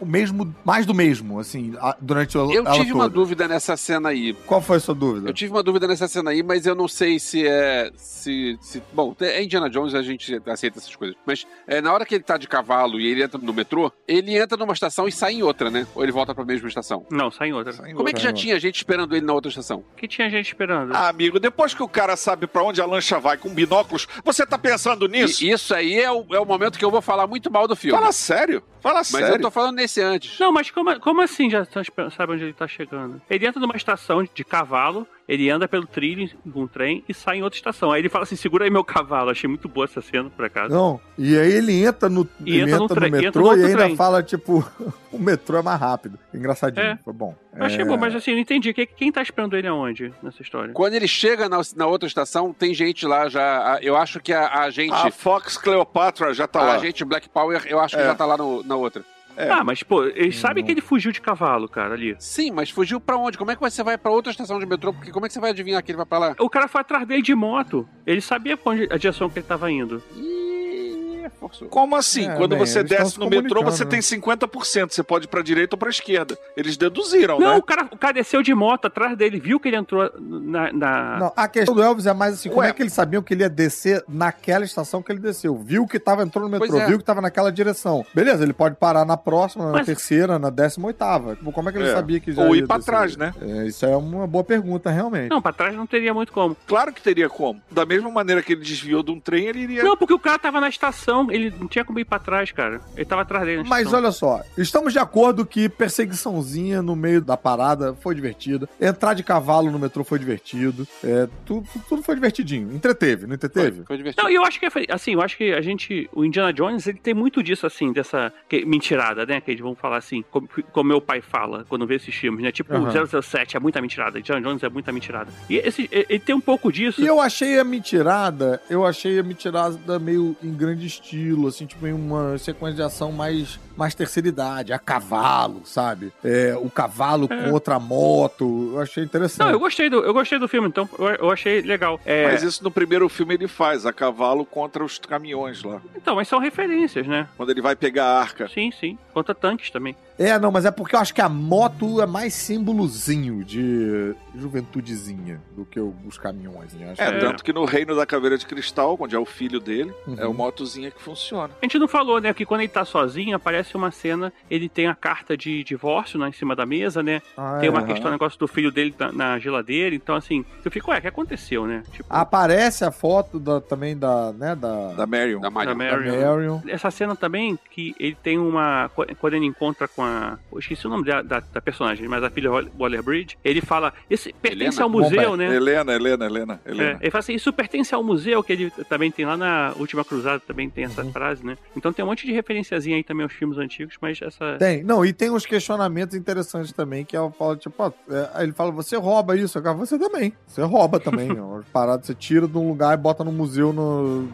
o, 0.00 0.04
mesmo, 0.04 0.52
mais 0.64 0.84
do 0.84 0.92
mesmo, 0.92 1.38
assim, 1.38 1.74
a- 1.80 1.96
durante 2.00 2.36
o 2.36 2.52
Eu 2.52 2.64
tive 2.72 2.92
uma 2.92 3.04
toda. 3.04 3.14
dúvida 3.14 3.46
nessa 3.48 3.76
cena 3.76 4.08
aí. 4.08 4.32
Qual 4.46 4.60
foi 4.60 4.78
a 4.78 4.80
sua 4.80 4.94
dúvida? 4.94 5.28
Eu 5.28 5.32
tive 5.32 5.52
uma 5.52 5.62
dúvida 5.62 5.86
nessa 5.86 6.08
cena 6.08 6.30
aí, 6.32 6.42
mas 6.42 6.66
eu 6.66 6.74
não 6.74 6.88
sei 6.88 7.18
se 7.20 7.46
é. 7.46 7.90
Se, 7.96 8.58
se- 8.60 8.82
bom, 8.92 9.14
é 9.20 9.42
Indiana 9.42 9.70
Jones, 9.70 9.94
a 9.94 10.02
gente 10.02 10.40
aceita 10.46 10.78
essas 10.78 10.94
coisas. 10.96 11.16
Mas 11.24 11.46
é, 11.68 11.80
na 11.80 11.92
hora 11.92 12.04
que 12.04 12.14
ele 12.16 12.24
tá 12.24 12.36
de 12.36 12.48
cavalo 12.48 12.98
e 13.00 13.06
ele 13.06 13.22
entra 13.22 13.40
no 13.40 13.52
metrô, 13.52 13.92
ele 14.08 14.36
entra 14.36 14.56
numa 14.58 14.72
estação 14.72 15.06
e 15.06 15.12
sai 15.12 15.34
em 15.34 15.42
outra, 15.42 15.70
né? 15.70 15.86
Ou 15.94 16.02
ele 16.02 16.10
volta 16.12 16.34
pra 16.34 16.44
mesma 16.44 16.66
estação? 16.68 17.06
Não, 17.10 17.29
sai 17.30 17.48
em 17.48 17.52
outra. 17.52 17.72
Como 17.94 18.08
é 18.08 18.12
que 18.12 18.20
já 18.20 18.32
tinha 18.32 18.58
gente 18.58 18.76
esperando 18.76 19.14
ele 19.16 19.24
na 19.24 19.32
outra 19.32 19.48
estação? 19.48 19.84
Que 19.96 20.06
tinha 20.08 20.28
gente 20.30 20.46
esperando. 20.46 20.94
Ah, 20.94 21.08
amigo, 21.08 21.38
depois 21.38 21.74
que 21.74 21.82
o 21.82 21.88
cara 21.88 22.16
sabe 22.16 22.46
pra 22.46 22.62
onde 22.62 22.80
a 22.80 22.86
lancha 22.86 23.18
vai 23.18 23.36
com 23.36 23.48
binóculos, 23.50 24.06
você 24.24 24.46
tá 24.46 24.58
pensando 24.58 25.06
nisso? 25.08 25.44
E 25.44 25.50
isso 25.50 25.74
aí 25.74 25.98
é 25.98 26.10
o, 26.10 26.24
é 26.32 26.40
o 26.40 26.44
momento 26.44 26.78
que 26.78 26.84
eu 26.84 26.90
vou 26.90 27.02
falar 27.02 27.26
muito 27.26 27.50
mal 27.50 27.66
do 27.68 27.76
filme. 27.76 27.98
Fala 27.98 28.12
sério. 28.12 28.62
Fala 28.80 28.98
mas 28.98 29.08
sério. 29.08 29.34
eu 29.34 29.40
tô 29.40 29.50
falando 29.50 29.76
nesse 29.76 30.00
antes. 30.00 30.38
Não, 30.38 30.50
mas 30.50 30.70
como, 30.70 30.98
como 31.00 31.20
assim 31.20 31.50
já 31.50 31.66
tá 31.66 31.82
sabe 32.16 32.32
onde 32.32 32.44
ele 32.44 32.52
tá 32.54 32.66
chegando? 32.66 33.20
Ele 33.28 33.46
entra 33.46 33.60
numa 33.60 33.76
estação 33.76 34.24
de 34.24 34.42
cavalo, 34.42 35.06
ele 35.28 35.50
anda 35.50 35.68
pelo 35.68 35.86
trilho 35.86 36.30
com 36.50 36.62
um 36.62 36.66
trem 36.66 37.04
e 37.06 37.12
sai 37.12 37.38
em 37.38 37.42
outra 37.42 37.58
estação. 37.58 37.92
Aí 37.92 38.00
ele 38.00 38.08
fala 38.08 38.24
assim: 38.24 38.36
segura 38.36 38.64
aí 38.64 38.70
meu 38.70 38.82
cavalo. 38.82 39.30
Achei 39.30 39.46
muito 39.46 39.68
boa 39.68 39.84
essa 39.84 40.00
cena, 40.00 40.30
por 40.30 40.46
acaso. 40.46 40.74
Não, 40.74 40.98
e 41.18 41.38
aí 41.38 41.52
ele 41.52 41.84
entra 41.84 42.08
no, 42.08 42.26
E 42.44 42.58
ele 42.58 42.70
entra 42.72 42.78
no 42.78 42.84
entra 42.84 43.00
no 43.00 43.06
entra 43.06 43.20
metrô 43.20 43.52
no 43.54 43.58
e 43.60 43.64
ainda 43.66 43.78
trem. 43.84 43.96
fala, 43.96 44.22
tipo, 44.22 44.66
o 45.12 45.18
metrô 45.18 45.58
é 45.58 45.62
mais 45.62 45.78
rápido. 45.78 46.18
Engraçadinho, 46.32 46.86
É. 46.86 46.98
bom. 47.20 47.36
Eu 47.54 47.64
achei 47.64 47.82
É, 47.82 47.84
bom, 47.84 47.96
mas 47.98 48.14
assim, 48.14 48.30
eu 48.30 48.34
não 48.36 48.42
entendi. 48.42 48.72
Quem, 48.72 49.12
tá 49.12 49.20
esperando 49.22 49.54
ele 49.56 49.68
aonde 49.68 50.12
nessa 50.22 50.40
história? 50.42 50.72
Quando 50.72 50.94
ele 50.94 51.06
chega 51.06 51.48
na, 51.48 51.60
na 51.76 51.86
outra 51.86 52.06
estação, 52.08 52.52
tem 52.52 52.72
gente 52.72 53.06
lá 53.06 53.28
já. 53.28 53.74
a- 53.74 53.78
Eu 53.82 53.96
acho 53.96 54.18
que 54.20 54.32
a, 54.32 54.62
a 54.62 54.70
gente. 54.70 54.92
A 54.94 55.10
Fox 55.10 55.56
Cleopatra 55.58 56.32
já 56.32 56.46
tá 56.48 56.60
a 56.60 56.64
lá. 56.64 56.78
gente 56.78 57.04
Black 57.04 57.28
Power, 57.28 57.62
eu 57.66 57.78
acho 57.78 57.94
que 57.94 58.02
É. 58.02 58.06
já 58.06 58.14
tá 58.14 58.24
lá 58.24 58.36
no- 58.38 58.62
na 58.64 58.74
outra. 58.76 59.04
É. 59.36 59.48
Ah, 59.48 59.62
mas 59.62 59.82
pô, 59.82 60.04
eles 60.04 60.36
sabem 60.38 60.64
que 60.64 60.70
ele 60.72 60.80
fugiu 60.80 61.12
de 61.12 61.20
cavalo, 61.20 61.68
cara, 61.68 61.94
ali. 61.94 62.16
Sim, 62.18 62.50
mas 62.50 62.68
fugiu 62.70 63.00
pra 63.00 63.16
onde? 63.16 63.38
Como 63.38 63.50
é 63.50 63.54
que 63.54 63.60
você 63.60 63.82
vai 63.82 63.96
pra 63.96 64.10
outra 64.10 64.30
estação 64.32 64.58
de 64.58 64.66
metrô? 64.66 64.92
Porque 64.92 65.10
como 65.12 65.24
é 65.24 65.28
que 65.28 65.32
você 65.32 65.40
vai 65.40 65.50
adivinhar 65.50 65.82
que 65.82 65.90
ele 65.92 65.96
vai 65.96 66.04
pra 66.06 66.18
lá? 66.18 66.34
O 66.38 66.50
cara 66.50 66.66
foi 66.68 66.80
atrás 66.80 67.06
dele 67.06 67.22
de 67.22 67.34
moto. 67.34 67.88
Ele 68.06 68.20
sabia 68.20 68.56
pra 68.56 68.72
onde, 68.72 68.88
a 68.90 68.96
direção 68.96 69.30
que 69.30 69.38
ele 69.38 69.46
tava 69.46 69.70
indo. 69.70 70.02
Ih, 70.16 71.30
Como 71.68 71.96
assim? 71.96 72.28
É, 72.28 72.34
Quando 72.36 72.50
bem, 72.56 72.58
você 72.66 72.82
desce 72.82 73.18
no 73.18 73.28
metrô, 73.28 73.62
você 73.62 73.84
né? 73.84 73.90
tem 73.90 74.00
50%. 74.00 74.92
Você 74.92 75.02
pode 75.02 75.24
ir 75.26 75.28
pra 75.28 75.42
direita 75.42 75.74
ou 75.74 75.78
pra 75.78 75.90
esquerda. 75.90 76.36
Eles 76.56 76.76
deduziram, 76.76 77.38
Não, 77.38 77.52
né? 77.52 77.56
o 77.56 77.62
cara, 77.62 77.88
o 77.90 77.96
cara 77.96 78.14
desceu 78.14 78.42
de 78.42 78.54
moto 78.54 78.86
atrás 78.86 79.16
dele, 79.16 79.38
viu 79.40 79.58
que 79.60 79.68
ele 79.68 79.76
entrou 79.76 80.10
na. 80.18 80.72
na- 80.72 81.18
Não, 81.18 81.32
a 81.36 81.48
questão 81.48 81.74
do 81.74 81.82
Elvis 81.82 82.06
é 82.06 82.12
mais 82.12 82.34
assim, 82.34 82.48
como 82.48 82.60
Ué. 82.60 82.68
é 82.68 82.72
que 82.72 82.82
eles 82.82 82.92
sabiam 82.92 83.22
que 83.22 83.34
ele 83.34 83.42
ia 83.42 83.48
descer 83.50 84.02
naquela 84.08 84.64
estação 84.64 85.02
que 85.02 85.10
ele 85.12 85.20
desceu? 85.20 85.56
Viu 85.56 85.86
que 85.86 85.98
tava 85.98 86.22
entrando 86.22 86.44
no 86.48 86.50
metrô, 86.58 86.78
é. 86.78 86.86
viu 86.86 86.98
que 86.98 87.04
tava 87.04 87.20
naquela 87.20 87.50
direção. 87.52 88.04
Beleza, 88.14 88.42
ele 88.42 88.52
pode 88.52 88.76
parar 88.76 89.04
na 89.04 89.16
próxima, 89.16 89.66
na 89.66 89.72
Mas- 89.72 89.86
terceira, 89.86 90.38
na 90.38 90.50
décima 90.50 90.86
oitava. 90.88 91.36
Tipo, 91.36 91.52
como 91.52 91.68
é 91.68 91.72
que 91.72 91.78
ele 91.78 91.88
É. 91.88 91.94
sabia 91.94 92.20
que 92.20 92.32
já 92.32 92.42
Ou 92.42 92.54
ia 92.54 92.62
ir 92.62 92.66
pra 92.66 92.76
descer? 92.78 92.90
trás, 92.90 93.16
né? 93.16 93.34
É, 93.40 93.66
isso 93.66 93.84
é 93.86 93.96
uma 93.96 94.26
boa 94.26 94.44
pergunta, 94.44 94.90
realmente. 94.90 95.30
Não, 95.30 95.40
pra 95.40 95.52
trás 95.52 95.74
não 95.74 95.86
teria 95.86 96.12
muito 96.12 96.32
como. 96.32 96.56
Claro 96.66 96.92
que 96.92 97.00
teria 97.02 97.28
como. 97.28 97.60
Da 97.70 97.84
mesma 97.86 98.10
maneira 98.10 98.42
que 98.42 98.52
ele 98.52 98.62
desviou 98.62 99.02
de 99.02 99.10
um 99.10 99.20
trem, 99.20 99.46
ele 99.46 99.60
iria. 99.60 99.82
Não, 99.82 99.96
porque 99.96 100.12
o 100.14 100.18
cara 100.18 100.38
tava 100.38 100.60
na 100.60 100.68
estação, 100.68 101.30
ele 101.30 101.39
não 101.48 101.66
tinha 101.68 101.84
como 101.84 101.98
ir 101.98 102.04
pra 102.04 102.18
trás, 102.18 102.50
cara. 102.52 102.80
Ele 102.94 103.04
tava 103.06 103.22
atrás 103.22 103.44
dele. 103.46 103.62
Mas 103.66 103.86
estação. 103.86 103.98
olha 104.00 104.12
só, 104.12 104.42
estamos 104.58 104.92
de 104.92 104.98
acordo 104.98 105.46
que 105.46 105.68
perseguiçãozinha 106.10 106.82
no 106.82 106.96
meio 106.96 107.20
da 107.20 107.36
parada 107.36 107.94
foi 107.94 108.14
divertida. 108.14 108.68
Entrar 108.80 109.14
de 109.14 109.22
cavalo 109.22 109.70
no 109.70 109.78
metrô 109.78 110.02
foi 110.04 110.18
divertido. 110.18 110.86
É, 111.02 111.28
tudo, 111.46 111.66
tudo 111.88 112.02
foi 112.02 112.14
divertidinho. 112.14 112.74
Entreteve, 112.74 113.26
não 113.26 113.34
entreteve? 113.34 113.82
Foi 113.84 113.96
divertido. 113.96 114.22
Não, 114.24 114.30
e 114.30 114.34
eu 114.34 114.44
acho 114.44 114.58
que 114.58 114.66
é- 114.66 114.70
assim, 114.90 115.12
eu 115.14 115.22
acho 115.22 115.36
que 115.36 115.52
a 115.52 115.60
gente, 115.60 116.08
o 116.12 116.24
Indiana 116.24 116.52
Jones, 116.52 116.86
ele 116.86 116.98
tem 116.98 117.14
muito 117.14 117.42
disso 117.42 117.66
assim, 117.66 117.92
dessa 117.92 118.32
que- 118.48 118.64
mentirada, 118.64 119.24
né? 119.24 119.40
Que 119.40 119.50
eles 119.52 119.60
vão 119.60 119.74
falar 119.74 119.98
assim, 119.98 120.24
como, 120.30 120.48
como 120.72 120.88
meu 120.88 121.00
pai 121.00 121.20
fala 121.20 121.64
quando 121.68 121.86
vê 121.86 121.94
esses 121.96 122.14
filmes, 122.14 122.42
né? 122.42 122.50
Tipo, 122.52 122.74
o 122.76 122.90
007 123.22 123.56
é 123.56 123.60
muita 123.60 123.80
mentirada, 123.80 124.18
Indiana 124.18 124.40
Jones 124.42 124.62
é 124.62 124.68
muita 124.68 124.90
mentirada. 124.92 125.30
E 125.48 125.56
esse, 125.56 125.88
ele 125.92 126.18
tem 126.18 126.34
um 126.34 126.40
pouco 126.40 126.72
disso. 126.72 127.00
E 127.00 127.06
eu 127.06 127.20
achei 127.20 127.58
a 127.58 127.64
mentirada, 127.64 128.60
eu 128.68 128.84
achei 128.84 129.18
a 129.18 129.22
mentirada 129.22 129.98
meio 129.98 130.36
em 130.42 130.52
grande 130.52 130.86
estilo, 130.86 131.29
assim, 131.48 131.66
tipo, 131.66 131.86
em 131.86 131.92
uma 131.92 132.36
sequência 132.38 132.76
de 132.76 132.82
ação 132.82 133.12
mais, 133.12 133.58
mais 133.76 133.94
terceira 133.94 134.28
idade, 134.28 134.72
a 134.72 134.78
cavalo, 134.78 135.62
sabe? 135.64 136.12
É, 136.24 136.54
o 136.60 136.70
cavalo 136.70 137.26
É. 137.30 137.36
com 137.44 137.52
outra 137.52 137.78
moto, 137.78 138.72
eu 138.74 138.80
achei 138.80 139.04
interessante. 139.04 139.40
Não, 139.46 139.50
eu 139.50 139.58
gostei 139.60 139.88
do, 139.90 139.98
eu 140.04 140.12
gostei 140.12 140.38
do 140.38 140.48
filme, 140.48 140.68
então 140.68 140.88
eu, 140.98 141.06
eu 141.06 141.30
achei 141.30 141.60
legal. 141.62 142.00
É, 142.04 142.24
Mas 142.32 142.42
isso 142.42 142.62
no 142.64 142.70
primeiro 142.70 143.08
filme 143.08 143.34
ele 143.34 143.48
faz, 143.48 143.84
a 143.86 143.92
cavalo 143.92 144.44
contra 144.44 144.84
os 144.84 144.98
caminhões 144.98 145.62
lá. 145.62 145.80
Então, 145.96 146.16
mas 146.16 146.28
são 146.28 146.38
referências, 146.38 147.06
né? 147.06 147.28
Quando 147.36 147.50
ele 147.50 147.60
vai 147.62 147.74
pegar 147.76 148.04
a 148.06 148.20
arca. 148.20 148.48
Sim, 148.48 148.70
sim. 148.78 148.98
Contra 149.12 149.34
tanques 149.34 149.70
também. 149.70 149.94
É, 150.18 150.38
não, 150.38 150.50
mas 150.52 150.64
é 150.66 150.70
porque 150.70 150.94
eu 150.94 151.00
acho 151.00 151.14
que 151.14 151.22
a 151.22 151.28
moto 151.28 152.00
é 152.02 152.06
mais 152.06 152.34
símbolozinho 152.34 153.42
de 153.42 154.14
juventudezinha 154.36 155.40
do 155.56 155.64
que 155.64 155.80
os 155.80 156.18
caminhões. 156.18 156.72
Né? 156.74 156.90
Acho 156.92 157.02
É, 157.02 157.12
que- 157.12 157.18
tanto 157.20 157.42
que 157.44 157.52
no 157.52 157.64
Reino 157.64 157.96
da 157.96 158.04
Caveira 158.04 158.36
de 158.36 158.44
Cristal, 158.46 158.96
onde 159.00 159.14
é 159.14 159.18
o 159.18 159.24
filho 159.24 159.58
dele, 159.60 159.92
Uhum. 160.06 160.16
é 160.18 160.26
o 160.26 160.34
motozinha 160.34 160.88
é 160.88 160.90
que 160.90 161.00
funciona. 161.00 161.19
A 161.60 161.64
gente 161.64 161.78
não 161.78 161.88
falou, 161.88 162.20
né, 162.20 162.32
que 162.32 162.44
quando 162.46 162.60
ele 162.62 162.68
tá 162.68 162.84
sozinho, 162.84 163.36
aparece 163.36 163.76
uma 163.76 163.90
cena, 163.90 164.32
ele 164.50 164.68
tem 164.68 164.86
a 164.86 164.94
carta 164.94 165.36
de 165.36 165.62
divórcio 165.64 166.18
né, 166.18 166.28
em 166.28 166.32
cima 166.32 166.54
da 166.56 166.64
mesa, 166.66 167.02
né? 167.02 167.20
Ah, 167.36 167.58
tem 167.60 167.68
uma 167.68 167.80
é. 167.80 167.84
questão, 167.84 168.10
negócio 168.10 168.38
do 168.38 168.48
filho 168.48 168.70
dele 168.72 168.94
na, 168.98 169.12
na 169.12 169.38
geladeira, 169.38 169.94
então 169.94 170.14
assim, 170.14 170.44
eu 170.64 170.70
fico, 170.70 170.90
ué, 170.90 170.98
o 170.98 171.00
que 171.00 171.08
aconteceu, 171.08 171.66
né? 171.66 171.82
Tipo, 171.92 172.06
Aparece 172.08 172.84
a 172.84 172.90
foto 172.90 173.38
da- 173.38 173.60
também 173.60 173.96
da, 173.96 174.32
né, 174.32 174.54
da, 174.54 174.92
Da 174.94 175.06
Marion. 175.06 175.40
Da 175.40 175.48
da 175.48 175.50
Marion. 175.50 175.70
da 175.70 175.74
Marion. 175.74 176.20
Marion. 176.34 176.60
Essa 176.68 176.90
cena 176.90 177.14
também, 177.16 177.58
que 177.70 177.94
ele 177.98 178.16
tem 178.22 178.38
uma. 178.38 178.90
Quando 179.18 179.34
ele 179.34 179.46
encontra 179.46 179.86
com 179.88 180.02
a. 180.02 180.38
Eu 180.52 180.58
esqueci 180.58 180.86
o 180.86 180.90
nome 180.90 181.04
da, 181.04 181.22
da, 181.22 181.40
da 181.40 181.60
personagem, 181.60 182.06
mas 182.08 182.22
a 182.22 182.30
filha 182.30 182.50
Waller 182.78 183.02
Bridge, 183.02 183.36
ele 183.44 183.60
fala. 183.60 183.92
Esse 184.08 184.32
pertence 184.32 184.78
Helena? 184.78 184.82
ao 184.82 184.88
museu, 184.88 185.30
Bom, 185.30 185.36
né? 185.36 185.54
Helena, 185.54 185.92
Helena, 185.92 186.26
Helena, 186.26 186.60
É, 186.64 186.70
Helena. 186.70 186.98
ele 187.00 187.10
fala 187.10 187.20
assim, 187.20 187.34
isso 187.34 187.52
pertence 187.52 187.94
ao 187.94 188.02
museu, 188.02 188.42
que 188.42 188.52
ele 188.52 188.70
também 188.88 189.10
tem 189.10 189.24
lá 189.26 189.36
na 189.36 189.72
Última 189.76 190.04
Cruzada, 190.04 190.40
também 190.40 190.68
tem 190.70 190.84
essa. 190.84 191.04
Frase, 191.12 191.44
né? 191.44 191.56
Então 191.76 191.92
tem 191.92 192.04
um 192.04 192.08
monte 192.08 192.26
de 192.26 192.32
referenciazinha 192.32 192.96
aí 192.96 193.04
também 193.04 193.24
aos 193.24 193.32
filmes 193.32 193.58
antigos, 193.58 193.96
mas 194.00 194.20
essa. 194.22 194.56
Tem, 194.58 194.82
não, 194.82 195.04
e 195.04 195.12
tem 195.12 195.30
uns 195.30 195.46
questionamentos 195.46 196.16
interessantes 196.16 196.72
também, 196.72 197.04
que 197.04 197.16
ela 197.16 197.30
fala, 197.30 197.56
tipo, 197.56 197.74
ó, 197.78 197.92
é, 198.10 198.42
ele 198.42 198.52
fala, 198.52 198.70
você 198.70 198.96
rouba 198.96 199.36
isso, 199.36 199.58
eu 199.58 199.62
falo, 199.62 199.78
você 199.78 199.98
também, 199.98 200.32
você 200.46 200.62
rouba 200.62 200.98
também, 201.00 201.30
ó, 201.40 201.60
paradas 201.72 202.06
você 202.06 202.14
tira 202.14 202.46
de 202.46 202.56
um 202.56 202.68
lugar 202.68 202.94
e 202.94 203.00
bota 203.00 203.24
no 203.24 203.32
museu 203.32 203.72
no, 203.72 204.28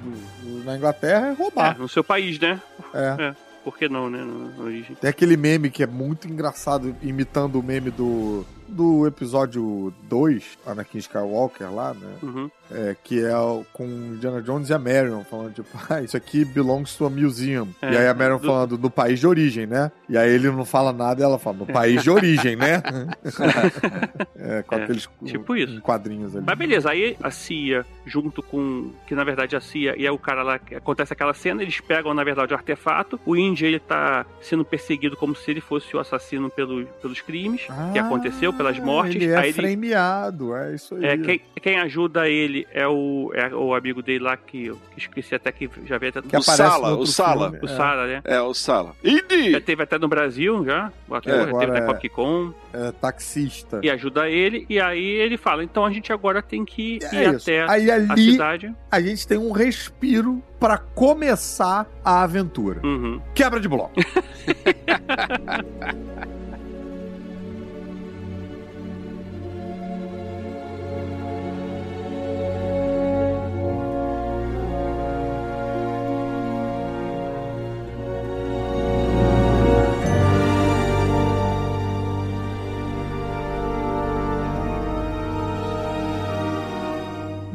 na 0.65 0.77
Inglaterra 0.77 1.29
é 1.29 1.31
É, 1.31 1.33
roubar. 1.35 1.79
no 1.79 1.89
seu 1.89 2.03
país, 2.05 2.39
né? 2.39 2.61
É. 2.95 3.35
Por 3.67 3.77
que 3.77 3.89
não, 3.89 4.09
né? 4.09 4.23
Na 4.57 4.63
origem. 4.63 4.95
Tem 4.95 5.11
aquele 5.11 5.37
meme 5.37 5.71
que 5.71 5.83
é 5.83 5.89
muito 5.89 6.29
engraçado, 6.29 6.95
imitando 7.03 7.59
o 7.59 7.63
meme 7.65 7.91
do, 7.91 8.47
do 8.69 9.07
episódio 9.07 9.93
2, 10.09 10.59
Anakin 10.67 10.99
Skywalker 10.99 11.73
lá, 11.73 11.95
né? 11.95 12.17
Uhum. 12.23 12.51
É, 12.71 12.97
que 13.05 13.25
é 13.25 13.37
o- 13.37 13.65
com 13.73 13.85
Indiana 13.85 14.43
Jones 14.43 14.69
e 14.71 14.75
a 14.75 14.79
Marion, 14.79 15.23
falando, 15.23 15.55
tipo, 15.55 15.69
ah, 15.89 16.03
isso 16.03 16.17
aqui 16.17 16.45
belongs 16.45 16.97
to 16.97 17.07
a 17.07 17.11
museum. 17.11 17.69
É, 17.81 17.93
e 17.93 17.97
aí 17.97 18.09
a 18.09 18.15
Marion 18.15 18.39
do- 18.39 18.47
falando 18.47 18.77
do 18.77 18.91
país 18.91 19.21
de 19.21 19.27
origem, 19.27 19.67
né? 19.67 19.93
E 20.09 20.19
aí 20.19 20.31
ele 20.31 20.51
não 20.51 20.65
fala 20.65 20.93
nada 20.93 21.21
e 21.21 21.25
ela 21.25 21.39
fala, 21.39 21.59
no 21.59 21.67
país 21.67 22.03
de 22.03 22.11
origem, 22.11 22.57
né? 22.57 22.83
é, 24.37 24.63
com 24.63 24.75
É, 24.75 24.83
aqueles 24.83 25.09
tipo 25.25 25.57
isso. 25.57 25.81
quadrinhos 25.81 26.35
ali. 26.37 26.45
Mas 26.47 26.59
beleza, 26.59 26.91
aí 26.91 27.17
a 27.23 27.31
CIA, 27.31 27.85
junto 28.05 28.43
com. 28.43 28.91
Que 29.07 29.15
na 29.15 29.25
verdade 29.25 29.57
a 29.57 29.61
CIA 29.61 29.95
e 29.97 30.07
é 30.07 30.11
o 30.11 30.19
cara 30.19 30.43
lá. 30.43 30.59
que 30.59 30.75
Acontece 30.75 31.13
aquela 31.13 31.35
cena, 31.35 31.63
eles 31.63 31.81
pegam 31.81 32.13
na 32.15 32.25
verdade 32.25 32.53
o 32.53 32.57
artefato. 32.57 33.19
O 33.25 33.37
Indy 33.37 33.65
ele 33.65 33.79
tá 33.81 34.27
sendo 34.41 34.65
perseguido 34.65 35.17
como 35.17 35.35
se 35.35 35.51
ele 35.51 35.61
fosse 35.61 35.97
o 35.97 36.01
assassino 36.01 36.51
pelo, 36.51 36.85
pelos 37.01 37.21
crimes 37.21 37.63
que 37.93 37.99
Ah, 37.99 38.07
aconteceu, 38.07 38.53
pelas 38.57 38.79
mortes. 38.79 39.17
Ele 39.17 39.27
é 39.33 39.37
aí 39.37 39.49
ele, 39.49 39.53
frameado, 39.53 40.55
é 40.57 40.75
isso 40.75 40.95
aí. 40.95 41.05
é, 41.05 41.19
quem, 41.19 41.41
quem 41.63 41.79
ajuda 41.81 42.29
ele 42.29 42.67
é 42.73 42.87
o, 42.89 43.31
é 43.35 43.55
o 43.55 43.75
amigo 43.75 44.03
dele 44.03 44.25
lá 44.25 44.37
que 44.37 44.67
eu 44.67 44.79
esqueci 44.97 45.35
até 45.35 45.53
que 45.53 45.69
já 45.85 45.99
veio 45.99 46.11
até. 46.11 46.23
Que 46.23 46.37
O 46.37 46.43
Sala, 46.43 46.95
o 46.97 47.07
Sala. 47.07 47.51
filme, 47.51 47.67
o 47.67 47.71
é. 47.71 47.77
Sara, 47.77 48.07
né? 48.07 48.21
É, 48.25 48.41
o 48.41 48.55
Sala. 48.55 48.95
Já 49.03 49.11
Indy! 49.11 49.61
teve 49.61 49.83
até 49.83 49.99
no 49.99 50.09
Brasil 50.09 50.65
já, 50.65 50.93
o 51.09 51.15
ator, 51.15 51.33
É, 51.33 51.39
já 51.47 51.59
teve 51.59 51.73
até 51.73 51.79
é- 51.79 51.87
Comic 51.87 52.09
Con 52.09 52.53
É, 52.73 52.93
taxista. 52.93 53.81
e 53.83 53.91
ajuda 53.91 54.29
ele, 54.29 54.67
e 54.69 54.81
aí 54.81 55.05
ele 55.05 55.37
fala, 55.37 55.63
então 55.65 55.85
a 55.85 55.91
gente 55.91 56.13
agora 56.13 56.41
tem 56.43 56.65
que 56.65 56.99
É 57.13 57.15
ir 57.25 57.35
isso. 57.35 57.51
até 57.51 57.71
Aí 57.71 57.91
a 57.91 57.95
ali 57.97 58.33
cidade. 58.33 58.75
a 58.91 59.01
gente 59.01 59.27
tem 59.27 59.39
um 59.39 59.51
respiro 59.53 60.43
pra 60.59 60.79
começar 60.79 61.87
a 62.05 62.23
aventura. 62.23 62.81
Uhum. 62.85 63.21
Quebra 63.35 63.61
de 63.61 63.69
bloco. 63.69 63.93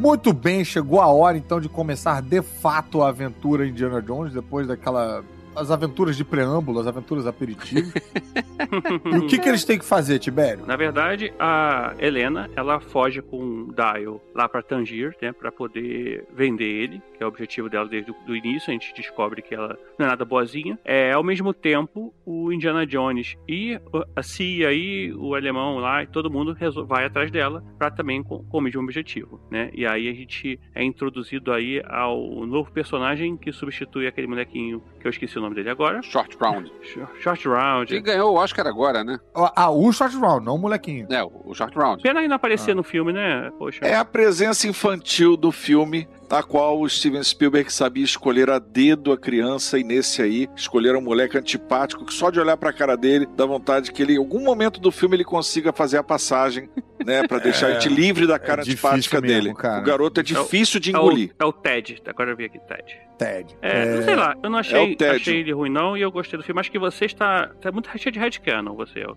Muito 0.02 0.34
bem, 0.34 0.66
chegou 0.66 1.00
a 1.00 1.06
hora 1.06 1.38
então 1.38 1.62
de 1.62 1.70
começar 1.70 2.24
de 2.24 2.42
fato 2.42 3.04
a 3.04 3.10
aventura 3.10 3.68
Indiana 3.68 4.02
Jones, 4.02 4.34
depois 4.34 4.66
daquela. 4.66 5.24
As 5.56 5.70
aventuras 5.70 6.16
de 6.16 6.24
preâmbulo, 6.24 6.80
as 6.80 6.88
aventuras 6.88 7.28
aperitivas. 7.28 7.94
e 9.06 9.18
o 9.18 9.28
que, 9.28 9.38
que 9.38 9.50
eles 9.50 9.66
têm 9.66 9.78
que 9.78 9.86
fazer, 9.86 10.18
Tibério? 10.20 10.66
Na 10.66 10.76
verdade, 10.76 11.34
a 11.38 11.94
Helena, 12.00 12.50
ela 12.56 12.80
foge 12.80 13.22
com 13.22 13.38
o 13.38 13.74
Dial 13.74 14.22
lá 14.34 14.48
pra 14.48 14.62
Tangier, 14.62 15.16
né, 15.22 15.34
para 15.34 15.52
poder 15.52 16.26
vender 16.34 16.64
ele, 16.64 17.02
que 17.18 17.24
é 17.24 17.26
o 17.26 17.30
objetivo 17.30 17.70
dela 17.70 17.88
desde 17.88 18.12
o 18.12 18.16
do 18.26 18.36
início. 18.36 18.70
A 18.70 18.74
gente 18.74 18.94
descobre 18.96 19.42
que 19.42 19.54
ela 19.54 19.78
não 20.00 20.06
é 20.06 20.10
nada 20.10 20.24
boazinha. 20.24 20.80
É, 20.86 21.12
ao 21.12 21.24
mesmo 21.24 21.54
tempo, 21.54 22.14
o 22.26 22.52
Indiana 22.52 22.86
Jones 22.86 23.36
e 23.48 23.80
a 24.16 24.24
CIA 24.24 24.72
e 24.72 25.14
o 25.14 25.36
alemão 25.36 25.78
lá, 25.78 26.04
e 26.04 26.08
todo 26.08 26.32
mundo 26.32 26.56
vai 26.88 27.06
atrás 27.06 27.30
dela 27.30 27.64
para 27.78 27.92
também 27.92 28.24
com, 28.24 28.44
com 28.44 28.58
o 28.58 28.62
mesmo 28.62 28.82
objetivo, 28.82 29.40
né? 29.50 29.70
E 29.74 29.86
aí 29.86 30.08
a 30.08 30.14
gente 30.14 30.60
é 30.74 30.84
introduzido 30.84 31.52
aí 31.52 31.82
ao 31.86 32.46
novo 32.46 32.72
personagem 32.72 33.36
que 33.36 33.52
substitui 33.52 34.08
aquele 34.08 34.28
molequinho 34.28 34.82
que 35.00 35.08
eu 35.08 35.10
esqueci 35.10 35.41
o 35.42 35.44
nome 35.44 35.56
dele 35.56 35.70
agora. 35.70 36.02
Short 36.02 36.38
Round. 36.40 36.72
Short 37.20 37.48
Round. 37.48 37.92
Ele 37.94 38.02
ganhou 38.02 38.34
o 38.34 38.36
Oscar 38.38 38.66
agora, 38.68 39.04
né? 39.04 39.20
Ah, 39.34 39.70
o 39.72 39.92
short 39.92 40.16
round, 40.18 40.46
não 40.46 40.56
o 40.56 40.60
molequinho. 40.60 41.08
É, 41.10 41.24
o 41.24 41.32
o 41.46 41.54
Short 41.54 41.76
Round. 41.78 42.02
Pena 42.02 42.20
ele 42.20 42.28
não 42.28 42.36
Ah. 42.36 42.38
aparecer 42.38 42.74
no 42.76 42.84
filme, 42.84 43.12
né? 43.12 43.52
Poxa. 43.58 43.80
É 43.84 43.96
a 43.96 44.06
presença 44.06 44.68
infantil 44.68 45.36
do 45.36 45.52
filme, 45.52 46.08
na 46.30 46.42
qual 46.42 46.80
o 46.80 46.88
Steven 46.90 47.22
Spielberg 47.24 47.72
sabia 47.74 48.04
escolher 48.06 48.50
a 48.50 48.58
dedo 48.60 49.12
a 49.12 49.18
criança, 49.18 49.78
e 49.78 49.84
nesse 49.84 50.22
aí, 50.22 50.48
escolher 50.56 50.96
um 50.96 51.02
moleque 51.02 51.38
antipático, 51.38 52.06
que 52.06 52.14
só 52.14 52.30
de 52.30 52.40
olhar 52.40 52.56
pra 52.58 52.72
cara 52.72 52.96
dele, 52.96 53.28
dá 53.36 53.46
vontade 53.46 53.92
que 53.92 54.02
ele, 54.02 54.14
em 54.14 54.18
algum 54.18 54.40
momento 54.44 54.80
do 54.80 54.92
filme, 54.92 55.16
ele 55.18 55.24
consiga 55.26 55.74
fazer 55.74 55.98
a 55.98 56.04
passagem, 56.04 56.70
né, 57.06 57.28
pra 57.28 57.38
deixar 57.40 57.68
a 57.68 57.74
gente 57.74 57.90
livre 57.90 58.26
da 58.26 58.40
cara 58.40 58.64
difícil 58.64 58.90
antipática 58.90 59.22
mesmo, 59.22 59.42
dele. 59.44 59.54
cara. 59.56 59.82
O 59.82 59.84
garoto 59.86 60.20
é 60.20 60.24
difícil 60.24 60.80
de 60.80 60.92
É 60.96 60.98
o, 60.98 61.02
engolir. 61.02 61.36
é 61.38 61.46
o 61.46 61.52
Ted. 61.52 62.02
Agora 62.08 62.32
eu 62.32 62.38
vi 62.38 62.46
aqui, 62.46 62.60
Ted. 62.60 62.98
Ted. 63.18 63.58
É, 63.62 63.96
não 63.98 64.04
sei 64.04 64.16
lá, 64.16 64.36
eu 64.42 64.50
não 64.50 64.58
achei, 64.60 64.94
o 64.94 64.98
tédio. 64.98 65.31
Achei 65.32 65.42
ele 65.42 65.52
ruim, 65.54 65.70
não, 65.70 65.98
e 65.98 66.02
eu 66.02 66.12
gostei 66.12 66.38
do 66.38 66.44
filme. 66.44 66.60
Acho 66.62 66.72
que 66.72 66.80
você 66.80 67.06
está. 67.06 67.48
Tá 67.62 67.72
muito 67.72 67.90
cheio 67.98 68.12
de 68.14 68.20
headcanon, 68.20 68.74
você. 68.76 69.04
ô- 69.06 69.16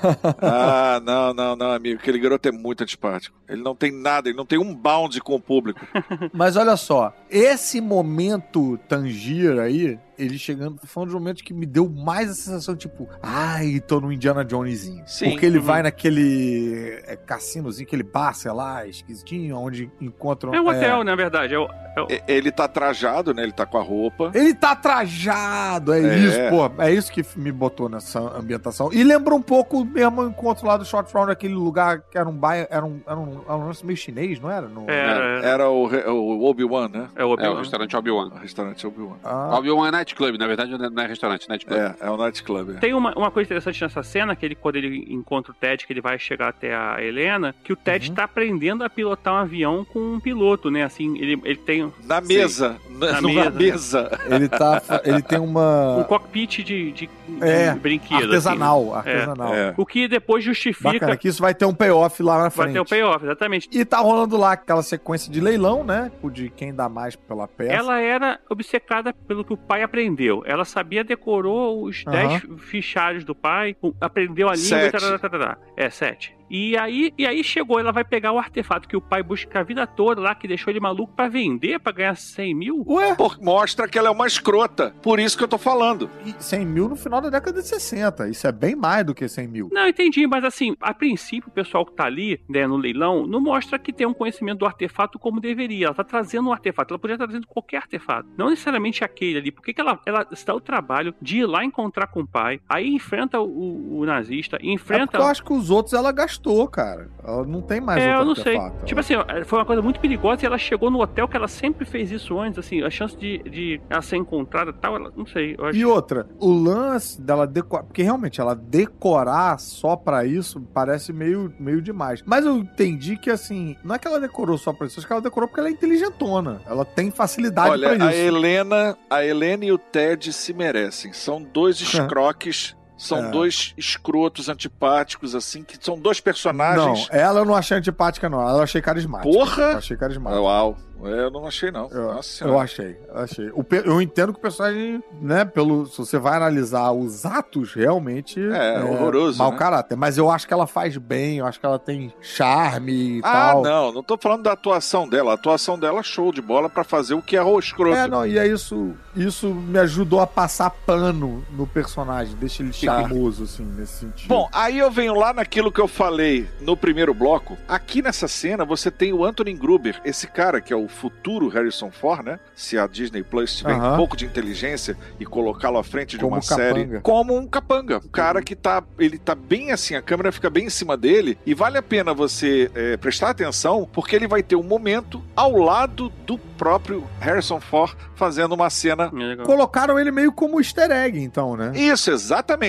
Ah, 0.40 1.00
não, 1.04 1.32
não, 1.34 1.56
não, 1.56 1.70
amigo. 1.72 2.00
Aquele 2.00 2.18
garoto 2.18 2.48
é 2.48 2.52
muito 2.52 2.82
antipático. 2.82 3.36
Ele 3.48 3.62
não 3.62 3.74
tem 3.74 3.90
nada, 3.92 4.28
ele 4.28 4.36
não 4.36 4.46
tem 4.46 4.58
um 4.58 4.74
bound 4.74 5.20
com 5.20 5.34
o 5.34 5.40
público. 5.40 5.80
Mas 6.32 6.56
olha 6.56 6.76
só, 6.76 7.12
esse 7.30 7.80
momento 7.80 8.78
Tangier 8.88 9.58
aí, 9.58 9.98
ele 10.18 10.38
chegando, 10.38 10.78
foi 10.84 11.02
um 11.02 11.06
dos 11.06 11.14
momentos 11.14 11.42
que 11.42 11.52
me 11.54 11.66
deu 11.66 11.88
mais 11.88 12.30
a 12.30 12.34
sensação, 12.34 12.74
tipo, 12.76 13.08
ai, 13.22 13.80
tô 13.86 14.00
no 14.00 14.12
Indiana 14.12 14.46
Jonesinho. 14.48 15.02
Sim, 15.06 15.30
Porque 15.30 15.46
ele 15.46 15.58
uhum. 15.58 15.64
vai 15.64 15.82
naquele 15.82 17.00
é, 17.06 17.16
cassinozinho, 17.16 17.86
aquele 17.86 18.02
bar, 18.02 18.34
sei 18.34 18.52
lá, 18.52 18.86
esquisitinho, 18.86 19.56
onde 19.56 19.90
encontram. 20.00 20.54
É 20.54 20.60
um 20.60 20.68
hotel, 20.68 21.04
na 21.04 21.14
verdade. 21.14 21.54
É 21.54 21.58
o, 21.58 21.64
é 21.96 22.00
o- 22.02 22.06
Ele 22.28 22.50
tá 22.50 22.66
trajado, 22.68 23.32
né? 23.34 23.42
Ele 23.42 23.52
tá 23.52 23.66
com 23.66 23.78
a 23.78 23.82
roupa. 23.82 24.30
Ele 24.34 24.54
tá 24.54 24.74
trajado, 24.76 25.92
é, 25.92 26.00
É. 26.00 26.18
isso, 26.18 26.38
pô. 26.50 26.82
É 26.82 26.92
isso 26.92 27.10
que 27.12 27.24
me 27.36 27.50
botou 27.52 27.88
nessa 27.88 28.20
ambientação. 28.20 28.92
E 28.92 29.02
lembra 29.02 29.34
um 29.34 29.42
pouco 29.42 29.84
mesmo 29.84 30.22
o 30.22 30.28
encontro 30.28 30.66
lá 30.66 30.76
do 30.76 30.84
Short 30.84 31.12
Round, 31.12 31.30
aquele 31.32 31.54
lugar 31.54 32.00
que 32.10 32.18
era 32.18 32.28
um 32.28 32.36
bairro, 32.36 32.66
era 32.70 32.84
um, 32.84 33.00
era 33.06 33.18
um, 33.18 33.40
era 33.44 33.56
um 33.56 33.66
lance 33.66 33.84
meio 33.84 33.96
chinês, 33.96 34.40
não 34.40 34.50
era? 34.50 34.68
No... 34.68 34.88
É. 34.90 34.96
Era, 35.06 35.46
era 35.46 35.70
o, 35.70 35.84
o 35.86 36.44
Obi-Wan, 36.44 36.88
né? 36.88 37.08
é 37.14 37.22
o 37.24 37.24
É, 37.24 37.26
o 37.26 37.32
Obi-Wan. 37.32 37.58
restaurante 37.58 37.96
Obi-Wan. 37.96 38.28
O 38.34 38.38
restaurante 38.38 38.86
Obi-Wan. 38.86 39.16
Ah, 39.24 39.56
Obi-Wan 39.58 39.88
é 39.88 39.90
nightclub, 40.06 40.38
na 40.38 40.46
verdade 40.46 40.70
não 40.78 41.02
é 41.02 41.06
restaurante, 41.06 41.48
nightclub. 41.48 41.80
É, 41.80 41.94
é 42.00 42.10
o 42.10 42.16
nightclub. 42.16 42.70
é. 42.76 42.78
Tem 42.78 42.94
uma, 42.94 43.12
uma 43.16 43.30
coisa 43.30 43.46
interessante 43.48 43.82
nessa 43.82 44.02
cena, 44.02 44.36
que 44.36 44.46
ele, 44.46 44.54
quando 44.54 44.76
ele 44.76 45.06
encontra 45.12 45.50
o 45.52 45.54
Ted, 45.54 45.86
que 45.86 45.92
ele 45.92 46.00
vai 46.00 46.18
chegar 46.18 46.48
até 46.48 46.74
a 46.74 47.02
Helena, 47.02 47.54
que 47.64 47.72
o 47.72 47.76
Ted 47.76 48.08
Uhum. 48.08 48.14
tá 48.14 48.24
aprendendo 48.24 48.84
a 48.84 48.90
pilotar 48.90 49.34
um 49.34 49.38
avião 49.38 49.84
com 49.84 49.98
um 49.98 50.20
piloto, 50.20 50.70
né? 50.70 50.84
Assim, 50.84 51.16
ele, 51.18 51.40
ele 51.44 51.56
tem 51.56 51.92
Na 52.04 52.20
mesa. 52.20 52.76
Na, 52.90 53.12
Na 53.20 53.22
mesa. 53.22 53.50
mesa. 53.50 54.10
ele 54.30 54.48
tá. 54.48 54.82
Ele 55.04 55.22
tem 55.22 55.38
um 55.40 55.44
uma. 55.46 56.04
cockpit 56.08 56.58
de, 56.62 56.62
de, 56.64 56.92
de 56.92 57.10
É, 57.40 57.74
brinquedo. 57.74 58.24
artesanal, 58.24 58.94
assim. 58.94 59.08
artesanal. 59.10 59.54
É. 59.54 59.74
O 59.76 59.84
que 59.86 60.06
depois 60.06 60.44
justifica. 60.44 60.92
Bacana, 60.92 61.16
que 61.16 61.28
isso 61.28 61.40
vai 61.42 61.54
ter 61.54 61.64
um 61.64 61.74
payoff 61.74 62.22
lá 62.22 62.34
na 62.34 62.40
vai 62.42 62.50
frente. 62.50 62.72
ter 62.74 62.80
o 62.80 62.84
payoff, 62.84 63.24
exatamente. 63.24 63.68
E 63.72 63.84
tá 63.84 63.98
rolando 63.98 64.36
lá 64.36 64.52
aquela 64.52 64.82
sequência 64.82 65.32
de 65.32 65.40
leilão, 65.40 65.82
né? 65.82 66.12
O 66.22 66.30
de 66.30 66.50
quem 66.50 66.74
dá 66.74 66.88
mais 66.88 67.16
pela 67.16 67.48
peça. 67.48 67.72
Ela 67.72 67.98
era 68.00 68.38
obcecada 68.48 69.12
pelo 69.12 69.44
que 69.44 69.52
o 69.52 69.56
pai 69.56 69.82
aprendeu. 69.82 69.95
Ela 70.44 70.64
sabia, 70.64 71.02
decorou 71.02 71.84
os 71.84 72.04
Aham. 72.06 72.28
10 72.28 72.42
fichários 72.60 73.24
do 73.24 73.34
pai, 73.34 73.76
aprendeu 74.00 74.48
a 74.48 74.54
língua 74.54 74.68
Sete. 74.68 74.92
tarará, 74.92 75.18
tarará. 75.18 75.58
É, 75.76 75.88
sete. 75.90 76.35
E 76.50 76.76
aí, 76.76 77.12
e 77.18 77.26
aí 77.26 77.42
chegou, 77.42 77.78
ela 77.80 77.92
vai 77.92 78.04
pegar 78.04 78.32
o 78.32 78.38
artefato 78.38 78.88
que 78.88 78.96
o 78.96 79.00
pai 79.00 79.22
busca 79.22 79.60
a 79.60 79.62
vida 79.62 79.86
toda 79.86 80.20
lá, 80.20 80.34
que 80.34 80.46
deixou 80.48 80.70
ele 80.70 80.80
maluco 80.80 81.12
pra 81.14 81.28
vender, 81.28 81.80
pra 81.80 81.92
ganhar 81.92 82.14
100 82.16 82.54
mil. 82.54 82.84
Ué, 82.86 83.14
Por- 83.14 83.40
mostra 83.40 83.88
que 83.88 83.98
ela 83.98 84.08
é 84.08 84.10
uma 84.10 84.26
escrota. 84.26 84.94
Por 85.02 85.18
isso 85.18 85.36
que 85.36 85.44
eu 85.44 85.48
tô 85.48 85.58
falando. 85.58 86.08
e 86.24 86.34
100 86.38 86.64
mil 86.66 86.88
no 86.88 86.96
final 86.96 87.20
da 87.20 87.30
década 87.30 87.60
de 87.60 87.68
60. 87.68 88.28
Isso 88.28 88.46
é 88.46 88.52
bem 88.52 88.74
mais 88.76 89.04
do 89.04 89.14
que 89.14 89.28
100 89.28 89.48
mil. 89.48 89.68
Não, 89.72 89.88
entendi, 89.88 90.26
mas 90.26 90.44
assim, 90.44 90.76
a 90.80 90.94
princípio, 90.94 91.48
o 91.48 91.52
pessoal 91.52 91.84
que 91.84 91.92
tá 91.92 92.04
ali, 92.04 92.40
né, 92.48 92.66
no 92.66 92.76
leilão, 92.76 93.26
não 93.26 93.40
mostra 93.40 93.78
que 93.78 93.92
tem 93.92 94.06
um 94.06 94.14
conhecimento 94.14 94.58
do 94.60 94.66
artefato 94.66 95.18
como 95.18 95.40
deveria. 95.40 95.86
Ela 95.86 95.94
tá 95.94 96.04
trazendo 96.04 96.48
um 96.48 96.52
artefato, 96.52 96.92
ela 96.94 96.98
podia 96.98 97.14
estar 97.14 97.26
trazendo 97.26 97.46
qualquer 97.46 97.78
artefato, 97.78 98.28
não 98.36 98.50
necessariamente 98.50 99.02
aquele 99.04 99.38
ali. 99.38 99.50
Por 99.50 99.62
que, 99.62 99.74
que 99.74 99.80
ela, 99.80 100.00
ela 100.06 100.26
se 100.32 100.44
dá 100.46 100.54
o 100.54 100.60
trabalho 100.60 101.14
de 101.20 101.38
ir 101.38 101.46
lá 101.46 101.64
encontrar 101.64 102.06
com 102.08 102.20
o 102.20 102.26
pai, 102.26 102.60
aí 102.68 102.88
enfrenta 102.88 103.40
o, 103.40 103.98
o 104.00 104.04
nazista, 104.06 104.56
É 104.56 104.66
enfrenta. 104.66 105.06
porque 105.06 105.16
eu 105.16 105.26
acho 105.26 105.44
que 105.44 105.52
os 105.52 105.70
outros 105.70 105.92
ela 105.94 106.12
gastou, 106.12 106.35
cara. 106.68 107.08
Ela 107.24 107.44
não 107.46 107.60
tem 107.62 107.80
mais 107.80 108.02
É, 108.02 108.10
outro 108.18 108.22
eu 108.22 108.24
não 108.26 108.34
sei. 108.34 108.56
artefato. 108.56 108.84
Tipo 108.86 109.00
assim, 109.00 109.14
ó, 109.16 109.24
foi 109.44 109.58
uma 109.58 109.64
coisa 109.64 109.82
muito 109.82 110.00
perigosa 110.00 110.42
e 110.42 110.46
ela 110.46 110.58
chegou 110.58 110.90
no 110.90 111.00
hotel 111.00 111.26
que 111.28 111.36
ela 111.36 111.48
sempre 111.48 111.84
fez 111.84 112.10
isso 112.10 112.38
antes, 112.38 112.58
assim, 112.58 112.82
a 112.82 112.90
chance 112.90 113.16
de, 113.16 113.38
de 113.38 113.80
ela 113.90 114.02
ser 114.02 114.16
encontrada 114.16 114.70
e 114.70 114.74
tal, 114.74 114.96
ela, 114.96 115.12
não 115.16 115.26
sei. 115.26 115.54
Eu 115.58 115.66
acho 115.66 115.78
E 115.78 115.84
outra, 115.84 116.26
o 116.38 116.52
lance 116.52 117.20
dela 117.20 117.46
decorar. 117.46 117.84
Porque 117.84 118.02
realmente 118.02 118.40
ela 118.40 118.54
decorar 118.54 119.58
só 119.58 119.96
pra 119.96 120.24
isso 120.24 120.60
parece 120.72 121.12
meio, 121.12 121.52
meio 121.58 121.80
demais. 121.82 122.22
Mas 122.24 122.44
eu 122.44 122.56
entendi 122.56 123.16
que 123.16 123.30
assim, 123.30 123.76
não 123.84 123.94
é 123.94 123.98
que 123.98 124.06
ela 124.06 124.20
decorou 124.20 124.56
só 124.58 124.72
pra 124.72 124.86
isso, 124.86 124.98
acho 125.00 125.06
que 125.06 125.12
ela 125.12 125.22
decorou 125.22 125.48
porque 125.48 125.60
ela 125.60 125.68
é 125.68 125.72
inteligentona. 125.72 126.60
Ela 126.66 126.84
tem 126.84 127.10
facilidade 127.10 127.70
Olha, 127.70 127.96
pra 127.96 128.06
a 128.08 128.10
isso. 128.12 128.20
Helena, 128.20 128.96
a 129.10 129.24
Helena 129.24 129.64
e 129.64 129.72
o 129.72 129.78
Ted 129.78 130.32
se 130.32 130.52
merecem. 130.52 131.12
São 131.12 131.42
dois 131.42 131.80
escroques, 131.80 132.75
são 132.96 133.18
É. 133.26 133.30
dois 133.30 133.74
escrotos 133.76 134.48
antipáticos, 134.48 135.34
assim, 135.34 135.62
que 135.62 135.76
são 135.80 135.98
dois 135.98 136.18
Não, 136.18 136.24
personagens. 136.24 137.08
ela 137.10 137.40
eu 137.40 137.44
não 137.44 137.54
achei 137.54 137.76
antipática, 137.76 138.28
não. 138.28 138.40
Ela 138.40 138.58
eu 138.58 138.62
achei 138.62 138.80
carismática. 138.80 139.30
Porra! 139.32 139.62
Eu 139.72 139.78
achei 139.78 139.96
carismática. 139.96 140.40
Uau, 140.40 140.76
eu 141.04 141.30
não 141.30 141.46
achei, 141.46 141.70
não. 141.70 141.88
Eu, 141.90 142.14
Nossa 142.14 142.44
eu 142.44 142.58
achei, 142.58 142.96
eu 143.08 143.18
achei. 143.18 143.50
O 143.50 143.64
eu 143.84 144.00
entendo 144.00 144.32
que 144.32 144.38
o 144.38 144.42
personagem, 144.42 145.02
né, 145.20 145.44
pelo. 145.44 145.86
Se 145.86 145.98
você 145.98 146.18
vai 146.18 146.36
analisar 146.36 146.90
os 146.92 147.24
atos, 147.26 147.74
realmente. 147.74 148.40
É, 148.40 148.82
horroroso, 148.82 149.38
Mau 149.38 149.52
né? 149.52 149.58
caráter. 149.58 149.94
Mas 149.96 150.16
eu 150.16 150.30
acho 150.30 150.46
que 150.48 150.54
ela 150.54 150.66
faz 150.66 150.96
bem, 150.96 151.38
eu 151.38 151.46
acho 151.46 151.60
que 151.60 151.66
ela 151.66 151.78
tem 151.78 152.12
charme 152.20 153.18
e 153.18 153.20
Ah, 153.22 153.32
tal. 153.52 153.62
não, 153.62 153.92
não 153.92 154.02
tô 154.02 154.16
falando 154.16 154.42
da 154.44 154.52
atuação 154.52 155.08
dela. 155.08 155.32
A 155.32 155.34
atuação 155.34 155.78
dela 155.78 156.00
é 156.00 156.02
show 156.02 156.32
de 156.32 156.40
bola 156.40 156.68
pra 156.70 156.82
fazer 156.84 157.14
o 157.14 157.22
que 157.22 157.36
é 157.36 157.42
o 157.42 157.58
escroto. 157.58 157.96
É, 157.96 158.08
não, 158.08 158.26
e 158.26 158.38
é 158.38 158.46
isso. 158.46 158.94
Isso 159.14 159.48
me 159.48 159.78
ajudou 159.78 160.20
a 160.20 160.26
passar 160.26 160.70
pano 160.70 161.44
no 161.52 161.66
personagem, 161.66 162.34
deixa 162.36 162.62
ele 162.62 162.72
charmoso, 162.86 163.44
assim, 163.44 163.64
nesse 163.76 164.00
sentido. 164.00 164.28
Bom, 164.28 164.48
aí 164.52 164.78
eu 164.78 164.90
venho 164.90 165.14
lá 165.14 165.32
naquilo 165.32 165.70
que 165.72 165.80
eu 165.80 165.88
falei 165.88 166.48
no 166.60 166.76
primeiro 166.76 167.12
bloco. 167.12 167.56
Aqui 167.68 168.02
nessa 168.02 168.28
cena 168.28 168.64
você 168.64 168.90
tem 168.90 169.12
o 169.12 169.24
Anthony 169.24 169.52
Gruber, 169.54 170.00
esse 170.04 170.26
cara 170.26 170.60
que 170.60 170.72
é 170.72 170.76
o 170.76 170.88
futuro 170.88 171.48
Harrison 171.48 171.90
Ford, 171.90 172.24
né? 172.24 172.38
Se 172.54 172.78
a 172.78 172.86
Disney 172.86 173.22
Plus 173.22 173.56
tiver 173.56 173.74
um 173.74 173.96
pouco 173.96 174.16
de 174.16 174.24
inteligência 174.24 174.96
e 175.20 175.24
colocá-lo 175.24 175.78
à 175.78 175.84
frente 175.84 176.16
de 176.16 176.22
Como 176.22 176.34
uma 176.36 176.40
capanga. 176.42 176.56
série 176.56 177.00
como 177.00 177.36
um 177.36 177.46
capanga. 177.46 177.96
Um 178.04 178.08
cara 178.08 178.42
que 178.42 178.54
tá, 178.54 178.82
ele 178.98 179.18
tá 179.18 179.34
bem 179.34 179.72
assim, 179.72 179.94
a 179.94 180.02
câmera 180.02 180.32
fica 180.32 180.48
bem 180.50 180.66
em 180.66 180.70
cima 180.70 180.96
dele 180.96 181.38
e 181.44 181.54
vale 181.54 181.78
a 181.78 181.82
pena 181.82 182.14
você 182.14 182.70
é, 182.74 182.96
prestar 182.96 183.30
atenção 183.30 183.88
porque 183.92 184.14
ele 184.16 184.26
vai 184.28 184.42
ter 184.42 184.56
um 184.56 184.62
momento 184.62 185.22
ao 185.34 185.52
lado 185.56 186.10
do 186.26 186.38
próprio 186.38 187.06
Harrison 187.20 187.60
Ford 187.60 187.94
fazendo 188.14 188.52
uma 188.54 188.70
cena 188.70 189.10
É 189.12 189.16
legal. 189.16 189.46
Colocaram 189.46 189.98
ele 189.98 190.10
meio 190.10 190.32
como 190.32 190.58
easter 190.60 190.90
egg, 190.90 191.18
então, 191.20 191.56
né? 191.56 191.72
isso, 191.74 192.10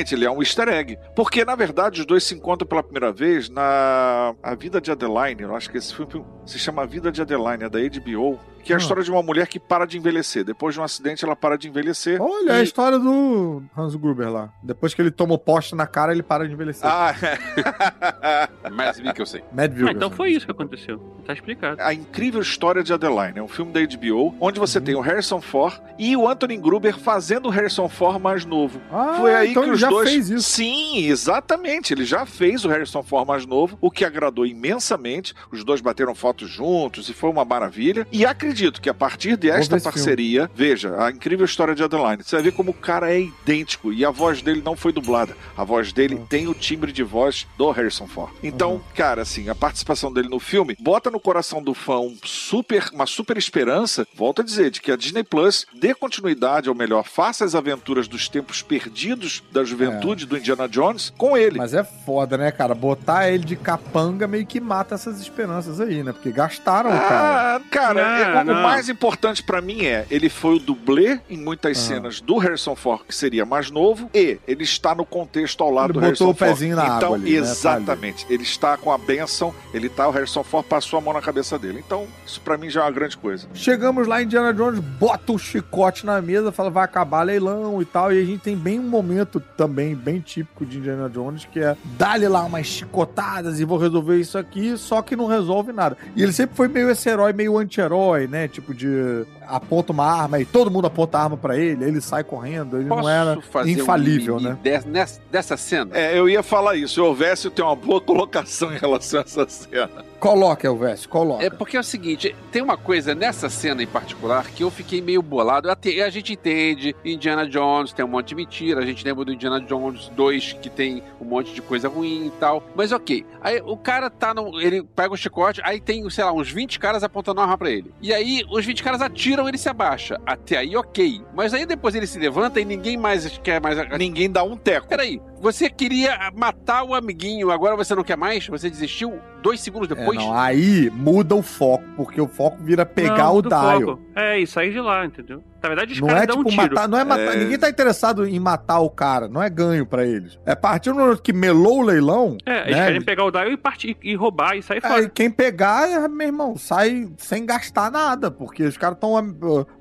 exatamente, 0.08 0.16
ele 0.16 0.26
é 0.26 0.32
um 0.32 0.42
easter 0.42 0.70
egg. 0.70 0.98
Porque, 1.16 1.44
na 1.44 1.56
verdade, 1.56 2.00
os 2.02 2.06
dois 2.06 2.24
se 2.24 2.34
encontram 2.34 2.68
pela 2.68 2.82
primeira 2.82 3.12
vez 3.12 3.50
na 3.50 4.34
A 4.42 4.56
Vida 4.56 4.80
de 4.80 4.92
Adeline. 4.92 5.42
Eu 5.42 5.56
acho 5.56 5.70
que 5.70 5.78
esse 5.78 5.94
filme 5.94 6.26
se 6.46 6.58
chama 6.58 6.84
A 6.84 6.86
Vida 6.86 7.12
de 7.12 7.22
Adeline, 7.22 7.64
é 7.64 7.70
da 7.70 7.80
HBO. 7.80 8.40
Que 8.68 8.74
é 8.74 8.76
a 8.76 8.80
Ah. 8.80 8.82
história 8.82 9.02
de 9.02 9.10
uma 9.10 9.24
mulher 9.24 9.48
que 9.48 9.60
para 9.60 9.86
de 9.86 9.98
envelhecer. 9.98 10.44
Depois 10.44 10.76
de 10.76 10.82
um 10.82 10.84
acidente, 10.84 11.24
ela 11.24 11.36
para 11.36 11.58
de 11.58 11.70
envelhecer. 11.70 12.22
Olha 12.22 12.56
a 12.56 12.60
E- 12.60 12.64
história 12.64 13.00
do 13.00 13.64
Hans 13.78 13.96
Gruber 13.96 14.30
lá. 14.30 14.50
Depois 14.62 14.94
que 14.94 15.02
ele 15.02 15.10
toma 15.10 15.34
o 15.34 15.38
poste 15.38 15.74
na 15.74 15.88
cara, 15.88 16.12
ele 16.12 16.22
para 16.22 16.46
de 16.48 16.54
envelhecer. 16.54 16.86
Ah, 16.86 17.16
que 19.16 19.22
eu 19.22 19.26
sei. 19.26 19.42
Mad 19.54 19.72
Ah, 19.88 19.92
então 19.92 20.12
foi 20.12 20.32
isso 20.32 20.46
que 20.46 20.52
aconteceu. 20.52 21.00
Tá 21.26 21.34
explicado. 21.34 21.82
A 21.82 21.94
Incrível 21.94 22.42
História 22.42 22.84
de 22.84 22.94
Adeline. 22.94 23.40
É 23.40 23.42
um 23.42 23.48
filme 23.48 23.72
da 23.72 23.80
HBO, 23.80 24.36
onde 24.40 24.60
Uhum. 24.60 24.66
você 24.68 24.82
tem 24.82 24.96
o 24.96 25.02
Harrison 25.02 25.40
Ford 25.42 25.80
e 25.98 26.16
o 26.18 26.28
Anthony 26.28 26.58
Gruber 26.58 26.98
fazendo 26.98 27.48
o 27.48 27.50
Harrison 27.50 27.88
Ford 27.88 28.22
mais 28.22 28.46
novo. 28.46 28.82
Ah, 28.92 29.16
Foi 29.20 29.34
aí 29.34 29.52
então 29.52 29.64
que 29.64 29.70
ele 29.70 29.76
os 29.76 29.82
já 29.82 29.90
dois. 29.90 30.10
fez 30.10 30.30
isso. 30.30 30.50
Sim, 30.50 31.06
exatamente. 31.08 31.94
Ele 31.94 32.04
já 32.06 32.26
fez 32.26 32.66
o 32.66 32.70
Harrison 32.70 33.02
Ford 33.02 33.26
mais 33.28 33.46
novo, 33.46 33.78
o 33.80 33.90
que 33.90 34.04
agradou 34.04 34.46
imensamente. 34.46 35.34
Os 35.52 35.64
dois 35.64 35.80
bateram 35.82 36.14
fotos 36.14 36.50
juntos 36.50 37.08
e 37.10 37.14
foi 37.14 37.30
uma 37.30 37.46
maravilha. 37.46 38.06
E 38.12 38.26
acredito 38.26 38.57
que 38.82 38.90
a 38.90 38.94
partir 38.94 39.38
desta 39.38 39.80
parceria, 39.80 40.50
veja, 40.56 40.96
a 41.04 41.12
incrível 41.12 41.46
história 41.46 41.76
de 41.76 41.84
Adeline. 41.84 42.24
Você 42.24 42.36
vai 42.36 42.44
ver 42.44 42.52
como 42.54 42.72
o 42.72 42.74
cara 42.74 43.12
é 43.14 43.22
idêntico 43.22 43.94
e 43.94 44.04
a 44.04 44.10
voz 44.10 44.42
dele 44.42 44.62
não 44.66 44.76
foi 44.76 44.92
dublada. 44.92 45.36
A 45.56 45.64
voz 45.64 45.94
dele 45.94 46.16
Uhum. 46.16 46.26
tem 46.26 46.48
o 46.48 46.54
timbre 46.54 46.92
de 46.92 47.04
voz 47.04 47.46
do 47.58 47.70
Harrison 47.72 48.08
Ford. 48.08 48.32
Então, 48.42 48.82
cara, 48.96 49.22
assim, 49.22 49.50
a 49.50 49.56
participação 49.56 50.12
dele 50.12 50.28
no 50.30 50.40
filme 50.40 50.76
bota 50.80 51.10
no 51.12 51.20
coração 51.20 51.62
do 51.62 51.74
fã 51.74 52.00
um 52.00 52.18
super, 52.24 52.90
uma 52.94 53.06
super 53.06 53.38
esperança. 53.38 54.08
Volto 54.16 54.42
a 54.42 54.44
dizer, 54.46 54.72
de 54.72 54.82
que 54.82 54.92
a 54.92 54.96
Disney 54.98 55.24
Plus 55.24 55.66
dê 55.74 55.94
continuidade, 55.94 56.70
ou 56.70 56.76
melhor, 56.76 57.04
faça 57.04 57.46
as 57.46 57.54
aventuras 57.56 58.08
dos 58.08 58.28
tempos 58.28 58.62
perdidos 58.62 59.44
da 59.52 59.64
juventude 59.64 60.26
do 60.26 60.38
Indiana 60.38 60.68
Jones 60.68 61.14
com 61.18 61.38
ele. 61.38 61.58
Mas 61.58 61.74
é 61.74 61.84
foda, 61.84 62.38
né, 62.38 62.52
cara? 62.52 62.74
Botar 62.74 63.30
ele 63.30 63.44
de 63.46 63.56
capanga 63.56 64.28
meio 64.28 64.46
que 64.46 64.60
mata 64.60 64.96
essas 64.96 65.20
esperanças 65.20 65.80
aí, 65.82 66.04
né? 66.04 66.12
Porque 66.14 66.32
gastaram 66.32 66.90
o 66.90 66.94
cara. 67.00 67.56
Ah, 67.58 67.62
cara, 67.70 67.94
Não, 67.94 68.02
é- 68.02 68.47
o- 68.52 68.64
mais 68.64 68.90
importante 68.90 69.42
pra 69.44 69.62
mim 69.62 69.86
é, 69.86 70.06
ele 70.10 70.30
foi 70.30 70.56
o 70.56 70.60
dublê 70.60 71.20
em 71.30 71.38
muitas 71.38 71.78
Ah. 71.78 71.82
cenas 71.82 72.22
do 72.22 72.38
Harrison 72.38 72.76
Ford, 72.76 73.02
que 73.08 73.14
seria 73.16 73.46
mais 73.46 73.70
novo, 73.72 74.10
e 74.14 74.40
ele 74.48 74.64
está 74.64 74.94
no 74.96 75.06
contexto 75.06 75.64
ao 75.64 75.72
lado 75.72 75.88
Ele 75.92 75.94
do 75.94 76.00
botou 76.12 76.28
Harrison 76.28 76.30
o 76.30 76.36
pezinho 76.36 76.76
Ford. 76.76 76.88
na 76.90 76.96
então, 76.98 77.08
água 77.14 77.18
ali, 77.18 77.32
né? 77.34 77.38
Exatamente. 77.40 78.26
Ele 78.30 78.44
está 78.44 78.78
com 78.78 78.92
a 78.92 78.98
benção, 78.98 79.54
ele 79.74 79.90
tá, 79.90 80.08
o 80.08 80.12
Harrison 80.12 80.44
Ford 80.44 80.66
passou 80.66 81.00
a 81.00 81.02
mão 81.02 81.14
na 81.14 81.22
cabeça 81.22 81.58
dele. 81.58 81.82
Então, 81.86 82.08
isso 82.26 82.40
pra 82.42 82.58
mim 82.58 82.70
já 82.70 82.82
é 82.82 82.84
uma 82.84 82.92
grande 82.92 83.18
coisa. 83.18 83.48
Chegamos 83.54 84.08
lá, 84.08 84.22
Indiana 84.22 84.54
Jones 84.54 84.80
bota 84.80 85.32
o 85.34 85.38
chicote 85.38 86.06
na 86.06 86.22
mesa, 86.22 86.52
fala 86.52 86.70
vai 86.70 86.84
acabar 86.84 87.24
leilão 87.24 87.82
e 87.82 87.86
tal. 87.86 88.12
E 88.14 88.22
a 88.22 88.26
gente 88.26 88.42
tem 88.42 88.56
bem 88.56 88.80
um 88.80 88.84
momento 88.88 89.40
também 89.58 89.96
bem 89.96 90.20
típico 90.20 90.66
de 90.66 90.78
Indiana 90.78 91.10
Jones, 91.10 91.46
que 91.46 91.60
é 91.60 91.76
dar-lhe 91.98 92.28
lá 92.28 92.44
umas 92.44 92.66
chicotadas 92.68 93.60
e 93.60 93.66
vou 93.66 93.78
resolver 93.78 94.18
isso 94.20 94.38
aqui, 94.38 94.78
só 94.78 95.02
que 95.02 95.16
não 95.16 95.28
resolve 95.28 95.72
nada. 95.72 95.98
E 96.16 96.24
ele 96.24 96.32
sempre 96.34 96.56
foi 96.56 96.68
meio 96.68 96.90
esse 96.90 97.08
herói, 97.10 97.34
meio 97.34 97.58
anti-herói, 97.58 98.27
né? 98.28 98.48
Tipo 98.48 98.74
de 98.74 99.26
aponta 99.48 99.92
uma 99.94 100.06
arma 100.06 100.40
e 100.40 100.46
todo 100.46 100.70
mundo 100.70 100.88
aponta 100.88 101.18
a 101.18 101.24
arma 101.24 101.38
pra 101.38 101.58
ele, 101.58 101.86
ele 101.86 102.02
sai 102.02 102.24
correndo, 102.24 102.78
ele 102.78 102.90
Posso 102.90 103.02
não 103.02 103.10
era 103.10 103.42
fazer 103.42 103.72
infalível, 103.72 104.36
um 104.38 104.40
né? 104.42 104.58
des- 104.62 104.86
nessa, 104.86 105.22
dessa 105.32 105.58
cena? 105.58 105.92
É, 105.98 106.18
eu 106.18 106.28
ia 106.28 106.44
falar 106.44 106.76
isso. 106.76 107.02
O 107.02 107.06
Elvésio 107.08 107.50
tem 107.50 107.64
uma 107.64 107.76
boa 107.76 108.02
colocação 108.02 108.74
em 108.74 108.78
relação 108.78 109.20
a 109.22 109.24
essa 109.24 109.48
cena. 109.48 110.06
Coloca, 110.20 110.66
Elvis, 110.68 111.06
coloca. 111.06 111.44
É 111.46 111.50
porque 111.50 111.78
é 111.78 111.80
o 111.80 111.84
seguinte, 111.84 112.36
tem 112.52 112.62
uma 112.62 112.76
coisa 112.76 113.14
nessa 113.14 113.50
cena 113.50 113.84
em 113.84 113.88
particular 113.88 114.48
que 114.50 114.64
eu 114.64 114.72
fiquei 114.72 115.00
meio 115.02 115.22
bolado. 115.22 115.70
Até 115.70 116.02
a 116.02 116.10
gente 116.10 116.34
entende, 116.34 116.96
Indiana 117.06 117.48
Jones 117.48 117.94
tem 117.94 118.04
um 118.04 118.08
monte 118.08 118.30
de 118.30 118.36
mentira, 118.36 118.82
a 118.82 118.86
gente 118.86 119.06
lembra 119.06 119.24
do 119.24 119.32
Indiana 119.32 119.62
Jones 119.62 120.10
2 120.16 120.54
que 120.62 120.70
tem 120.72 121.04
um 121.22 121.26
monte 121.26 121.54
de 121.54 121.62
coisa 121.62 121.88
ruim 121.88 122.26
e 122.28 122.32
tal. 122.32 122.64
Mas 122.76 122.92
ok, 122.92 123.26
aí 123.42 123.62
o 123.64 123.78
cara 123.78 124.10
tá 124.10 124.34
no. 124.34 124.60
Ele 124.60 124.82
pega 124.84 125.14
o 125.14 125.18
chicote, 125.18 125.62
aí 125.64 125.80
tem, 125.80 126.08
sei 126.10 126.24
lá, 126.24 126.34
uns 126.34 126.52
20 126.52 126.80
caras 126.80 127.04
apontando 127.04 127.40
arma 127.40 127.58
pra 127.58 127.70
ele. 127.70 127.94
E 128.02 128.12
aí 128.12 128.17
os 128.50 128.66
20 128.66 128.84
caras 128.84 129.02
atiram, 129.02 129.48
ele 129.48 129.58
se 129.58 129.70
abaixa. 129.70 130.20
Até 130.26 130.58
aí, 130.58 130.76
ok. 130.76 131.22
Mas 131.36 131.54
aí 131.54 131.66
depois 131.66 131.96
ele 131.96 132.08
se 132.08 132.20
levanta 132.20 132.60
e 132.60 132.66
ninguém 132.66 132.98
mais 132.98 133.38
quer 133.40 133.62
mais. 133.62 133.78
Ninguém 133.98 134.30
dá 134.30 134.44
um 134.44 134.56
teco. 134.56 134.88
Peraí, 134.88 135.22
você 135.40 135.70
queria 135.70 136.32
matar 136.36 136.84
o 136.84 136.94
amiguinho, 136.94 137.52
agora 137.52 137.76
você 137.76 137.94
não 137.96 138.04
quer 138.04 138.18
mais? 138.18 138.46
Você 138.48 138.70
desistiu 138.70 139.20
dois 139.42 139.60
segundos 139.62 139.90
É, 139.92 139.96
depois? 139.96 140.18
não, 140.18 140.34
aí 140.38 140.90
muda 140.92 141.36
o 141.36 141.42
foco, 141.42 141.84
porque 141.96 142.20
o 142.20 142.28
foco 142.28 142.58
vira 142.64 142.86
pegar 142.86 143.26
Não, 143.26 143.36
o 143.38 143.42
dial. 143.42 144.00
É, 144.16 144.40
e 144.40 144.48
sair 144.48 144.72
de 144.72 144.80
lá, 144.80 145.06
entendeu? 145.06 145.44
Na 145.62 145.70
verdade, 145.70 145.94
os 145.94 146.00
Não 146.00 146.08
caras 146.08 146.24
é 146.24 146.28
dão 146.28 146.38
tipo 146.38 146.48
um 146.50 146.52
tiro. 146.52 146.76
matar, 146.76 146.88
não 146.88 146.98
é 147.00 147.04
matar. 147.04 147.36
É. 147.36 147.38
Ninguém 147.38 147.58
tá 147.58 147.70
interessado 147.70 148.28
em 148.28 148.40
matar 148.40 148.80
o 148.80 148.90
cara, 148.90 149.28
não 149.28 149.42
é 149.42 149.50
ganho 149.50 149.86
pra 149.86 150.06
eles. 150.06 150.40
É 150.46 150.52
a 150.52 150.56
partir 150.56 150.92
do 150.92 150.96
momento 151.00 151.22
que 151.22 151.34
melou 151.34 151.80
o 151.80 151.82
leilão. 151.82 152.38
É, 152.46 152.62
eles 152.66 152.78
né, 152.78 152.86
querem 152.86 153.02
pegar 153.02 153.26
o 153.26 153.32
dial 153.32 153.48
e 153.52 153.58
partir 153.58 153.98
e 154.04 154.16
roubar 154.16 154.56
e 154.56 154.62
sair 154.62 154.80
Aí 154.84 154.90
fora. 154.92 155.10
quem 155.10 155.30
pegar, 155.32 155.90
é, 155.90 156.08
meu 156.08 156.28
irmão, 156.28 156.56
sai 156.58 157.10
sem 157.18 157.46
gastar 157.46 157.92
nada, 157.92 158.30
porque 158.30 158.64
os 158.64 158.78
caras 158.78 158.98
estão 158.98 159.16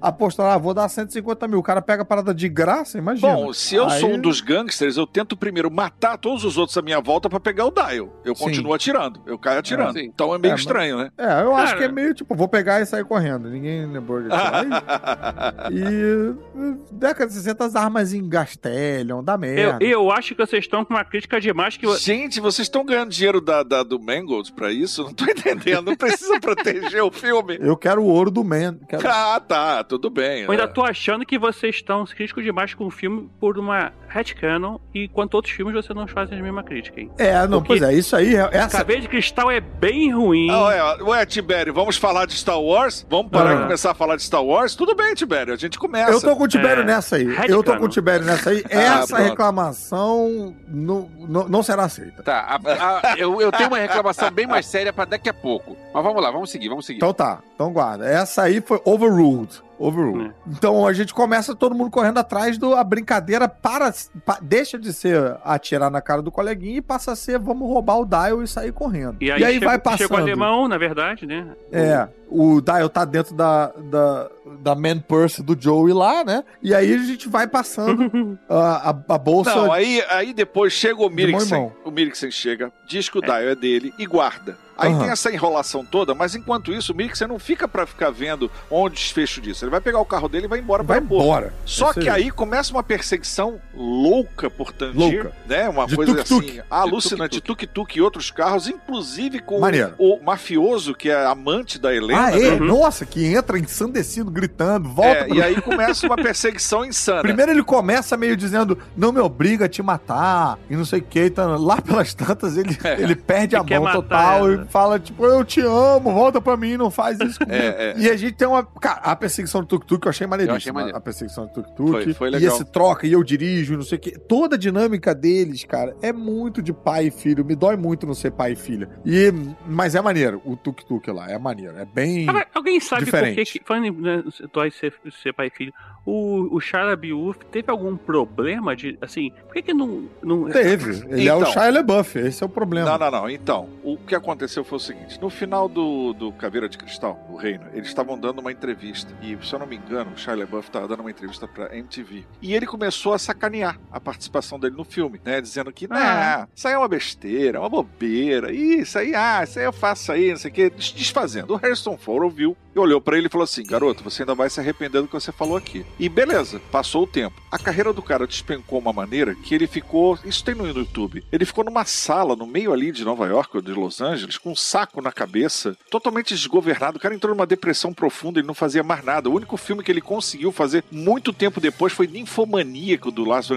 apostando, 0.01 0.49
ah, 0.49 0.59
vou 0.59 0.73
dar 0.75 0.89
150 0.89 1.47
mil. 1.49 1.59
O 1.59 1.63
cara 1.63 1.83
pega 1.83 2.03
a 2.03 2.07
parada 2.07 2.35
de 2.35 2.49
graça, 2.49 2.97
imagina. 2.99 3.35
Bom, 3.35 3.53
se 3.53 3.75
eu 3.75 3.87
Aí- 3.87 4.01
sou 4.01 4.11
um 4.15 4.21
dos 4.21 4.41
gangsters, 4.41 4.97
eu 4.97 5.07
tento 5.07 5.37
primeiro 5.47 5.71
matar 5.71 6.17
todos 6.19 6.45
os 6.45 6.57
outros 6.59 6.77
à 6.77 6.83
minha 6.83 7.01
volta 7.01 7.29
pra 7.29 7.39
pegar 7.41 7.65
o 7.67 7.71
dial. 7.71 8.21
Eu 8.25 8.35
Sim. 8.35 8.45
continuo 8.45 8.75
atirando. 8.75 9.21
Eu 9.27 9.39
caio 9.39 9.59
atirando. 9.61 9.99
É, 9.99 10.03
então 10.03 10.35
é 10.35 10.39
meio 10.39 10.51
É, 10.51 10.55
mas- 10.55 10.61
estranho, 10.61 10.97
né? 10.99 11.11
É, 11.17 11.43
eu 11.43 11.55
acho 11.55 11.77
que 11.77 11.85
é 11.85 11.89
meio 11.89 12.13
tipo, 12.15 12.35
vou 12.35 12.49
pegar 12.49 12.81
e 12.81 12.87
sair 12.87 13.05
correndo. 13.05 13.49
Ninguém 13.49 13.87
lembrou 13.87 14.23
de 14.23 14.29
atirar. 14.33 15.71
E, 15.73 15.79
e 15.79 16.77
década 16.93 17.27
de 17.29 17.33
60 17.35 17.65
as 17.65 17.77
armas 17.77 18.13
engastelham, 18.13 19.23
dá 19.23 19.35
Eu, 19.35 19.39
merda. 19.39 19.85
eu 19.85 20.11
acho 20.11 20.35
que 20.35 20.45
vocês 20.47 20.65
estão 20.65 20.85
com 20.85 20.95
uma 20.95 21.05
crítica 21.05 21.41
demais 21.41 21.77
que. 21.77 21.87
Gente, 21.99 22.41
vocês 22.41 22.67
estão 22.67 22.85
ganhando 22.85 23.11
dinheiro 23.11 23.41
da, 23.41 23.63
da- 23.63 23.83
do 23.83 23.99
Mangold 24.01 24.53
pra 24.53 24.73
isso? 24.73 25.05
Não 25.05 25.15
tô 25.15 25.25
entendendo. 25.31 25.87
Não 25.87 25.97
precisa 25.97 26.39
proteger 26.41 27.03
o 27.03 27.11
filme. 27.11 27.57
Eu 27.61 27.77
quero 27.77 28.03
o 28.03 28.07
ouro 28.07 28.31
do 28.31 28.43
Man. 28.45 28.79
Quero... 28.89 29.07
Ah, 29.09 29.41
tá. 29.41 29.85
Tudo 29.85 30.11
bem. 30.11 30.43
Eu 30.43 30.51
ainda 30.51 30.65
é. 30.65 30.67
tô 30.67 30.83
achando 30.85 31.25
que 31.25 31.39
vocês 31.39 31.77
estão 31.77 32.05
críticos 32.05 32.45
demais 32.45 32.75
com 32.75 32.87
o 32.87 32.91
filme 32.91 33.29
por 33.41 33.59
uma 33.59 33.93
headcanon 34.09 34.79
e 34.95 35.09
enquanto 35.37 35.47
outros 35.47 35.55
filmes 35.55 35.75
você 35.75 35.93
não 35.95 36.07
fazem 36.07 36.39
a 36.39 36.43
mesma 36.43 36.63
crítica, 36.63 37.01
hein? 37.01 37.11
É, 37.19 37.47
não, 37.47 37.63
Porque- 37.63 37.81
pois 37.81 37.83
é, 37.83 37.95
isso 37.95 38.17
aí, 38.17 38.35
é- 38.35 38.49
essa... 38.53 38.79
Caveira 38.79 39.03
de 39.03 39.09
Cristal 39.09 39.51
é 39.51 39.61
bem 39.61 40.13
ruim. 40.13 40.49
Ah, 40.51 40.65
ué, 40.65 41.03
ué, 41.03 41.27
Tibério, 41.27 41.73
vamos 41.75 41.97
falar 41.97 42.27
de 42.27 42.35
Star 42.35 42.61
Wars? 42.61 43.07
Vamos 43.09 43.31
parar 43.31 43.51
Ah. 43.51 43.55
e 43.55 43.63
começar 43.63 43.91
a 43.91 43.95
falar 43.95 44.17
de 44.17 44.23
Star 44.23 44.43
Wars? 44.45 44.75
Tudo 44.75 44.95
bem, 44.95 45.15
Tibério, 45.15 45.53
a 45.53 45.57
gente 45.57 45.79
começa. 45.79 46.11
Eu 46.11 46.21
tô 46.21 46.35
com 46.37 46.45
o 46.45 46.49
Tibério 46.49 46.83
É, 46.83 46.87
nessa 46.87 47.17
aí. 47.17 47.25
Red 47.25 47.47
Eu 47.51 47.63
tô 47.63 47.77
com 47.77 47.85
o 47.85 47.89
Tibério 47.89 48.25
nessa 48.25 48.51
aí. 48.51 48.65
Ah, 48.77 49.01
Essa 49.03 49.15
pronto. 49.17 49.29
reclamação 49.31 50.55
não, 50.69 51.09
não, 51.29 51.49
não 51.49 51.63
será 51.63 51.85
aceita. 51.85 52.23
Tá, 52.23 52.41
a- 52.65 53.11
a- 53.13 53.19
eu, 53.19 53.41
eu 53.41 53.51
tenho 53.53 53.69
uma 53.69 53.79
reclamação 53.79 54.31
bem 54.31 54.47
mais 54.47 54.67
séria 54.67 54.93
pra 54.93 55.05
daqui 55.05 55.29
a 55.29 55.35
pouco. 55.35 55.77
Mas 55.93 56.03
vamos 56.03 56.23
lá, 56.23 56.31
vamos 56.31 56.51
seguir, 56.51 56.69
vamos 56.69 56.87
seguir. 56.87 56.99
Então 56.99 57.13
tá, 57.13 57.41
então 57.55 57.73
guarda. 57.73 58.07
Essa 58.07 58.43
aí 58.43 58.61
foi 58.61 58.81
overruled. 58.85 59.63
Overruled. 59.79 60.29
É. 60.31 60.33
Então 60.51 60.87
a 60.87 60.93
gente 60.93 61.13
começa 61.13 61.55
todo 61.55 61.75
mundo 61.75 61.91
correndo 61.91 62.19
atrás 62.19 62.57
do. 62.59 62.75
A 62.75 62.83
brincadeira 62.83 63.49
para, 63.49 63.93
pa- 64.25 64.39
deixa 64.41 64.79
de 64.79 64.93
ser 64.93 65.37
atirar 65.45 65.91
na 65.91 66.01
cara 66.01 66.23
do 66.23 66.33
coleguinha 66.33 66.79
e 66.79 66.83
passa 66.83 67.13
a 67.13 67.17
ser 67.17 67.39
vamos 67.39 67.69
roubar 67.69 67.99
o 67.99 68.07
dial 68.07 68.43
e 68.43 68.49
sair 68.49 68.73
correndo. 68.73 69.17
E 69.21 69.31
aí, 69.31 69.55
chegou, 69.55 69.69
vai 69.69 69.79
passando. 69.79 69.99
chegou 69.99 70.19
o 70.19 70.21
alemão, 70.21 70.69
na 70.69 70.79
verdade, 70.79 71.27
né? 71.27 71.47
É, 71.71 72.09
o 72.29 72.61
dial 72.61 72.89
tá 72.89 73.05
dentro 73.05 73.35
da, 73.35 73.69
da, 73.91 74.31
da 74.61 74.75
man 74.75 74.99
purse 74.99 75.43
do 75.43 75.57
Joey 75.61 75.93
lá, 75.93 76.25
né? 76.25 76.45
E 76.63 76.75
aí 76.75 76.95
a 76.95 76.99
gente 76.99 77.29
vai 77.29 77.47
passando 77.47 78.39
a, 78.49 78.91
a, 78.91 79.15
a 79.15 79.19
bolsa. 79.19 79.55
Não, 79.55 79.73
aí, 79.73 80.03
aí 80.09 80.33
depois 80.33 80.73
chega 80.73 81.01
o 81.01 81.11
mão. 81.11 81.73
O 81.85 81.91
Miriksen 81.91 82.31
chega, 82.31 82.73
diz 82.87 83.09
que 83.09 83.19
o 83.19 83.23
dial 83.23 83.39
é 83.41 83.55
dele 83.55 83.93
e 83.99 84.07
guarda. 84.07 84.59
Aí 84.79 84.91
Aham. 84.91 85.01
tem 85.01 85.11
essa 85.11 85.33
enrolação 85.33 85.83
toda, 85.85 86.15
mas 86.15 86.35
enquanto 86.35 86.71
isso, 86.71 86.93
o 86.93 86.95
Miriksen 86.95 87.27
não 87.29 87.39
fica 87.39 87.67
pra 87.67 87.87
ficar 87.87 88.11
vendo 88.11 88.51
onde 88.71 88.93
o 88.93 88.97
desfecho 88.99 89.41
disso. 89.41 89.65
Ele 89.65 89.71
vai 89.71 89.81
pegar 89.81 89.99
o 90.01 90.05
carro 90.05 90.29
dele 90.29 90.45
e 90.45 90.49
vai 90.49 90.59
embora 90.59 90.83
vai 90.83 91.01
para 91.01 91.15
o 91.15 91.17
embora. 91.19 91.55
Só 91.65 91.91
Isso 91.93 92.01
que 92.01 92.09
aí 92.11 92.31
começa 92.31 92.73
uma 92.73 92.83
perseguição 92.83 93.59
louca 93.75 94.51
por 94.51 94.73
Tangier, 94.73 95.25
Louca. 95.25 95.33
né? 95.49 95.67
Uma 95.69 95.87
De 95.87 95.97
coisa 95.97 96.13
tuk-tuk. 96.17 96.51
assim 96.51 96.61
alucinante, 96.69 97.41
tuk-tuk 97.41 97.97
e 97.97 98.03
outros 98.03 98.31
carros, 98.31 98.69
inclusive 98.69 99.39
com 99.39 99.61
Maneiro. 99.61 99.95
o 99.99 100.21
mafioso 100.23 100.95
que 100.95 101.09
é 101.09 101.25
amante 101.25 101.79
da 101.79 101.95
Helena. 101.95 102.27
Ah, 102.27 102.31
né? 102.33 102.43
é? 102.49 102.61
Nossa, 102.61 103.07
que 103.07 103.25
entra 103.25 103.59
ensandecido, 103.59 104.31
gritando, 104.37 104.89
volta 104.89 105.11
É, 105.11 105.25
pra 105.25 105.37
e 105.37 105.43
aí 105.43 105.61
começa 105.61 106.07
uma 106.07 106.17
perseguição 106.17 106.85
insana. 106.85 107.23
Primeiro 107.23 107.51
ele 107.51 107.63
começa 107.65 108.17
meio 108.17 108.37
dizendo, 108.37 108.79
não 108.97 109.11
me 109.13 109.21
obriga 109.21 109.65
a 109.65 109.69
te 109.69 109.83
matar, 109.83 110.59
e 110.71 110.77
não 110.77 110.85
sei 110.85 111.01
o 111.01 111.03
que, 111.03 111.25
então, 111.27 111.57
lá 111.57 111.81
pelas 111.83 112.15
tantas 112.15 112.57
ele, 112.57 112.77
É. 112.85 113.01
ele 113.03 113.17
perde 113.17 113.57
a 113.57 113.61
Ele 113.61 113.69
quer 113.69 113.81
mão 113.81 113.93
total 113.93 114.51
ela. 114.51 114.65
e 114.65 114.69
fala, 114.71 114.99
tipo, 115.01 115.25
eu 115.25 115.45
te 115.45 115.61
amo, 115.61 116.13
volta 116.13 116.41
pra 116.41 116.57
mim, 116.57 116.77
não 116.77 116.91
faz 116.91 117.19
isso 117.21 117.39
comigo. 117.39 117.57
É, 117.57 117.93
é. 117.93 117.95
E 117.99 118.09
a 118.11 118.17
gente 118.17 118.35
tem 118.35 118.47
uma... 118.47 118.65
Cara, 118.65 119.01
a 119.01 119.17
perseguição 119.17 119.63
do 119.63 119.67
tuk-tuk 119.67 120.07
eu 120.07 120.11
achei 120.11 120.27
maneiríssima. 120.27 120.55
Eu 120.55 120.59
achei 120.59 120.73
maneiro. 120.73 120.97
A 120.97 121.01
perseguição 121.01 121.47
do 121.47 121.53
tuk-tuk. 121.53 121.91
Foi- 121.91 122.15
foi 122.15 122.29
E 122.29 122.33
legal. 122.33 122.55
esse 122.55 122.65
troca, 122.65 123.07
e 123.07 123.13
eu 123.13 123.25
dirijo, 123.25 123.75
e 123.75 123.77
não 123.77 123.83
sei 123.85 123.99
o 123.99 124.01
que. 124.01 124.19
Toda 124.19 124.57
a 124.57 124.59
dinâmica 124.59 125.15
deles, 125.15 125.65
cara, 125.65 125.97
é 126.03 126.13
muito 126.13 126.61
de 126.63 126.73
pai 126.73 127.07
e 127.07 127.11
filho. 127.11 127.45
Me 127.45 127.55
dói 127.55 127.77
muito 127.77 128.07
não 128.07 128.15
ser 128.15 128.31
pai 128.33 128.53
e 128.53 128.57
filha. 128.57 128.89
E, 129.05 129.33
mas 129.67 129.95
é 129.95 130.01
maneiro, 130.01 130.41
o 130.45 130.57
tuk-tuk 130.57 131.11
lá, 131.11 131.31
é 131.31 131.39
maneiro. 131.39 131.79
É 131.79 131.85
bem... 131.85 132.29
Agora, 132.29 132.47
alguém 132.55 132.81
sabe 132.81 133.05
Diferente. 133.05 133.35
por 133.37 133.45
que, 133.45 133.59
que 133.61 133.65
falando 133.65 134.01
né, 134.01 134.23
dói 134.53 134.71
ser, 134.71 134.95
ser 135.23 135.33
pai 135.33 135.47
e 135.49 135.51
filho, 135.51 135.73
o, 136.05 136.55
o 136.55 136.61
Shia 136.61 136.83
LaBeouf 136.83 137.45
teve 137.47 137.71
algum 137.71 137.97
problema 137.97 138.75
de, 138.77 138.97
assim, 139.01 139.31
por 139.47 139.55
que 139.55 139.63
que 139.63 139.75
não... 139.75 140.09
não 140.23 140.49
Teve. 140.51 141.05
Ele 141.11 141.29
é 141.29 141.35
o 141.35 141.41
Então. 141.41 141.53
Shia 141.53 141.71
LaBeouf, 141.71 142.19
esse 142.19 142.43
é 142.43 142.47
o 142.47 142.49
problema. 142.49 142.91
Não, 142.91 142.99
não, 142.99 143.11
não. 143.23 143.31
Então, 143.31 143.69
o 143.83 143.97
que 143.97 144.15
aconteceu 144.15 144.65
foi 144.65 144.77
o 144.77 144.81
seguinte: 144.81 145.21
no 145.21 145.29
final 145.31 145.69
do, 145.69 146.13
do 146.13 146.33
Caveira 146.33 146.69
de 146.69 146.79
Cristal, 146.79 147.19
do 147.29 147.37
Reino, 147.37 147.65
eles 147.73 147.89
estavam 147.89 148.19
dando 148.19 148.39
uma 148.41 148.53
entrevista. 148.53 149.13
E, 149.23 149.37
se 149.45 149.53
eu 149.53 149.59
não 149.59 149.67
me 149.67 149.77
engano, 149.77 150.13
o 150.15 150.19
Shia 150.19 150.35
LaBeouf 150.35 150.69
estava 150.69 150.87
dando 150.89 151.01
uma 151.01 151.11
entrevista 151.11 151.47
pra 151.49 151.75
MTV. 151.77 152.25
E 152.41 152.55
ele 152.55 152.67
começou 152.67 153.13
a 153.13 153.19
sacanear 153.19 153.79
a 153.91 154.01
participação 154.01 154.59
dele 154.59 154.77
no 154.77 154.85
filme, 154.85 155.21
né? 155.25 155.41
Dizendo 155.41 155.73
que, 155.73 155.87
ah, 155.91 156.47
isso 156.55 156.69
aí 156.69 156.75
é 156.75 156.79
uma 156.79 156.89
besteira, 156.89 157.61
uma 157.61 157.69
bobeira. 157.69 158.53
Isso 158.53 158.99
aí, 158.99 159.15
ah, 159.15 159.43
isso 159.45 159.59
aí 159.59 159.65
eu 159.65 159.73
faço 159.73 160.13
aí, 160.13 160.31
não 160.31 160.37
sei 160.37 160.51
o 160.51 160.55
quê. 160.55 160.71
Des- 160.71 160.93
Desfazendo. 160.93 161.55
O 161.55 161.57
Harrison 161.57 161.97
Ford 161.97 162.23
ouviu 162.25 162.57
olhou 162.79 163.01
pra 163.01 163.17
ele 163.17 163.27
e 163.27 163.31
falou 163.31 163.45
assim: 163.45 163.65
garoto, 163.65 164.05
você 164.05 164.23
ainda 164.23 164.35
vai 164.35 164.51
se 164.51 164.61
arrepender 164.61 165.03
do 165.03 165.09
que 165.09 165.15
você 165.15 165.33
falou 165.33 165.57
aqui. 165.57 165.85
E 165.99 166.09
beleza, 166.09 166.61
passou 166.71 167.05
o 167.05 167.07
tempo. 167.07 167.41
A 167.51 167.59
carreira 167.59 167.93
do 167.93 168.03
cara 168.03 168.27
despencou 168.27 168.79
uma 168.79 168.93
maneira 168.93 169.35
que 169.35 169.55
ele 169.55 169.67
ficou. 169.67 170.19
Isso 170.25 170.45
tem 170.45 170.55
no 170.55 170.67
YouTube. 170.67 171.25
Ele 171.31 171.45
ficou 171.45 171.65
numa 171.65 171.85
sala 171.85 172.37
no 172.37 172.47
meio 172.47 172.73
ali 172.73 172.93
de 172.93 173.05
Nova 173.05 173.27
York 173.27 173.57
ou 173.57 173.63
de 173.63 173.73
Los 173.73 174.01
Angeles, 174.01 174.39
com 174.39 174.53
um 174.53 174.57
saco 174.57 175.01
na 175.01 175.13
cabeça, 175.13 175.77
totalmente 175.91 176.35
desgovernado. 176.35 176.99
O 176.99 177.01
cara 177.01 177.15
entrou 177.15 177.35
numa 177.35 177.47
depressão 177.47 177.93
profunda, 177.93 178.41
ele 178.41 178.47
não 178.47 178.55
fazia 178.55 178.83
mais 178.83 179.05
nada. 179.05 179.29
O 179.29 179.35
único 179.35 179.57
filme 179.57 179.83
que 179.83 179.91
ele 179.91 180.01
conseguiu 180.01 180.53
fazer 180.53 180.85
muito 180.91 181.33
tempo 181.33 181.61
depois 181.61 181.93
foi 181.93 182.07
Ninfomaníaco 182.07 183.11
do 183.11 183.25
Lars 183.25 183.49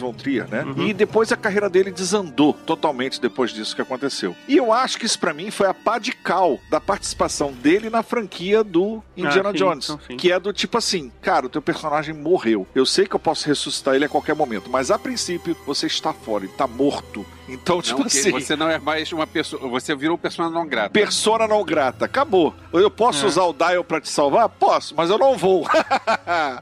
von, 0.00 0.12
Trier, 0.12 0.48
né? 0.48 0.64
Uhum. 0.64 0.88
E 0.88 0.94
depois 0.94 1.30
a 1.32 1.36
carreira 1.36 1.68
dele 1.68 1.90
desandou 1.90 2.52
totalmente 2.52 3.20
depois 3.20 3.52
disso 3.52 3.74
que 3.74 3.82
aconteceu. 3.82 4.34
E 4.48 4.56
eu 4.56 4.72
acho 4.72 4.98
que 4.98 5.06
isso 5.06 5.18
pra 5.18 5.34
mim 5.34 5.50
foi 5.50 5.66
a 5.66 5.74
pá 5.74 5.98
de 5.98 6.12
cal 6.12 6.58
da 6.70 6.80
participação 6.80 7.52
dele 7.52 7.90
na 7.90 8.02
franquia 8.02 8.63
do 8.64 9.02
Indiana 9.16 9.50
Ah, 9.50 9.52
sim, 9.52 9.58
Jones. 9.58 9.90
então. 9.90 10.16
Que 10.16 10.32
é 10.32 10.40
do 10.40 10.52
tipo 10.52 10.76
assim, 10.78 11.12
cara, 11.22 11.46
o 11.46 11.48
teu 11.48 11.62
personagem 11.62 12.14
morreu. 12.14 12.66
Eu 12.74 12.84
sei 12.86 13.06
que 13.06 13.14
eu 13.14 13.20
posso 13.20 13.46
ressuscitar 13.46 13.94
ele 13.94 14.04
a 14.06 14.08
qualquer 14.08 14.34
momento, 14.34 14.68
mas 14.70 14.90
a 14.90 14.98
princípio 14.98 15.56
você 15.66 15.86
está 15.86 16.12
fora, 16.12 16.44
ele 16.44 16.52
tá 16.54 16.66
morto. 16.66 17.24
Então, 17.48 17.82
tipo 17.82 18.00
Não, 18.00 18.06
assim. 18.06 18.30
Você 18.30 18.56
não 18.56 18.70
é 18.70 18.78
mais 18.78 19.12
uma 19.12 19.26
pessoa. 19.26 19.68
Você 19.68 19.94
virou 19.94 20.16
persona 20.16 20.48
não 20.48 20.66
grata. 20.66 20.90
Persona 20.90 21.46
não 21.46 21.62
grata, 21.64 22.04
acabou. 22.06 22.54
Eu 22.72 22.90
posso 22.90 23.24
É. 23.24 23.28
usar 23.28 23.42
o 23.44 23.52
dial 23.52 23.84
pra 23.84 24.00
te 24.00 24.08
salvar? 24.08 24.48
Posso, 24.48 24.94
mas 24.96 25.10
eu 25.10 25.18
não 25.18 25.36
vou. 25.36 25.66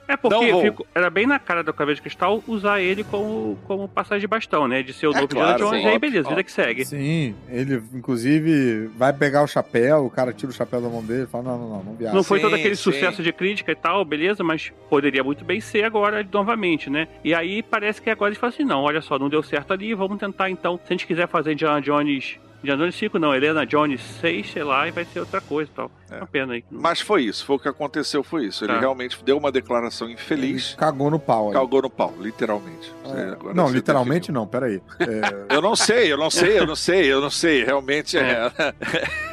É 0.08 0.16
porque 0.16 0.52
vou. 0.52 0.62
fico- 0.62 0.86
era 0.94 1.08
bem 1.08 1.26
na 1.26 1.38
cara 1.38 1.62
do 1.62 1.72
Caveira 1.72 1.94
de 1.96 2.02
Cristal 2.02 2.42
usar 2.46 2.80
ele 2.80 3.04
como, 3.04 3.56
como 3.66 3.88
passagem 3.88 4.20
de 4.20 4.26
bastão, 4.26 4.66
né? 4.68 4.82
De 4.82 4.92
ser 4.92 5.06
o 5.06 5.12
É 5.12 5.14
novo 5.14 5.28
claro, 5.28 5.58
Jones, 5.66 5.82
e 5.84 5.86
aí 5.86 5.94
óbvio, 5.94 6.00
beleza, 6.10 6.28
vida 6.28 6.42
que 6.42 6.52
segue. 6.52 6.84
Sim, 6.84 7.34
ele 7.48 7.82
inclusive 7.94 8.88
vai 8.96 9.12
pegar 9.12 9.42
o 9.42 9.46
chapéu, 9.46 10.04
o 10.06 10.10
cara 10.10 10.32
tira 10.32 10.50
o 10.50 10.54
chapéu 10.54 10.80
da 10.80 10.88
mão 10.88 11.02
dele 11.02 11.24
e 11.24 11.26
fala: 11.26 11.44
não, 11.44 11.58
não, 11.58 11.68
não, 11.68 11.82
não 11.84 11.94
viaja. 11.94 12.14
Não 12.14 12.22
foi 12.24 12.38
sim, 12.38 12.44
todo 12.44 12.54
aquele 12.54 12.76
sim. 12.76 12.82
sucesso 12.82 13.22
de 13.22 13.32
crítica 13.32 13.72
e 13.72 13.76
tal, 13.76 14.04
beleza, 14.04 14.42
mas 14.44 14.72
poderia 14.90 15.22
muito 15.24 15.44
bem 15.44 15.60
ser 15.60 15.84
agora 15.84 16.26
novamente, 16.32 16.90
né? 16.90 17.08
E 17.24 17.34
aí 17.34 17.62
parece 17.62 18.00
que 18.02 18.10
agora 18.10 18.30
eles 18.30 18.38
falam 18.38 18.52
assim: 18.54 18.64
não, 18.64 18.82
olha 18.82 19.00
só, 19.00 19.18
não 19.18 19.28
deu 19.28 19.42
certo 19.42 19.72
ali, 19.72 19.94
vamos 19.94 20.18
tentar 20.18 20.50
então. 20.50 20.71
Se 20.78 20.92
a 20.92 20.92
gente 20.92 21.06
quiser 21.06 21.28
fazer 21.28 21.52
Indiana 21.52 21.80
Jones. 21.80 22.38
Indiana 22.62 22.82
Jones 22.84 22.94
5, 22.96 23.18
não, 23.18 23.34
Helena 23.34 23.66
Jones 23.66 24.00
6, 24.20 24.52
sei 24.52 24.62
lá, 24.62 24.86
e 24.86 24.92
vai 24.92 25.04
ser 25.04 25.20
outra 25.20 25.40
coisa 25.40 25.68
e 25.70 25.74
tal. 25.74 25.90
É 26.10 26.16
uma 26.18 26.26
pena 26.26 26.52
aí. 26.54 26.64
Mas 26.70 27.00
foi 27.00 27.22
isso, 27.24 27.44
foi 27.44 27.56
o 27.56 27.58
que 27.58 27.68
aconteceu, 27.68 28.22
foi 28.22 28.44
isso. 28.46 28.64
Ele 28.64 28.74
Tá. 28.74 28.80
realmente 28.80 29.18
deu 29.24 29.36
uma 29.38 29.50
declaração 29.50 30.08
infeliz, 30.08 30.74
Cagou 30.78 31.10
no 31.10 31.18
pau. 31.18 31.48
aí. 31.48 31.54
calgou 31.54 31.82
no 31.82 31.90
pau, 31.90 32.14
literalmente. 32.20 32.92
É. 33.04 33.08
Você- 33.08 33.20
agora 33.32 33.54
Não, 33.54 33.68
literalmente 33.70 34.30
não, 34.30 34.46
peraí. 34.46 34.80
É, 35.00 35.06
definiu. 35.06 35.46
Eu 35.50 35.60
não 35.62 35.74
sei, 35.74 36.12
eu 36.12 36.16
não 36.16 36.30
sei, 36.30 36.58
eu 36.60 36.66
não 36.66 36.76
sei, 36.76 37.12
eu 37.12 37.20
não 37.20 37.30
sei. 37.30 37.64
Realmente 37.64 38.16
é. 38.18 38.52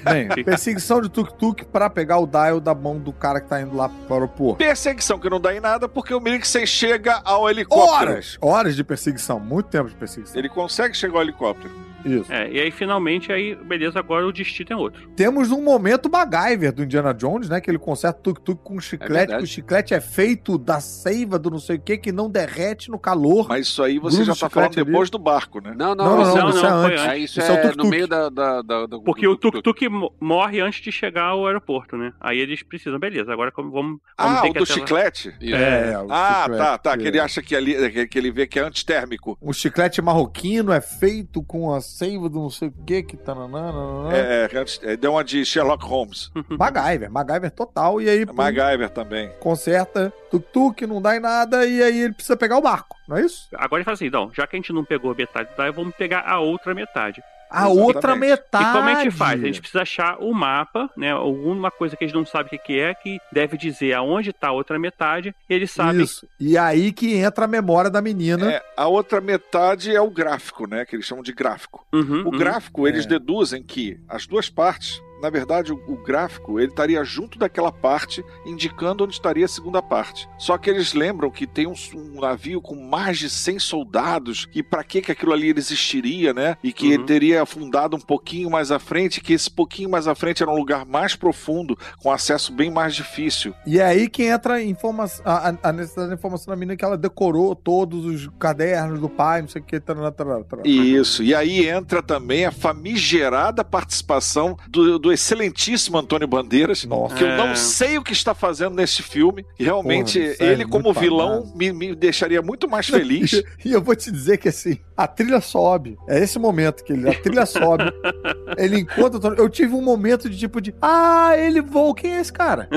bem, 0.04 0.28
perseguição 0.44 1.02
de 1.02 1.10
tuk-tuk 1.10 1.66
pra 1.66 1.90
pegar 1.90 2.18
o 2.20 2.26
dial 2.26 2.60
da 2.60 2.74
mão 2.74 2.98
do 2.98 3.12
cara 3.14 3.40
que 3.42 3.48
tá 3.48 3.62
indo 3.62 3.76
lá 3.76 3.90
pro 3.90 4.14
aeroporto. 4.16 4.58
Perseguição 4.58 5.20
que 5.20 5.30
não 5.30 5.40
dá 5.40 5.54
em 5.54 5.60
nada 5.60 5.88
porque 5.88 6.14
o 6.14 6.20
Miriksen 6.20 6.66
chega 6.66 7.22
ao 7.24 7.50
helicóptero. 7.50 8.12
Horas! 8.12 8.38
Horas 8.42 8.76
de 8.76 8.84
perseguição, 8.84 9.40
muito 9.40 9.68
tempo 9.68 9.90
de 9.90 9.96
perseguição. 9.96 10.38
Ele 10.40 10.50
consegue 10.50 10.96
chegar 10.96 11.18
ao 11.18 11.22
helicóptero. 11.22 11.89
Isso. 12.06 12.32
É, 12.32 12.50
e 12.52 12.60
aí 12.60 12.72
finalmente, 12.72 13.32
aí, 13.32 13.56
beleza, 13.56 14.00
agora 14.00 14.26
o 14.26 14.32
destino 14.32 14.70
é 14.72 14.76
outro. 14.76 15.10
Temos 15.16 15.52
um 15.52 15.62
momento 15.62 16.10
MacGyver 16.10 16.72
do 16.74 16.84
Indiana 16.84 17.14
Jones, 17.14 17.50
né? 17.50 17.60
Que 17.60 17.70
ele 17.70 17.78
conserta 17.80 18.20
tuk-tuk 18.22 18.62
com 18.64 18.80
chiclete, 18.80 19.12
verdade. 19.14 19.38
que 19.40 19.44
o 19.44 19.48
chiclete 19.48 19.94
é 19.94 20.00
feito 20.02 20.58
da 20.58 20.80
seiva 20.80 21.38
do 21.38 21.50
não 21.50 21.60
sei 21.60 21.76
o 21.78 21.80
que, 21.82 21.98
que 21.98 22.12
não 22.12 22.30
derrete 22.30 22.90
no 22.90 22.98
calor. 23.00 23.48
Mas 23.50 23.68
isso 23.68 23.84
aí 23.84 24.00
você 24.00 24.24
já 24.24 24.34
tá 24.36 24.50
falando 24.50 24.70
chiclete 24.72 24.80
ali. 24.80 24.86
depois 24.92 25.10
do 25.10 25.20
barco, 25.20 25.60
né? 25.62 25.74
Não, 25.78 25.94
não, 25.96 26.06
Não, 26.06 26.16
não, 26.18 26.22
isso 26.24 26.38
não, 26.38 26.48
é- 26.48 26.50
isso 26.50 26.66
é 26.66 26.70
não, 26.70 26.82
foi 26.84 26.94
antes. 26.94 27.06
É, 27.06 27.18
isso, 27.18 27.40
Isso 27.40 27.52
é 27.52 27.56
é, 27.56 27.62
tuk-tuk. 27.62 27.84
no 27.84 27.90
meio 27.90 28.08
da. 28.08 28.30
da, 28.30 28.62
da- 28.62 28.86
do- 28.86 29.02
Porque 29.04 29.26
do 29.26 29.32
o 29.34 29.36
tuk-tuk 29.38 29.90
mo- 29.90 30.14
morre 30.20 30.60
antes 30.62 30.82
de 30.82 30.92
chegar 30.92 31.24
ao 31.26 31.46
aeroporto, 31.48 31.98
né? 31.98 32.14
Aí 32.20 32.38
eles 32.40 32.64
precisam, 32.64 32.98
beleza, 33.00 33.32
agora 33.34 33.52
como- 33.52 33.72
vamos, 33.72 34.00
vamos 34.18 34.40
Ah, 34.40 34.42
ter 34.42 34.50
o 34.50 34.54
que 34.54 34.60
do 34.60 34.66
chiclete? 34.66 35.34
Isso. 35.42 35.56
É, 35.56 36.00
o 36.02 36.08
Ah, 36.12 36.42
chiclete, 36.44 36.58
tá, 36.64 36.78
tá. 36.78 36.98
Que 36.98 37.08
ele 37.08 37.20
acha 37.20 37.42
que, 37.42 37.56
ali, 37.56 37.92
que- 37.92 38.08
que 38.08 38.18
ele 38.18 38.32
vê 38.32 38.48
que 38.48 38.58
é 38.60 38.64
antitérmico. 38.64 39.38
O 39.42 39.52
chiclete 39.54 40.02
marroquino 40.02 40.72
é 40.72 40.82
feito 40.82 41.44
com 41.44 41.74
a 41.74 41.82
save 41.90 42.30
do 42.30 42.40
não 42.40 42.50
sei 42.50 42.70
o 42.70 42.74
que, 42.86 43.04
que 43.04 43.18
tá 43.18 43.34
nananana. 43.36 44.16
É, 44.16 44.50
é, 44.52 44.92
é, 44.92 44.98
deu 44.98 45.12
uma 45.12 45.24
de 45.24 45.46
Sherlock 45.46 45.86
Holmes. 45.86 46.32
MacGyver, 46.50 47.12
MacGyver 47.12 47.52
total, 47.52 48.02
e 48.02 48.10
aí 48.10 48.26
pum, 48.26 48.34
MacGyver 48.34 48.90
também. 48.90 49.32
conserta 49.40 50.14
tuk-tuk, 50.32 50.86
não 50.86 51.02
dá 51.02 51.16
em 51.16 51.20
nada, 51.20 51.66
e 51.66 51.82
aí 51.82 52.02
ele 52.02 52.14
precisa 52.14 52.38
pegar 52.38 52.58
o 52.58 52.62
barco, 52.62 52.96
não 53.08 53.18
é 53.18 53.22
isso? 53.22 53.48
Agora 53.56 53.80
ele 53.80 53.86
fala 53.86 53.96
assim, 53.96 54.10
não, 54.10 54.32
já 54.34 54.46
que 54.46 54.56
a 54.56 54.60
gente 54.60 54.72
não 54.72 54.86
pegou 54.86 55.16
metade 55.16 55.50
do 55.50 55.56
Dial, 55.56 55.74
vamos 55.74 55.96
pegar 55.96 56.24
a 56.28 56.40
outra 56.40 56.74
metade. 56.74 57.22
A 57.50 57.62
Exatamente. 57.66 57.82
outra 57.82 58.16
metade. 58.16 58.64
E 58.64 58.72
como 58.74 58.90
a 58.90 58.96
gente 59.04 59.12
faz? 59.12 59.42
A 59.44 59.46
gente 59.48 59.60
precisa 59.60 59.82
achar 59.82 60.18
o 60.20 60.34
mapa, 60.34 60.90
né? 60.96 61.12
Alguma 61.12 61.72
coisa 61.72 61.96
que 61.98 62.04
eles 62.04 62.14
não 62.14 62.26
sabem 62.26 62.60
o 62.60 62.64
que 62.64 62.80
é, 62.80 62.94
que 62.94 63.20
deve 63.32 63.58
dizer 63.58 63.94
aonde 63.94 64.32
tá 64.32 64.50
a 64.50 64.52
outra 64.52 64.78
metade, 64.78 65.34
e 65.50 65.54
eles 65.54 65.72
sabem. 65.72 66.02
Isso. 66.04 66.28
E 66.40 66.58
aí 66.58 66.92
que 66.92 67.16
entra 67.16 67.46
a 67.46 67.48
memória 67.48 67.90
da 67.90 68.02
menina. 68.02 68.52
É, 68.52 68.64
a 68.78 68.88
outra 68.88 69.20
metade 69.20 69.96
é 69.96 70.00
o 70.02 70.10
gráfico, 70.12 70.68
né? 70.68 70.86
Que 70.86 70.96
eles 70.96 71.06
chamam 71.06 71.24
de 71.24 71.34
gráfico. 71.34 71.86
Uhum, 71.92 72.22
O 72.22 72.26
uhum. 72.32 72.38
gráfico, 72.38 72.88
eles 72.88 73.06
É. 73.06 73.10
deduzem 73.10 73.64
que 73.64 74.00
as 74.08 74.28
duas 74.28 74.50
partes, 74.50 75.02
na 75.22 75.30
verdade, 75.30 75.72
o, 75.74 75.82
o 75.88 75.96
gráfico, 75.98 76.60
ele 76.60 76.70
estaria 76.70 77.04
junto 77.04 77.38
daquela 77.40 77.72
parte, 77.72 78.24
indicando 78.46 79.04
onde 79.04 79.14
estaria 79.14 79.46
a 79.46 79.48
segunda 79.50 79.82
parte. 79.82 80.28
Só 80.38 80.58
que 80.58 80.70
eles 80.70 80.94
lembram 80.94 81.30
que 81.32 81.46
tem 81.48 81.68
um, 81.68 81.74
um 81.96 82.22
navio 82.22 82.62
com 82.62 82.76
mais 82.76 83.18
de 83.20 83.30
100 83.30 83.60
soldados, 83.60 84.48
e 84.54 84.62
para 84.64 84.84
que 84.84 85.02
que 85.02 85.12
aquilo 85.12 85.34
ali 85.34 85.50
existiria, 85.56 86.34
né? 86.34 86.58
E 86.64 86.72
que 86.74 86.88
Uhum. 86.88 86.94
ele 86.94 87.04
teria 87.04 87.42
afundado 87.44 87.96
um 87.96 88.00
pouquinho 88.00 88.50
mais 88.50 88.72
à 88.72 88.80
frente, 88.80 89.22
que 89.22 89.34
esse 89.34 89.50
pouquinho 89.50 89.90
mais 89.90 90.08
à 90.08 90.16
frente 90.16 90.42
era 90.42 90.52
um 90.52 90.56
lugar 90.56 90.86
mais 90.86 91.16
profundo, 91.16 91.78
com 92.02 92.12
acesso 92.12 92.52
bem 92.54 92.72
mais 92.72 92.96
difícil. 92.96 93.54
E 93.66 93.80
é 93.80 93.86
aí 93.86 94.10
que 94.10 94.24
entra 94.24 94.56
a, 94.56 94.64
informação, 94.64 95.24
a, 95.26 95.50
a- 95.50 95.58
a 95.64 95.72
necessidade 95.74 96.10
da 96.10 96.16
informação 96.16 96.52
da 96.52 96.56
menina 96.56 96.76
que 96.76 96.84
ela 96.86 96.98
decorou 96.98 97.56
todos 97.56 98.06
os 98.06 98.30
cadernos 98.40 99.00
do 99.00 99.10
pai, 99.10 99.42
não 99.42 99.48
sei 99.50 99.62
o 99.62 99.66
que. 99.66 99.80
Tarará, 99.80 100.12
tarará, 100.12 100.44
tarará. 100.44 100.68
Isso, 100.68 101.24
e 101.24 101.34
aí 101.36 101.68
entra 101.68 102.02
também 102.02 102.46
a 102.46 102.52
famigerada 102.52 103.64
participação 103.64 104.58
do, 104.68 104.98
do 105.00 105.09
excelentíssimo 105.12 105.98
Antônio 105.98 106.28
Bandeiras, 106.28 106.84
Nossa. 106.86 107.16
que 107.16 107.24
eu 107.24 107.28
É. 107.28 107.38
não 107.38 107.56
sei 107.56 107.98
o 107.98 108.04
que 108.04 108.14
está 108.14 108.34
fazendo 108.34 108.76
nesse 108.76 109.02
filme, 109.04 109.46
e 109.60 109.64
realmente 109.64 110.20
Porra, 110.20 110.34
sério, 110.36 110.54
ele 110.54 110.66
como 110.66 110.86
muito 110.86 111.00
vilão 111.00 111.52
me, 111.56 111.72
me 111.72 111.96
deixaria 111.96 112.42
muito 112.42 112.70
mais 112.70 112.88
feliz. 112.88 113.42
E 113.66 113.72
eu 113.72 113.82
vou 113.82 113.96
te 113.96 114.12
dizer 114.12 114.38
que 114.38 114.48
assim, 114.50 114.78
a 114.96 115.08
trilha 115.08 115.42
sobe. 115.42 115.98
É 116.08 116.20
esse 116.20 116.38
momento 116.40 116.84
que 116.84 116.94
ele, 116.94 117.10
a 117.10 117.14
trilha 117.14 117.46
sobe. 117.46 117.84
ele 118.58 118.80
encontra. 118.80 119.18
o 119.18 119.20
Tony- 119.20 119.36
Eu 119.38 119.50
tive 119.50 119.74
um 119.74 119.82
momento 119.82 120.30
de 120.30 120.38
tipo 120.38 120.60
de. 120.62 120.74
Ah, 120.82 121.32
ele 121.38 121.62
voa. 121.62 121.94
Quem 121.96 122.16
é 122.16 122.20
esse 122.22 122.32
cara? 122.34 122.68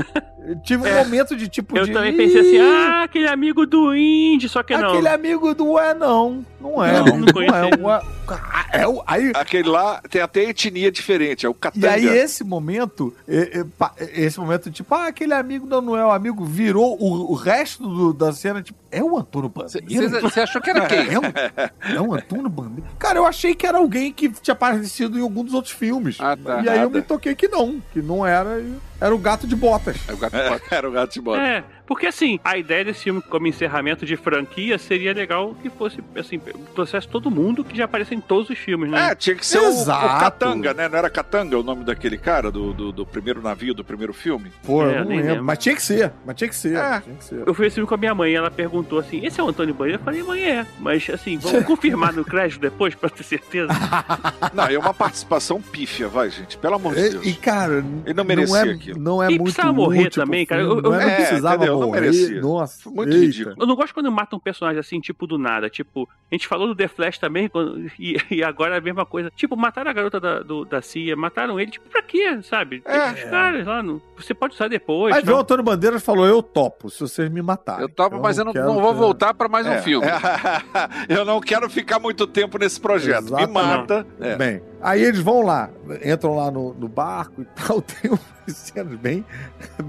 Eu 0.47 0.61
tive 0.63 0.83
um 0.83 0.87
É. 0.87 1.05
momento 1.05 1.37
de 1.37 1.49
tipo 1.49 1.77
Eu 1.77 1.85
de. 1.87 1.93
também 1.93 2.17
pensei 2.17 2.41
assim, 2.41 2.57
"Ih, 2.57 2.61
ah, 2.61 3.03
aquele 3.05 3.29
amigo 3.29 3.65
do 3.67 3.95
Indy, 3.95 4.49
só 4.49 4.63
que 4.63 4.77
não. 4.77 4.91
Aquele 4.91 5.09
amigo 5.09 5.55
do 5.55 5.79
é 5.79 5.95
não. 5.95 6.45
Não 6.63 6.85
é. 6.85 6.93
Não, 6.93 7.05
Não, 7.07 7.19
não 7.19 7.29
é. 7.29 7.33
conheci. 7.33 7.81
o- 7.83 8.13
Ah, 8.35 8.67
é 8.73 8.87
o- 8.89 9.03
aí, 9.07 9.33
Aquele 9.35 9.69
lá 9.69 10.01
tem 10.09 10.23
até 10.23 10.45
etnia 10.45 10.91
diferente, 10.93 11.45
é 11.45 11.49
o 11.49 11.53
E 11.53 11.55
Katanga. 11.55 11.91
aí, 11.91 12.07
esse 12.07 12.43
momento, 12.45 13.13
é- 13.29 13.65
é, 13.99 14.21
esse 14.23 14.39
momento, 14.39 14.71
tipo, 14.71 14.95
ah, 14.95 15.09
aquele 15.09 15.35
amigo 15.35 15.67
da 15.67 15.81
Noel, 15.83 16.11
amigo, 16.11 16.45
virou 16.45 16.97
o, 16.99 17.33
o 17.33 17.35
resto 17.35 17.83
do- 17.87 18.13
da 18.15 18.33
cena, 18.33 18.63
tipo, 18.63 18.79
é 18.91 19.03
o 19.03 19.19
Antônio 19.19 19.49
Bandeira? 19.51 20.21
Você 20.21 20.41
achou 20.41 20.63
que 20.63 20.71
era 20.71 20.87
quem? 20.87 20.99
É 21.13 21.19
um, 21.19 21.97
é 21.97 22.01
um 22.01 22.15
Antônio 22.15 22.49
Bandeira? 22.49 22.89
Cara, 22.99 23.19
eu 23.19 23.27
achei 23.27 23.55
que 23.55 23.67
era 23.67 23.79
alguém 23.79 24.13
que 24.13 24.29
tinha 24.31 24.53
aparecido 24.53 25.19
em 25.19 25.23
algum 25.23 25.45
dos 25.45 25.53
outros 25.53 25.75
filmes. 25.75 26.17
Ah, 26.21 26.37
tá. 26.37 26.63
E 26.63 26.69
aí 26.69 26.79
eu 26.79 26.85
Nada. 26.85 26.99
me 26.99 27.03
toquei 27.03 27.35
que 27.35 27.49
não, 27.49 27.83
que 27.93 28.01
não 28.01 28.25
era, 28.25 28.61
e 28.61 28.73
era 29.01 29.15
o 29.15 29.19
gato 29.19 29.47
de 29.47 29.57
botas. 29.57 29.97
É 30.09 30.13
o 30.13 30.17
gato 30.17 30.37
É, 30.37 30.61
era 30.71 30.89
o 30.89 30.93
gato 30.93 31.13
de 31.13 31.21
bota. 31.21 31.41
É, 31.43 31.65
porque 31.87 32.07
assim, 32.07 32.39
a 32.45 32.57
ideia 32.57 32.85
desse 32.85 33.05
filme 33.05 33.21
como 33.23 33.47
encerramento 33.47 34.05
de 34.07 34.17
franquia 34.17 34.79
seria 34.79 35.13
legal 35.13 35.55
que 35.61 35.69
fosse, 35.71 35.99
assim, 36.17 36.41
trouxesse 36.75 37.09
todo 37.09 37.31
mundo 37.31 37.63
que 37.65 37.77
já 37.77 37.85
aparece 37.85 38.15
em 38.15 38.21
todos 38.21 38.49
os 38.51 38.59
filmes, 38.59 38.91
né? 38.91 39.11
É, 39.11 39.15
tinha 39.15 39.37
que 39.37 39.45
ser 39.45 39.59
o, 39.59 39.65
o 39.65 39.69
Exato. 39.69 40.21
Katanga, 40.21 40.73
né? 40.75 40.89
Não 40.89 40.99
era 40.99 41.11
Katanga 41.11 41.59
o 41.59 41.63
nome 41.63 41.85
daquele 41.85 42.17
cara 42.19 42.51
do, 42.51 42.73
do, 42.73 42.93
do 42.93 43.07
primeiro 43.07 43.43
navio, 43.43 43.75
do 43.75 43.85
primeiro 43.85 44.13
filme? 44.13 44.51
Pô, 44.65 44.85
É, 44.87 44.99
eu 44.99 45.05
não 45.05 45.11
lembro. 45.11 45.27
lembro. 45.27 45.45
Mas 45.45 45.59
tinha 45.59 45.75
que 45.75 45.83
ser, 45.83 46.13
mas 46.25 46.37
tinha 46.37 46.49
que 46.49 46.57
ser, 46.57 46.77
É. 46.77 47.01
tinha 47.01 47.17
que 47.17 47.25
ser. 47.25 47.43
Eu 47.47 47.55
fui 47.55 47.67
esse 47.67 47.75
filme 47.75 47.89
com 47.89 47.95
a 47.95 47.99
minha 47.99 48.15
mãe, 48.15 48.35
ela 48.35 48.51
perguntou 48.51 48.99
assim: 48.99 49.25
esse 49.25 49.41
é 49.41 49.43
o 49.45 49.49
Antônio 49.49 49.75
Bandeira? 49.75 49.99
Eu 50.01 50.05
falei, 50.05 50.23
mãe, 50.23 50.43
é. 50.45 50.67
Mas 50.79 51.09
assim, 51.11 51.37
vamos 51.39 51.65
confirmar 51.67 52.13
no 52.13 52.25
crédito 52.25 52.61
depois 52.61 52.95
pra 52.95 53.09
ter 53.11 53.23
certeza. 53.23 53.73
Não, 54.55 54.65
é 54.67 54.79
uma 54.79 54.95
participação 54.95 55.61
pífia, 55.61 56.09
vai, 56.09 56.31
gente. 56.31 56.57
Pelo 56.59 56.75
amor 56.77 56.95
de 56.95 57.11
Deus. 57.11 57.27
E, 57.27 57.31
e, 57.31 57.35
cara, 57.35 57.85
Ele 58.05 58.15
não 58.15 58.25
merecia 58.25 58.59
é, 58.59 58.71
aquilo. 58.73 59.01
Não 59.01 59.23
é 59.23 59.27
E 59.27 59.31
muito 59.31 59.45
precisava 59.45 59.73
morrer 59.73 60.07
útil 60.07 60.23
também, 60.25 60.45
cara. 60.47 60.63
Eu- 60.63 60.77
eu- 60.77 60.83
não, 60.83 60.95
é, 60.95 60.99
não 61.05 61.11
É, 61.11 61.15
precisava 61.17 61.57
entendeu? 61.57 61.72
Não 61.81 61.87
morrer. 61.89 62.01
merecia. 62.01 62.41
Nossa, 62.41 62.83
Foi 62.83 62.93
muito 62.93 63.13
eita. 63.13 63.25
ridículo. 63.27 63.57
Eu 63.59 63.67
não 63.67 63.75
gosto 63.77 63.95
quando 63.95 64.11
matam 64.13 64.39
um 64.39 64.41
personagem 64.43 64.79
assim, 64.81 65.01
tipo, 65.01 65.27
do 65.27 65.39
nada. 65.39 65.69
Tipo, 65.71 66.09
a 66.31 66.35
gente 66.35 66.47
falou 66.49 66.67
do 66.69 66.75
The 66.75 66.89
Flash 66.89 67.19
também, 67.19 67.49
quando- 67.49 67.91
e, 67.99 68.17
e 68.31 68.43
agora 68.43 68.75
é 68.75 68.79
a 68.79 68.81
mesma 68.81 69.05
coisa. 69.07 69.31
Tipo, 69.35 69.57
mataram 69.57 69.91
a 69.91 69.95
garota 69.95 70.19
da, 70.21 70.41
do- 70.41 70.65
da 70.65 70.81
CIA, 70.83 71.17
mataram 71.17 71.59
ele, 71.61 71.71
tipo, 71.73 71.89
pra 71.89 72.03
quê, 72.03 72.41
sabe? 72.43 72.83
É. 72.85 73.13
Os 73.13 73.25
caras 73.25 73.67
lá, 73.67 73.83
no, 73.83 74.01
você 74.17 74.35
pode 74.35 74.55
usar 74.55 74.69
depois. 74.69 75.15
Aí 75.15 75.25
não. 75.25 75.35
o 75.35 75.39
Antônio 75.41 75.65
Bandeiras 75.65 76.03
e 76.03 76.05
falou: 76.05 76.27
Eu 76.27 76.43
topo, 76.43 76.91
se 76.91 77.01
vocês 77.01 77.31
me 77.31 77.43
matarem. 77.43 77.83
Eu 77.83 77.89
topo, 77.89 78.21
mas 78.21 78.39
eu 78.39 78.45
não, 78.45 78.53
não 78.53 78.81
vou 78.81 78.93
ter- 78.93 78.99
voltar 78.99 79.35
pra 79.35 79.49
mais 79.49 79.67
um 79.67 79.73
É, 79.73 79.83
filme. 79.83 80.07
é, 80.07 80.13
eu 81.19 81.25
não 81.25 81.41
quero 81.41 81.69
ficar 81.71 81.99
muito 81.99 82.27
tempo 82.27 82.59
nesse 82.59 82.81
projeto. 82.81 83.25
Me 83.25 83.43
Exatamente. 83.43 83.53
mata. 83.53 84.07
É. 84.21 84.37
Bem, 84.37 84.63
aí 84.81 85.03
eles 85.03 85.21
vão 85.21 85.43
lá, 85.43 85.71
entram 86.05 86.37
lá 86.37 86.51
no, 86.51 86.75
no 86.75 86.89
barco 86.89 87.43
e 87.43 87.45
tal. 87.57 87.81
Tem 87.83 88.11
umas 88.11 88.57
cenas 88.57 88.95
bem, 88.99 89.25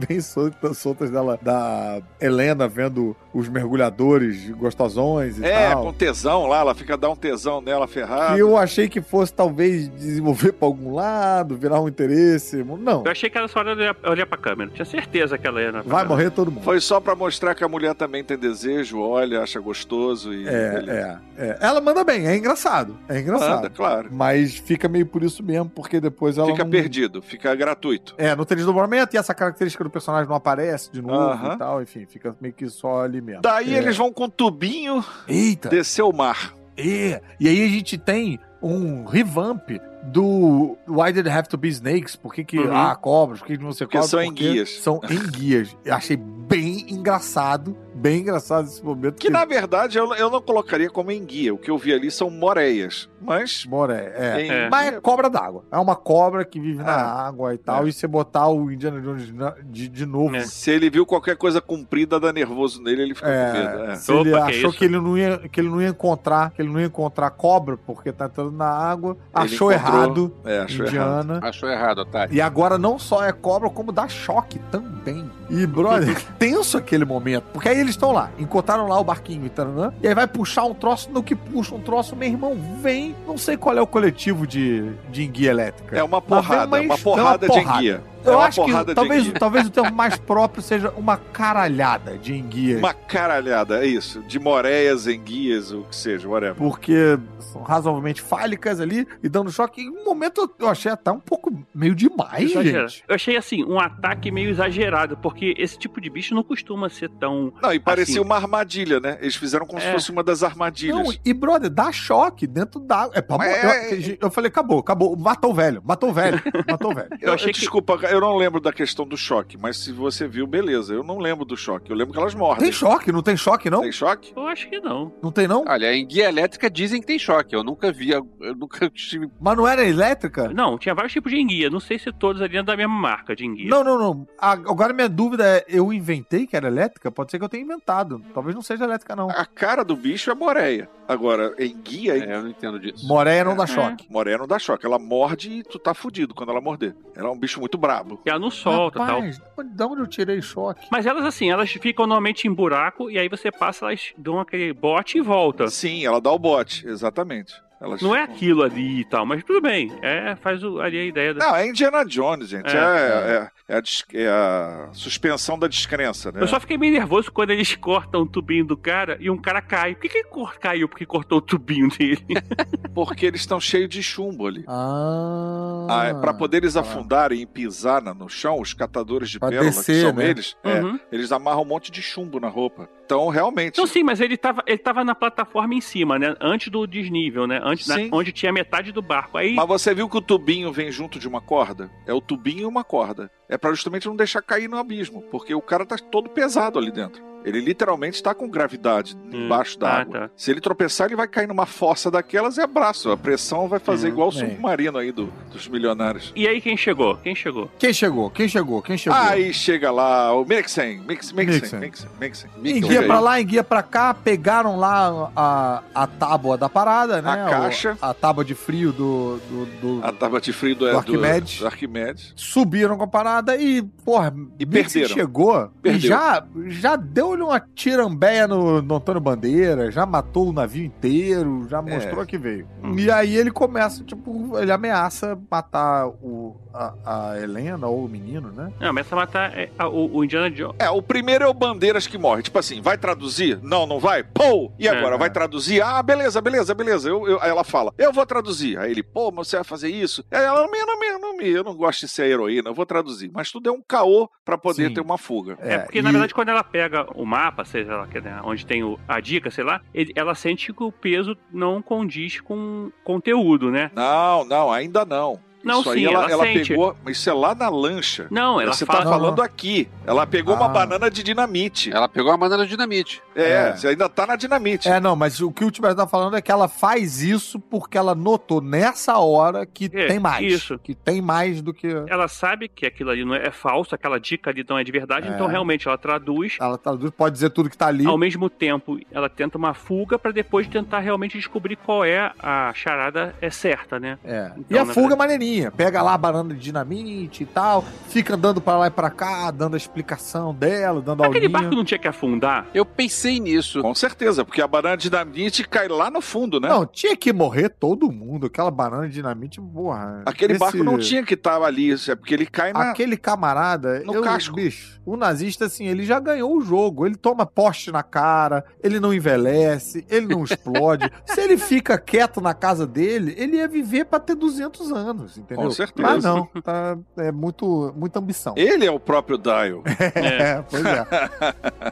bem 0.07 0.21
soltas, 0.21 0.77
soltas 0.77 1.09
dela, 1.09 1.37
da 1.41 2.01
Helena 2.21 2.67
vendo 2.67 3.15
os 3.33 3.47
mergulhadores 3.49 4.49
gostosões 4.51 5.39
e 5.39 5.45
É, 5.45 5.71
tal. 5.71 5.83
com 5.85 5.93
tesão 5.93 6.45
lá, 6.47 6.59
ela 6.59 6.75
fica 6.75 6.93
a 6.93 6.97
dar 6.97 7.09
um 7.09 7.15
tesão 7.15 7.61
nela 7.61 7.87
ferrado. 7.87 8.35
Que 8.35 8.41
eu 8.41 8.55
achei 8.57 8.87
que 8.87 9.01
fosse 9.01 9.33
talvez 9.33 9.89
desenvolver 9.89 10.51
pra 10.53 10.67
algum 10.67 10.93
lado, 10.93 11.55
virar 11.57 11.81
um 11.81 11.87
interesse. 11.87 12.63
Não, 12.63 13.03
Eu 13.05 13.11
achei 13.11 13.29
que 13.29 13.37
ela 13.37 13.47
só 13.47 13.61
olhar, 13.61 13.95
olhar 14.05 14.25
pra 14.25 14.37
câmera. 14.37 14.69
Tinha 14.71 14.85
certeza 14.85 15.37
que 15.37 15.47
ela 15.47 15.61
ia 15.61 15.71
na 15.71 15.81
vai 15.81 16.05
morrer 16.05 16.29
todo 16.31 16.51
mundo. 16.51 16.63
Foi 16.63 16.79
só 16.79 16.99
pra 16.99 17.15
mostrar 17.15 17.55
que 17.55 17.63
a 17.63 17.67
mulher 17.67 17.95
também 17.95 18.23
tem 18.23 18.37
desejo, 18.37 18.99
olha, 18.99 19.41
acha 19.41 19.59
gostoso 19.59 20.33
e. 20.33 20.47
É, 20.47 20.83
é, 20.87 21.17
é. 21.37 21.57
Ela 21.59 21.81
manda 21.81 22.03
bem, 22.03 22.27
é 22.27 22.35
engraçado. 22.37 22.95
É 23.09 23.19
engraçado. 23.19 23.55
Manda, 23.55 23.69
claro. 23.69 24.09
Mas 24.11 24.55
fica 24.55 24.87
meio 24.87 25.05
por 25.05 25.23
isso 25.23 25.41
mesmo, 25.43 25.69
porque 25.69 25.92
depois 25.99 26.37
ela. 26.37 26.47
Fica 26.47 26.63
não... 26.63 26.71
perdido, 26.71 27.21
fica 27.21 27.53
gratuito. 27.55 28.13
É, 28.17 28.35
não 28.35 28.45
tem 28.45 28.57
desdobramento 28.57 29.15
e 29.15 29.19
essa 29.19 29.33
característica 29.33 29.83
do 29.83 29.89
personagem 29.89 30.27
não 30.27 30.35
aparece 30.35 30.91
de 30.91 31.01
novo 31.01 31.15
Aham. 31.15 31.53
e 31.53 31.57
tal, 31.57 31.81
enfim, 31.81 32.05
fica 32.05 32.35
meio 32.41 32.53
que 32.53 32.69
só 32.69 33.01
ali 33.03 33.21
mesmo. 33.21 33.41
Daí 33.41 33.73
É. 33.73 33.77
eles 33.77 33.95
vão 33.97 34.11
com 34.11 34.29
tubinho 34.29 35.03
Eita! 35.27 35.69
descer 35.69 36.03
o 36.03 36.11
mar. 36.11 36.53
É. 36.77 37.21
E 37.39 37.47
aí 37.47 37.63
a 37.63 37.67
gente 37.67 37.97
tem 37.97 38.39
um 38.61 39.05
revamp 39.05 39.69
do 40.05 40.77
Why 40.87 41.13
Did 41.13 41.27
It 41.27 41.29
Have 41.37 41.49
to 41.49 41.57
Be 41.57 41.69
Snakes? 41.69 42.15
Por 42.15 42.33
que, 42.33 42.43
que 42.43 42.57
Uhum. 42.59 42.75
ah, 42.75 42.95
cobras? 42.95 43.39
Por 43.39 43.47
que, 43.47 43.57
não 43.57 43.69
Porque 43.69 43.85
cobras? 43.85 44.09
são 44.09 44.23
Porque 44.23 44.43
enguias. 44.47 44.69
São 44.79 44.99
enguias. 45.09 45.77
Achei 45.89 46.17
bem 46.17 46.85
engraçado, 46.91 47.77
bem 48.03 48.19
engraçado 48.19 48.65
esse 48.67 48.83
momento. 48.83 49.15
Que 49.15 49.29
na 49.29 49.45
verdade 49.45 49.97
eu, 49.97 50.13
eu 50.13 50.29
não 50.29 50.41
colocaria 50.41 50.89
como 50.89 51.09
enguia. 51.11 51.53
O 51.53 51.57
que 51.57 51.71
eu 51.71 51.77
vi 51.77 51.93
ali 51.93 52.11
são 52.11 52.29
moreias. 52.29 53.09
Mas. 53.21 53.65
Moré, 53.65 54.11
é. 54.17 54.47
É. 54.47 54.69
Mas 54.69 54.87
é 54.95 54.99
cobra 54.99 55.29
d'água. 55.29 55.63
É 55.71 55.77
uma 55.77 55.95
cobra 55.95 56.43
que 56.43 56.59
vive 56.59 56.83
na 56.83 56.91
Ah, 56.91 57.27
água 57.27 57.53
e 57.53 57.57
tal. 57.57 57.85
é. 57.85 57.87
E 57.89 57.93
você 57.93 58.05
botar 58.05 58.49
o 58.49 58.69
Indiana 58.69 58.99
Jones 58.99 59.33
de, 59.65 59.87
de 59.87 60.05
novo. 60.05 60.35
É. 60.35 60.41
Se 60.41 60.69
ele 60.71 60.89
viu 60.89 61.05
qualquer 61.05 61.37
coisa 61.37 61.61
comprida, 61.61 62.19
dá 62.19 62.33
nervoso 62.33 62.81
nele, 62.81 63.03
ele 63.03 63.15
fica 63.15 63.29
É, 63.29 63.51
com 63.51 63.57
medo. 63.57 63.91
é. 63.91 63.95
se 63.95 64.11
ele 64.11 64.29
Opa, 64.35 64.45
que 64.45 64.51
achou 64.51 64.69
isso? 64.71 64.77
que 64.79 64.83
ele, 64.85 64.99
não 64.99 65.17
ia, 65.17 65.37
que 65.37 65.61
ele 65.61 65.69
não 65.69 65.81
ia 65.81 65.87
encontrar, 65.87 66.51
que 66.51 66.61
ele 66.61 66.69
não 66.69 66.79
ia 66.81 66.87
encontrar 66.87 67.29
cobra 67.29 67.77
porque 67.77 68.11
tá 68.11 68.25
entrando 68.25 68.51
na 68.51 68.67
água, 68.67 69.15
achou 69.33 69.71
encontrou- 69.71 69.93
errado, 69.95 70.33
É, 70.43 70.59
achou 70.59 70.85
errado. 70.85 71.23
Indiana. 71.23 71.39
Achou 71.47 71.69
errado, 71.69 71.97
otário. 71.99 72.33
E 72.35 72.41
agora 72.41 72.77
não 72.77 72.99
só 72.99 73.23
é 73.23 73.31
cobra, 73.31 73.69
como 73.69 73.93
dá 73.93 74.05
choque 74.09 74.59
também. 74.69 75.31
E, 75.49 75.65
brother, 75.67 76.19
tenso 76.37 76.77
aquele 76.77 77.05
momento. 77.05 77.43
Porque 77.53 77.69
aí 77.69 77.79
eles 77.79 77.92
estão 77.93 78.11
lá, 78.11 78.29
encontraram 78.37 78.87
lá 78.87 78.99
o 78.99 79.03
barquinho 79.03 79.45
e 79.45 79.49
taranã, 79.49 79.93
e 80.01 80.07
aí 80.07 80.13
vai 80.13 80.27
puxar 80.27 80.65
um 80.65 80.73
troço, 80.73 81.09
no 81.11 81.23
que 81.23 81.35
puxa 81.35 81.75
um 81.75 81.79
troço, 81.79 82.15
meu 82.15 82.27
irmão, 82.27 82.57
vem. 82.81 83.15
Não 83.27 83.37
sei 83.37 83.57
qual 83.57 83.77
é 83.77 83.81
o 83.81 83.87
coletivo 83.87 84.45
de, 84.45 84.91
de 85.09 85.23
enguia 85.23 85.51
elétrica. 85.51 85.97
É 85.97 86.03
uma 86.03 86.21
porrada, 86.21 86.65
uma 86.65 86.79
uma 86.79 86.97
porrada 86.97 87.45
é 87.45 87.49
uma 87.49 87.59
de 87.59 87.67
enguia. 87.67 88.12
É 88.25 88.29
Eu 88.29 88.33
uma 88.35 88.45
acho 88.45 88.63
que 88.65 88.93
talvez, 88.93 89.31
talvez 89.33 89.67
o 89.67 89.69
termo 89.69 89.93
mais 89.95 90.17
próprio 90.17 90.61
seja 90.63 90.89
uma 90.91 91.17
caralhada 91.17 92.17
de 92.17 92.33
enguias. 92.35 92.79
Uma 92.79 92.93
caralhada, 92.93 93.83
é 93.83 93.87
isso. 93.87 94.21
De 94.21 94.39
moreias, 94.39 95.07
enguias, 95.07 95.71
o 95.71 95.83
que 95.83 95.95
seja, 95.95 96.27
whatever. 96.27 96.55
porque 96.55 97.17
são 97.39 97.61
razoavelmente 97.61 98.21
fálicas 98.21 98.79
ali 98.79 99.07
e 99.21 99.29
dando 99.29 99.51
choque. 99.51 99.81
Em 99.81 99.89
um 99.89 100.03
momento 100.05 100.49
eu 100.59 100.69
achei 100.69 100.91
até 100.91 101.11
um 101.11 101.19
pouco 101.19 101.51
meio 101.73 101.93
demais, 101.93 102.51
Exagerado. 102.51 102.87
gente. 102.89 103.03
Eu 103.07 103.15
achei 103.15 103.37
assim, 103.37 103.63
um 103.63 103.79
ataque 103.79 104.31
meio 104.31 104.49
exagerado, 104.49 105.17
porque 105.17 105.53
esse 105.57 105.77
tipo 105.77 105.99
de 106.01 106.09
bicho 106.09 106.33
não 106.33 106.43
costuma 106.43 106.89
ser 106.89 107.09
tão. 107.09 107.53
Não, 107.61 107.73
e 107.73 107.79
parecia 107.79 108.15
Assim. 108.15 108.25
uma 108.25 108.35
armadilha, 108.35 108.99
né? 108.99 109.17
Eles 109.21 109.35
fizeram 109.35 109.65
como 109.65 109.79
se 109.81 109.87
É. 109.87 109.91
fosse 109.93 110.11
uma 110.11 110.23
das 110.23 110.43
armadilhas. 110.43 110.95
Não, 110.97 111.13
e 111.25 111.33
brother, 111.33 111.69
dá 111.69 111.91
choque 111.91 112.47
dentro 112.47 112.79
da. 112.79 113.09
É 113.13 113.21
pra 113.21 113.45
é- 113.47 113.93
eu, 113.93 114.17
eu 114.21 114.31
falei, 114.31 114.49
acabou, 114.49 114.79
acabou. 114.79 115.15
Matou 115.17 115.51
o 115.51 115.53
velho, 115.53 115.81
matou 115.85 116.09
o 116.09 116.13
velho, 116.13 116.41
matou 116.69 116.91
o 116.91 116.95
velho. 116.95 117.09
Eu 117.21 117.33
achei 117.33 117.51
que- 117.51 117.59
Desculpa, 117.59 117.97
eu 118.13 118.21
não 118.21 118.35
lembro 118.35 118.59
da 118.59 118.71
questão 118.71 119.05
do 119.05 119.17
choque, 119.17 119.57
mas 119.57 119.77
se 119.77 119.91
você 119.91 120.27
viu, 120.27 120.45
beleza. 120.47 120.93
Eu 120.93 121.03
não 121.03 121.17
lembro 121.19 121.43
do 121.45 121.57
choque. 121.57 121.91
Eu 121.91 121.95
lembro 121.97 122.13
que 122.13 122.19
elas 122.19 122.33
mordem. 122.35 122.63
Tem 122.63 122.71
choque? 122.71 123.11
Não 123.11 123.21
tem 123.21 123.35
choque, 123.35 123.69
não? 123.69 123.81
Tem 123.81 123.91
choque? 123.91 124.33
Eu 124.35 124.47
acho 124.47 124.69
que 124.69 124.79
não. 124.79 125.11
Não 125.21 125.31
tem, 125.31 125.47
não? 125.47 125.65
Olha, 125.67 125.93
em 125.93 126.05
guia 126.05 126.29
elétrica 126.29 126.69
dizem 126.69 127.01
que 127.01 127.07
tem 127.07 127.19
choque. 127.19 127.55
Eu 127.55 127.63
nunca 127.63 127.91
vi, 127.91 128.11
eu 128.11 128.25
nunca 128.55 128.89
tive. 128.93 129.29
Mas 129.41 129.57
não 129.57 129.67
era 129.67 129.83
elétrica? 129.85 130.49
Não, 130.49 130.77
tinha 130.77 130.93
vários 130.95 131.13
tipos 131.13 131.31
de 131.31 131.39
enguia. 131.39 131.69
Não 131.69 131.79
sei 131.79 131.97
se 131.99 132.11
todos 132.11 132.41
ali 132.41 132.55
eram 132.55 132.65
da 132.65 132.77
mesma 132.77 132.93
marca 132.93 133.35
de 133.35 133.45
enguia. 133.45 133.69
Não, 133.69 133.83
não, 133.83 133.97
não. 133.97 134.27
Agora 134.37 134.93
minha 134.93 135.09
dúvida 135.09 135.43
é, 135.45 135.65
eu 135.67 135.91
inventei 135.91 136.45
que 136.47 136.55
era 136.55 136.67
elétrica? 136.67 137.11
Pode 137.11 137.31
ser 137.31 137.37
que 137.39 137.43
eu 137.45 137.49
tenha 137.49 137.63
inventado. 137.63 138.21
Talvez 138.33 138.55
não 138.55 138.61
seja 138.61 138.83
elétrica, 138.83 139.15
não. 139.15 139.29
A 139.29 139.45
cara 139.45 139.83
do 139.83 139.95
bicho 139.95 140.29
é 140.31 140.35
moreia. 140.35 140.89
Agora, 141.07 141.53
em 141.59 141.75
guia, 141.81 142.13
É, 142.17 142.35
eu 142.35 142.43
não 142.43 142.49
entendo 142.49 142.79
disso. 142.79 143.05
Moreia 143.07 143.43
não 143.43 143.55
dá 143.55 143.63
É. 143.63 143.67
choque. 143.67 144.07
moreia 144.09 144.37
não 144.37 144.47
dá 144.47 144.57
choque. 144.57 144.85
Ela 144.85 144.97
morde 144.99 145.51
e 145.51 145.63
tu 145.63 145.77
tá 145.77 145.93
fudido 145.93 146.33
quando 146.33 146.49
ela 146.49 146.61
morder. 146.61 146.95
Ela 147.15 147.27
é 147.27 147.31
um 147.31 147.37
bicho 147.37 147.59
muito 147.59 147.77
brabo. 148.03 148.21
E 148.25 148.29
ela 148.29 148.39
não 148.39 148.51
solta 148.51 149.01
e 149.01 149.05
tal. 149.05 149.21
Rapaz, 149.21 149.41
de 149.65 149.83
onde 149.83 150.01
eu 150.01 150.07
tirei 150.07 150.41
choque? 150.41 150.87
Mas 150.91 151.05
elas, 151.05 151.25
assim, 151.25 151.49
elas 151.49 151.71
ficam 151.71 152.05
normalmente 152.05 152.47
em 152.47 152.53
buraco 152.53 153.09
e 153.09 153.17
aí 153.17 153.29
você 153.29 153.51
passa, 153.51 153.85
elas 153.85 154.13
dão 154.17 154.39
aquele 154.39 154.73
bote 154.73 155.17
e 155.17 155.21
volta. 155.21 155.67
Sim, 155.67 156.05
ela 156.05 156.19
dá 156.19 156.31
o 156.31 156.39
bote, 156.39 156.87
exatamente. 156.87 157.53
Elas 157.83 158.01
Não 158.01 158.15
é 158.15 158.21
ficam- 158.21 158.35
aquilo 158.35 158.63
ali 158.63 159.01
e 159.01 159.03
tal, 159.05 159.25
mas 159.25 159.43
tudo 159.43 159.59
bem. 159.59 159.91
É, 160.01 160.37
faz 160.37 160.63
o- 160.63 160.79
ali 160.79 160.97
a 160.97 161.03
ideia 161.05 161.33
da. 161.33 161.45
Não, 161.45 161.55
é 161.55 161.67
Indiana 161.67 162.05
Jones, 162.05 162.47
gente. 162.47 162.73
É, 162.73 162.79
É, 162.79 163.49
é- 163.67 163.73
é 163.73 163.77
a, 163.77 163.81
des- 163.81 164.05
é 164.13 164.27
a 164.29 164.89
suspensão 164.93 165.59
da 165.59 165.67
descrença, 165.67 166.31
né? 166.31 166.41
Eu 166.41 166.47
só 166.47 166.59
fiquei 166.61 166.77
meio 166.77 166.93
nervoso 166.93 167.29
quando 167.31 167.49
eles 167.49 167.75
cortam 167.75 168.21
o 168.21 168.25
tubinho 168.25 168.63
do 168.65 168.77
cara 168.77 169.17
e 169.19 169.29
um 169.29 169.37
cara 169.37 169.61
cai. 169.61 169.95
Por 169.95 170.01
que, 170.01 170.09
que 170.09 170.17
ele 170.19 170.27
caiu? 170.61 170.87
Porque 170.87 171.05
cortou 171.05 171.39
o 171.39 171.41
tubinho 171.41 171.89
dele. 171.89 172.23
Porque 172.95 173.25
eles 173.25 173.41
estão 173.41 173.59
cheios 173.59 173.89
de 173.89 174.01
chumbo 174.01 174.47
ali. 174.47 174.63
Ah. 174.67 175.87
Ah, 175.89 176.15
para 176.15 176.33
poder 176.33 176.57
eles 176.57 176.75
tá. 176.75 176.79
afundarem 176.81 177.41
e 177.41 177.45
pisar 177.45 178.01
na- 178.01 178.13
no 178.13 178.29
chão, 178.29 178.59
os 178.61 178.73
catadores 178.73 179.29
de 179.29 179.39
Pra 179.39 179.49
pérola, 179.49 179.69
descer, 179.69 179.95
que 179.95 180.01
são 180.01 180.13
né? 180.13 180.29
eles, 180.29 180.55
é, 180.63 180.81
Uhum. 180.81 180.99
eles 181.11 181.31
amarram 181.31 181.61
um 181.63 181.65
monte 181.65 181.91
de 181.91 182.01
chumbo 182.01 182.39
na 182.39 182.47
roupa. 182.47 182.87
Então, 183.05 183.27
realmente. 183.29 183.77
Não, 183.77 183.85
sim, 183.87 184.03
mas 184.03 184.21
ele 184.21 184.37
tava, 184.37 184.63
ele 184.65 184.77
tava 184.77 185.03
na 185.03 185.13
plataforma 185.13 185.73
em 185.75 185.81
cima, 185.81 186.17
né? 186.17 186.35
Antes 186.39 186.69
do 186.69 186.87
desnível, 186.87 187.45
né? 187.45 187.59
Antes, 187.63 187.87
na- 187.87 187.97
onde 188.11 188.31
tinha 188.31 188.51
metade 188.51 188.91
do 188.91 189.01
barco. 189.01 189.37
Aí. 189.37 189.53
Mas 189.55 189.67
você 189.67 189.93
viu 189.93 190.09
que 190.09 190.17
o 190.17 190.21
tubinho 190.21 190.71
vem 190.71 190.91
junto 190.91 191.19
de 191.19 191.27
uma 191.27 191.41
corda? 191.41 191.91
É 192.07 192.13
o 192.13 192.21
tubinho 192.21 192.61
e 192.61 192.65
uma 192.65 192.83
corda. 192.83 193.29
É 193.49 193.57
pra 193.57 193.71
justamente 193.71 194.07
não 194.07 194.15
deixar 194.15 194.41
cair 194.41 194.69
no 194.69 194.77
abismo, 194.77 195.21
porque 195.29 195.53
o 195.53 195.61
cara 195.61 195.85
tá 195.85 195.97
todo 195.97 196.29
pesado 196.29 196.79
ali 196.79 196.91
dentro. 196.91 197.21
Ele 197.43 197.59
literalmente 197.59 198.15
está 198.15 198.33
com 198.33 198.47
gravidade 198.49 199.15
Hum. 199.15 199.45
embaixo 199.45 199.77
da 199.79 199.89
Ah, 199.89 200.01
água. 200.01 200.19
tá. 200.21 200.29
Se 200.35 200.51
ele 200.51 200.61
tropeçar, 200.61 201.07
ele 201.07 201.15
vai 201.15 201.27
cair 201.27 201.47
numa 201.47 201.65
fossa 201.65 202.09
daquelas 202.09 202.57
e 202.57 202.61
abraço. 202.61 203.11
A 203.11 203.17
pressão 203.17 203.67
vai 203.67 203.79
fazer 203.79 204.07
Uhum. 204.07 204.13
igual 204.13 204.29
o 204.29 204.31
É. 204.31 204.35
submarino 204.35 204.97
aí 204.97 205.11
do- 205.11 205.31
dos 205.51 205.67
milionários. 205.67 206.31
E 206.35 206.47
aí 206.47 206.61
quem 206.61 206.75
chegou? 206.77 207.17
Quem 207.17 207.35
chegou? 207.35 207.69
Quem 207.77 207.93
chegou? 207.93 208.29
Quem 208.29 208.47
chegou? 208.47 208.81
Quem 208.81 208.97
chegou? 208.97 209.19
Aí 209.19 209.53
chega 209.53 209.91
lá 209.91 210.33
o 210.33 210.45
Mixen, 210.45 210.99
Mix, 211.07 211.31
Mixen, 211.31 211.59
Mixen. 211.61 211.79
Mixen, 211.79 212.09
Mixen. 212.19 212.49
Enguia 212.77 213.03
pra 213.03 213.19
lá, 213.19 213.39
enguia 213.41 213.63
pra 213.63 213.83
cá, 213.83 214.13
pegaram 214.13 214.77
lá 214.77 215.31
a, 215.35 215.83
a 215.93 216.07
tábua 216.07 216.57
da 216.57 216.69
parada, 216.69 217.21
né? 217.21 217.29
A 217.31 217.49
caixa. 217.49 217.97
O- 218.01 218.05
a 218.05 218.13
tábua 218.13 218.43
de 218.45 218.55
frio 218.55 218.91
do. 218.91 219.39
do, 219.49 219.65
do- 219.81 220.05
A 220.05 220.11
tábua 220.11 220.39
de 220.41 220.51
frio 220.53 220.75
do, 220.75 220.85
Do 220.85 220.91
do- 220.91 220.97
Arquimedes. 220.97 221.59
do 221.59 221.67
Arquimedes. 221.67 222.33
Subiram 222.35 222.97
com 222.97 223.03
a 223.03 223.07
parada 223.07 223.55
e, 223.57 223.81
porra, 223.81 224.33
E 224.59 224.65
Mixon 224.65 224.93
perderam. 224.99 225.07
chegou 225.15 225.71
e 225.79 225.81
Perdeu. 225.81 226.09
já, 226.09 226.43
já 226.67 226.95
deu-lhe 227.33 227.43
uma 227.43 227.59
tirambeia 227.59 228.47
no, 228.47 228.81
no 228.81 228.95
Antônio 228.95 229.19
Bandeira, 229.21 229.91
já 229.91 230.05
matou 230.05 230.49
o 230.49 230.53
navio 230.53 230.85
inteiro, 230.85 231.67
já 231.69 231.81
mostrou 231.81 232.23
É. 232.23 232.25
que 232.25 232.37
veio. 232.37 232.67
Hum. 232.83 232.97
E 232.97 233.09
aí 233.11 233.35
ele 233.35 233.51
começa, 233.51 234.03
tipo, 234.03 234.57
ele 234.59 234.71
ameaça 234.71 235.37
matar 235.49 236.07
o, 236.07 236.55
a, 236.73 236.93
a 237.31 237.39
Helena 237.41 237.87
ou 237.87 238.05
o 238.05 238.09
menino, 238.09 238.51
né? 238.51 238.71
Não, 238.79 238.87
começa 238.87 239.15
a 239.15 239.17
matar 239.17 239.57
é, 239.57 239.69
a- 239.77 239.87
o, 239.87 240.17
o 240.17 240.23
Indiana 240.23 240.49
Jones. 240.51 240.75
É, 240.79 240.89
o 240.89 241.01
primeiro 241.01 241.43
é 241.43 241.47
o 241.47 241.53
Bandeiras 241.53 242.07
que 242.07 242.17
morre. 242.17 242.43
Tipo 242.43 242.59
assim, 242.59 242.81
vai 242.81 242.97
traduzir? 242.97 243.59
Não, 243.61 243.85
não 243.85 243.99
vai? 243.99 244.23
Pô! 244.23 244.71
E 244.77 244.87
agora, 244.87 245.15
É. 245.15 245.17
vai 245.17 245.29
traduzir? 245.29 245.81
Ah, 245.81 246.01
beleza, 246.03 246.39
beleza, 246.41 246.73
beleza. 246.73 247.09
Eu, 247.09 247.27
eu- 247.27 247.41
aí 247.41 247.49
ela 247.49 247.63
fala, 247.63 247.93
eu 247.97 248.11
vou 248.13 248.25
traduzir. 248.25 248.77
Aí 248.77 248.91
ele, 248.91 249.03
pô, 249.03 249.31
mas 249.31 249.47
você 249.47 249.57
vai 249.57 249.63
fazer 249.65 249.89
isso? 249.89 250.23
Aí 250.31 250.43
ela, 250.43 250.61
não, 250.61 250.71
não, 250.71 250.99
não, 250.99 251.19
não, 251.19 251.37
me- 251.37 251.49
eu 251.49 251.63
não 251.63 251.75
gosto 251.75 252.01
de 252.01 252.07
ser 252.07 252.25
heroína, 252.29 252.69
eu 252.69 252.73
vou 252.73 252.85
traduzir. 252.85 253.31
Mas 253.33 253.51
tudo 253.51 253.69
é 253.69 253.71
um 253.71 253.81
caô 253.81 254.29
pra 254.45 254.57
poder 254.57 254.89
Sim. 254.89 254.93
ter 254.93 255.01
uma 255.01 255.17
fuga. 255.17 255.57
É, 255.59 255.79
porque, 255.79 256.01
na 256.01 256.09
e- 256.09 256.11
verdade, 256.13 256.33
quando 256.33 256.49
ela 256.49 256.63
pega 256.63 257.05
o 257.23 257.25
mapa, 257.25 257.63
seja 257.65 257.95
lá, 257.97 258.05
né, 258.07 258.39
onde 258.43 258.65
tem 258.65 258.83
o- 258.83 258.99
a 259.07 259.19
dica, 259.19 259.49
sei 259.49 259.63
lá, 259.63 259.81
ele- 259.93 260.11
ela 260.15 260.35
sente 260.35 260.73
que 260.73 260.83
o 260.83 260.91
peso 260.91 261.35
não 261.51 261.81
condiz 261.81 262.39
com 262.41 262.91
conteúdo, 263.03 263.71
né? 263.71 263.89
Não, 263.95 264.45
não, 264.45 264.71
ainda 264.71 265.03
não. 265.05 265.39
Não, 265.63 265.79
isso 265.81 265.89
aí 265.91 265.99
sim, 265.99 266.05
ela, 266.07 266.23
ela 266.23 266.31
ela 266.31 266.43
sente. 266.43 266.69
pegou. 266.69 266.95
Isso 267.07 267.29
é 267.29 267.33
lá 267.33 267.55
na 267.55 267.69
lancha. 267.69 268.27
Não, 268.29 268.59
ela 268.59 268.73
Você 268.73 268.85
fala... 268.85 269.03
tá 269.03 269.09
falando 269.09 269.37
não. 269.37 269.43
aqui. 269.43 269.87
Ela 270.05 270.27
pegou 270.27 270.53
Ah. 270.55 270.57
uma 270.57 270.67
banana 270.69 271.09
de 271.09 271.23
dinamite. 271.23 271.91
Ela 271.91 272.09
pegou 272.09 272.31
a 272.31 272.37
banana 272.37 272.63
de 272.63 272.69
dinamite. 272.71 273.21
É, 273.35 273.69
É. 273.69 273.75
você 273.75 273.87
ainda 273.89 274.09
tá 274.09 274.25
na 274.27 274.35
dinamite. 274.35 274.89
É, 274.89 274.99
não, 274.99 275.15
mas 275.15 275.39
o 275.39 275.51
que 275.51 275.63
o 275.63 275.71
Tibete 275.71 275.95
tá 275.95 276.05
falando 276.07 276.35
é 276.35 276.41
que 276.41 276.51
ela 276.51 276.67
faz 276.67 277.21
isso 277.21 277.59
porque 277.59 277.97
ela 277.97 278.13
notou 278.13 278.59
nessa 278.61 279.17
hora 279.19 279.65
que 279.65 279.89
É, 279.93 280.07
tem 280.07 280.19
mais. 280.19 280.45
isso. 280.51 280.77
Que 280.79 280.93
tem 280.93 281.21
mais 281.21 281.61
do 281.61 281.73
que. 281.73 281.87
Ela 282.07 282.27
sabe 282.27 282.67
que 282.67 282.85
aquilo 282.85 283.09
ali 283.11 283.23
não 283.23 283.33
é, 283.35 283.47
é 283.47 283.51
falso, 283.51 283.95
aquela 283.95 284.19
dica 284.19 284.49
ali 284.49 284.65
não 284.67 284.77
é 284.77 284.83
de 284.83 284.91
verdade, 284.91 285.27
É. 285.27 285.31
então 285.31 285.47
realmente 285.47 285.87
ela 285.87 285.97
traduz. 285.97 286.57
Ela 286.59 286.77
traduz, 286.77 287.11
pode 287.11 287.33
dizer 287.33 287.49
tudo 287.51 287.69
que 287.69 287.77
tá 287.77 287.87
ali. 287.87 288.05
Ao 288.05 288.17
mesmo 288.17 288.49
tempo, 288.49 288.99
ela 289.11 289.29
tenta 289.29 289.57
uma 289.57 289.73
fuga 289.73 290.19
pra 290.19 290.31
depois 290.31 290.67
tentar 290.67 290.99
realmente 290.99 291.37
descobrir 291.37 291.75
qual 291.77 292.03
é 292.03 292.31
a 292.39 292.71
charada 292.75 293.33
é 293.41 293.49
certa, 293.49 293.99
né? 293.99 294.17
É. 294.25 294.51
Então, 294.57 294.65
e 294.69 294.77
a 294.77 294.85
fuga 294.85 294.89
é 294.89 294.93
verdade- 295.09 295.17
maneirinha. 295.17 295.52
Pega 295.75 296.01
lá 296.01 296.13
a 296.13 296.17
banana 296.17 296.53
de 296.53 296.59
dinamite 296.59 297.43
e 297.43 297.45
tal, 297.45 297.83
fica 298.07 298.35
andando 298.35 298.59
pra 298.61 298.77
lá 298.77 298.87
e 298.87 298.91
pra 298.91 299.09
cá, 299.09 299.51
dando 299.51 299.73
a 299.75 299.77
explicação 299.77 300.53
dela, 300.53 301.01
dando 301.01 301.23
Aquele 301.23 301.45
aulinha. 301.45 301.49
barco 301.61 301.75
não 301.75 301.83
tinha 301.85 301.99
que 301.99 302.07
afundar? 302.07 302.67
Eu 302.73 302.85
pensei 302.85 303.39
nisso. 303.39 303.81
Com 303.81 303.93
certeza, 303.95 304.43
porque 304.45 304.61
a 304.61 304.67
banana 304.67 304.97
de 304.97 305.03
dinamite 305.03 305.67
cai 305.67 305.87
lá 305.87 306.09
no 306.09 306.21
fundo, 306.21 306.59
né? 306.59 306.67
Não, 306.69 306.85
tinha 306.85 307.15
que 307.15 307.31
morrer 307.33 307.69
todo 307.69 308.11
mundo. 308.11 308.47
Aquela 308.47 308.71
banana 308.71 309.07
de 309.07 309.13
dinamite, 309.13 309.59
porra. 309.61 310.23
Aquele 310.25 310.53
esse- 310.53 310.59
barco 310.59 310.83
não 310.83 310.97
tinha 310.97 311.23
que 311.23 311.33
estar 311.33 311.61
ali, 311.61 311.89
isso 311.91 312.11
é 312.11 312.15
porque 312.15 312.33
ele 312.33 312.45
cai 312.45 312.73
na. 312.73 312.91
Aquele 312.91 313.17
camarada, 313.17 313.99
No 314.05 314.13
eu, 314.15 314.21
casco. 314.21 314.55
bicho, 314.55 314.99
o 315.05 315.15
nazista, 315.17 315.65
assim, 315.65 315.87
ele 315.87 316.03
já 316.05 316.19
ganhou 316.19 316.55
o 316.57 316.61
jogo. 316.61 317.05
Ele 317.05 317.15
toma 317.15 317.45
poste 317.45 317.91
na 317.91 318.03
cara, 318.03 318.63
ele 318.83 318.99
não 318.99 319.13
envelhece, 319.13 320.05
ele 320.09 320.27
não 320.27 320.43
explode. 320.45 321.09
Se 321.25 321.39
ele 321.41 321.57
fica 321.57 321.97
quieto 321.97 322.39
na 322.41 322.53
casa 322.53 322.85
dele, 322.87 323.33
ele 323.37 323.57
ia 323.57 323.67
viver 323.67 324.05
pra 324.05 324.19
ter 324.19 324.35
200 324.35 324.91
anos, 324.91 325.37
entendeu? 325.43 325.65
Com 325.65 325.71
certeza. 325.71 326.07
Mas 326.07 326.23
não, 326.23 326.45
tá, 326.63 326.97
é 327.17 327.31
muito, 327.31 327.93
muita 327.95 328.19
ambição. 328.19 328.53
Ele 328.57 328.85
é 328.85 328.91
o 328.91 328.99
próprio 328.99 329.37
Dial. 329.37 329.83
É, 330.15 330.63
pois 330.69 330.85
é. 330.85 331.05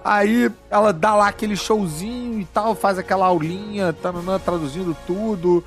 Aí 0.04 0.52
ela 0.70 0.92
dá 0.94 1.16
lá 1.16 1.28
aquele 1.28 1.56
showzinho 1.56 2.40
e 2.40 2.46
tal, 2.46 2.76
faz 2.76 2.98
aquela 2.98 3.26
aulinha, 3.26 3.94
tananã, 3.94 4.40
traduzindo 4.40 4.96
tudo. 5.06 5.64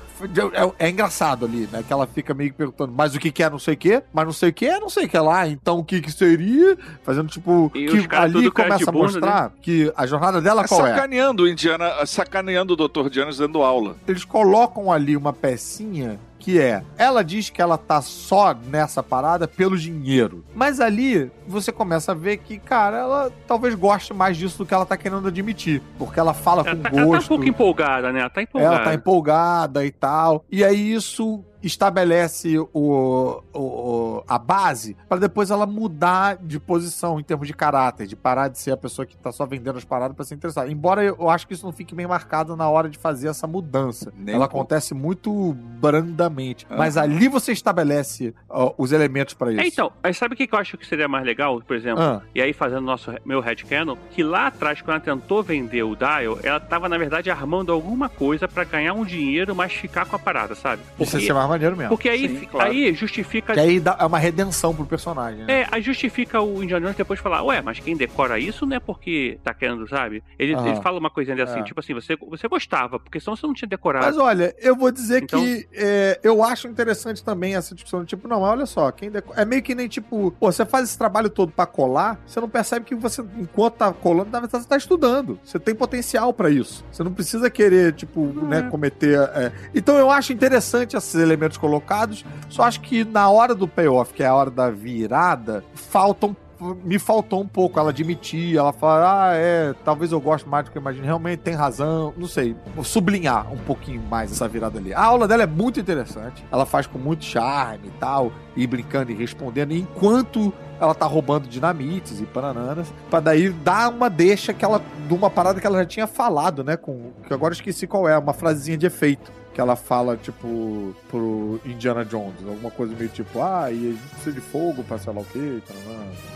É, 0.79 0.87
é 0.87 0.89
engraçado 0.89 1.45
ali, 1.45 1.67
né? 1.71 1.83
Que 1.85 1.91
ela 1.91 2.07
fica 2.07 2.33
meio 2.33 2.51
que 2.51 2.57
perguntando, 2.57 2.93
mas 2.95 3.13
o 3.15 3.19
que 3.19 3.31
que 3.31 3.43
é 3.43 3.49
não 3.49 3.59
sei 3.59 3.73
o 3.73 3.77
que? 3.77 4.01
Mas 4.13 4.25
não 4.25 4.33
sei 4.33 4.49
o 4.49 4.53
que 4.53 4.65
é 4.65 4.79
não 4.79 4.89
sei 4.89 5.05
o 5.05 5.09
que 5.09 5.17
lá. 5.17 5.47
Então 5.47 5.79
o 5.79 5.83
que 5.83 6.01
que 6.01 6.11
seria? 6.11 6.77
Fazendo 7.03 7.27
tipo, 7.29 7.71
E 7.75 7.85
que 7.87 8.15
ali 8.15 8.49
começa 8.51 8.89
a 8.89 8.91
bunda, 8.91 9.05
mostrar 9.05 9.53
que 9.61 9.91
a 9.95 10.05
jornada 10.05 10.41
dela 10.41 10.67
qual 10.67 10.85
é? 10.87 10.91
sacaneando 10.91 11.43
o 11.43 11.47
Indiana, 11.47 12.05
sacaneando 12.05 12.73
o 12.73 12.87
Dr. 12.87 13.09
Jones 13.09 13.37
dando 13.37 13.61
aula. 13.61 13.95
Eles 14.07 14.23
colocam 14.23 14.91
ali 14.91 15.15
uma 15.15 15.33
pecinha 15.33 16.19
que 16.45 16.61
é, 16.61 16.83
ela 16.95 17.23
diz 17.23 17.49
que 17.49 17.59
ela 17.59 17.75
tá 17.75 18.03
só 18.03 18.53
nessa 18.53 19.01
parada 19.01 19.47
pelo 19.47 19.75
dinheiro. 19.75 20.45
Mas 20.53 20.79
ali 20.79 21.31
você 21.47 21.71
começa 21.71 22.11
a 22.11 22.15
ver 22.15 22.37
que, 22.37 22.59
cara, 22.59 22.97
ela 22.97 23.31
talvez 23.47 23.73
goste 23.73 24.13
mais 24.13 24.37
disso 24.37 24.59
do 24.59 24.65
que 24.67 24.71
ela 24.71 24.85
tá 24.85 24.95
querendo 24.95 25.27
admitir, 25.27 25.81
porque 25.97 26.19
ela 26.19 26.35
fala 26.35 26.61
Ela 26.61 26.75
com 26.75 26.81
tá, 26.83 26.89
ela 26.89 26.97
tá 26.99 27.03
um 27.03 27.07
gosto. 27.07 27.27
pouco 27.29 27.45
empolgada, 27.45 28.11
né? 28.11 28.19
Ela 28.19 28.29
tá 28.29 28.43
empolgada. 28.43 28.75
ela 28.75 28.83
tá 28.83 28.93
empolgada 28.93 29.83
e 29.87 29.89
tal. 29.91 30.45
E 30.51 30.63
aí 30.63 30.93
isso 30.93 31.43
estabelece 31.67 32.57
o, 32.73 33.41
o- 33.53 34.23
a 34.27 34.37
base 34.37 34.95
para 35.07 35.19
depois 35.19 35.49
ela 35.51 35.65
mudar 35.65 36.37
de 36.37 36.59
posição 36.59 37.19
em 37.19 37.23
termos 37.23 37.47
de 37.47 37.53
caráter, 37.53 38.07
de 38.07 38.15
parar 38.15 38.47
de 38.47 38.59
ser 38.59 38.71
a 38.71 38.77
pessoa 38.77 39.05
que 39.05 39.15
tá 39.17 39.31
só 39.31 39.45
vendendo 39.45 39.77
as 39.77 39.83
paradas 39.85 40.15
para 40.15 40.25
ser 40.25 40.35
interessada. 40.35 40.69
Embora 40.71 41.03
eu 41.03 41.29
acho 41.29 41.47
que 41.47 41.53
isso 41.53 41.65
não 41.65 41.73
fique 41.73 41.93
bem 41.95 42.07
marcado 42.07 42.55
na 42.55 42.69
hora 42.69 42.89
de 42.89 42.97
fazer 42.97 43.27
essa 43.27 43.47
mudança. 43.47 44.11
Nem 44.15 44.35
ela 44.35 44.45
um 44.45 44.47
pouco. 44.47 44.57
acontece 44.61 44.93
muito 44.93 45.53
brandamente. 45.79 46.65
Aham. 46.69 46.77
Mas 46.77 46.97
ali 46.97 47.27
você 47.27 47.51
estabelece 47.51 48.33
ó, 48.49 48.73
os 48.77 48.91
elementos 48.91 49.33
para 49.33 49.51
isso. 49.51 49.61
É, 49.61 49.67
então, 49.67 49.91
mas 50.03 50.17
sabe 50.17 50.33
o 50.33 50.37
que 50.37 50.47
eu 50.51 50.59
acho 50.59 50.77
que 50.77 50.85
seria 50.85 51.07
mais 51.07 51.25
legal, 51.25 51.61
por 51.61 51.75
exemplo? 51.75 52.01
Ah, 52.01 52.21
E 52.33 52.41
aí, 52.41 52.53
fazendo 52.53 52.81
nosso, 52.81 53.11
meu 53.25 53.39
headcanon, 53.39 53.95
que 54.11 54.23
lá 54.23 54.47
atrás, 54.47 54.81
quando 54.81 54.95
ela 54.95 54.99
tentou 55.17 55.43
vender 55.43 55.83
o 55.83 55.95
Dial, 55.95 56.37
ela 56.43 56.59
tava, 56.59 56.87
na 56.89 56.97
verdade, 56.97 57.29
armando 57.29 57.71
alguma 57.71 58.09
coisa 58.09 58.47
pra 58.47 58.63
ganhar 58.63 58.93
um 58.93 59.05
dinheiro, 59.05 59.55
mas 59.55 59.73
ficar 59.73 60.05
com 60.05 60.15
a 60.15 60.19
parada, 60.19 60.55
sabe? 60.55 60.81
isso 60.99 61.17
ia 61.17 61.25
ser 61.27 61.33
mais 61.33 61.47
maneiro 61.55 61.75
mesmo. 61.77 61.89
Porque 61.89 62.09
aí, 62.09 62.27
Sim, 62.39 62.45
claro. 62.45 62.69
aí 62.71 62.93
justifica. 62.93 63.53
Que 63.53 63.59
aí 63.59 63.79
dá, 63.79 63.97
é 63.99 64.05
uma 64.05 64.19
redenção 64.19 64.73
pro 64.75 64.85
personagem, 64.85 65.43
né? 65.45 65.61
É, 65.61 65.67
aí 65.71 65.81
justifica 65.81 66.41
o 66.41 66.63
Indiana 66.63 66.85
Jones 66.85 66.97
depois 66.97 67.19
falar, 67.19 67.41
ué, 67.43 67.61
mas 67.61 67.79
quem 67.79 67.95
decora 67.95 68.39
isso 68.39 68.65
não 68.65 68.75
é 68.77 68.79
porque 68.79 69.39
tá 69.43 69.53
querendo, 69.53 69.87
sabe? 69.87 70.23
Ele, 70.37 70.53
Aham. 70.55 70.67
ele 70.69 70.81
fala 70.81 70.99
uma 70.99 71.09
coisinha 71.09 71.43
assim, 71.43 71.59
É. 71.59 71.63
tipo 71.63 71.79
assim, 71.79 71.93
você, 71.93 72.15
você 72.15 72.47
gostava, 72.47 72.99
porque 72.99 73.19
senão 73.19 73.35
você 73.35 73.45
não 73.47 73.53
tinha 73.53 73.67
decorado. 73.67 74.05
Mas 74.05 74.17
olha, 74.17 74.55
eu 74.59 74.75
vou 74.75 74.91
dizer 74.91 75.23
Então- 75.23 75.39
que 75.39 75.67
é, 75.73 76.19
eu 76.23 76.43
acho 76.43 76.67
interessante 76.67 77.23
também 77.23 77.55
essa 77.55 77.73
discussão. 77.73 78.05
Tipo, 78.05 78.27
não, 78.27 78.41
olha 78.41 78.65
só, 78.65 78.91
quem 78.91 79.09
deco- 79.09 79.33
é 79.35 79.43
meio 79.45 79.61
que 79.61 79.73
nem 79.75 79.87
tipo, 79.87 80.31
pô, 80.39 80.51
você 80.51 80.65
faz 80.65 80.85
esse 80.89 80.97
trabalho 80.97 81.29
todo 81.29 81.51
pra 81.51 81.65
colar, 81.65 82.19
você 82.25 82.39
não 82.39 82.49
percebe 82.49 82.85
que 82.85 82.95
você, 82.95 83.23
enquanto 83.37 83.75
tá 83.75 83.91
colando, 83.93 84.29
na 84.31 84.39
verdade 84.39 84.63
você 84.63 84.69
tá 84.69 84.77
estudando. 84.77 85.39
Você 85.43 85.59
tem 85.59 85.73
potencial 85.75 86.33
pra 86.33 86.49
isso. 86.49 86.83
Você 86.91 87.03
não 87.03 87.11
precisa 87.13 87.49
querer, 87.49 87.93
tipo, 87.93 88.25
né, 88.45 88.63
cometer. 88.69 89.19
é. 89.35 89.51
Então 89.73 89.97
eu 89.97 90.09
acho 90.09 90.31
interessante 90.33 90.95
esses 90.95 91.15
elementos 91.15 91.44
colocados, 91.57 92.25
só 92.49 92.63
acho 92.63 92.81
que 92.81 93.03
na 93.03 93.29
hora 93.29 93.53
do 93.53 93.67
payoff, 93.67 94.13
que 94.13 94.23
é 94.23 94.27
a 94.27 94.35
hora 94.35 94.51
da 94.51 94.69
virada, 94.69 95.63
faltam 95.73 96.35
me 96.83 96.97
faltou 96.97 97.41
um 97.41 97.47
pouco 97.47 97.79
ela 97.79 97.89
admitir, 97.89 98.57
ela 98.57 98.71
fala, 98.71 99.29
ah, 99.29 99.35
é, 99.35 99.73
talvez 99.83 100.11
eu 100.11 100.21
goste 100.21 100.47
mais 100.47 100.65
do 100.65 100.71
que 100.71 100.77
eu 100.77 100.81
imagino, 100.81 101.05
realmente 101.05 101.39
tem 101.39 101.53
razão, 101.53 102.13
não 102.17 102.27
sei, 102.27 102.55
sublinhar 102.83 103.51
um 103.51 103.57
pouquinho 103.57 104.01
mais 104.01 104.31
essa 104.31 104.47
virada 104.47 104.79
ali. 104.79 104.93
A 104.93 105.03
aula 105.03 105.27
dela 105.27 105.43
é 105.43 105.47
muito 105.47 105.79
interessante, 105.79 106.45
ela 106.51 106.65
faz 106.65 106.87
com 106.87 106.97
muito 106.97 107.25
charme 107.25 107.87
e 107.87 107.91
tal, 107.99 108.31
e 108.55 108.65
brincando 108.65 109.11
e 109.11 109.15
respondendo, 109.15 109.73
enquanto 109.73 110.53
ela 110.79 110.93
tá 110.93 111.05
roubando 111.05 111.47
dinamites 111.47 112.19
e 112.19 112.25
banananas, 112.25 112.93
pra 113.09 113.19
daí 113.19 113.49
dar 113.49 113.89
uma 113.89 114.09
deixa 114.09 114.53
que 114.53 114.63
ela, 114.63 114.81
de 115.07 115.13
uma 115.13 115.29
parada 115.29 115.59
que 115.59 115.67
ela 115.67 115.79
já 115.79 115.85
tinha 115.85 116.07
falado, 116.07 116.63
né, 116.63 116.77
com, 116.77 117.11
que 117.27 117.33
agora 117.33 117.53
eu 117.53 117.55
esqueci 117.55 117.85
qual 117.85 118.07
é, 118.07 118.17
uma 118.17 118.33
frasezinha 118.33 118.77
de 118.77 118.85
efeito. 118.85 119.31
Que 119.55 119.61
ela 119.61 119.77
fala, 119.77 120.17
tipo, 120.17 120.93
pro 121.09 121.61
Indiana 121.65 122.03
Jones, 122.03 122.35
alguma 122.45 122.69
coisa 122.69 122.93
meio 122.93 123.09
tipo, 123.09 123.41
ah, 123.41 123.71
e 123.71 123.75
a 123.87 123.91
gente 123.93 124.07
precisa 124.09 124.31
de 124.33 124.41
fogo 124.41 124.83
pra 124.83 124.97
sei 124.97 125.13
lá 125.13 125.21
o 125.21 125.25
quê, 125.31 125.61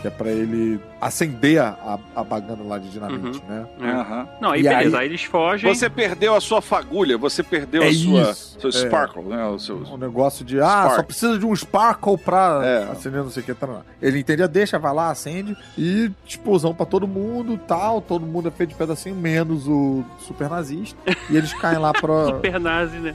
que 0.00 0.06
é 0.08 0.10
pra 0.10 0.30
ele 0.30 0.80
acender 0.98 1.60
a, 1.60 1.98
a 2.16 2.24
bagana 2.24 2.62
lá 2.64 2.78
de 2.78 2.88
dinamite, 2.88 3.42
né? 3.46 3.66
É. 3.78 3.90
Aham. 3.90 4.28
Não, 4.40 4.50
aí 4.52 4.60
E 4.60 4.62
beleza, 4.62 4.96
aí- 4.96 5.02
aí 5.02 5.08
eles 5.10 5.22
fogem. 5.22 5.70
Você 5.74 5.90
perdeu 5.90 6.34
a 6.34 6.40
sua 6.40 6.62
fagulha, 6.62 7.18
você 7.18 7.42
perdeu 7.42 7.82
É 7.82 7.88
a 7.88 7.92
sua 7.92 8.30
isso, 8.30 8.58
seu 8.58 8.70
é. 8.70 8.72
sparkle, 8.72 9.22
né? 9.24 9.44
O 9.48 9.58
seu... 9.58 9.76
Um 9.82 9.98
negócio 9.98 10.42
de, 10.42 10.58
ah, 10.58 10.84
só 10.84 10.88
Spark. 10.92 11.06
precisa 11.06 11.38
de 11.38 11.44
um 11.44 11.54
sparkle 11.54 12.16
pra 12.16 12.62
É. 12.64 12.90
acender 12.90 13.22
não 13.22 13.30
sei 13.30 13.42
o 13.42 13.46
que. 13.46 13.54
Ele 14.00 14.18
entende, 14.20 14.48
deixa, 14.48 14.78
vai 14.78 14.94
lá, 14.94 15.10
acende 15.10 15.54
e 15.76 16.10
explosão 16.26 16.74
pra 16.74 16.86
todo 16.86 17.06
mundo, 17.06 17.58
tal, 17.68 18.00
todo 18.00 18.24
mundo 18.24 18.48
é 18.48 18.50
feito 18.50 18.70
de 18.70 18.76
pedacinho, 18.76 19.14
menos 19.14 19.68
o 19.68 20.02
super 20.20 20.48
nazista. 20.48 20.96
E 21.28 21.36
eles 21.36 21.52
caem 21.52 21.78
lá 21.78 21.92
pra... 21.92 22.24
Super 22.40 22.58
nazi, 22.58 22.96
né? 22.96 23.09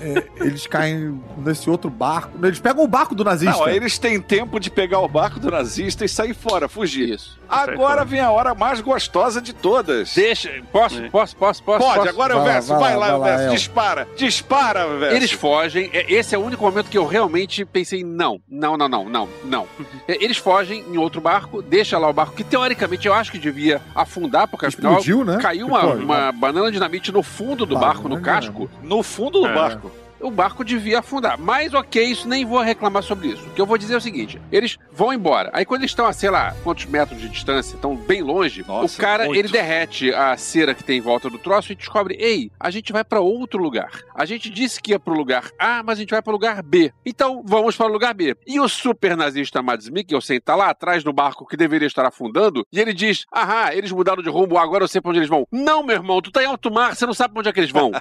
É, 0.00 0.24
eles 0.36 0.66
caem 0.66 1.20
nesse 1.38 1.68
outro 1.68 1.90
barco. 1.90 2.30
Eles 2.44 2.58
pegam 2.60 2.84
o 2.84 2.88
barco 2.88 3.14
do 3.14 3.24
nazista. 3.24 3.58
Não, 3.58 3.68
eles 3.68 3.98
têm 3.98 4.20
tempo 4.20 4.58
de 4.60 4.70
pegar 4.70 5.00
o 5.00 5.08
barco 5.08 5.38
do 5.40 5.50
nazista 5.50 6.04
e 6.04 6.08
sair 6.08 6.34
fora, 6.34 6.68
fugir. 6.68 7.08
Isso. 7.14 7.38
Agora 7.48 8.04
vem 8.04 8.20
a 8.20 8.30
hora 8.30 8.54
mais 8.54 8.80
gostosa 8.80 9.40
de 9.40 9.52
todas. 9.52 10.14
Deixa. 10.14 10.50
Posso, 10.72 11.02
É. 11.02 11.08
posso, 11.10 11.36
posso, 11.36 11.62
posso? 11.62 11.78
Pode, 11.84 11.98
posso? 11.98 12.08
agora 12.08 12.34
é 12.34 12.36
o 12.36 12.40
Vai 12.40 12.46
lá, 12.48 12.52
verso. 12.54 12.68
vai 12.68 12.78
Vai, 12.80 12.96
lá, 12.96 13.06
vai 13.06 13.14
o 13.14 13.18
lá, 13.20 13.26
verso. 13.36 13.54
Dispara, 13.54 14.08
dispara, 14.16 14.86
verso. 14.98 15.16
Eles 15.16 15.32
fogem. 15.32 15.90
É, 15.92 16.12
Esse 16.12 16.34
é 16.34 16.38
o 16.38 16.42
único 16.44 16.64
momento 16.64 16.88
que 16.90 16.98
eu 16.98 17.06
realmente 17.06 17.64
pensei: 17.64 18.02
não, 18.02 18.40
não, 18.48 18.76
não, 18.76 18.88
não, 18.88 19.08
não, 19.08 19.28
não. 19.44 19.66
É, 20.08 20.22
Eles 20.24 20.36
fogem 20.38 20.84
em 20.90 20.96
outro 20.96 21.20
barco, 21.20 21.60
deixa 21.62 21.98
lá 21.98 22.08
o 22.08 22.12
barco, 22.12 22.34
que 22.34 22.42
teoricamente 22.44 23.06
eu 23.06 23.14
acho 23.14 23.30
que 23.30 23.38
devia 23.38 23.80
afundar, 23.94 24.48
porque 24.48 24.66
afinal 24.66 24.92
Explodiu, 24.98 25.24
né? 25.24 25.38
caiu 25.40 25.66
uma, 25.66 25.84
uma 25.94 26.32
banana 26.32 26.66
de 26.66 26.72
dinamite 26.72 27.12
no 27.12 27.22
fundo 27.22 27.64
do 27.66 27.78
barco, 27.78 28.08
no 28.08 28.20
casco. 28.20 28.70
No 28.82 29.02
fundo 29.02 29.13
do 29.30 29.46
É. 29.46 29.54
barco. 29.54 29.90
O 30.24 30.30
barco 30.30 30.64
devia 30.64 31.00
afundar. 31.00 31.38
Mas 31.38 31.74
ok, 31.74 32.02
isso 32.02 32.26
nem 32.26 32.44
vou 32.46 32.60
reclamar 32.60 33.02
sobre 33.02 33.28
isso. 33.28 33.46
O 33.46 33.50
que 33.50 33.60
eu 33.60 33.66
vou 33.66 33.76
dizer 33.76 33.94
é 33.94 33.96
o 33.98 34.00
seguinte: 34.00 34.40
eles 34.50 34.78
vão 34.90 35.12
embora. 35.12 35.50
Aí 35.52 35.64
quando 35.66 35.82
eles 35.82 35.90
estão 35.90 36.06
a, 36.06 36.12
sei 36.12 36.30
lá, 36.30 36.54
quantos 36.64 36.86
metros 36.86 37.20
de 37.20 37.28
distância, 37.28 37.74
estão 37.74 37.94
bem 37.94 38.22
longe, 38.22 38.64
Nossa, 38.66 38.96
o 38.96 39.00
cara 39.00 39.26
muito. 39.26 39.38
ele 39.38 39.48
derrete 39.48 40.12
a 40.14 40.34
cera 40.36 40.74
que 40.74 40.82
tem 40.82 40.98
em 40.98 41.00
volta 41.02 41.28
do 41.28 41.38
troço 41.38 41.72
e 41.72 41.74
descobre: 41.74 42.16
ei, 42.18 42.50
a 42.58 42.70
gente 42.70 42.90
vai 42.92 43.04
pra 43.04 43.20
outro 43.20 43.62
lugar. 43.62 43.90
A 44.14 44.24
gente 44.24 44.48
disse 44.48 44.80
que 44.80 44.92
ia 44.92 44.98
pro 44.98 45.12
lugar 45.14 45.50
A, 45.58 45.82
mas 45.82 45.98
a 45.98 46.00
gente 46.00 46.10
vai 46.10 46.22
pro 46.22 46.32
lugar 46.32 46.62
B. 46.62 46.90
Então 47.04 47.42
vamos 47.44 47.76
para 47.76 47.86
o 47.86 47.92
lugar 47.92 48.14
B. 48.14 48.34
E 48.46 48.58
o 48.58 48.66
super 48.68 49.16
nazista 49.16 49.62
Mads 49.62 49.90
Mikkelsen 49.90 50.40
tá 50.40 50.54
lá 50.56 50.70
atrás 50.70 51.04
no 51.04 51.12
barco 51.12 51.46
que 51.46 51.56
deveria 51.56 51.86
estar 51.86 52.06
afundando 52.06 52.66
e 52.72 52.80
ele 52.80 52.94
diz: 52.94 53.26
aham, 53.34 53.72
eles 53.72 53.92
mudaram 53.92 54.22
de 54.22 54.30
rumo, 54.30 54.56
agora 54.56 54.84
eu 54.84 54.88
sei 54.88 55.02
pra 55.02 55.10
onde 55.10 55.18
eles 55.18 55.28
vão. 55.28 55.46
Não, 55.52 55.82
meu 55.82 55.96
irmão, 55.96 56.22
tu 56.22 56.30
tá 56.30 56.42
em 56.42 56.46
alto 56.46 56.70
mar, 56.72 56.96
você 56.96 57.04
não 57.04 57.12
sabe 57.14 57.34
pra 57.34 57.40
onde 57.40 57.48
é 57.50 57.52
que 57.52 57.60
eles 57.60 57.70
vão. 57.70 57.90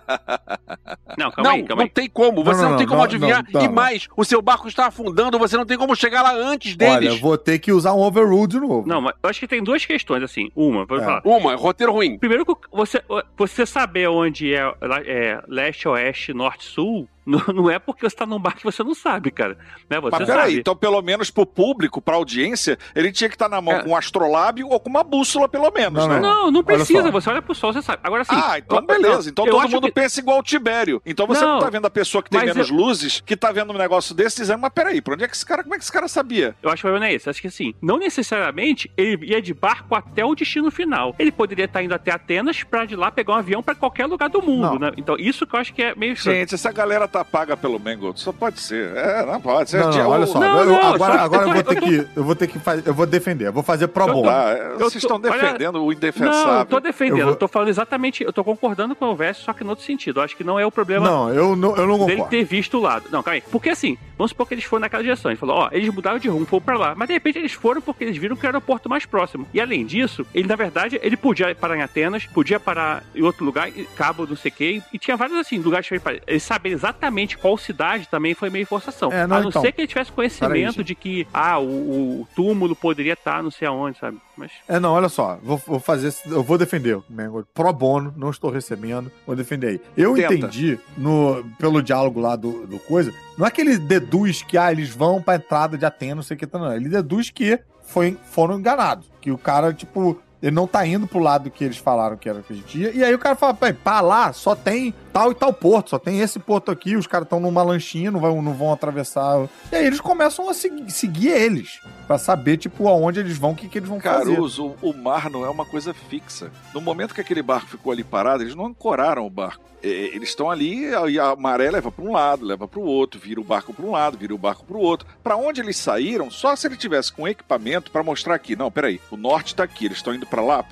Não, 1.18 1.30
calma 1.32 1.50
não, 1.50 1.56
aí, 1.58 1.64
calma 1.64 1.84
não 1.84 1.84
aí. 1.84 1.90
tem 1.90 2.10
como. 2.14 2.44
Você 2.44 2.58
Não, 2.62 2.64
não, 2.64 2.70
não, 2.72 2.78
tem 2.78 2.88
como 2.88 2.98
não, 3.00 3.06
adivinhar. 3.06 3.44
não, 3.52 3.62
e 3.64 3.68
mais, 3.70 4.08
o 4.16 4.24
seu 4.24 4.42
barco 4.42 4.68
está 4.68 4.88
afundando, 4.88 5.40
você 5.40 5.58
não 5.58 5.66
tem 5.66 5.78
como 5.78 5.96
chegar 5.96 6.22
lá 6.22 6.34
antes 6.34 6.76
Olha, 6.82 7.00
deles. 7.00 7.20
vou 7.20 7.38
ter 7.38 7.60
que 7.60 7.72
usar 7.72 7.94
um 7.94 8.00
overrule 8.02 8.48
de 8.48 8.60
novo. 8.60 8.88
Não, 8.88 9.02
mas 9.02 9.14
eu 9.24 9.30
acho 9.30 9.40
que 9.40 9.48
tem 9.48 9.64
duas 9.64 9.86
questões, 9.86 10.24
assim. 10.24 10.50
Uma, 10.56 10.86
vou 10.86 10.98
É. 11.00 11.04
falar. 11.04 11.22
Uma, 11.26 11.56
roteiro 11.56 11.92
ruim. 11.92 12.18
Primeiro, 12.18 12.46
que 12.46 12.54
você, 12.72 13.02
você 13.38 13.66
saber 13.66 14.08
onde 14.10 14.54
é, 14.54 14.74
é 15.06 15.42
leste, 15.48 15.88
oeste, 15.88 16.34
norte, 16.34 16.64
sul, 16.66 17.08
não, 17.26 17.42
não 17.54 17.70
é 17.70 17.80
porque 17.80 18.08
você 18.10 18.16
tá 18.16 18.26
num 18.26 18.40
bar 18.40 18.56
que 18.56 18.64
você 18.64 18.84
não 18.84 18.94
sabe, 18.94 19.32
cara. 19.32 19.58
Né? 19.90 20.00
Você 20.00 20.18
Mas 20.18 20.28
peraí, 20.28 20.60
então 20.60 20.76
pelo 20.76 21.02
menos 21.02 21.30
pro 21.30 21.46
público, 21.46 22.02
pra 22.02 22.16
audiência, 22.16 22.78
ele 22.96 23.12
tinha 23.12 23.30
que 23.30 23.36
estar 23.36 23.50
na 23.50 23.62
mão 23.62 23.74
É. 23.76 23.84
com 23.84 23.90
um 23.92 23.96
astrolábio 23.96 24.68
ou 24.70 24.80
com 24.80 24.90
uma 24.90 25.04
bússola, 25.04 25.48
pelo 25.50 25.72
menos, 25.72 26.04
Não, 26.04 26.14
né? 26.14 26.20
Não, 26.20 26.52
não 26.52 26.60
Olha 26.60 26.64
precisa. 26.64 27.04
só. 27.04 27.12
Você 27.12 27.30
olha 27.30 27.42
pro 27.42 27.54
sol, 27.56 27.72
você 27.74 27.82
sabe. 27.82 28.00
Agora 28.04 28.24
sim. 28.24 28.32
Ah, 28.36 28.58
então 28.58 28.82
beleza. 28.86 29.30
Então 29.30 29.46
todo 29.46 29.70
mundo 29.70 29.88
que- 29.88 29.94
pensa 29.94 30.20
igual 30.20 30.40
o 30.40 30.44
Tibério. 30.44 31.02
Então 31.06 31.26
você 31.28 31.42
não, 31.42 31.54
Não, 31.56 31.60
tá 31.60 31.70
vendo 31.70 31.86
a 31.86 31.90
pessoa 31.90 32.22
que 32.24 32.30
tem 32.30 32.46
menos 32.46 32.70
eu- 32.70 32.76
luzes, 32.76 33.22
que 33.26 33.36
tá 33.38 33.52
vendo 33.52 33.72
um 33.74 33.78
negócio 33.78 34.14
desse 34.16 34.38
dizendo, 34.38 34.60
mas 34.60 34.72
peraí, 34.74 35.02
pra 35.02 35.14
onde 35.14 35.24
é 35.24 35.28
que 35.28 35.36
esse 35.36 35.46
cara, 35.46 35.64
como 35.64 35.76
é 35.76 35.78
que 35.78 35.84
esse 35.84 35.92
cara 35.92 36.08
sabia? 36.08 36.56
Eu 36.62 36.70
acho 36.70 36.82
que 36.82 36.88
o 36.88 36.90
problema 36.90 37.06
não 37.06 37.12
é 37.12 37.14
esse. 37.16 37.30
Acho 37.30 37.42
que 37.42 37.48
assim, 37.48 37.74
não 37.82 37.98
necessariamente 37.98 38.92
ele 38.98 39.26
ia 39.28 39.42
de 39.42 39.54
barco 39.54 39.96
até 39.96 40.24
o 40.26 40.34
destino 40.36 40.72
final. 40.72 41.16
Ele 41.20 41.32
poderia 41.32 41.66
estar 41.66 41.84
indo 41.84 41.94
até 41.94 42.12
Atenas 42.12 42.64
pra 42.64 42.86
de 42.86 42.96
lá 42.96 43.12
pegar 43.12 43.34
um 43.34 43.38
avião 43.38 43.62
pra 43.64 43.76
qualquer 43.76 44.06
lugar 44.06 44.30
do 44.30 44.42
mundo, 44.42 44.62
Não. 44.62 44.80
né? 44.80 44.92
Então, 44.98 45.16
isso 45.18 45.46
que 45.46 45.56
eu 45.56 45.60
acho 45.60 45.74
que 45.74 45.82
é 45.84 45.96
meio 45.96 46.14
estranho. 46.14 46.40
Gente, 46.40 46.56
essa 46.56 46.72
galera 46.72 47.08
tá 47.14 47.24
paga 47.26 47.56
pelo 47.56 47.80
Mangold. 47.80 48.20
Só 48.20 48.32
pode 48.32 48.60
ser. 48.60 48.96
É, 48.96 49.26
não 49.26 49.40
pode 49.40 49.70
ser. 49.70 49.80
Não, 49.82 49.92
não, 49.92 50.08
O- 50.08 50.12
olha 50.12 50.26
só. 50.26 50.40
Não, 50.40 50.60
eu- 50.60 50.66
não, 50.66 50.94
agora 50.94 51.14
só- 51.14 51.20
agora 51.20 51.44
eu, 51.44 51.48
eu 51.50 51.54
vou 51.54 51.64
tô- 51.64 51.70
ter 51.74 51.82
que, 51.82 52.08
eu 52.16 52.24
vou 52.24 52.36
ter 52.36 52.48
que 52.48 52.60
fazer. 52.60 52.84
Eu 52.88 52.94
vou 52.94 53.06
defender. 53.06 53.48
Eu 53.48 53.54
vou 53.54 53.64
fazer 53.64 53.88
pro 53.88 54.04
Então 54.04 54.16
bono. 54.16 54.28
tá, 54.28 54.52
Eu 54.54 54.80
vocês 54.80 55.02
tô- 55.04 55.16
estão 55.16 55.20
defendendo 55.20 55.76
o 55.76 55.86
Não, 55.86 55.92
indefensável. 55.92 56.60
eu 56.60 56.66
tô 56.66 56.80
defendendo. 56.80 57.18
Eu 57.18 57.22
Eu, 57.24 57.28
vou- 57.28 57.36
tô 57.36 57.48
falando 57.48 57.70
exatamente. 57.70 58.24
Eu 58.24 58.34
tô 58.34 58.44
concordando 58.44 58.96
com 58.96 59.06
o 59.06 59.16
verso, 59.16 59.44
só 59.44 59.54
que 59.54 59.64
no 59.64 59.70
outro 59.72 59.86
sentido. 59.86 60.20
Eu 60.20 60.24
acho 60.24 60.36
que 60.36 60.44
não 60.44 60.60
é 60.60 60.66
o 60.66 60.72
problema 60.72 61.06
Não, 61.10 61.30
eu 61.34 61.56
não, 61.56 61.76
eu 61.76 61.88
não 61.88 61.98
dele 62.00 62.12
concordo. 62.18 62.30
ter 62.30 62.44
visto 62.44 62.78
o 62.78 62.82
lado. 62.82 63.06
Não, 63.12 63.22
calma 63.24 63.36
aí. 63.36 63.44
Porque 63.52 63.70
assim, 63.70 63.98
vamos 64.18 64.32
supor 64.32 64.48
que 64.48 64.54
eles 64.54 64.64
foram 64.66 64.82
naquela 64.82 65.04
direção. 65.04 65.32
Ele 65.32 65.38
falou, 65.40 65.56
ó, 65.58 65.70
eles 65.72 65.94
mudaram 65.94 66.18
de 66.20 66.28
rumo, 66.30 66.46
foram 66.46 66.64
pra 66.64 66.78
lá. 66.78 66.94
Mas 66.96 67.08
de 67.08 67.14
repente 67.14 67.38
eles 67.38 67.52
foram 67.54 67.82
porque 67.82 68.04
eles 68.04 68.18
viram 68.18 68.36
que 68.36 68.46
era 68.46 68.54
o 68.54 68.58
aeroporto 68.58 68.90
mais 68.90 69.06
próximo. 69.06 69.48
E 69.54 69.60
além 69.62 69.86
disso, 69.86 70.26
ele 70.34 70.48
na 70.48 70.56
verdade, 70.56 71.00
ele 71.04 71.16
podia 71.18 71.54
parar 71.56 71.78
em 71.78 71.82
Atenas, 71.82 72.26
podia 72.26 72.60
parar 72.60 73.04
em 73.16 73.22
outro 73.22 73.44
lugar, 73.46 73.70
Cabo, 73.96 74.26
não 74.28 74.36
sei 74.36 74.52
o 74.52 74.54
quê. 74.54 74.82
E 74.94 74.98
tinha 75.00 75.16
vários 75.18 75.38
assim, 75.38 75.58
lugares 75.60 75.88
pra 76.02 76.14
ele. 76.14 76.22
Ele 76.28 76.40
saber 76.40 76.70
exatamente 77.04 77.38
qual 77.38 77.58
cidade 77.58 78.08
também 78.08 78.34
foi 78.34 78.50
meio 78.50 78.66
forçação. 78.66 79.12
É, 79.12 79.28
não, 79.28 79.38
a 79.38 79.42
não 79.42 79.50
então. 79.50 79.62
ser 79.62 79.72
que 79.72 79.82
ele 79.82 79.88
tivesse 79.88 80.12
conhecimento 80.12 80.78
gente. 80.78 80.84
de 80.84 80.96
que, 80.96 81.28
ah, 81.34 81.60
o, 81.60 82.22
o 82.22 82.28
túmulo 82.36 82.76
poderia 82.76 83.14
estar 83.14 83.44
não 83.44 83.52
sei 83.52 83.68
aonde, 83.68 83.98
sabe? 84.00 84.18
Mas. 84.38 84.52
É, 84.68 84.80
não, 84.80 84.94
olha 84.94 85.10
só. 85.10 85.38
Vou, 85.44 85.58
vou 85.58 85.80
fazer. 85.80 86.14
Eu 86.26 86.44
vou 86.44 86.58
defender 86.58 86.96
o 86.96 87.04
Mangold. 87.10 87.48
Pro 87.54 87.74
bono, 87.74 88.14
não 88.18 88.30
estou 88.30 88.50
recebendo. 88.50 89.12
Vou 89.28 89.36
defender 89.36 89.68
aí. 89.68 89.82
Eu 89.98 90.16
Tenta. 90.16 90.34
entendi 90.34 90.80
no, 90.98 91.44
pelo 91.60 91.82
diálogo 91.82 92.20
lá 92.20 92.36
do, 92.36 92.66
do 92.66 92.80
coisa. 92.80 93.14
Não 93.38 93.46
é 93.46 93.52
que 93.52 93.62
ele 93.62 93.78
deduz 93.78 94.42
que 94.42 94.58
ah, 94.58 94.72
eles 94.72 94.90
vão 94.90 95.22
pra 95.22 95.36
entrada 95.36 95.78
de 95.78 95.86
Atenas, 95.86 96.16
não 96.16 96.24
sei 96.24 96.36
o 96.36 96.40
que, 96.40 96.48
tá, 96.48 96.58
não. 96.58 96.74
Ele 96.74 96.90
deduz 96.90 97.30
que 97.30 97.60
foi, 97.84 98.18
foram 98.32 98.60
enganados. 98.60 99.12
Que 99.22 99.32
o 99.32 99.38
cara, 99.38 99.74
tipo. 99.74 100.20
Ele 100.42 100.52
não 100.54 100.68
tá 100.68 100.86
indo 100.86 101.08
pro 101.08 101.20
lado 101.20 101.50
que 101.50 101.64
eles 101.64 101.78
falaram 101.78 102.18
que 102.18 102.28
era 102.28 102.42
que 102.42 102.52
a 102.52 102.56
gente 102.56 102.78
ia. 102.78 102.92
E 102.92 103.02
aí 103.02 103.16
o 103.16 103.20
cara 103.20 103.34
fala, 103.34 103.54
"Pai, 103.54 103.72
pra 103.72 104.02
lá 104.02 104.34
só 104.34 104.54
tem 104.54 104.94
tal 105.14 105.32
e 105.32 105.36
tal 105.36 105.54
porto, 105.54 105.92
só 105.92 106.00
tem 106.00 106.20
esse 106.20 106.40
porto 106.40 106.72
aqui, 106.72 106.96
os 106.98 107.06
caras 107.08 107.28
estão 107.28 107.40
numa 107.40 107.62
lanchinha, 107.62 108.12
não 108.12 108.20
vão, 108.20 108.42
não 108.42 108.54
vão 108.54 108.74
atravessar. 108.74 109.48
E 109.72 109.76
aí 109.76 109.86
eles 109.86 110.02
começam 110.02 110.50
a 110.50 110.54
seguir, 110.54 110.90
seguir 110.92 111.30
eles. 111.30 111.80
Pra 112.08 112.18
saber, 112.18 112.58
tipo, 112.58 112.88
aonde 112.88 113.20
eles 113.20 113.38
vão, 113.38 113.52
o 113.52 113.56
que, 113.56 113.70
que 113.70 113.78
eles 113.78 113.88
vão 113.88 114.00
fazer. 114.02 114.34
Caruso, 114.34 114.76
o 114.82 114.94
mar 114.94 115.30
não 115.30 115.46
é 115.46 115.50
uma 115.50 115.66
coisa 115.66 115.94
fixa. 115.94 116.52
No 116.74 116.82
momento 116.82 117.14
que 117.14 117.22
aquele 117.22 117.42
barco 117.42 117.68
ficou 117.70 117.92
ali 117.92 118.04
parado, 118.04 118.44
eles 118.44 118.56
não 118.56 118.66
ancoraram 118.66 119.26
o 119.26 119.30
barco. 119.30 119.64
É, 119.84 119.88
Eles 119.88 120.30
estão 120.30 120.50
ali 120.50 120.92
e 121.10 121.20
a 121.20 121.36
maré 121.36 121.70
leva 121.70 121.92
para 121.92 122.06
um 122.06 122.14
lado, 122.14 122.46
leva 122.46 122.66
para 122.66 122.80
o 122.80 122.86
outro, 122.86 123.20
vira 123.20 123.42
o 123.42 123.44
barco 123.44 123.74
para 123.74 123.86
um 123.86 123.92
lado, 123.92 124.18
vira 124.18 124.34
o 124.34 124.38
barco 124.38 124.64
para 124.66 124.78
o 124.78 124.80
outro. 124.80 125.06
Para 125.22 125.36
onde 125.36 125.60
eles 125.60 125.76
saíram, 125.76 126.32
só 126.32 126.56
se 126.56 126.66
ele 126.66 126.78
tivesse 126.78 127.12
com 127.12 127.28
equipamento 127.28 127.92
para 127.92 128.02
mostrar 128.02 128.34
aqui. 128.36 128.56
Não, 128.56 128.72
peraí, 128.72 129.02
o 129.12 129.18
norte 129.18 129.54
tá 129.54 129.64
aqui, 129.64 129.86
eles 129.86 129.98
estão 129.98 130.16
indo 130.16 130.26
para 130.26 130.42
lá, 130.42 130.64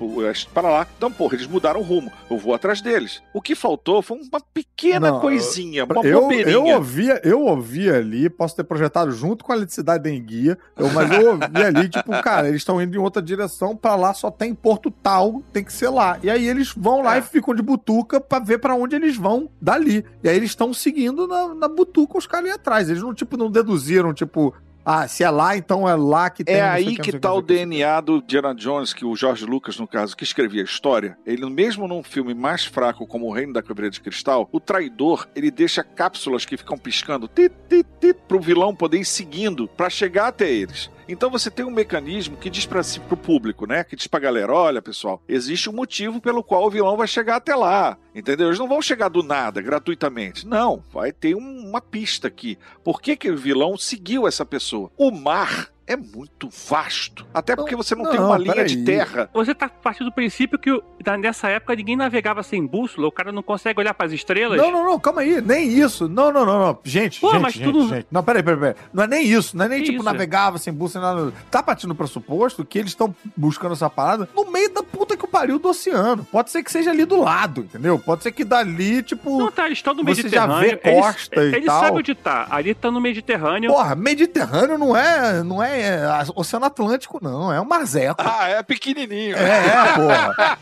para 0.54 0.70
lá. 0.70 0.86
Então, 0.96 1.12
porra, 1.12 1.34
eles 1.34 1.46
mudaram 1.46 1.80
o 1.80 1.82
rumo. 1.82 2.10
Eu 2.30 2.38
vou 2.38 2.54
atrás 2.54 2.80
deles. 2.80 3.22
O 3.34 3.42
que 3.42 3.54
faltou 3.54 4.00
foi 4.00 4.16
um 4.16 4.24
uma 4.32 4.40
pequena 4.40 5.10
Não, 5.10 5.20
coisinha, 5.20 5.84
uma 5.84 6.04
Eu, 6.06 6.22
bobeirinha. 6.22 6.54
eu 6.56 6.64
ouvia, 6.64 7.20
eu 7.22 7.40
ouvia 7.42 7.96
ali, 7.96 8.30
posso 8.30 8.56
ter 8.56 8.64
projetado 8.64 9.12
junto 9.12 9.44
com 9.44 9.52
a 9.52 9.56
eletricidade 9.56 10.02
da 10.04 10.10
enguia, 10.10 10.58
eu, 10.76 10.88
mas 10.90 11.10
eu 11.10 11.32
ouvi 11.32 11.62
ali, 11.64 11.88
tipo, 11.88 12.10
cara, 12.22 12.48
eles 12.48 12.62
estão 12.62 12.80
indo 12.80 12.96
em 12.96 13.00
outra 13.00 13.20
direção, 13.22 13.76
pra 13.76 13.94
lá 13.94 14.14
só 14.14 14.30
tem 14.30 14.54
porto 14.54 14.90
tal, 14.90 15.42
tem 15.52 15.62
que 15.62 15.72
ser 15.72 15.88
lá. 15.90 16.18
E 16.22 16.30
aí 16.30 16.48
eles 16.48 16.72
vão 16.76 17.02
lá 17.02 17.16
É. 17.16 17.18
e 17.18 17.22
ficam 17.22 17.54
de 17.54 17.62
butuca 17.62 18.20
pra 18.20 18.38
ver 18.38 18.58
pra 18.58 18.74
onde 18.74 18.96
eles 18.96 19.16
vão 19.16 19.50
dali. 19.60 20.04
E 20.22 20.28
aí 20.28 20.36
eles 20.36 20.50
estão 20.50 20.72
seguindo 20.72 21.26
na, 21.28 21.54
na 21.54 21.68
butuca 21.68 22.16
os 22.18 22.26
caras 22.26 22.46
ali 22.46 22.54
atrás. 22.54 22.88
Eles 22.88 23.02
não, 23.02 23.12
tipo, 23.14 23.36
não 23.36 23.50
deduziram, 23.50 24.14
tipo, 24.14 24.54
ah, 24.84 25.06
se 25.06 25.22
é 25.22 25.30
lá, 25.30 25.56
então 25.56 25.88
é 25.88 25.94
lá 25.94 26.28
que 26.28 26.44
tem. 26.44 26.56
É 26.56 26.62
aí 26.62 26.96
que 26.96 27.10
o 27.10 27.20
tá 27.20 27.32
o 27.32 27.42
que. 27.42 27.54
DNA 27.54 28.00
do 28.00 28.16
Indiana 28.16 28.54
Jones, 28.54 28.92
que 28.92 29.04
o 29.04 29.14
George 29.14 29.44
Lucas, 29.44 29.78
no 29.78 29.86
caso, 29.86 30.16
que 30.16 30.24
escrevia 30.24 30.62
a 30.62 30.64
história. 30.64 31.16
Ele, 31.24 31.48
mesmo 31.48 31.86
num 31.86 32.02
filme 32.02 32.34
mais 32.34 32.64
fraco 32.64 33.06
como 33.06 33.26
O 33.26 33.32
Reino 33.32 33.52
da 33.52 33.62
Caveira 33.62 33.90
de 33.90 34.00
Cristal, 34.00 34.48
o 34.50 34.58
traidor, 34.58 35.28
ele 35.36 35.50
deixa 35.50 35.84
cápsulas 35.84 36.44
que 36.44 36.56
ficam 36.56 36.76
piscando 36.76 37.28
tit, 37.28 37.52
tit, 37.68 37.86
tit, 38.00 38.18
pro 38.26 38.40
vilão 38.40 38.74
poder 38.74 38.98
ir 38.98 39.04
seguindo 39.04 39.68
pra 39.68 39.88
chegar 39.88 40.28
até 40.28 40.50
eles. 40.50 40.90
Então 41.12 41.30
você 41.30 41.50
tem 41.50 41.64
um 41.64 41.70
mecanismo 41.70 42.36
que 42.36 42.48
diz 42.50 42.64
para 42.66 42.82
si, 42.82 42.98
pro 43.00 43.16
público, 43.16 43.66
né? 43.66 43.84
Que 43.84 43.94
diz 43.94 44.06
pra 44.06 44.18
galera: 44.20 44.52
olha, 44.52 44.80
pessoal, 44.82 45.22
existe 45.28 45.68
um 45.68 45.72
motivo 45.72 46.20
pelo 46.20 46.42
qual 46.42 46.66
o 46.66 46.70
vilão 46.70 46.96
vai 46.96 47.06
chegar 47.06 47.36
até 47.36 47.54
lá. 47.54 47.96
Entendeu? 48.14 48.48
Eles 48.48 48.58
não 48.58 48.68
vão 48.68 48.82
chegar 48.82 49.08
do 49.08 49.22
nada, 49.22 49.60
gratuitamente. 49.60 50.46
Não, 50.46 50.82
vai 50.92 51.12
ter 51.12 51.34
um- 51.34 51.68
uma 51.68 51.80
pista 51.80 52.28
aqui. 52.28 52.58
Por 52.84 53.00
que, 53.00 53.16
que 53.16 53.30
o 53.30 53.36
vilão 53.36 53.76
seguiu 53.76 54.26
essa 54.26 54.44
pessoa? 54.44 54.90
O 54.96 55.10
mar 55.10 55.71
é 55.86 55.96
muito 55.96 56.48
vasto. 56.68 57.26
Até 57.34 57.54
porque 57.56 57.74
você 57.76 57.94
não, 57.94 58.04
tem 58.10 58.18
não, 58.18 58.26
uma 58.28 58.38
linha 58.38 58.54
peraí. 58.54 58.68
de 58.68 58.84
terra. 58.84 59.28
Você 59.32 59.54
tá 59.54 59.68
partindo 59.68 60.06
do 60.06 60.12
princípio 60.12 60.58
que 60.58 60.70
o- 60.70 60.82
da- 61.02 61.16
nessa 61.18 61.48
época 61.48 61.74
ninguém 61.74 61.96
navegava 61.96 62.42
sem 62.42 62.64
bússola, 62.64 63.08
o 63.08 63.12
cara 63.12 63.32
não 63.32 63.42
consegue 63.42 63.80
olhar 63.80 63.92
pras 63.94 64.12
estrelas. 64.12 64.58
Não, 64.58 64.70
não, 64.70 64.84
não, 64.84 64.98
calma 64.98 65.22
aí, 65.22 65.40
nem 65.40 65.68
isso. 65.68 66.08
Não, 66.08 66.32
não, 66.32 66.44
não, 66.46 66.58
não. 66.58 66.78
Gente, 66.84 67.20
Pô, 67.20 67.30
gente, 67.32 67.42
mas 67.42 67.54
gente, 67.54 67.64
tudo- 67.64 67.88
gente. 67.88 68.06
Não, 68.10 68.22
peraí, 68.22 68.42
peraí, 68.42 68.58
peraí. 68.60 68.74
Não 68.92 69.04
é 69.04 69.06
nem 69.06 69.26
isso, 69.26 69.56
não 69.56 69.64
é 69.64 69.68
nem 69.68 69.78
Que 69.80 69.86
tipo 69.86 69.96
isso? 69.96 70.04
navegava 70.04 70.58
sem 70.58 70.72
bússola, 70.72 71.14
nada. 71.14 71.32
Tá 71.50 71.62
partindo 71.62 71.88
do 71.90 71.94
pressuposto 71.94 72.64
que 72.64 72.78
eles 72.78 72.90
estão 72.92 73.14
buscando 73.36 73.72
essa 73.72 73.90
parada 73.90 74.28
no 74.34 74.50
meio 74.50 74.72
da 74.72 74.82
puta 74.82 75.16
que 75.16 75.24
o 75.24 75.28
pariu 75.28 75.58
do 75.58 75.68
oceano. 75.68 76.24
Pode 76.30 76.50
ser 76.50 76.62
que 76.62 76.70
seja 76.70 76.90
ali 76.90 77.04
do 77.04 77.20
lado, 77.20 77.62
entendeu? 77.62 77.98
Pode 77.98 78.22
ser 78.22 78.32
que 78.32 78.44
dali, 78.44 79.02
tipo. 79.02 79.38
Não, 79.38 79.50
tá, 79.50 79.66
eles 79.66 79.78
estão 79.78 79.94
no 79.94 80.04
Você 80.04 80.28
já 80.28 80.46
Mediterrâneo. 80.46 80.70
vê 80.82 80.92
costa 81.00 81.40
eles, 81.40 81.52
e 81.52 81.56
eles 81.56 81.66
tal. 81.66 81.80
sabem 81.80 81.98
onde 81.98 82.14
tá. 82.14 82.46
Ali 82.50 82.74
tá 82.74 82.90
no 82.90 83.00
Mediterrâneo. 83.00 83.70
Porra, 83.72 83.94
Mediterrâneo 83.94 84.78
não 84.78 84.96
é, 84.96 85.42
não 85.42 85.62
é, 85.62 85.71
é, 85.72 86.00
Oceano 86.34 86.66
Atlântico, 86.66 87.18
não. 87.22 87.52
É 87.52 87.60
um 87.60 87.64
marzeco. 87.64 88.16
Ah, 88.18 88.48
é 88.48 88.62
pequenininho. 88.62 89.36
É, 89.36 89.66
é, 89.66 89.92
porra. 89.94 90.58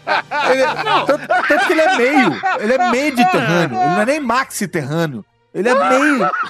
Ele, 0.51 0.63
tanto, 1.07 1.29
tanto 1.49 1.67
que 1.67 1.73
ele 1.73 1.81
é 1.81 1.97
meio. 1.97 2.41
Ele 2.61 2.73
é 2.73 2.91
mediterrâneo. 2.91 3.79
Ele 3.79 3.91
não 3.91 4.01
é 4.01 4.07
nem 4.07 4.21
maxiterrâneo. 4.21 5.25
Ele 5.53 5.69
é 5.69 5.75
meio. 5.75 6.31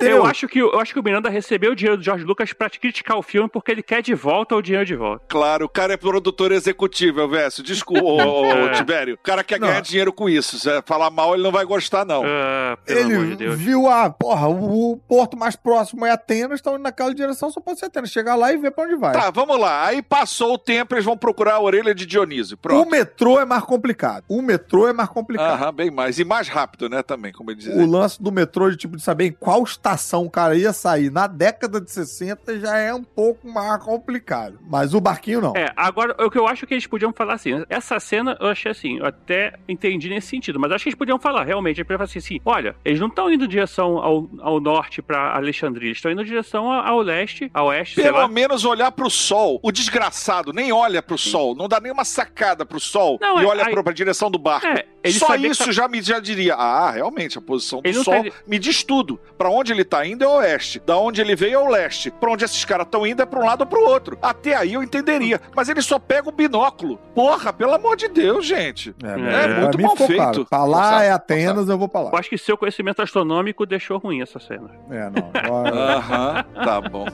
É? 0.00 0.12
Eu 0.12 0.24
acho, 0.24 0.48
que, 0.48 0.58
eu 0.58 0.78
acho 0.80 0.92
que 0.92 0.98
o 0.98 1.02
Miranda 1.02 1.28
recebeu 1.28 1.72
o 1.72 1.76
dinheiro 1.76 1.96
do 1.96 2.02
George 2.02 2.24
Lucas 2.24 2.52
pra 2.52 2.68
criticar 2.68 3.16
o 3.16 3.22
filme 3.22 3.48
porque 3.48 3.70
ele 3.70 3.82
quer 3.82 4.02
de 4.02 4.14
volta 4.14 4.54
o 4.56 4.62
dinheiro 4.62 4.84
de 4.84 4.94
volta. 4.96 5.24
Claro, 5.28 5.64
o 5.66 5.68
cara 5.68 5.94
é 5.94 5.96
produtor 5.96 6.52
executivo, 6.52 7.20
Elvésio. 7.20 7.62
Desculpa, 7.62 8.02
ô, 8.04 8.16
ô, 8.18 8.42
ô, 8.42 8.46
É. 8.66 8.72
Tibério. 8.72 9.14
O 9.14 9.18
cara 9.18 9.44
quer 9.44 9.60
Não. 9.60 9.68
ganhar 9.68 9.80
dinheiro 9.80 10.12
com 10.12 10.28
isso. 10.28 10.58
Se 10.58 10.68
falar 10.82 11.10
mal, 11.10 11.34
ele 11.34 11.42
não 11.42 11.52
vai 11.52 11.64
gostar, 11.64 12.04
não. 12.04 12.22
Ah, 12.24 12.76
pelo 12.84 13.00
amor 13.00 13.10
de 13.18 13.22
Ele 13.32 13.36
Deus. 13.36 13.58
viu 13.58 13.88
a, 13.88 14.10
porra, 14.10 14.48
o, 14.48 14.92
o 14.92 14.96
porto 14.96 15.36
mais 15.36 15.54
próximo 15.56 16.04
é 16.04 16.10
Atenas, 16.10 16.58
estão 16.58 16.74
indo 16.74 16.82
naquela 16.82 17.14
direção, 17.14 17.50
só 17.50 17.60
pode 17.60 17.78
ser 17.78 17.86
Atenas. 17.86 18.10
Chegar 18.10 18.34
lá 18.34 18.52
e 18.52 18.56
ver 18.56 18.70
pra 18.72 18.84
onde 18.84 18.96
vai. 18.96 19.12
Tá, 19.12 19.30
vamos 19.30 19.58
lá. 19.58 19.86
Aí 19.86 20.02
passou 20.02 20.54
o 20.54 20.58
tempo, 20.58 20.94
eles 20.94 21.04
vão 21.04 21.16
procurar 21.16 21.54
a 21.54 21.60
orelha 21.60 21.94
de 21.94 22.04
Dionísio. 22.06 22.54
o 22.54 22.58
Pronto. 22.58 22.90
metrô 22.90 23.38
é 23.40 23.44
mais 23.44 23.62
complicado. 23.64 24.24
O 24.28 24.42
metrô 24.42 24.88
é 24.88 24.92
mais 24.92 25.08
complicado. 25.08 25.62
Aham, 25.62 25.72
bem 25.72 25.90
mais. 25.90 26.18
E 26.18 26.24
mais 26.24 26.48
rápido, 26.48 26.88
né, 26.88 27.02
também, 27.02 27.32
como 27.32 27.50
ele 27.50 27.58
diz. 27.60 27.74
O 27.74 27.86
lance 27.86 28.05
do 28.18 28.30
metrô, 28.32 28.70
de 28.70 28.76
tipo, 28.76 28.96
de 28.96 29.02
saber 29.02 29.26
em 29.26 29.32
qual 29.32 29.62
estação 29.64 30.24
o 30.24 30.30
cara 30.30 30.54
ia 30.56 30.72
sair 30.72 31.10
na 31.10 31.26
década 31.26 31.80
de 31.80 31.90
60 31.90 32.58
já 32.60 32.76
é 32.78 32.92
um 32.94 33.02
pouco 33.02 33.48
mais 33.48 33.82
complicado. 33.82 34.58
Mas 34.68 34.94
o 34.94 35.00
barquinho 35.00 35.40
não. 35.40 35.52
É, 35.56 35.72
agora, 35.76 36.14
o 36.24 36.30
que 36.30 36.38
eu 36.38 36.46
acho 36.46 36.66
que 36.66 36.74
eles 36.74 36.86
podiam 36.86 37.12
falar 37.12 37.34
assim, 37.34 37.64
essa 37.68 37.98
cena 38.00 38.36
eu 38.40 38.48
achei 38.48 38.70
assim, 38.70 38.98
eu 38.98 39.06
até 39.06 39.54
entendi 39.68 40.08
nesse 40.08 40.28
sentido, 40.28 40.58
mas 40.60 40.70
acho 40.72 40.84
que 40.84 40.88
eles 40.90 40.98
podiam 40.98 41.18
falar, 41.18 41.44
realmente, 41.44 41.78
eles 41.78 41.86
podiam 41.86 41.98
falar 41.98 42.08
assim, 42.10 42.18
assim, 42.18 42.40
olha, 42.44 42.74
eles 42.84 43.00
não 43.00 43.08
estão 43.08 43.30
indo 43.32 43.44
em 43.44 43.48
direção 43.48 43.98
ao, 43.98 44.28
ao 44.40 44.60
norte 44.60 45.00
pra 45.02 45.34
Alexandria, 45.36 45.88
eles 45.88 45.98
estão 45.98 46.10
indo 46.10 46.22
em 46.22 46.24
direção 46.26 46.70
ao, 46.72 47.00
leste, 47.00 47.50
ao 47.54 47.66
oeste, 47.66 47.94
sei 47.96 48.04
Pelo 48.04 48.18
lá. 48.18 48.28
menos 48.28 48.64
olhar 48.64 48.90
pro 48.92 49.10
sol. 49.10 49.58
O 49.62 49.70
desgraçado 49.72 50.52
nem 50.52 50.72
olha 50.72 51.02
pro 51.02 51.16
sol. 51.18 51.54
Não 51.54 51.68
dá 51.68 51.80
nem 51.80 51.90
uma 51.92 52.04
sacada 52.04 52.64
pro 52.66 52.78
sol 52.80 53.18
Não, 53.20 53.40
e 53.40 53.44
é- 53.44 53.46
olha 53.46 53.64
aí- 53.66 53.72
pro- 53.72 53.82
pra 53.84 53.92
direção 53.92 54.30
do 54.30 54.38
barco. 54.38 54.66
É, 54.66 54.84
ele 55.02 55.14
Só 55.18 55.34
isso 55.36 55.64
tá- 55.66 55.72
já 55.72 55.88
me 55.88 56.02
já 56.02 56.18
diria. 56.20 56.54
Ah, 56.54 56.90
realmente, 56.90 57.38
a 57.38 57.40
posição 57.40 57.80
do 57.80 57.88
Ele 57.88 57.95
sol 58.04 58.24
tá- 58.24 58.30
me 58.46 58.58
diz 58.58 58.82
tudo. 58.82 59.20
Pra 59.38 59.48
onde 59.50 59.72
ele 59.72 59.84
tá 59.84 60.06
indo 60.06 60.24
é 60.24 60.28
oeste. 60.28 60.80
Da 60.84 60.96
onde 60.98 61.20
ele 61.20 61.36
veio 61.36 61.54
é 61.54 61.58
o 61.58 61.68
leste. 61.68 62.10
Pra 62.10 62.30
onde 62.30 62.44
esses 62.44 62.64
caras 62.64 62.86
estão 62.86 63.06
indo 63.06 63.20
é 63.22 63.26
pra 63.26 63.38
um 63.40 63.44
lado 63.44 63.60
ou 63.62 63.66
pro 63.66 63.82
outro. 63.84 64.18
Até 64.22 64.54
aí 64.56 64.74
eu 64.74 64.82
entenderia. 64.82 65.40
Mas 65.54 65.68
ele 65.68 65.82
só 65.82 65.98
pega 65.98 66.28
o 66.28 66.32
binóculo. 66.32 66.98
Porra, 67.14 67.52
pelo 67.52 67.74
amor 67.74 67.96
de 67.96 68.08
Deus, 68.08 68.46
gente. 68.46 68.94
É, 69.02 69.08
É, 69.44 69.48
pra 69.54 69.60
muito 69.62 69.80
mal 69.82 69.96
feito. 69.96 70.14
claro. 70.16 70.46
Pra 70.46 70.64
lá 70.64 70.82
Forçado, 70.82 71.02
é 71.02 71.10
Atenas, 71.10 71.68
eu 71.68 71.78
vou 71.78 71.88
pra 71.88 72.00
lá. 72.02 72.10
Eu 72.12 72.18
acho 72.18 72.28
que 72.30 72.38
seu 72.38 72.56
conhecimento 72.56 73.02
astronômico 73.02 73.66
deixou 73.66 73.98
ruim 73.98 74.22
essa 74.22 74.38
cena. 74.38 74.70
É, 74.90 75.10
não. 75.10 75.30
Aham, 75.74 76.44
tá 76.64 76.80
bom. 76.80 77.06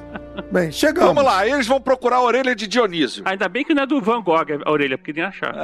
Bem, 0.51 0.71
chegamos. 0.73 1.15
Vamos 1.15 1.25
lá, 1.25 1.47
eles 1.47 1.67
vão 1.67 1.81
procurar 1.81 2.17
a 2.17 2.23
orelha 2.23 2.55
de 2.55 2.67
Dionísio. 2.67 3.23
Ainda 3.27 3.49
bem 3.49 3.65
que 3.65 3.75
não 3.75 3.83
é 3.83 3.87
do 3.87 4.01
Van 4.01 4.23
Gogh 4.23 4.47
a 4.65 4.71
orelha, 4.71 4.97
porque 4.99 5.13
nem 5.13 5.25
achar. 5.25 5.55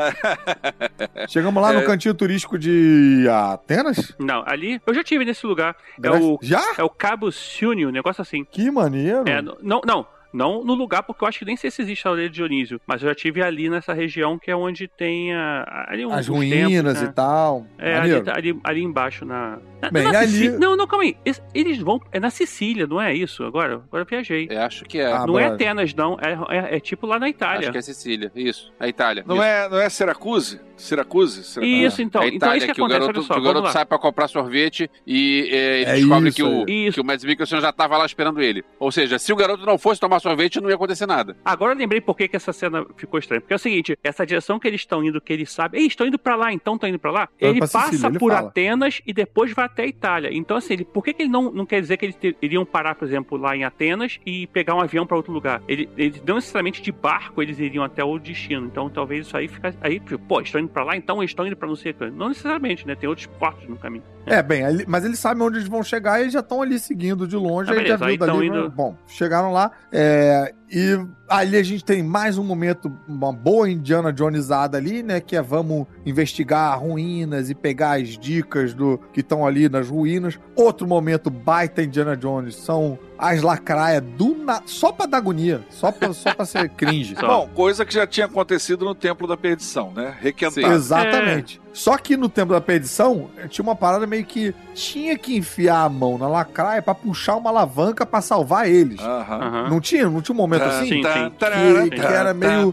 Chegamos 1.28 1.62
lá 1.62 1.72
É. 1.72 1.76
no 1.80 1.84
cantinho 1.86 2.14
turístico 2.14 2.58
de 2.58 3.26
Atenas? 3.30 4.14
Não, 4.18 4.42
ali, 4.46 4.80
eu 4.86 4.94
já 4.94 5.02
tive 5.04 5.24
nesse 5.24 5.46
lugar. 5.46 5.76
É 6.02 6.10
o, 6.10 6.38
Já? 6.42 6.62
é 6.76 6.82
o 6.82 6.90
Cabo 6.90 7.30
Siuni, 7.32 7.86
um 7.86 7.90
negócio 7.90 8.22
assim. 8.22 8.44
Que 8.44 8.70
maneiro. 8.70 9.24
É, 9.28 9.40
não, 9.42 9.80
não. 9.84 10.06
Não 10.32 10.62
no 10.64 10.74
lugar, 10.74 11.02
porque 11.02 11.24
eu 11.24 11.28
acho 11.28 11.38
que 11.38 11.44
nem 11.44 11.56
sei 11.56 11.70
se 11.70 11.80
existe 11.82 12.06
a 12.06 12.10
orelha 12.10 12.28
de 12.28 12.34
Dionísio. 12.34 12.80
Mas 12.86 13.02
eu 13.02 13.09
já 13.09 13.14
tive 13.14 13.42
ali 13.42 13.68
nessa 13.70 13.92
região 13.92 14.38
que 14.38 14.50
é 14.50 14.56
onde 14.56 14.86
tem 14.88 15.34
a, 15.34 15.86
ali 15.88 16.05
um- 16.05 16.12
As 16.12 16.28
ruínas 16.28 16.70
templos, 16.70 17.00
e 17.00 17.05
né? 17.06 17.12
tal. 17.14 17.66
É, 17.78 17.96
ali, 17.98 18.12
ali, 18.30 18.60
ali 18.64 18.82
embaixo 18.82 19.24
na. 19.24 19.59
na 19.80 19.90
Bem, 19.90 20.05
na 20.05 20.18
ali- 20.20 20.28
Sicília- 20.28 20.59
Não, 20.59 20.76
não, 20.76 20.86
calma 20.86 21.05
aí. 21.05 21.16
Es- 21.24 21.42
Eles 21.55 21.78
vão. 21.78 22.00
É 22.12 22.20
na 22.20 22.30
Sicília, 22.30 22.86
não 22.86 23.00
é 23.00 23.14
isso? 23.14 23.42
Agora, 23.44 23.74
agora 23.74 24.02
eu 24.02 24.06
viajei. 24.06 24.46
Eu 24.50 24.60
acho 24.62 24.84
que 24.84 24.98
é. 24.98 25.06
Ah, 25.12 25.26
não 25.26 25.38
é 25.38 25.46
brother. 25.48 25.55
Atenas, 25.55 25.94
não. 25.94 26.18
É, 26.20 26.56
é- 26.56 26.76
é 26.76 26.80
tipo 26.80 27.06
lá 27.06 27.18
na 27.18 27.28
Itália. 27.28 27.60
Acho 27.60 27.72
que 27.72 27.78
é 27.78 27.82
Sicília. 27.82 28.30
Isso. 28.34 28.72
A 28.78 28.86
Itália. 28.88 29.24
Não 29.26 29.36
Isso. 29.36 29.44
é, 29.44 29.68
não 29.68 29.78
é 29.78 29.88
Syracuse? 29.88 30.60
Syracuse? 30.76 31.42
Syracuse. 31.42 31.84
Isso, 31.84 32.02
então. 32.02 32.22
a 32.22 32.26
então 32.28 32.34
é 32.34 32.36
Itália, 32.36 32.56
isso 32.59 32.66
que, 32.68 32.72
que, 32.74 32.80
o 32.80 32.84
acontece, 32.84 33.00
garoto, 33.00 33.18
olha 33.18 33.26
só. 33.26 33.34
que 33.34 33.40
o 33.40 33.42
garoto 33.42 33.68
sai 33.72 33.84
pra 33.84 33.98
comprar 33.98 34.28
sorvete 34.28 34.88
e 35.06 35.48
é, 35.50 35.80
ele 35.80 35.90
É 35.90 35.94
descobre 35.94 36.28
isso, 36.28 36.36
que, 36.36 36.42
o, 36.42 36.60
é. 36.68 36.70
Isso. 36.70 36.94
que 36.94 37.00
o 37.00 37.05
Mads 37.05 37.24
Mikkelsen 37.24 37.60
já 37.60 37.72
tava 37.72 37.96
lá 37.98 38.06
esperando 38.06 38.40
ele. 38.40 38.64
Ou 38.78 38.92
seja, 38.92 39.18
se 39.18 39.32
o 39.32 39.36
garoto 39.36 39.66
não 39.66 39.76
fosse 39.76 40.00
tomar 40.00 40.17
sorvete, 40.20 40.60
não 40.60 40.68
ia 40.68 40.74
acontecer 40.74 41.06
nada. 41.06 41.36
Agora 41.44 41.72
eu 41.72 41.78
lembrei 41.78 42.00
por 42.00 42.16
que, 42.16 42.28
que 42.28 42.36
essa 42.36 42.52
cena 42.52 42.84
ficou 42.96 43.18
estranha. 43.18 43.40
Porque 43.40 43.52
é 43.52 43.56
o 43.56 43.58
seguinte, 43.58 43.98
essa 44.02 44.24
direção 44.26 44.58
que 44.58 44.66
eles 44.68 44.80
estão 44.80 45.02
indo, 45.04 45.20
que 45.20 45.32
eles 45.32 45.50
sabem, 45.52 45.80
ei, 45.80 45.86
estão 45.86 46.06
indo 46.06 46.18
pra 46.18 46.36
lá, 46.36 46.52
então 46.52 46.74
estão 46.74 46.88
indo 46.88 46.98
pra 46.98 47.10
lá. 47.10 47.28
Ele 47.40 47.60
passa 47.60 47.90
Sicília, 47.90 48.08
ele 48.08 48.18
por 48.18 48.32
fala. 48.32 48.48
Atenas 48.48 49.00
e 49.06 49.12
depois 49.12 49.52
vai 49.52 49.64
até 49.66 49.82
a 49.82 49.86
Itália. 49.86 50.30
Então, 50.32 50.56
assim, 50.56 50.74
ele, 50.74 50.84
por 50.84 51.02
que, 51.04 51.12
que 51.12 51.22
ele 51.22 51.30
não, 51.30 51.50
não 51.50 51.64
quer 51.66 51.80
dizer 51.80 51.96
que 51.96 52.06
eles 52.06 52.16
te- 52.16 52.36
iriam 52.42 52.64
parar, 52.64 52.94
por 52.94 53.06
exemplo, 53.06 53.38
lá 53.38 53.56
em 53.56 53.64
Atenas 53.64 54.18
e 54.24 54.46
pegar 54.48 54.74
um 54.74 54.80
avião 54.80 55.06
pra 55.06 55.16
outro 55.16 55.32
lugar? 55.32 55.62
Ele, 55.68 55.88
eles 55.96 56.22
não 56.26 56.36
necessariamente 56.36 56.82
de 56.82 56.92
barco 56.92 57.42
eles 57.42 57.58
iriam 57.58 57.84
até 57.84 58.02
o 58.04 58.18
destino. 58.18 58.66
Então, 58.66 58.88
talvez 58.90 59.26
isso 59.26 59.36
aí 59.36 59.48
fica. 59.48 59.74
Aí, 59.80 60.00
tipo, 60.00 60.18
pô, 60.18 60.40
estão 60.40 60.60
indo 60.60 60.68
pra 60.70 60.84
lá, 60.84 60.96
então 60.96 61.18
eles 61.18 61.30
estão 61.30 61.46
indo 61.46 61.56
pra 61.56 61.68
não 61.68 61.76
sei 61.76 61.94
o. 61.98 62.10
Não 62.10 62.28
necessariamente, 62.28 62.86
né? 62.86 62.94
Tem 62.94 63.08
outros 63.08 63.26
portos 63.26 63.68
no 63.68 63.76
caminho. 63.76 64.02
É, 64.26 64.42
bem, 64.42 64.62
mas 64.86 65.04
eles 65.04 65.18
sabem 65.18 65.42
onde 65.42 65.56
eles 65.58 65.68
vão 65.68 65.82
chegar 65.82 66.18
e 66.18 66.22
eles 66.24 66.32
já 66.34 66.40
estão 66.40 66.60
ali 66.60 66.78
seguindo 66.78 67.26
de 67.26 67.34
longe. 67.36 67.70
Ah, 67.70 67.72
aí 67.72 67.78
já 67.78 67.96
beleza, 67.96 67.96
viu 67.98 68.06
aí 68.08 68.18
dali. 68.18 68.50
né? 68.50 68.58
indo- 68.58 68.70
Bom, 68.70 68.96
chegaram 69.06 69.52
lá. 69.52 69.70
é, 69.90 70.07
é, 70.09 70.55
e 70.70 70.98
ali 71.28 71.56
a 71.56 71.62
gente 71.62 71.84
tem 71.84 72.02
mais 72.02 72.38
um 72.38 72.44
momento, 72.44 72.92
uma 73.06 73.32
boa 73.32 73.70
Indiana 73.70 74.14
Jonesada 74.16 74.76
ali, 74.78 75.02
né? 75.02 75.20
Que 75.20 75.36
é 75.36 75.42
vamos 75.42 75.86
investigar 76.04 76.78
ruínas 76.78 77.50
e 77.50 77.54
pegar 77.54 77.98
as 77.98 78.18
dicas 78.18 78.74
do 78.74 78.98
que 79.12 79.20
estão 79.20 79.46
ali 79.46 79.68
nas 79.68 79.88
ruínas. 79.88 80.38
Outro 80.54 80.86
momento 80.86 81.30
baita 81.30 81.82
Indiana 81.82 82.16
Jones 82.16 82.54
são 82.56 82.98
as 83.18 83.42
lacraias 83.42 84.02
do 84.02 84.36
na... 84.36 84.62
só 84.64 84.92
pra 84.92 85.06
dar 85.06 85.18
agonia, 85.18 85.60
só 85.70 85.90
pra, 85.90 86.12
só 86.12 86.34
pra 86.34 86.44
ser 86.44 86.68
cringe. 86.70 87.16
Só. 87.18 87.26
Bom, 87.26 87.48
coisa 87.48 87.84
que 87.84 87.92
já 87.92 88.06
tinha 88.06 88.26
acontecido 88.26 88.84
no 88.84 88.94
Templo 88.94 89.26
da 89.26 89.36
Perdição, 89.36 89.92
né? 89.92 90.16
Requentado. 90.20 90.66
Sim. 90.66 90.72
Exatamente. 90.72 91.60
Só 91.72 91.96
que 91.96 92.16
no 92.16 92.28
tempo 92.28 92.52
da 92.52 92.60
perdição, 92.60 93.30
tinha 93.48 93.62
uma 93.62 93.76
parada 93.76 94.04
meio 94.04 94.24
que 94.24 94.52
tinha 94.74 95.16
que 95.16 95.36
enfiar 95.36 95.84
a 95.84 95.88
mão 95.88 96.18
na 96.18 96.26
lacraia 96.26 96.82
pra 96.82 96.92
puxar 96.92 97.36
uma 97.36 97.50
alavanca 97.50 98.04
pra 98.04 98.20
salvar 98.20 98.68
eles. 98.68 98.98
Aham. 98.98 99.36
Aham. 99.36 99.68
Não 99.70 99.80
tinha? 99.80 100.10
Não 100.10 100.20
tinha 100.20 100.34
um 100.34 100.38
momento 100.38 100.57
Assim? 100.66 100.89
Sim, 100.89 101.02
sim. 101.12 101.30
Que- 101.90 101.90
que 101.90 102.06
era 102.06 102.35
meio-. 102.35 102.72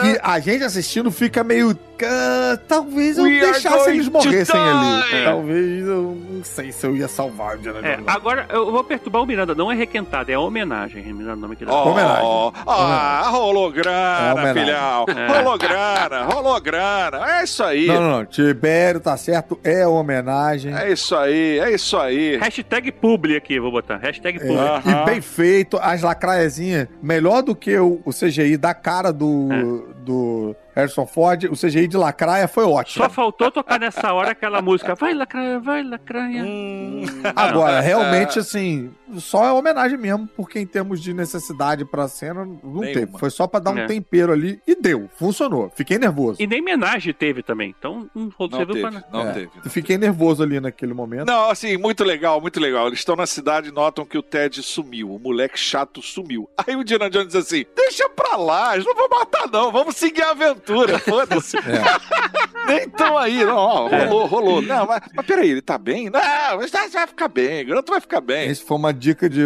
Que 0.00 0.18
a 0.22 0.40
gente 0.40 0.64
assistindo 0.64 1.10
fica 1.10 1.42
meio. 1.44 1.76
"Ah, 2.04 2.58
talvez 2.68 3.16
eu 3.18 3.24
We 3.24 3.40
deixasse 3.40 3.90
eles 3.90 4.08
morressem 4.08 4.60
ali. 4.60 5.02
die." 5.10 5.24
Talvez 5.24 5.86
eu 5.86 6.18
não 6.30 6.44
sei 6.44 6.72
se 6.72 6.86
eu 6.86 6.96
ia 6.96 7.08
salvar 7.08 7.56
o 7.56 7.58
Indiana 7.58 7.78
É, 7.78 7.92
Jones. 7.94 8.06
não. 8.06 8.14
agora 8.14 8.46
eu 8.50 8.70
vou 8.70 8.84
perturbar 8.84 9.22
o 9.22 9.26
Miranda. 9.26 9.54
Não 9.54 9.70
é 9.70 9.74
requentado, 9.74 10.30
é 10.30 10.38
homenagem. 10.38 11.02
Miranda, 11.12 11.36
o 11.36 11.40
nome 11.40 11.56
que 11.56 11.64
dá. 11.64 11.72
Oh, 11.72 11.90
Homenagem. 11.90 12.52
ah, 12.66 13.28
rolou 13.30 13.70
grana, 13.70 14.48
É 14.50 14.52
filhão. 14.54 15.04
Rolou 15.36 15.58
grana, 15.58 16.22
rolou 16.24 16.60
grana. 16.60 17.38
É 17.40 17.44
isso 17.44 17.62
aí. 17.64 17.86
Não, 17.86 18.00
não, 18.00 18.10
não. 18.18 18.24
Tibério 18.26 19.00
tá 19.00 19.16
certo, 19.16 19.58
é 19.64 19.86
homenagem. 19.86 20.74
É 20.76 20.92
isso 20.92 21.14
aí, 21.16 21.58
é 21.58 21.70
isso 21.72 21.96
aí. 21.96 22.36
Hashtag 22.36 22.92
publi 22.92 23.36
aqui, 23.36 23.58
vou 23.60 23.70
botar. 23.70 23.96
Hashtag 23.96 24.38
publi. 24.38 24.56
É, 24.56 24.60
Aham. 24.60 25.02
E 25.02 25.04
bem 25.06 25.20
feito, 25.20 25.78
as 25.80 26.02
lacraiazinhas, 26.02 26.88
melhor 27.02 27.42
do 27.42 27.54
que 27.54 27.76
o, 27.78 28.00
o 28.04 28.10
CGI 28.12 28.56
da 28.56 28.74
cara 28.74 29.12
do, 29.12 29.48
É. 29.52 29.95
do 30.06 30.54
Harrison 30.74 31.04
Ford, 31.04 31.44
o 31.44 31.56
CGI 31.56 31.88
de 31.88 31.96
lacraia 31.96 32.46
foi 32.46 32.64
ótimo. 32.64 33.04
Só 33.04 33.10
faltou 33.10 33.50
tocar 33.50 33.80
nessa 33.80 34.12
hora 34.12 34.30
aquela 34.30 34.62
música. 34.62 34.94
Vai, 34.94 35.12
lacraia, 35.12 35.58
vai, 35.58 35.82
lacraia. 35.82 36.44
Hum. 36.44 37.04
Agora, 37.34 37.80
realmente, 37.80 38.38
assim, 38.38 38.94
só 39.18 39.44
é 39.44 39.52
homenagem 39.52 39.96
mesmo, 39.98 40.28
porque 40.36 40.58
em 40.58 40.66
termos 40.66 41.00
de 41.02 41.12
necessidade 41.14 41.84
pra 41.84 42.08
cena, 42.08 42.44
não 42.44 42.80
Nenhuma. 42.80 42.86
teve. 42.92 43.18
Foi 43.18 43.30
só 43.30 43.46
pra 43.46 43.60
dar 43.60 43.70
um 43.72 43.78
É. 43.78 43.86
tempero 43.86 44.32
ali 44.32 44.60
e 44.66 44.74
deu, 44.74 45.08
funcionou. 45.16 45.70
Fiquei 45.74 45.98
nervoso. 45.98 46.40
E 46.42 46.46
nem 46.46 46.60
homenagem 46.60 47.12
teve 47.12 47.42
também. 47.42 47.74
Então 47.78 48.08
não 48.14 48.30
Não 48.38 48.48
serviu 48.50 48.66
teve, 48.74 48.80
pra 48.80 48.90
nada. 48.90 49.06
não 49.12 49.28
É. 49.28 49.32
teve. 49.32 49.50
Fiquei 49.68 49.96
nervoso 49.98 50.42
ali 50.42 50.60
naquele 50.60 50.92
momento. 50.94 51.26
Não, 51.26 51.50
assim, 51.50 51.76
muito 51.76 52.02
legal, 52.04 52.40
muito 52.40 52.58
legal. 52.60 52.86
Eles 52.88 52.98
estão 52.98 53.16
na 53.16 53.26
cidade 53.26 53.68
e 53.68 53.72
notam 53.72 54.04
que 54.04 54.18
o 54.18 54.22
Ted 54.22 54.62
sumiu. 54.62 55.12
O 55.14 55.18
moleque 55.18 55.58
chato 55.58 56.02
sumiu. 56.02 56.48
Aí 56.66 56.74
o 56.76 56.82
Indiana 56.82 57.08
Jones 57.10 57.28
diz 57.28 57.36
assim: 57.36 57.64
deixa 57.74 58.08
pra 58.08 58.36
lá, 58.36 58.74
eles 58.74 58.86
não 58.86 58.94
vão 58.94 59.08
matar, 59.08 59.48
não. 59.50 59.70
Vamos 59.72 59.96
seguir 59.96 60.22
a 60.22 60.30
aventura. 60.30 60.98
Foda-se. 61.00 61.56
Nem 62.66 62.88
tão 62.88 63.16
aí, 63.16 63.44
não. 63.44 63.56
Ó, 63.56 63.88
rolou, 63.88 64.26
rolou. 64.26 64.62
Não, 64.62 64.86
mas, 64.86 65.00
mas 65.14 65.26
peraí, 65.26 65.50
ele 65.50 65.62
tá 65.62 65.78
bem? 65.78 66.10
Não, 66.10 66.20
mas 66.56 66.70
vai 66.70 66.88
vai 66.88 67.06
ficar 67.06 67.28
bem, 67.28 67.62
o 67.62 67.66
garoto 67.68 67.92
vai 67.92 68.00
ficar 68.00 68.20
bem. 68.20 68.48
Esse 68.48 68.64
foi 68.64 68.76
uma 68.76 68.92
dica 68.96 69.28
de 69.28 69.42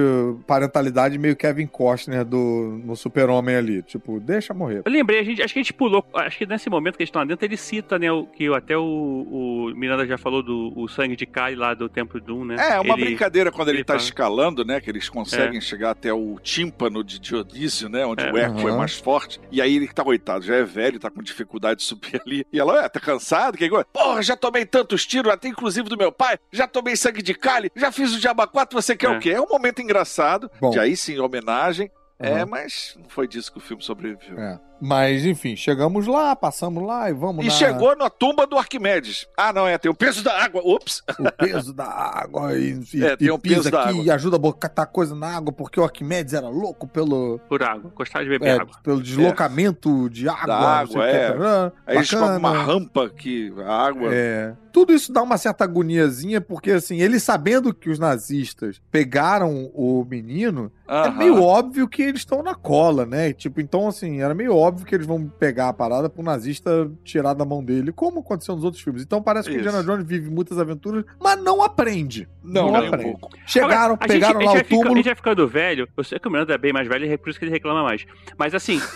parentalidade 0.47 1.19
meio 1.19 1.37
Kevin 1.37 1.67
Costner 1.67 2.25
do, 2.25 2.81
no 2.85 2.97
Super-Homem 2.97 3.57
ali. 3.57 3.83
Tipo, 3.83 4.19
deixa 4.21 4.55
morrer. 4.55 4.83
Eu 4.85 4.91
lembrei, 4.93 5.21
a 5.21 5.23
gente, 5.25 5.43
acho 5.43 5.53
que 5.53 5.61
a 5.61 5.63
gente 5.63 5.73
pulou. 5.73 6.05
Acho 6.15 6.39
que 6.39 6.47
nesse 6.47 6.71
momento 6.71 6.97
que 6.97 7.03
eles 7.03 7.09
estão 7.09 7.21
lá 7.23 7.27
dentro, 7.27 7.45
ele 7.45 7.57
cita, 7.57 7.99
né? 7.99 8.11
O, 8.11 8.25
que 8.25 8.47
até 8.55 8.77
o, 8.77 8.83
o 8.83 9.73
Miranda 9.77 10.07
já 10.07 10.17
falou 10.19 10.43
do 10.43 10.73
o 10.77 10.89
sangue 10.89 11.17
de 11.17 11.27
Kai 11.27 11.55
lá 11.55 11.75
do 11.75 11.89
Templo 11.89 12.21
Doom, 12.21 12.45
né? 12.47 12.57
É, 12.59 12.81
uma 12.81 12.95
Ele- 12.95 13.05
brincadeira 13.07 13.51
quando 13.53 13.69
ele, 13.69 13.79
ele 13.79 13.85
tá 13.85 13.95
fala- 13.95 14.05
escalando, 14.05 14.65
né? 14.65 14.81
Que 14.81 14.91
eles 14.91 15.09
conseguem 15.09 15.61
chegar 15.61 15.91
até 15.91 16.13
o 16.13 16.39
tímpano 16.43 17.03
de 17.05 17.19
Dionísio, 17.19 17.89
né? 17.89 18.05
Onde 18.07 18.25
É. 18.25 18.33
o 18.33 18.39
eco 18.39 18.61
é 18.61 18.71
Aham. 18.71 18.79
mais 18.79 18.97
forte. 18.97 19.41
E 19.51 19.61
aí 19.61 19.77
ele 19.77 19.89
tá 19.89 20.05
coitado, 20.05 20.45
já 20.45 20.55
é 20.57 20.63
velho, 20.65 20.99
tá 20.99 21.11
com 21.11 21.23
dificuldade 21.23 21.81
de 21.81 21.87
subir 21.87 22.21
ali. 22.27 22.47
E 22.53 22.59
ela, 22.59 22.75
ué, 22.75 22.89
tá 22.89 23.01
cansado? 23.01 23.57
Que 23.59 23.69
coisa? 23.69 23.85
Porra, 23.93 24.23
já 24.23 24.37
tomei 24.37 24.65
tantos 24.65 25.07
tiros, 25.07 25.33
até 25.33 25.49
inclusive 25.49 25.89
do 25.89 25.97
meu 25.97 26.13
pai. 26.13 26.39
Já 26.53 26.67
tomei 26.67 26.97
sangue 26.97 27.23
de 27.23 27.35
Kali, 27.35 27.71
já 27.75 27.91
fiz 27.91 28.15
o 28.15 28.21
Diaba 28.21 28.47
4, 28.47 28.81
você 28.81 28.97
quer 28.97 29.07
É. 29.13 29.17
o 29.17 29.19
quê? 29.21 29.39
É 29.41 29.43
um 29.43 29.49
momento 29.49 29.81
engraçado. 29.81 30.51
Bom. 30.61 30.71
De 30.71 30.79
aí 30.79 30.97
sim, 30.97 31.19
homenagem. 31.19 31.91
É, 32.19 32.45
mas 32.45 32.97
não 33.01 33.09
foi 33.09 33.27
disso 33.27 33.51
que 33.51 33.57
o 33.57 33.61
filme 33.61 33.83
sobreviveu. 33.83 34.39
É. 34.39 34.61
Mas, 34.81 35.25
enfim, 35.27 35.55
chegamos 35.57 36.07
lá, 36.07 36.35
passamos 36.35 36.83
lá 36.87 37.11
e 37.11 37.13
vamos 37.13 37.45
E 37.45 37.49
na- 37.49 37.55
chegou 37.55 37.95
na 37.97 38.09
tumba 38.09 38.47
do 38.47 38.57
Arquimedes. 38.57 39.27
Ah, 39.37 39.53
não, 39.53 39.67
é, 39.67 39.77
tem 39.77 39.91
o 39.91 39.95
peso 39.95 40.23
da 40.25 40.43
água. 40.43 40.63
Ups! 40.65 41.03
o 41.19 41.33
peso 41.33 41.73
da 41.75 41.85
água 41.87 42.57
e, 42.59 42.81
e, 42.95 43.05
É, 43.05 43.17
tem 43.17 43.31
o 43.31 43.39
peso 43.39 43.57
pisa 43.57 43.71
da 43.71 43.81
aqui 43.83 43.91
água. 43.91 44.03
e 44.05 44.11
ajuda 44.11 44.37
a 44.37 44.39
botar 44.39 44.87
coisa 44.87 45.15
na 45.15 45.37
água, 45.37 45.53
porque 45.53 45.79
o 45.79 45.85
Arquimedes 45.85 46.33
era 46.33 46.49
louco 46.49 46.87
pelo, 46.87 47.39
Por 47.49 47.63
água. 47.63 47.91
Gostava 47.95 48.25
de 48.25 48.31
beber 48.31 48.47
é, 48.49 48.53
água. 48.53 48.75
pelo 48.83 49.03
deslocamento 49.03 50.09
de 50.09 50.29
água. 50.29 50.47
Da 50.47 50.57
água, 50.59 51.07
é. 51.09 51.33
tarará, 51.33 51.73
Aí 51.87 51.97
eles 51.97 52.13
uma 52.13 52.53
rampa 52.53 53.09
que 53.11 53.53
a 53.67 53.87
água. 53.87 54.09
É. 54.13 54.55
Tudo 54.73 54.93
isso 54.93 55.13
dá 55.13 55.21
uma 55.21 55.37
certa 55.37 55.65
agoniazinha, 55.65 56.41
porque 56.41 56.71
assim, 56.71 57.01
eles 57.01 57.25
sabendo 57.25 57.75
que 57.75 57.91
os 57.91 57.99
nazistas 57.99 58.81
pegaram 58.91 59.69
o 59.75 60.07
menino, 60.09 60.71
é 60.87 61.11
meio 61.11 61.43
óbvio 61.43 61.89
que 61.89 62.03
eles 62.03 62.21
estão 62.21 62.41
na 62.41 62.55
cola, 62.55 63.05
né? 63.05 63.33
Tipo, 63.33 63.61
então 63.61 63.89
assim, 63.89 64.21
era 64.23 64.33
meio 64.33 64.55
óbvio 64.55 64.70
que 64.73 64.95
eles 64.95 65.07
vão 65.07 65.27
pegar 65.29 65.69
a 65.69 65.73
parada 65.73 66.09
pro 66.09 66.23
nazista 66.23 66.91
tirar 67.05 67.35
da 67.35 67.45
mão 67.45 67.63
dele, 67.65 67.93
como 67.93 68.21
aconteceu 68.21 68.55
nos 68.55 68.65
outros 68.65 68.83
filmes. 68.83 69.03
Então 69.03 69.23
parece 69.23 69.49
que 69.49 69.55
o 69.57 69.61
Isso. 69.61 69.69
Indiana 69.69 69.85
Jones 69.85 70.07
vive 70.07 70.31
muitas 70.31 70.59
aventuras, 70.59 71.05
mas 71.21 71.41
não 71.43 71.63
aprende. 71.63 72.29
Não, 72.43 72.71
Não 72.71 72.73
um 72.73 72.87
aprende. 72.89 73.05
pouco. 73.19 73.31
Chegaram, 73.47 73.95
Agora, 73.95 74.09
pegaram 74.09 74.41
gente, 74.41 74.47
lá 74.47 74.51
o 74.51 74.55
vai 74.55 74.65
fica- 74.65 74.77
túmulo. 74.77 74.93
a 74.93 74.97
gente 74.97 75.05
vai 75.07 75.15
ficando 75.15 75.49
velho. 75.49 75.89
Eu 75.97 76.05
sei 76.05 76.19
que 76.19 76.29
o 76.29 76.31
Miranda 76.31 76.55
é 76.55 76.59
bem 76.59 76.73
mais 76.73 76.89
velho 76.89 77.11
é 77.11 77.17
por 77.17 77.31
isso 77.31 77.39
que 77.39 77.45
ele 77.45 77.53
reclama 77.53 77.83
mais. 77.83 78.05
Mas 78.39 78.55
assim, 78.55 78.81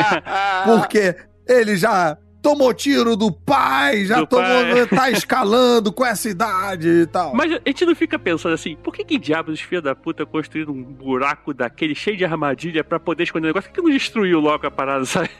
Porque 0.64 1.14
ele 1.48 1.76
já 1.76 2.16
tomou 2.42 2.72
tiro 2.74 3.16
do 3.16 3.30
pai, 3.32 4.04
já 4.04 4.20
Do 4.20 4.26
tomou, 4.26 4.46
pai. 4.46 4.86
tá 4.86 5.10
escalando 5.10 5.92
com 5.92 6.04
essa 6.04 6.28
idade 6.28 6.88
e 6.88 7.06
tal. 7.06 7.34
Mas 7.34 7.52
a 7.52 7.60
gente 7.66 7.84
não 7.86 7.94
fica 7.94 8.18
pensando 8.18 8.54
assim, 8.54 8.76
por 8.76 8.94
que 8.94 9.04
que 9.04 9.18
diabos 9.18 9.54
os 9.54 9.60
filhos 9.60 9.84
da 9.84 9.94
puta 9.94 10.24
construíram 10.26 10.72
um 10.72 10.82
buraco 10.82 11.52
daquele 11.54 11.94
cheio 11.94 12.16
de 12.16 12.24
armadilha 12.24 12.82
pra 12.84 12.98
poder 13.00 13.24
esconder 13.24 13.46
o 13.46 13.48
negócio? 13.48 13.68
Por 13.70 13.74
que 13.74 13.80
que 13.80 13.86
não 13.86 13.92
destruiu 13.94 14.40
logo 14.40 14.66
a 14.66 14.70
parada, 14.70 15.04
sabe? 15.04 15.30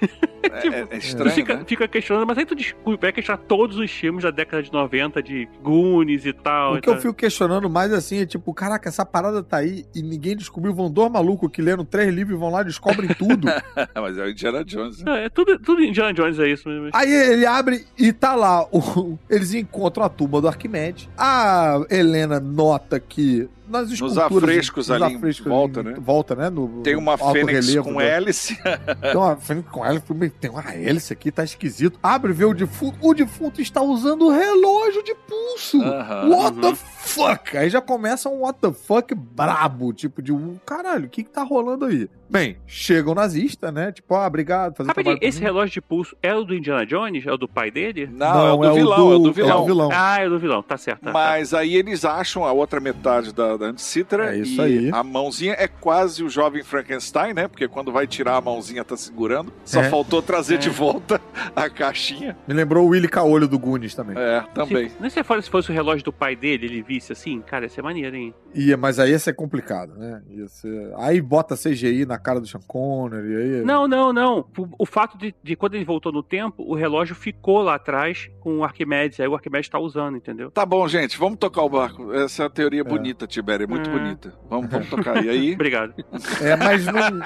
É, 0.42 0.66
é 0.68 0.84
Tu 0.86 0.96
estranho, 0.96 1.30
fica, 1.32 1.56
né? 1.56 1.64
fica 1.66 1.88
questionando, 1.88 2.26
mas 2.26 2.38
aí 2.38 2.46
tu 2.46 2.54
discute, 2.54 3.00
vai 3.00 3.12
questionar 3.12 3.38
todos 3.38 3.76
os 3.76 3.90
filmes 3.90 4.22
da 4.24 4.30
década 4.30 4.62
de 4.62 4.72
90, 4.72 5.22
de 5.22 5.48
Goonies 5.62 6.24
e 6.26 6.32
tal. 6.32 6.74
O 6.74 6.78
e 6.78 6.80
que 6.80 6.88
eu 6.88 6.94
tal. 6.94 7.02
fico 7.02 7.14
questionando 7.14 7.68
mais 7.68 7.92
assim 7.92 8.18
é 8.20 8.26
tipo, 8.26 8.52
caraca, 8.54 8.88
essa 8.88 9.04
parada 9.04 9.42
tá 9.42 9.58
aí 9.58 9.84
e 9.94 10.02
ninguém 10.02 10.36
descobriu. 10.36 10.74
Vão 10.74 10.90
dois 10.90 11.10
malucos 11.10 11.50
que 11.52 11.60
leram 11.60 11.84
três 11.84 12.12
livros 12.14 12.36
e 12.36 12.38
vão 12.40 12.50
lá 12.50 12.62
e 12.62 12.64
descobrem 12.64 13.08
tudo. 13.14 13.46
Mas 13.94 14.16
é 14.18 14.22
o 14.24 14.30
Indiana 14.30 14.64
Jones. 14.64 15.02
né? 15.02 15.22
É, 15.22 15.24
é 15.26 15.28
tudo, 15.28 15.58
tudo 15.58 15.82
Indiana 15.82 16.12
Jones 16.12 16.38
é 16.38 16.48
isso. 16.48 16.68
Mas... 16.92 17.02
aí 17.02 17.12
ele 17.12 17.46
abre 17.46 17.86
e 17.98 18.12
tá 18.12 18.34
lá. 18.34 18.66
o- 18.72 19.18
eles 19.28 19.54
encontram 19.54 20.04
a 20.04 20.08
tumba 20.08 20.40
do 20.40 20.48
Arquimedes. 20.48 21.08
A 21.16 21.80
Helena 21.90 22.38
nota 22.40 22.98
que 23.00 23.48
nas 23.70 23.90
esculturas... 23.90 24.18
afrescos 24.48 24.88
nos 24.88 25.02
ali 25.02 25.12
em 25.12 25.16
afrescos 25.16 25.46
volta, 25.46 25.80
em- 25.80 25.84
né? 25.84 25.94
Volta, 25.98 26.34
né? 26.34 26.50
No, 26.50 26.82
Tem 26.82 26.96
uma 26.96 27.16
fênix 27.16 27.66
relevo 27.68 27.84
com 27.88 27.94
do- 27.94 28.00
hélice. 28.00 28.58
Tem 29.00 29.16
uma 29.16 29.36
fênix 29.36 29.70
com 29.70 29.84
hélice, 29.86 30.30
tem 30.40 30.50
uma 30.50 30.74
hélice 30.74 31.12
aqui, 31.12 31.30
tá 31.30 31.44
esquisito. 31.44 31.98
Abre 32.02 32.30
e 32.32 32.34
vê 32.34 32.44
o 32.44 32.52
defunto. 32.54 32.98
O 33.00 33.14
defunto 33.14 33.60
está 33.62 33.80
usando 33.82 34.26
o 34.26 34.30
relógio 34.30 35.02
de 35.02 35.14
pulso. 35.14 35.80
Aham. 35.82 36.28
What 36.28 36.56
Uhum. 36.56 36.60
the 36.60 36.74
fuck? 36.74 37.56
Aí 37.56 37.70
já 37.70 37.80
começa 37.80 38.28
um 38.28 38.40
what 38.40 38.58
the 38.60 38.72
fuck 38.72 39.14
brabo, 39.14 39.92
tipo 39.92 40.20
de 40.20 40.32
um 40.32 40.56
caralho, 40.66 41.06
o 41.06 41.08
que 41.08 41.22
que 41.24 41.30
tá 41.30 41.42
rolando 41.42 41.84
aí? 41.86 42.08
Bem, 42.28 42.58
chega 42.66 43.10
o 43.10 43.14
nazista, 43.14 43.72
né? 43.72 43.90
Tipo, 43.90 44.14
ah, 44.14 44.26
obrigado, 44.26 44.76
fazer 44.76 44.88
Rapidinho, 44.88 45.18
esse 45.20 45.38
mim. 45.40 45.44
relógio 45.46 45.72
de 45.74 45.80
pulso 45.80 46.14
é 46.22 46.32
o 46.32 46.44
do 46.44 46.54
Indiana 46.54 46.86
Jones? 46.86 47.26
É 47.26 47.32
o 47.32 47.36
do 47.36 47.48
pai 47.48 47.72
dele? 47.72 48.06
Não, 48.12 48.46
é 48.46 48.52
o 48.52 48.56
do 48.56 48.74
vilão, 48.74 49.12
é 49.12 49.14
o 49.16 49.18
do 49.18 49.32
vilão. 49.32 49.64
vilão. 49.66 49.88
Ah, 49.92 50.20
é 50.20 50.26
o 50.26 50.30
do 50.30 50.38
vilão, 50.38 50.62
tá 50.62 50.76
certo. 50.76 51.00
Tá, 51.00 51.06
tá. 51.06 51.12
Mas 51.12 51.52
aí 51.52 51.74
eles 51.74 52.04
acham 52.04 52.44
a 52.44 52.52
outra 52.52 52.78
metade 52.78 53.32
da, 53.34 53.56
da 53.60 53.66
Anticitra 53.66 54.34
É 54.34 54.38
isso 54.38 54.60
e 54.60 54.64
aí. 54.86 54.90
a 54.92 55.02
mãozinha 55.04 55.54
é 55.58 55.68
quase 55.68 56.24
o 56.24 56.28
jovem 56.28 56.62
Frankenstein, 56.64 57.34
né? 57.34 57.46
Porque 57.46 57.68
quando 57.68 57.92
vai 57.92 58.06
tirar 58.06 58.36
a 58.36 58.40
mãozinha 58.40 58.84
tá 58.84 58.96
segurando. 58.96 59.52
Só 59.64 59.80
É. 59.82 59.88
faltou 59.90 60.20
trazer 60.22 60.54
É. 60.54 60.58
de 60.58 60.68
volta 60.70 61.20
a 61.54 61.68
caixinha. 61.70 62.36
Me 62.48 62.54
lembrou 62.54 62.86
o 62.86 62.88
Willy 62.88 63.08
Caolho 63.08 63.46
do 63.46 63.58
Goonies 63.58 63.94
também. 63.94 64.16
É, 64.18 64.40
também. 64.54 64.88
Se, 64.88 64.96
não 65.00 65.10
sei 65.10 65.22
se 65.22 65.26
fosse, 65.26 65.42
se 65.42 65.50
fosse 65.50 65.70
o 65.70 65.74
relógio 65.74 66.04
do 66.04 66.12
pai 66.12 66.34
dele, 66.34 66.66
ele 66.66 66.82
visse 66.82 67.12
assim, 67.12 67.40
cara, 67.40 67.64
ia 67.66 67.68
ser 67.68 67.82
maneiro, 67.82 68.16
hein? 68.16 68.34
Ia, 68.54 68.76
mas 68.76 68.98
aí 68.98 69.10
ia 69.10 69.18
ser 69.18 69.34
complicado, 69.34 69.94
né? 69.96 70.22
Ia 70.30 70.48
ser... 70.48 70.92
Aí 70.98 71.20
bota 71.20 71.54
CGI 71.56 72.04
na 72.06 72.18
cara 72.18 72.40
do 72.40 72.46
Sean 72.46 72.60
Connery, 72.66 73.36
aí... 73.36 73.64
Não, 73.64 73.86
não, 73.86 74.12
não. 74.12 74.38
O, 74.56 74.68
o 74.80 74.86
fato 74.86 75.16
de, 75.18 75.34
de 75.42 75.54
quando 75.54 75.74
ele 75.74 75.84
voltou 75.84 76.10
no 76.10 76.22
tempo, 76.22 76.64
o 76.66 76.74
relógio 76.74 77.14
ficou 77.14 77.62
lá 77.62 77.74
atrás 77.76 78.28
com 78.40 78.58
o 78.58 78.64
Arquimedes. 78.64 79.20
Aí 79.20 79.28
o 79.28 79.34
Arquimedes 79.34 79.68
tá 79.68 79.78
usando, 79.78 80.16
entendeu? 80.16 80.50
Tá 80.50 80.64
bom, 80.66 80.86
gente, 80.88 81.18
vamos 81.18 81.38
tocar 81.38 81.62
o 81.62 81.68
barco. 81.68 82.12
Essa 82.12 82.44
é 82.44 82.46
a 82.46 82.50
teoria 82.50 82.82
bonita, 82.82 83.26
É 83.54 83.66
muito 83.66 83.88
É. 83.88 83.92
bonita. 83.92 84.32
Vamos, 84.48 84.70
vamos 84.70 84.88
tocar. 84.88 85.24
E 85.24 85.28
aí? 85.30 85.52
Obrigado. 85.54 85.94
É, 86.40 86.56
mas 86.56 86.84
não... 86.86 87.20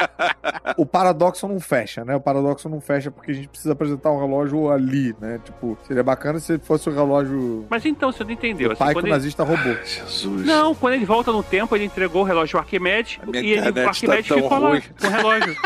o 0.76 0.86
paradoxo 0.86 1.46
não 1.48 1.60
fecha, 1.60 2.04
né? 2.04 2.14
O 2.16 2.20
paradoxo 2.20 2.68
não 2.68 2.80
fecha 2.80 3.10
porque 3.10 3.32
a 3.32 3.34
gente 3.34 3.48
precisa 3.48 3.72
apresentar 3.72 4.10
o 4.10 4.20
relógio 4.20 4.70
ali, 4.70 5.14
né? 5.20 5.40
Tipo, 5.44 5.76
seria 5.86 6.02
bacana 6.02 6.38
se 6.38 6.58
fosse 6.58 6.88
o 6.88 6.94
relógio 6.94 7.66
Mas 7.68 7.84
então, 7.84 8.10
você 8.12 8.24
não 8.24 8.30
entendeu. 8.30 8.72
Assim, 8.72 8.78
pai 8.78 8.94
que 8.94 9.00
o 9.00 9.02
ele... 9.02 9.10
nazista 9.10 9.42
roubou. 9.44 9.74
Jesus. 9.84 10.44
Não, 10.46 10.74
quando 10.74 10.94
ele 10.94 11.04
volta 11.04 11.32
no 11.32 11.42
tempo, 11.42 11.74
ele 11.76 11.84
entregou 11.84 12.22
o 12.22 12.24
relógio 12.24 12.56
ao 12.58 12.62
Arquimedes 12.62 13.18
e 13.34 13.52
ele, 13.52 13.80
o 13.80 13.88
Arquimedes 13.88 14.28
tá 14.28 14.34
ficou 14.34 14.58
ruim. 14.58 14.80
lá 14.80 14.82
com 15.00 15.06
o 15.06 15.10
relógio. 15.10 15.56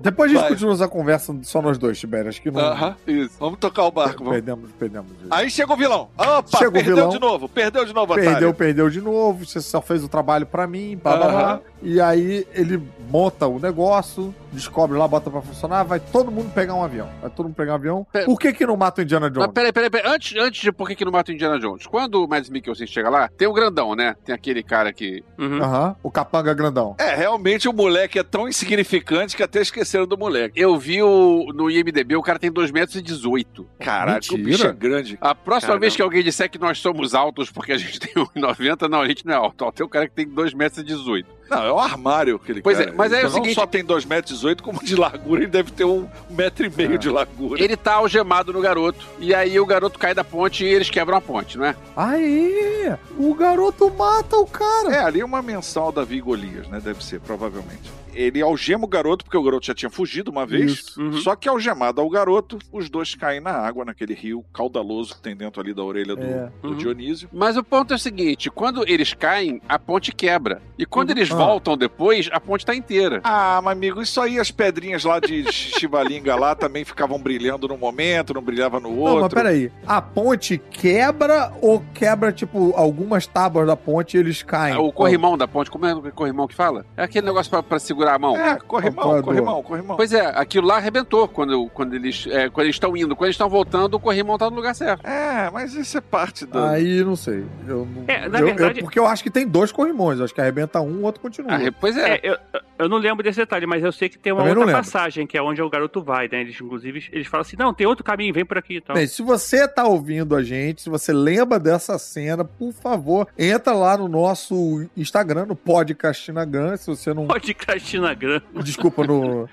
Depois 0.00 0.30
a 0.30 0.34
gente 0.34 0.40
Vai. 0.42 0.50
continua 0.50 0.74
essa 0.74 0.88
conversa 0.88 1.36
só 1.42 1.60
nós 1.60 1.76
dois, 1.78 1.98
Tibério. 1.98 2.28
Acho 2.28 2.40
que 2.40 2.50
não... 2.50 2.60
Aham, 2.60 2.96
isso. 3.06 3.34
Vamos 3.38 3.58
tocar 3.58 3.84
o 3.84 3.90
barco, 3.90 4.18
vamos. 4.18 4.32
Perdemos, 4.32 4.70
perdemos. 4.78 5.10
Aí 5.30 5.50
chega 5.50 5.72
o 5.72 5.76
vilão. 5.76 6.08
Opa, 6.16 6.44
Chega 6.58 6.70
o 6.70 6.72
perdeu 6.72 6.94
vilão. 6.96 7.08
de 7.10 7.18
novo, 7.18 7.48
perdeu 7.48 7.84
de 7.84 7.92
novo, 7.92 8.14
Perdeu, 8.14 8.30
otário. 8.32 8.54
perdeu 8.54 8.90
de 8.90 9.00
novo, 9.00 9.44
você 9.46 9.60
só 9.60 9.80
fez 9.82 10.02
o 10.04 10.08
trabalho 10.08 10.46
pra 10.46 10.66
mim, 10.66 10.98
blá, 11.02 11.16
blá, 11.16 11.28
blá. 11.28 11.40
Aham. 11.42 11.60
E 11.80 12.00
aí 12.00 12.46
ele 12.54 12.82
monta 13.08 13.46
o 13.46 13.58
negócio, 13.60 14.34
descobre 14.52 14.98
lá, 14.98 15.06
bota 15.06 15.30
pra 15.30 15.40
funcionar, 15.40 15.84
vai 15.84 16.00
todo 16.00 16.30
mundo 16.30 16.50
pegar 16.52 16.74
um 16.74 16.82
avião. 16.82 17.08
Vai 17.20 17.30
todo 17.30 17.46
mundo 17.46 17.54
pegar 17.54 17.72
um 17.72 17.76
avião. 17.76 18.06
Pera- 18.12 18.26
Por 18.26 18.38
que 18.38 18.52
que 18.52 18.66
não 18.66 18.76
mata 18.76 19.00
o 19.00 19.04
Indiana 19.04 19.26
Mas 19.28 19.34
Jones? 19.34 19.52
peraí, 19.54 19.72
peraí, 19.72 19.88
peraí. 19.90 20.12
Antes, 20.12 20.36
antes 20.36 20.60
de 20.60 20.72
por 20.72 20.88
que 20.88 20.96
que 20.96 21.04
não 21.04 21.12
mata 21.12 21.30
o 21.30 21.34
Indiana 21.34 21.58
Jones? 21.58 21.86
Quando 21.86 22.24
o 22.24 22.28
Mads 22.28 22.50
Mikkelsen 22.50 22.86
chega 22.86 23.08
lá, 23.08 23.28
tem 23.28 23.46
o 23.46 23.52
grandão, 23.52 23.94
né? 23.94 24.16
Tem 24.24 24.34
aquele 24.34 24.62
cara 24.62 24.92
que. 24.92 25.22
Uhum. 25.38 25.62
Aham, 25.62 25.96
o 26.02 26.10
capanga 26.10 26.52
grandão. 26.52 26.96
É, 26.98 27.14
realmente 27.14 27.68
o 27.68 27.72
moleque 27.72 28.18
é 28.18 28.22
tão 28.24 28.48
insignificante 28.48 29.36
que 29.36 29.42
até 29.42 29.60
esqueceram 29.60 29.87
cena 29.88 30.06
do 30.06 30.16
moleque. 30.16 30.60
Eu 30.60 30.78
vi 30.78 31.02
o, 31.02 31.50
no 31.54 31.70
IMDB, 31.70 32.16
o 32.16 32.22
cara 32.22 32.38
tem 32.38 32.50
2,18 32.50 32.72
metros. 32.72 32.96
E 32.96 33.02
18. 33.02 33.66
Caraca, 33.80 34.34
o 34.34 34.38
bicho 34.38 34.66
é 34.66 34.72
grande. 34.72 35.18
A 35.20 35.34
próxima 35.34 35.68
Caramba. 35.68 35.80
vez 35.80 35.96
que 35.96 36.02
alguém 36.02 36.22
disser 36.22 36.50
que 36.50 36.58
nós 36.58 36.78
somos 36.78 37.14
altos 37.14 37.50
porque 37.50 37.72
a 37.72 37.78
gente 37.78 37.98
tem 38.00 38.12
1,90, 38.14 38.88
não, 38.88 39.00
a 39.00 39.08
gente 39.08 39.24
não 39.26 39.32
é 39.32 39.36
alto. 39.36 39.70
Tem 39.72 39.84
um 39.84 39.88
cara 39.88 40.06
que 40.08 40.14
tem 40.14 40.26
2,18 40.26 40.54
metros. 40.56 40.78
E 40.78 40.84
18. 40.84 41.38
Não, 41.50 41.62
é 41.64 41.72
o 41.72 41.78
armário 41.78 42.36
aquele 42.36 42.60
Pois 42.60 42.76
cara. 42.76 42.90
é, 42.90 42.92
mas 42.92 43.10
é 43.10 43.16
o 43.16 43.18
Então 43.20 43.30
não 43.30 43.36
seguinte- 43.36 43.54
só 43.54 43.66
tem 43.66 43.82
2,18 43.82 44.06
metros, 44.08 44.42
como 44.62 44.84
de 44.84 44.94
largura, 44.94 45.40
ele 45.42 45.50
deve 45.50 45.70
ter 45.72 45.84
um 45.84 46.06
metro 46.30 46.66
e 46.66 46.68
meio 46.70 46.98
de 46.98 47.08
largura. 47.08 47.62
Ele 47.62 47.74
tá 47.76 47.94
algemado 47.94 48.52
no 48.52 48.60
garoto. 48.60 49.06
E 49.18 49.34
aí 49.34 49.58
o 49.58 49.64
garoto 49.64 49.98
cai 49.98 50.12
da 50.14 50.22
ponte 50.22 50.62
e 50.64 50.68
eles 50.68 50.90
quebram 50.90 51.16
a 51.16 51.20
ponte, 51.22 51.56
não 51.56 51.64
é? 51.64 51.74
Aí, 51.96 52.92
o 53.18 53.34
garoto 53.34 53.90
mata 53.90 54.36
o 54.36 54.46
cara. 54.46 54.94
É, 54.94 54.98
ali 55.02 55.20
é 55.20 55.24
uma 55.24 55.40
menção 55.40 55.84
ao 55.84 55.92
Davi 55.92 56.16
e 56.16 56.20
Golias, 56.20 56.68
né? 56.68 56.80
Deve 56.84 57.02
ser, 57.02 57.18
provavelmente. 57.20 57.90
Ele 58.18 58.42
algema 58.42 58.84
o 58.84 58.88
garoto, 58.88 59.24
porque 59.24 59.36
o 59.36 59.42
garoto 59.42 59.66
já 59.66 59.74
tinha 59.74 59.88
fugido 59.88 60.28
uma 60.30 60.44
vez. 60.44 60.96
Uhum. 60.96 61.12
Só 61.18 61.36
que 61.36 61.48
algemado 61.48 62.00
ao 62.00 62.10
garoto, 62.10 62.58
os 62.72 62.90
dois 62.90 63.14
caem 63.14 63.40
na 63.40 63.52
água, 63.52 63.84
naquele 63.84 64.12
rio 64.12 64.44
caudaloso 64.52 65.14
que 65.14 65.20
tem 65.22 65.36
dentro 65.36 65.60
ali 65.62 65.72
da 65.72 65.84
orelha 65.84 66.16
do, 66.16 66.22
É. 66.24 66.50
do 66.60 66.70
Uhum. 66.70 66.74
Dionísio. 66.76 67.28
Mas 67.32 67.56
o 67.56 67.62
ponto 67.62 67.92
é 67.92 67.96
o 67.96 67.98
seguinte: 67.98 68.50
quando 68.50 68.82
eles 68.88 69.14
caem, 69.14 69.62
a 69.68 69.78
ponte 69.78 70.10
quebra. 70.12 70.60
E 70.76 70.84
quando 70.84 71.10
eles 71.10 71.30
Ah. 71.30 71.36
voltam 71.36 71.76
depois, 71.76 72.28
a 72.32 72.40
ponte 72.40 72.66
tá 72.66 72.74
inteira. 72.74 73.20
Ah, 73.22 73.60
mas 73.62 73.72
amigo, 73.76 74.02
isso 74.02 74.20
aí, 74.20 74.38
as 74.40 74.50
pedrinhas 74.50 75.04
lá 75.04 75.20
de 75.20 75.44
Chivalinga 75.52 76.34
lá 76.34 76.56
também 76.56 76.84
ficavam 76.84 77.20
brilhando 77.20 77.68
num 77.68 77.78
momento, 77.78 78.34
não 78.34 78.42
brilhava 78.42 78.80
no 78.80 78.90
outro. 78.98 79.14
Não, 79.14 79.20
mas 79.22 79.32
peraí. 79.34 79.70
A 79.86 80.02
ponte 80.02 80.58
quebra 80.70 81.52
ou 81.62 81.84
quebra, 81.94 82.32
tipo, 82.32 82.72
algumas 82.74 83.26
tábuas 83.26 83.66
da 83.66 83.76
ponte 83.76 84.16
e 84.16 84.20
eles 84.20 84.42
caem? 84.42 84.76
o 84.76 84.92
corrimão 84.92 85.36
da 85.38 85.46
ponte, 85.46 85.70
como 85.70 85.86
é 85.86 85.94
o 85.94 86.02
corrimão 86.12 86.48
que 86.48 86.54
fala? 86.54 86.84
É 86.96 87.02
aquele 87.04 87.26
negócio 87.26 87.50
pra, 87.50 87.62
pra 87.62 87.78
segurar 87.78 88.07
a 88.14 88.18
mão. 88.18 88.36
É, 88.36 88.56
corrimão, 88.56 89.04
Apoiador. 89.04 89.24
corrimão, 89.24 89.62
corrimão. 89.62 89.96
Pois 89.96 90.12
é, 90.12 90.26
aquilo 90.34 90.66
lá 90.66 90.76
arrebentou 90.76 91.26
quando, 91.28 91.68
quando 91.70 91.94
eles 91.94 92.26
é, 92.30 92.48
quando 92.48 92.64
eles 92.66 92.76
estão 92.76 92.96
indo. 92.96 93.14
Quando 93.16 93.26
eles 93.26 93.34
estão 93.34 93.48
voltando, 93.48 93.94
o 93.94 94.00
corrimão 94.00 94.36
tá 94.38 94.48
no 94.50 94.56
lugar 94.56 94.74
certo. 94.74 95.06
É, 95.06 95.50
mas 95.50 95.74
isso 95.74 95.98
é 95.98 96.00
parte 96.00 96.46
da. 96.46 96.70
Aí, 96.70 97.02
não 97.04 97.16
sei. 97.16 97.44
Eu 97.66 97.86
não... 97.94 98.04
É, 98.06 98.28
na 98.28 98.40
eu- 98.40 98.46
verdade- 98.46 98.80
eu- 98.80 98.84
porque 98.84 98.98
eu 98.98 99.06
acho 99.06 99.22
que 99.22 99.30
tem 99.30 99.46
dois 99.46 99.72
corrimões. 99.72 100.18
Eu 100.18 100.24
acho 100.24 100.34
que 100.34 100.40
arrebenta 100.40 100.80
um, 100.80 101.00
o 101.00 101.02
outro 101.02 101.20
continua. 101.20 101.54
Ah, 101.54 101.72
pois 101.80 101.96
é. 101.96 102.14
É, 102.14 102.20
eu, 102.22 102.36
eu 102.78 102.88
não 102.88 102.98
lembro 102.98 103.22
desse 103.22 103.38
detalhe, 103.38 103.66
mas 103.66 103.82
eu 103.82 103.90
sei 103.92 104.08
que 104.08 104.18
tem 104.18 104.32
uma 104.32 104.42
Também 104.42 104.56
outra 104.56 104.72
passagem, 104.76 105.26
que 105.26 105.36
é 105.36 105.42
onde 105.42 105.60
o 105.60 105.68
garoto 105.68 106.02
vai, 106.02 106.28
né? 106.30 106.40
Eles, 106.40 106.60
inclusive, 106.60 107.08
eles 107.12 107.26
falam 107.26 107.42
assim, 107.42 107.56
não, 107.58 107.74
tem 107.74 107.86
outro 107.86 108.04
caminho, 108.04 108.32
vem 108.32 108.44
por 108.44 108.56
aqui 108.58 108.76
e 108.76 108.80
tal. 108.80 108.94
Bem, 108.96 109.06
se 109.06 109.20
você 109.22 109.66
tá 109.66 109.84
ouvindo 109.86 110.34
a 110.36 110.42
gente, 110.42 110.82
se 110.82 110.88
você 110.90 111.12
lembra 111.12 111.58
dessa 111.58 111.98
cena, 111.98 112.44
por 112.44 112.72
favor, 112.72 113.26
entra 113.36 113.72
lá 113.74 113.96
no 113.96 114.08
nosso 114.08 114.86
Instagram, 114.96 115.46
no 115.46 115.56
Podcastinagram, 115.56 116.76
se 116.76 116.86
você 116.86 117.12
não... 117.12 117.26
Pode 117.26 117.52
Crastinagram. 117.98 118.40
Desculpa, 118.62 119.04
no... 119.06 119.42
no 119.42 119.48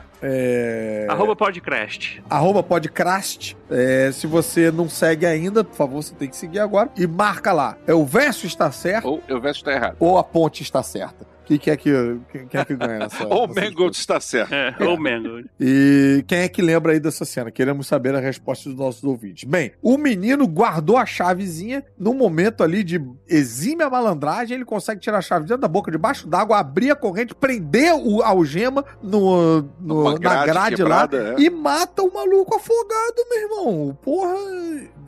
é... 0.22 1.06
Arroba 1.08 1.34
Podcrast. 1.34 2.20
arroba 2.28 2.62
podcast. 2.62 3.56
É, 3.70 4.10
se 4.12 4.26
você 4.26 4.70
não 4.70 4.88
segue 4.88 5.26
ainda, 5.26 5.64
por 5.64 5.74
favor, 5.74 6.02
você 6.02 6.14
tem 6.14 6.28
que 6.28 6.36
seguir 6.36 6.60
agora. 6.60 6.90
E 6.96 7.06
marca 7.06 7.52
lá. 7.52 7.76
É 7.86 7.94
o 7.94 8.04
verso 8.04 8.46
está 8.46 8.70
certo 8.70 9.06
Ou 9.08 9.22
o 9.30 9.40
verso 9.40 9.64
tá 9.64 9.72
errado. 9.72 9.96
ou 9.98 10.18
a 10.18 10.24
ponte 10.24 10.62
está 10.62 10.82
certa? 10.82 11.33
Que 11.44 11.70
é 11.70 11.76
que, 11.76 11.90
quem, 12.32 12.46
quem 12.48 12.60
é 12.60 12.64
que 12.64 12.76
ganha 12.76 12.98
nessa? 12.98 13.26
Ou 13.28 13.44
o 13.46 13.54
Mangold 13.54 13.96
está 13.96 14.18
certo. 14.20 14.52
É, 14.52 14.74
ou 14.80 14.98
Mango. 14.98 15.44
E 15.60 16.24
quem 16.26 16.38
é 16.40 16.48
que 16.48 16.62
lembra 16.62 16.92
aí 16.92 17.00
dessa 17.00 17.24
cena? 17.24 17.50
Queremos 17.50 17.86
saber 17.86 18.14
a 18.14 18.20
resposta 18.20 18.68
dos 18.68 18.78
nossos 18.78 19.04
ouvintes. 19.04 19.44
Bem, 19.44 19.72
o 19.82 19.96
menino 19.98 20.46
guardou 20.46 20.96
a 20.96 21.06
chavezinha 21.06 21.84
no 21.98 22.14
momento 22.14 22.62
ali 22.62 22.82
de 22.82 23.00
exímia 23.28 23.88
malandragem. 23.88 24.56
Ele 24.56 24.64
consegue 24.64 25.00
tirar 25.00 25.18
a 25.18 25.22
chave 25.22 25.44
dentro 25.44 25.62
da 25.62 25.68
boca, 25.68 25.90
debaixo 25.90 26.26
d'água, 26.26 26.58
abrir 26.58 26.90
a 26.90 26.96
corrente, 26.96 27.34
prender 27.34 27.94
o 27.94 28.22
a 28.22 28.28
algema 28.28 28.84
no, 29.02 29.62
no- 29.80 30.04
Numa 30.04 30.12
na 30.12 30.18
grade 30.18 30.46
grade 30.46 30.82
lá 30.82 31.06
quebrada, 31.06 31.34
é. 31.38 31.42
e 31.42 31.50
mata 31.50 32.02
o 32.02 32.12
maluco 32.12 32.54
afogado, 32.56 33.24
meu 33.30 33.40
irmão. 33.40 33.98
Porra. 34.02 34.34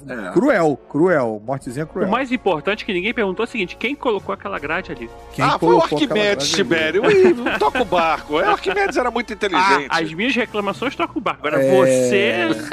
É. 0.09 0.33
Cruel, 0.33 0.79
cruel. 0.89 1.43
Mortezinha 1.45 1.85
cruel. 1.85 2.09
O 2.09 2.11
mais 2.11 2.31
importante 2.31 2.85
que 2.85 2.93
ninguém 2.93 3.13
perguntou 3.13 3.45
é 3.45 3.49
o 3.49 3.51
seguinte: 3.51 3.77
quem 3.77 3.95
colocou 3.95 4.33
aquela 4.33 4.59
grade 4.59 4.93
ali? 4.93 5.11
Quem 5.33 5.45
ah, 5.45 5.59
foi 5.59 5.75
o 5.75 5.79
aquela 5.79 5.99
Arquimedes? 6.31 6.51
Tibério. 6.51 7.03
Ih, 7.11 7.59
toca 7.59 7.83
o 7.83 7.85
barco. 7.85 8.41
É, 8.41 8.49
o 8.49 8.51
Arquimedes 8.53 8.97
era 8.97 9.11
muito 9.11 9.33
inteligente. 9.33 9.87
Ah, 9.91 9.99
as 10.01 10.13
minhas 10.13 10.35
reclamações 10.35 10.95
tocam 10.97 11.17
o 11.19 11.21
barco. 11.21 11.47
Agora 11.47 11.63
É. 11.63 11.71
você. 11.71 12.47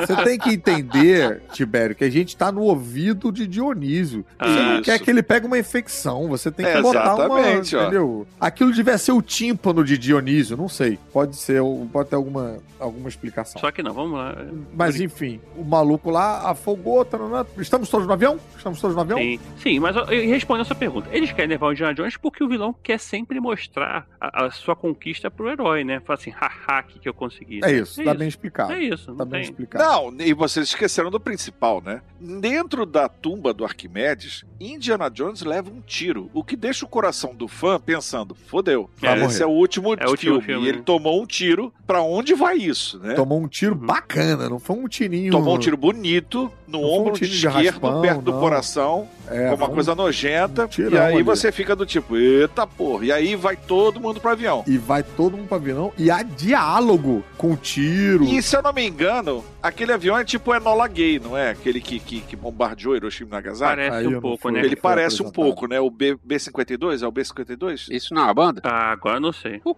Você 0.00 0.16
tem 0.24 0.38
que 0.38 0.50
entender, 0.50 1.42
Tibério, 1.52 1.94
que 1.94 2.04
a 2.04 2.10
gente 2.10 2.36
tá 2.36 2.50
no 2.52 2.62
ouvido 2.62 3.30
de 3.32 3.46
Dionísio. 3.46 4.24
Você 4.38 4.48
não 4.48 4.74
Isso. 4.74 4.82
quer 4.82 4.98
que 4.98 5.10
ele 5.10 5.22
pegue 5.22 5.46
uma 5.46 5.58
infecção. 5.58 6.28
Você 6.28 6.50
tem 6.50 6.64
que 6.66 6.72
É, 6.72 6.82
botar 6.82 7.14
uma. 7.14 7.40
exatamente, 7.40 7.76
ó. 7.76 7.82
Entendeu? 7.82 8.26
Aquilo 8.40 8.72
devia 8.72 8.98
ser 8.98 9.12
o 9.12 9.22
tímpano 9.22 9.84
de 9.84 9.96
Dionísio, 9.98 10.56
não 10.56 10.68
sei. 10.68 10.98
Pode 11.12 11.36
ser, 11.36 11.60
pode 11.92 12.08
ter 12.10 12.16
alguma, 12.16 12.56
alguma 12.78 13.08
explicação. 13.08 13.60
Só 13.60 13.70
que 13.70 13.82
não, 13.82 13.92
vamos 13.92 14.12
lá. 14.18 14.36
Mas 14.74 15.00
enfim, 15.00 15.40
o 15.56 15.64
maluco 15.64 16.10
lá 16.10 16.50
afogou. 16.50 17.04
taranã. 17.04 17.44
Estamos 17.58 17.88
todos 17.88 18.06
no 18.06 18.12
avião? 18.12 18.38
Estamos 18.56 18.80
todos 18.80 18.94
no 18.94 19.02
avião? 19.02 19.18
Sim, 19.18 19.40
sim, 19.62 19.80
mas 19.80 19.96
eu, 19.96 20.04
eu 20.06 20.28
respondo 20.28 20.62
a 20.62 20.64
sua 20.64 20.76
pergunta. 20.76 20.87
Eles 21.10 21.32
querem 21.32 21.50
levar 21.50 21.66
o 21.68 21.72
Indiana 21.72 21.94
Jones 21.94 22.16
porque 22.16 22.42
o 22.42 22.48
vilão 22.48 22.74
quer 22.82 22.98
sempre 22.98 23.40
mostrar 23.40 24.06
a, 24.20 24.46
a 24.46 24.50
sua 24.50 24.74
conquista 24.76 25.30
pro 25.30 25.48
herói, 25.50 25.84
né? 25.84 26.00
Fala 26.00 26.18
assim, 26.18 26.30
haha, 26.30 26.82
que 26.82 26.98
que 26.98 27.08
eu 27.08 27.14
consegui. 27.14 27.60
É 27.64 27.72
isso, 27.72 28.02
tá 28.02 28.14
bem 28.14 28.28
explicado. 28.28 28.72
É 28.72 28.80
isso, 28.82 29.14
Tá 29.14 29.24
bem 29.24 29.42
tem. 29.42 29.50
explicado. 29.50 29.84
Não, 29.84 30.14
e 30.26 30.32
vocês 30.32 30.66
esqueceram 30.68 31.10
do 31.10 31.20
principal, 31.20 31.80
né? 31.80 32.02
Dentro 32.20 32.84
da 32.84 33.08
tumba 33.08 33.52
do 33.52 33.64
Arquimedes, 33.64 34.44
Indiana 34.60 35.08
Jones 35.08 35.42
leva 35.42 35.70
um 35.70 35.80
tiro, 35.80 36.30
o 36.34 36.42
que 36.42 36.56
deixa 36.56 36.84
o 36.84 36.88
coração 36.88 37.34
do 37.34 37.46
fã 37.48 37.78
pensando, 37.80 38.34
fodeu, 38.34 38.90
É, 39.02 39.24
esse 39.24 39.42
é 39.42 39.46
o 39.46 39.50
último, 39.50 39.94
É 39.94 40.06
o 40.06 40.10
último 40.10 40.40
filme. 40.40 40.42
filme, 40.46 40.66
E 40.66 40.68
ele 40.68 40.78
né? 40.78 40.84
tomou 40.84 41.22
um 41.22 41.26
tiro, 41.26 41.72
pra 41.86 42.02
onde 42.02 42.34
vai 42.34 42.56
isso, 42.56 42.98
né? 42.98 43.14
Tomou 43.14 43.40
um 43.40 43.48
tiro 43.48 43.74
Uhum. 43.74 43.86
bacana, 43.86 44.48
não 44.48 44.58
foi 44.58 44.76
um 44.76 44.88
tirinho. 44.88 45.30
Tomou 45.32 45.54
um 45.56 45.58
tiro 45.58 45.76
bonito 45.76 46.50
no 46.66 46.80
Não 46.80 46.88
um 46.88 46.92
ombro 47.00 47.12
de 47.14 47.24
esquerdo, 47.24 47.54
raspão, 47.54 48.00
perto 48.02 48.20
do 48.22 48.32
não. 48.32 48.40
coração, 48.40 49.08
É, 49.28 49.48
com 49.50 49.54
uma 49.56 49.68
um- 49.68 49.74
coisa 49.74 49.94
nojenta. 49.94 50.68
Tirão 50.78 50.92
e 50.92 50.98
aí 50.98 51.14
ali. 51.14 51.22
você 51.22 51.50
fica 51.50 51.74
do 51.74 51.84
tipo, 51.84 52.16
eita 52.16 52.66
porra. 52.66 53.06
E 53.06 53.12
aí 53.12 53.34
vai 53.34 53.56
todo 53.56 54.00
mundo 54.00 54.20
pro 54.20 54.30
avião. 54.30 54.62
E 54.66 54.78
vai 54.78 55.02
todo 55.02 55.36
mundo 55.36 55.48
pra 55.48 55.56
avião. 55.56 55.92
E 55.98 56.10
há 56.10 56.22
diálogo 56.22 57.24
com 57.36 57.56
tiro. 57.56 58.24
E 58.24 58.40
se 58.42 58.56
eu 58.56 58.62
não 58.62 58.72
me 58.72 58.86
engano, 58.86 59.44
aquele 59.68 59.92
avião 59.92 60.18
é 60.18 60.24
tipo 60.24 60.54
Enola 60.54 60.88
Gay, 60.88 61.18
não 61.18 61.36
é? 61.36 61.50
Aquele 61.50 61.80
que, 61.80 61.98
que, 62.00 62.20
que 62.20 62.36
bombardeou 62.36 62.96
Hiroshima 62.96 63.28
e 63.28 63.32
Nagasaki. 63.32 63.76
Parece 63.76 63.96
Aí 63.96 64.06
um 64.06 64.20
pouco, 64.20 64.50
né? 64.50 64.60
Ele 64.60 64.76
parece 64.76 65.22
um 65.22 65.30
pouco, 65.30 65.66
né? 65.66 65.80
O 65.80 65.90
B, 65.90 66.18
B-52, 66.24 67.02
é 67.02 67.06
o 67.06 67.12
B-52? 67.12 67.86
Isso 67.90 68.14
não 68.14 68.22
é 68.22 68.24
uma 68.26 68.34
banda? 68.34 68.60
Ah, 68.64 68.90
agora 68.90 69.16
eu 69.16 69.20
não 69.20 69.32
sei. 69.32 69.60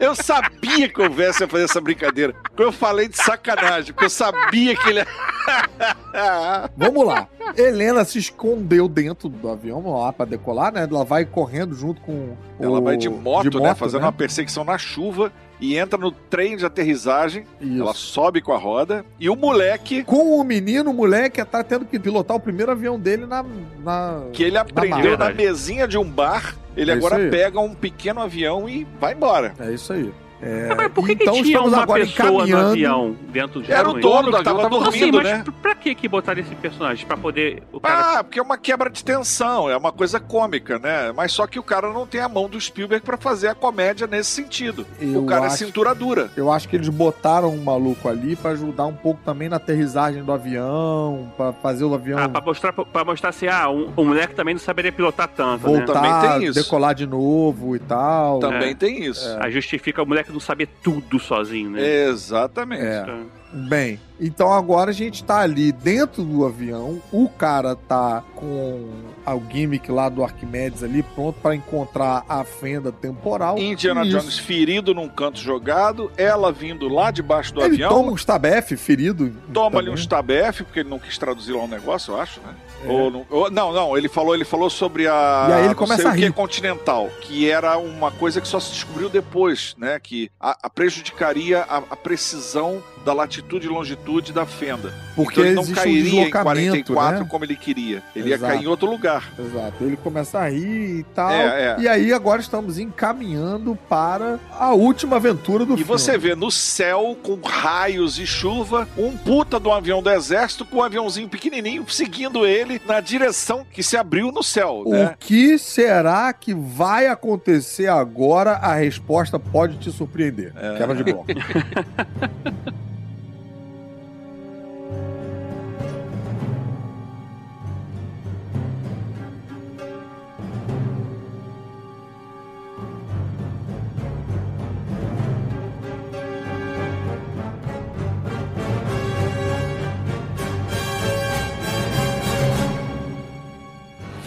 Eu 0.00 0.14
sabia 0.14 0.88
que 0.88 1.00
o 1.00 1.10
Vessa 1.10 1.44
ia 1.44 1.48
fazer 1.48 1.64
essa 1.64 1.80
brincadeira. 1.80 2.34
Eu 2.56 2.72
falei 2.72 3.08
de 3.08 3.16
sacanagem, 3.16 3.92
porque 3.92 4.06
eu 4.06 4.10
sabia 4.10 4.76
que 4.76 4.88
ele. 4.88 5.04
Vamos 6.76 7.06
lá. 7.06 7.28
Helena 7.56 8.04
se 8.04 8.18
escondeu 8.18 8.88
dentro 8.88 9.28
do 9.28 9.48
avião 9.48 9.80
vamos 9.80 10.00
lá 10.00 10.12
pra 10.12 10.26
decolar, 10.26 10.72
né? 10.72 10.86
Ela 10.90 11.04
vai 11.04 11.24
correndo 11.24 11.74
junto 11.74 12.00
com 12.00 12.36
Ela 12.58 12.80
o... 12.80 12.82
vai 12.82 12.96
de 12.96 13.08
moto, 13.08 13.60
né? 13.60 13.74
Fazendo 13.74 14.00
né? 14.00 14.06
uma 14.06 14.12
perseguição 14.12 14.64
na 14.64 14.78
chuva 14.78 15.32
e 15.60 15.76
entra 15.76 15.98
no 15.98 16.10
trem 16.10 16.56
de 16.56 16.64
aterrissagem. 16.66 17.44
Isso. 17.60 17.80
Ela 17.80 17.94
sobe 17.94 18.40
com 18.40 18.52
a 18.52 18.58
roda. 18.58 19.04
E 19.18 19.28
o 19.30 19.36
moleque, 19.36 20.04
Com 20.04 20.38
o 20.40 20.44
menino, 20.44 20.90
o 20.90 20.94
moleque 20.94 21.44
tá 21.44 21.62
tendo 21.64 21.84
que 21.84 21.98
pilotar 21.98 22.36
o 22.36 22.40
primeiro 22.40 22.72
avião 22.72 22.98
dele 22.98 23.26
na. 23.26 23.44
na... 23.82 24.22
que 24.32 24.42
ele 24.42 24.58
aprendeu 24.58 24.96
na 24.96 25.26
Verdade. 25.26 25.36
mesinha 25.36 25.88
de 25.88 25.96
um 25.98 26.04
bar, 26.04 26.54
ele 26.76 26.90
É 26.90 26.94
agora 26.94 27.16
pega 27.30 27.58
um 27.60 27.74
pequeno 27.74 28.20
avião 28.20 28.68
e 28.68 28.86
vai 29.00 29.14
embora. 29.14 29.54
É 29.58 29.72
isso 29.72 29.92
aí. 29.92 30.12
É, 30.42 30.68
Agora, 30.70 30.90
por 30.90 31.06
que, 31.06 31.12
então 31.14 31.34
que 31.34 31.44
tinha 31.44 31.62
uma 31.62 31.82
agora 31.82 32.00
pessoa 32.04 32.28
no 32.30 32.34
encaminhando. 32.36 32.70
avião 32.70 33.16
dentro 33.32 33.60
do 33.62 33.72
Era 33.72 33.88
o 33.88 33.96
avião? 33.96 34.00
dono 34.10 34.30
que 34.30 34.36
que 34.38 34.44
tava 34.44 34.68
dormindo, 34.68 35.16
mas 35.16 35.24
né? 35.26 35.42
pra- 35.42 35.52
pra 35.62 35.74
que 35.74 35.94
que 35.94 36.08
botaram 36.08 36.40
esse 36.40 36.54
personagem? 36.54 37.06
Pra 37.06 37.16
poder 37.16 37.62
o 37.72 37.80
cara... 37.80 38.18
Ah, 38.18 38.24
porque 38.24 38.38
é 38.38 38.42
uma 38.42 38.58
quebra 38.58 38.90
de 38.90 39.02
tensão, 39.02 39.70
é 39.70 39.76
uma 39.76 39.90
coisa 39.92 40.20
cômica, 40.20 40.78
né? 40.78 41.10
Mas 41.16 41.32
só 41.32 41.46
que 41.46 41.58
o 41.58 41.62
cara 41.62 41.90
não 41.92 42.06
tem 42.06 42.20
a 42.20 42.28
mão 42.28 42.48
do 42.50 42.60
Spielberg 42.60 43.04
pra 43.04 43.16
fazer 43.16 43.48
a 43.48 43.54
comédia 43.54 44.06
nesse 44.06 44.30
sentido. 44.30 44.86
Eu 45.00 45.22
o 45.22 45.26
cara 45.26 45.46
acho- 45.46 45.54
é 45.54 45.66
cintura 45.66 45.94
dura. 45.94 46.30
Eu 46.36 46.52
acho 46.52 46.68
que 46.68 46.76
eles 46.76 46.88
botaram 46.90 47.48
um 47.50 47.62
maluco 47.64 48.06
ali 48.08 48.36
pra 48.36 48.50
ajudar 48.50 48.84
um 48.84 48.94
pouco 48.94 49.20
também 49.24 49.48
na 49.48 49.56
aterrissagem 49.56 50.22
do 50.22 50.32
avião, 50.32 51.32
pra 51.36 51.52
fazer 51.54 51.84
o 51.84 51.94
avião 51.94 52.18
Ah, 52.18 52.28
pra 52.28 52.40
mostrar, 52.42 52.72
pra 52.72 53.04
mostrar 53.04 53.30
assim, 53.30 53.46
ah, 53.48 53.70
um, 53.70 53.90
um 53.96 54.04
moleque 54.04 54.34
também 54.34 54.54
não 54.54 54.60
saberia 54.60 54.92
pilotar 54.92 55.28
tanto, 55.28 55.66
né? 55.66 55.76
voltar, 55.78 55.94
Também 55.94 56.38
tem 56.38 56.48
isso. 56.48 56.62
decolar 56.62 56.94
de 56.94 57.06
novo 57.06 57.74
e 57.74 57.78
tal. 57.78 58.38
Também 58.40 58.70
É. 58.70 58.74
tem 58.74 59.02
isso. 59.04 59.36
Aí 59.40 59.50
justifica 59.50 60.02
o 60.02 60.06
moleque 60.06 60.25
não 60.28 60.40
saber 60.40 60.68
tudo 60.82 61.18
sozinho, 61.18 61.70
né? 61.70 62.04
Exatamente. 62.08 62.82
É. 62.82 63.06
Bem, 63.52 63.98
Então 64.20 64.52
agora 64.52 64.90
a 64.90 64.94
gente 64.94 65.22
tá 65.22 65.40
ali 65.40 65.70
dentro 65.72 66.24
do 66.24 66.44
avião, 66.44 67.00
o 67.12 67.28
cara 67.28 67.76
tá 67.76 68.22
com 68.34 68.90
o 69.24 69.42
gimmick 69.50 69.90
lá 69.90 70.08
do 70.08 70.24
Arquimedes 70.24 70.82
ali, 70.82 71.02
pronto 71.02 71.38
para 71.40 71.54
encontrar 71.54 72.24
a 72.28 72.42
fenda 72.44 72.90
temporal. 72.90 73.56
Indiana 73.58 74.02
Isso. 74.02 74.18
Jones 74.18 74.38
ferido 74.38 74.94
num 74.94 75.08
canto 75.08 75.38
jogado, 75.38 76.10
ela 76.16 76.50
vindo 76.50 76.88
lá 76.88 77.10
debaixo 77.10 77.54
do 77.54 77.60
Ele 77.60 77.74
avião. 77.74 77.90
toma 77.90 78.12
um 78.12 78.16
stabef 78.16 78.76
ferido. 78.76 79.32
Toma 79.52 79.78
ali 79.78 79.90
um 79.90 79.94
stabef, 79.94 80.64
porque 80.64 80.80
ele 80.80 80.88
não 80.88 80.98
quis 80.98 81.16
traduzir 81.16 81.52
lá 81.52 81.62
um 81.64 81.68
negócio, 81.68 82.14
eu 82.14 82.20
acho, 82.20 82.40
né? 82.40 82.54
É. 82.86 82.92
Ou 82.92 83.10
não, 83.10 83.26
ou- 83.30 83.50
não, 83.50 83.72
não, 83.72 83.96
ele 83.98 84.08
falou, 84.08 84.34
ele 84.34 84.44
falou 84.44 84.70
sobre 84.70 85.06
a 85.06 85.46
E 85.48 85.52
aí 85.52 85.64
ele 85.66 85.74
começa 85.74 86.08
a 86.08 86.12
o 86.12 86.14
que 86.14 86.20
rir. 86.22 86.32
continental, 86.32 87.08
que 87.20 87.50
era 87.50 87.76
uma 87.78 88.10
coisa 88.10 88.40
que 88.40 88.48
só 88.48 88.58
se 88.60 88.72
descobriu 88.72 89.08
depois, 89.08 89.74
né? 89.78 89.98
Que 90.02 90.30
a, 90.40 90.56
a 90.64 90.70
prejudicaria 90.70 91.62
a, 91.68 91.78
a 91.78 91.96
precisão 91.96 92.82
da 93.04 93.12
latitude 93.12 93.66
e 93.66 93.70
longitude 93.70 94.32
da 94.32 94.44
fenda. 94.44 94.92
Porque 95.14 95.34
então 95.34 95.44
ele 95.44 95.54
não 95.54 95.62
existe 95.62 95.78
um 95.78 95.82
cairia 95.82 96.00
em 96.00 96.04
deslocamento, 96.24 96.92
44 96.92 97.20
né? 97.20 97.28
como 97.30 97.44
ele 97.44 97.56
queria. 97.56 98.02
Ele 98.14 98.28
ia 98.30 98.34
Exato. 98.34 98.52
cair 98.52 98.64
em 98.64 98.66
outro 98.66 98.90
lugar. 98.90 99.32
Exato. 99.38 99.74
Ele 99.84 99.96
começa 99.96 100.38
a 100.40 100.48
rir 100.48 100.98
e 101.00 101.02
tal. 101.14 101.30
É, 101.30 101.76
é. 101.78 101.80
E 101.80 101.88
aí 101.88 102.12
agora 102.12 102.40
estamos 102.40 102.78
encaminhando 102.78 103.76
para 103.88 104.38
a 104.58 104.74
última 104.74 105.16
aventura 105.16 105.64
do 105.64 105.74
E 105.74 105.78
filme. 105.78 105.84
você 105.84 106.18
vê 106.18 106.34
no 106.34 106.50
céu, 106.50 107.16
com 107.22 107.36
raios 107.40 108.18
e 108.18 108.26
chuva, 108.26 108.88
um 108.98 109.16
puta 109.16 109.56
um 109.66 109.72
avião 109.72 110.02
do 110.02 110.10
exército 110.10 110.64
com 110.64 110.78
um 110.78 110.82
aviãozinho 110.82 111.28
pequenininho 111.28 111.84
seguindo 111.88 112.44
ele 112.46 112.75
na 112.86 113.00
direção 113.00 113.64
que 113.70 113.82
se 113.82 113.96
abriu 113.96 114.30
no 114.32 114.42
céu, 114.42 114.82
O 114.84 114.90
né? 114.90 115.14
que 115.18 115.58
será 115.58 116.32
que 116.32 116.52
vai 116.54 117.06
acontecer 117.06 117.88
agora? 117.88 118.52
A 118.52 118.74
resposta 118.74 119.38
pode 119.38 119.78
te 119.78 119.90
surpreender. 119.90 120.52
É. 120.56 120.76
Quebra 120.76 120.94
de 120.96 121.04
bloco. 121.04 121.26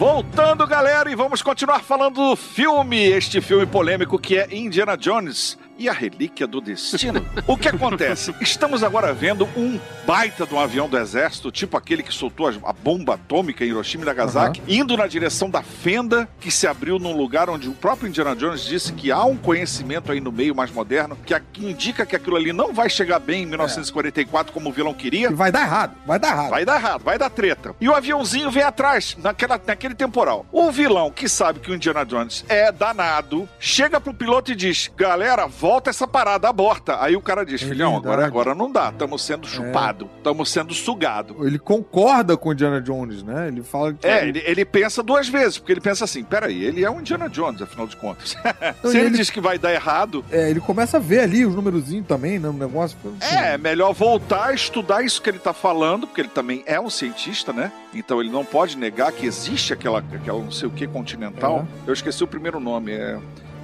Voltando, 0.00 0.66
galera, 0.66 1.10
e 1.10 1.14
vamos 1.14 1.42
continuar 1.42 1.80
falando 1.80 2.30
do 2.30 2.34
filme, 2.34 2.96
este 2.96 3.38
filme 3.38 3.66
polêmico 3.66 4.18
que 4.18 4.38
é 4.38 4.48
Indiana 4.50 4.96
Jones 4.96 5.58
e 5.80 5.88
a 5.88 5.94
Relíquia 5.94 6.46
do 6.46 6.60
Destino. 6.60 7.24
o 7.46 7.56
que 7.56 7.66
acontece? 7.66 8.34
Estamos 8.38 8.84
agora 8.84 9.14
vendo 9.14 9.48
um 9.56 9.80
baita 10.06 10.46
de 10.46 10.54
um 10.54 10.60
avião 10.60 10.90
do 10.90 10.98
exército, 10.98 11.50
tipo 11.50 11.74
aquele 11.74 12.02
que 12.02 12.12
soltou 12.12 12.46
a 12.48 12.72
bomba 12.72 13.14
atômica 13.14 13.64
em 13.64 13.68
Hiroshima 13.68 14.02
e 14.02 14.06
Nagasaki, 14.06 14.62
indo 14.68 14.94
na 14.94 15.06
direção 15.06 15.48
da 15.48 15.62
fenda 15.62 16.28
que 16.38 16.50
se 16.50 16.66
abriu 16.66 16.98
num 16.98 17.16
lugar 17.16 17.48
onde 17.48 17.66
o 17.66 17.72
próprio 17.72 18.08
Indiana 18.08 18.36
Jones 18.36 18.62
disse 18.62 18.92
que 18.92 19.10
há 19.10 19.24
um 19.24 19.38
conhecimento 19.38 20.12
aí 20.12 20.20
no 20.20 20.30
meio 20.30 20.54
mais 20.54 20.70
moderno 20.70 21.16
que, 21.24 21.34
indica 21.64 22.04
que 22.04 22.14
aquilo 22.14 22.36
ali 22.36 22.52
não 22.52 22.74
vai 22.74 22.90
chegar 22.90 23.18
bem 23.18 23.44
em 23.44 23.46
1944 23.46 24.52
como 24.52 24.68
o 24.68 24.72
vilão 24.72 24.92
queria. 24.92 25.30
E 25.30 25.34
vai 25.34 25.50
dar 25.50 25.62
errado, 25.62 25.94
vai 26.06 26.18
dar 26.18 26.28
errado. 26.28 26.50
Vai 26.50 26.64
dar 26.66 26.76
errado, 26.76 27.02
vai 27.02 27.18
dar 27.18 27.30
treta. 27.30 27.74
E 27.80 27.88
o 27.88 27.94
aviãozinho 27.94 28.50
vem 28.50 28.62
atrás, 28.62 29.16
naquela, 29.18 29.58
naquele 29.66 29.94
temporal. 29.94 30.44
O 30.52 30.70
vilão, 30.70 31.10
que 31.10 31.26
sabe 31.26 31.60
que 31.60 31.70
o 31.70 31.74
Indiana 31.74 32.04
Jones 32.04 32.44
é 32.50 32.70
danado, 32.70 33.48
chega 33.58 33.98
pro 33.98 34.12
piloto 34.12 34.52
e 34.52 34.54
diz: 34.54 34.90
Galera, 34.94 35.46
volta 35.46 35.69
essa 35.90 36.06
parada, 36.06 36.48
aborta. 36.48 37.00
Aí 37.02 37.14
o 37.14 37.20
cara 37.20 37.44
diz: 37.44 37.62
É 37.62 37.66
Filhão, 37.66 37.96
agora, 37.96 38.26
agora 38.26 38.54
não 38.54 38.70
dá, 38.70 38.88
estamos 38.90 39.22
sendo 39.22 39.46
chupado, 39.46 40.08
estamos 40.16 40.50
sendo 40.50 40.74
sugado. 40.74 41.46
Ele 41.46 41.58
concorda 41.58 42.36
com 42.36 42.48
o 42.48 42.52
Indiana 42.52 42.80
Jones, 42.80 43.22
né? 43.22 43.48
Ele 43.48 43.62
fala 43.62 43.92
que. 43.94 44.06
É, 44.06 44.26
ele, 44.26 44.42
ele 44.44 44.64
pensa 44.64 45.02
duas 45.02 45.28
vezes, 45.28 45.58
porque 45.58 45.72
ele 45.72 45.80
pensa 45.80 46.04
assim: 46.04 46.24
peraí, 46.24 46.64
ele 46.64 46.84
é 46.84 46.90
um 46.90 47.00
Indiana 47.00 47.28
Jones, 47.28 47.62
afinal 47.62 47.86
de 47.86 47.96
contas. 47.96 48.36
Não, 48.82 48.90
Se 48.90 48.96
ele, 48.98 49.06
ele- 49.08 49.16
diz 49.18 49.30
que 49.30 49.40
vai 49.40 49.58
dar 49.58 49.72
errado, 49.72 50.24
É, 50.30 50.50
ele 50.50 50.60
começa 50.60 50.96
a 50.96 51.00
ver 51.00 51.20
ali 51.20 51.44
os 51.46 51.54
numerozinhos 51.54 52.06
também, 52.06 52.38
né? 52.38 52.48
No 52.48 52.54
negócio. 52.54 52.96
É, 53.20 53.56
melhor 53.56 53.92
voltar 53.92 54.46
a 54.48 54.52
estudar 54.54 55.02
isso 55.04 55.20
que 55.22 55.30
ele 55.30 55.38
tá 55.38 55.52
falando, 55.52 56.06
porque 56.06 56.20
ele 56.22 56.28
também 56.28 56.62
é 56.66 56.80
um 56.80 56.90
cientista, 56.90 57.52
né? 57.52 57.70
Então 57.94 58.20
ele 58.20 58.30
não 58.30 58.44
pode 58.44 58.76
negar 58.76 59.12
que 59.12 59.26
existe 59.26 59.72
aquela, 59.72 59.98
aquela 59.98 60.38
não 60.40 60.50
sei 60.50 60.68
o 60.68 60.70
que 60.70 60.86
continental. 60.86 61.66
Eu 61.86 61.92
esqueci 61.92 62.22
o 62.24 62.26
primeiro 62.26 62.58
nome, 62.60 62.92
é. 62.92 63.18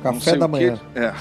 Não 0.04 0.14
Café 0.14 0.30
sei 0.30 0.38
da 0.38 0.48
manhã. 0.48 0.78
É. 0.94 1.12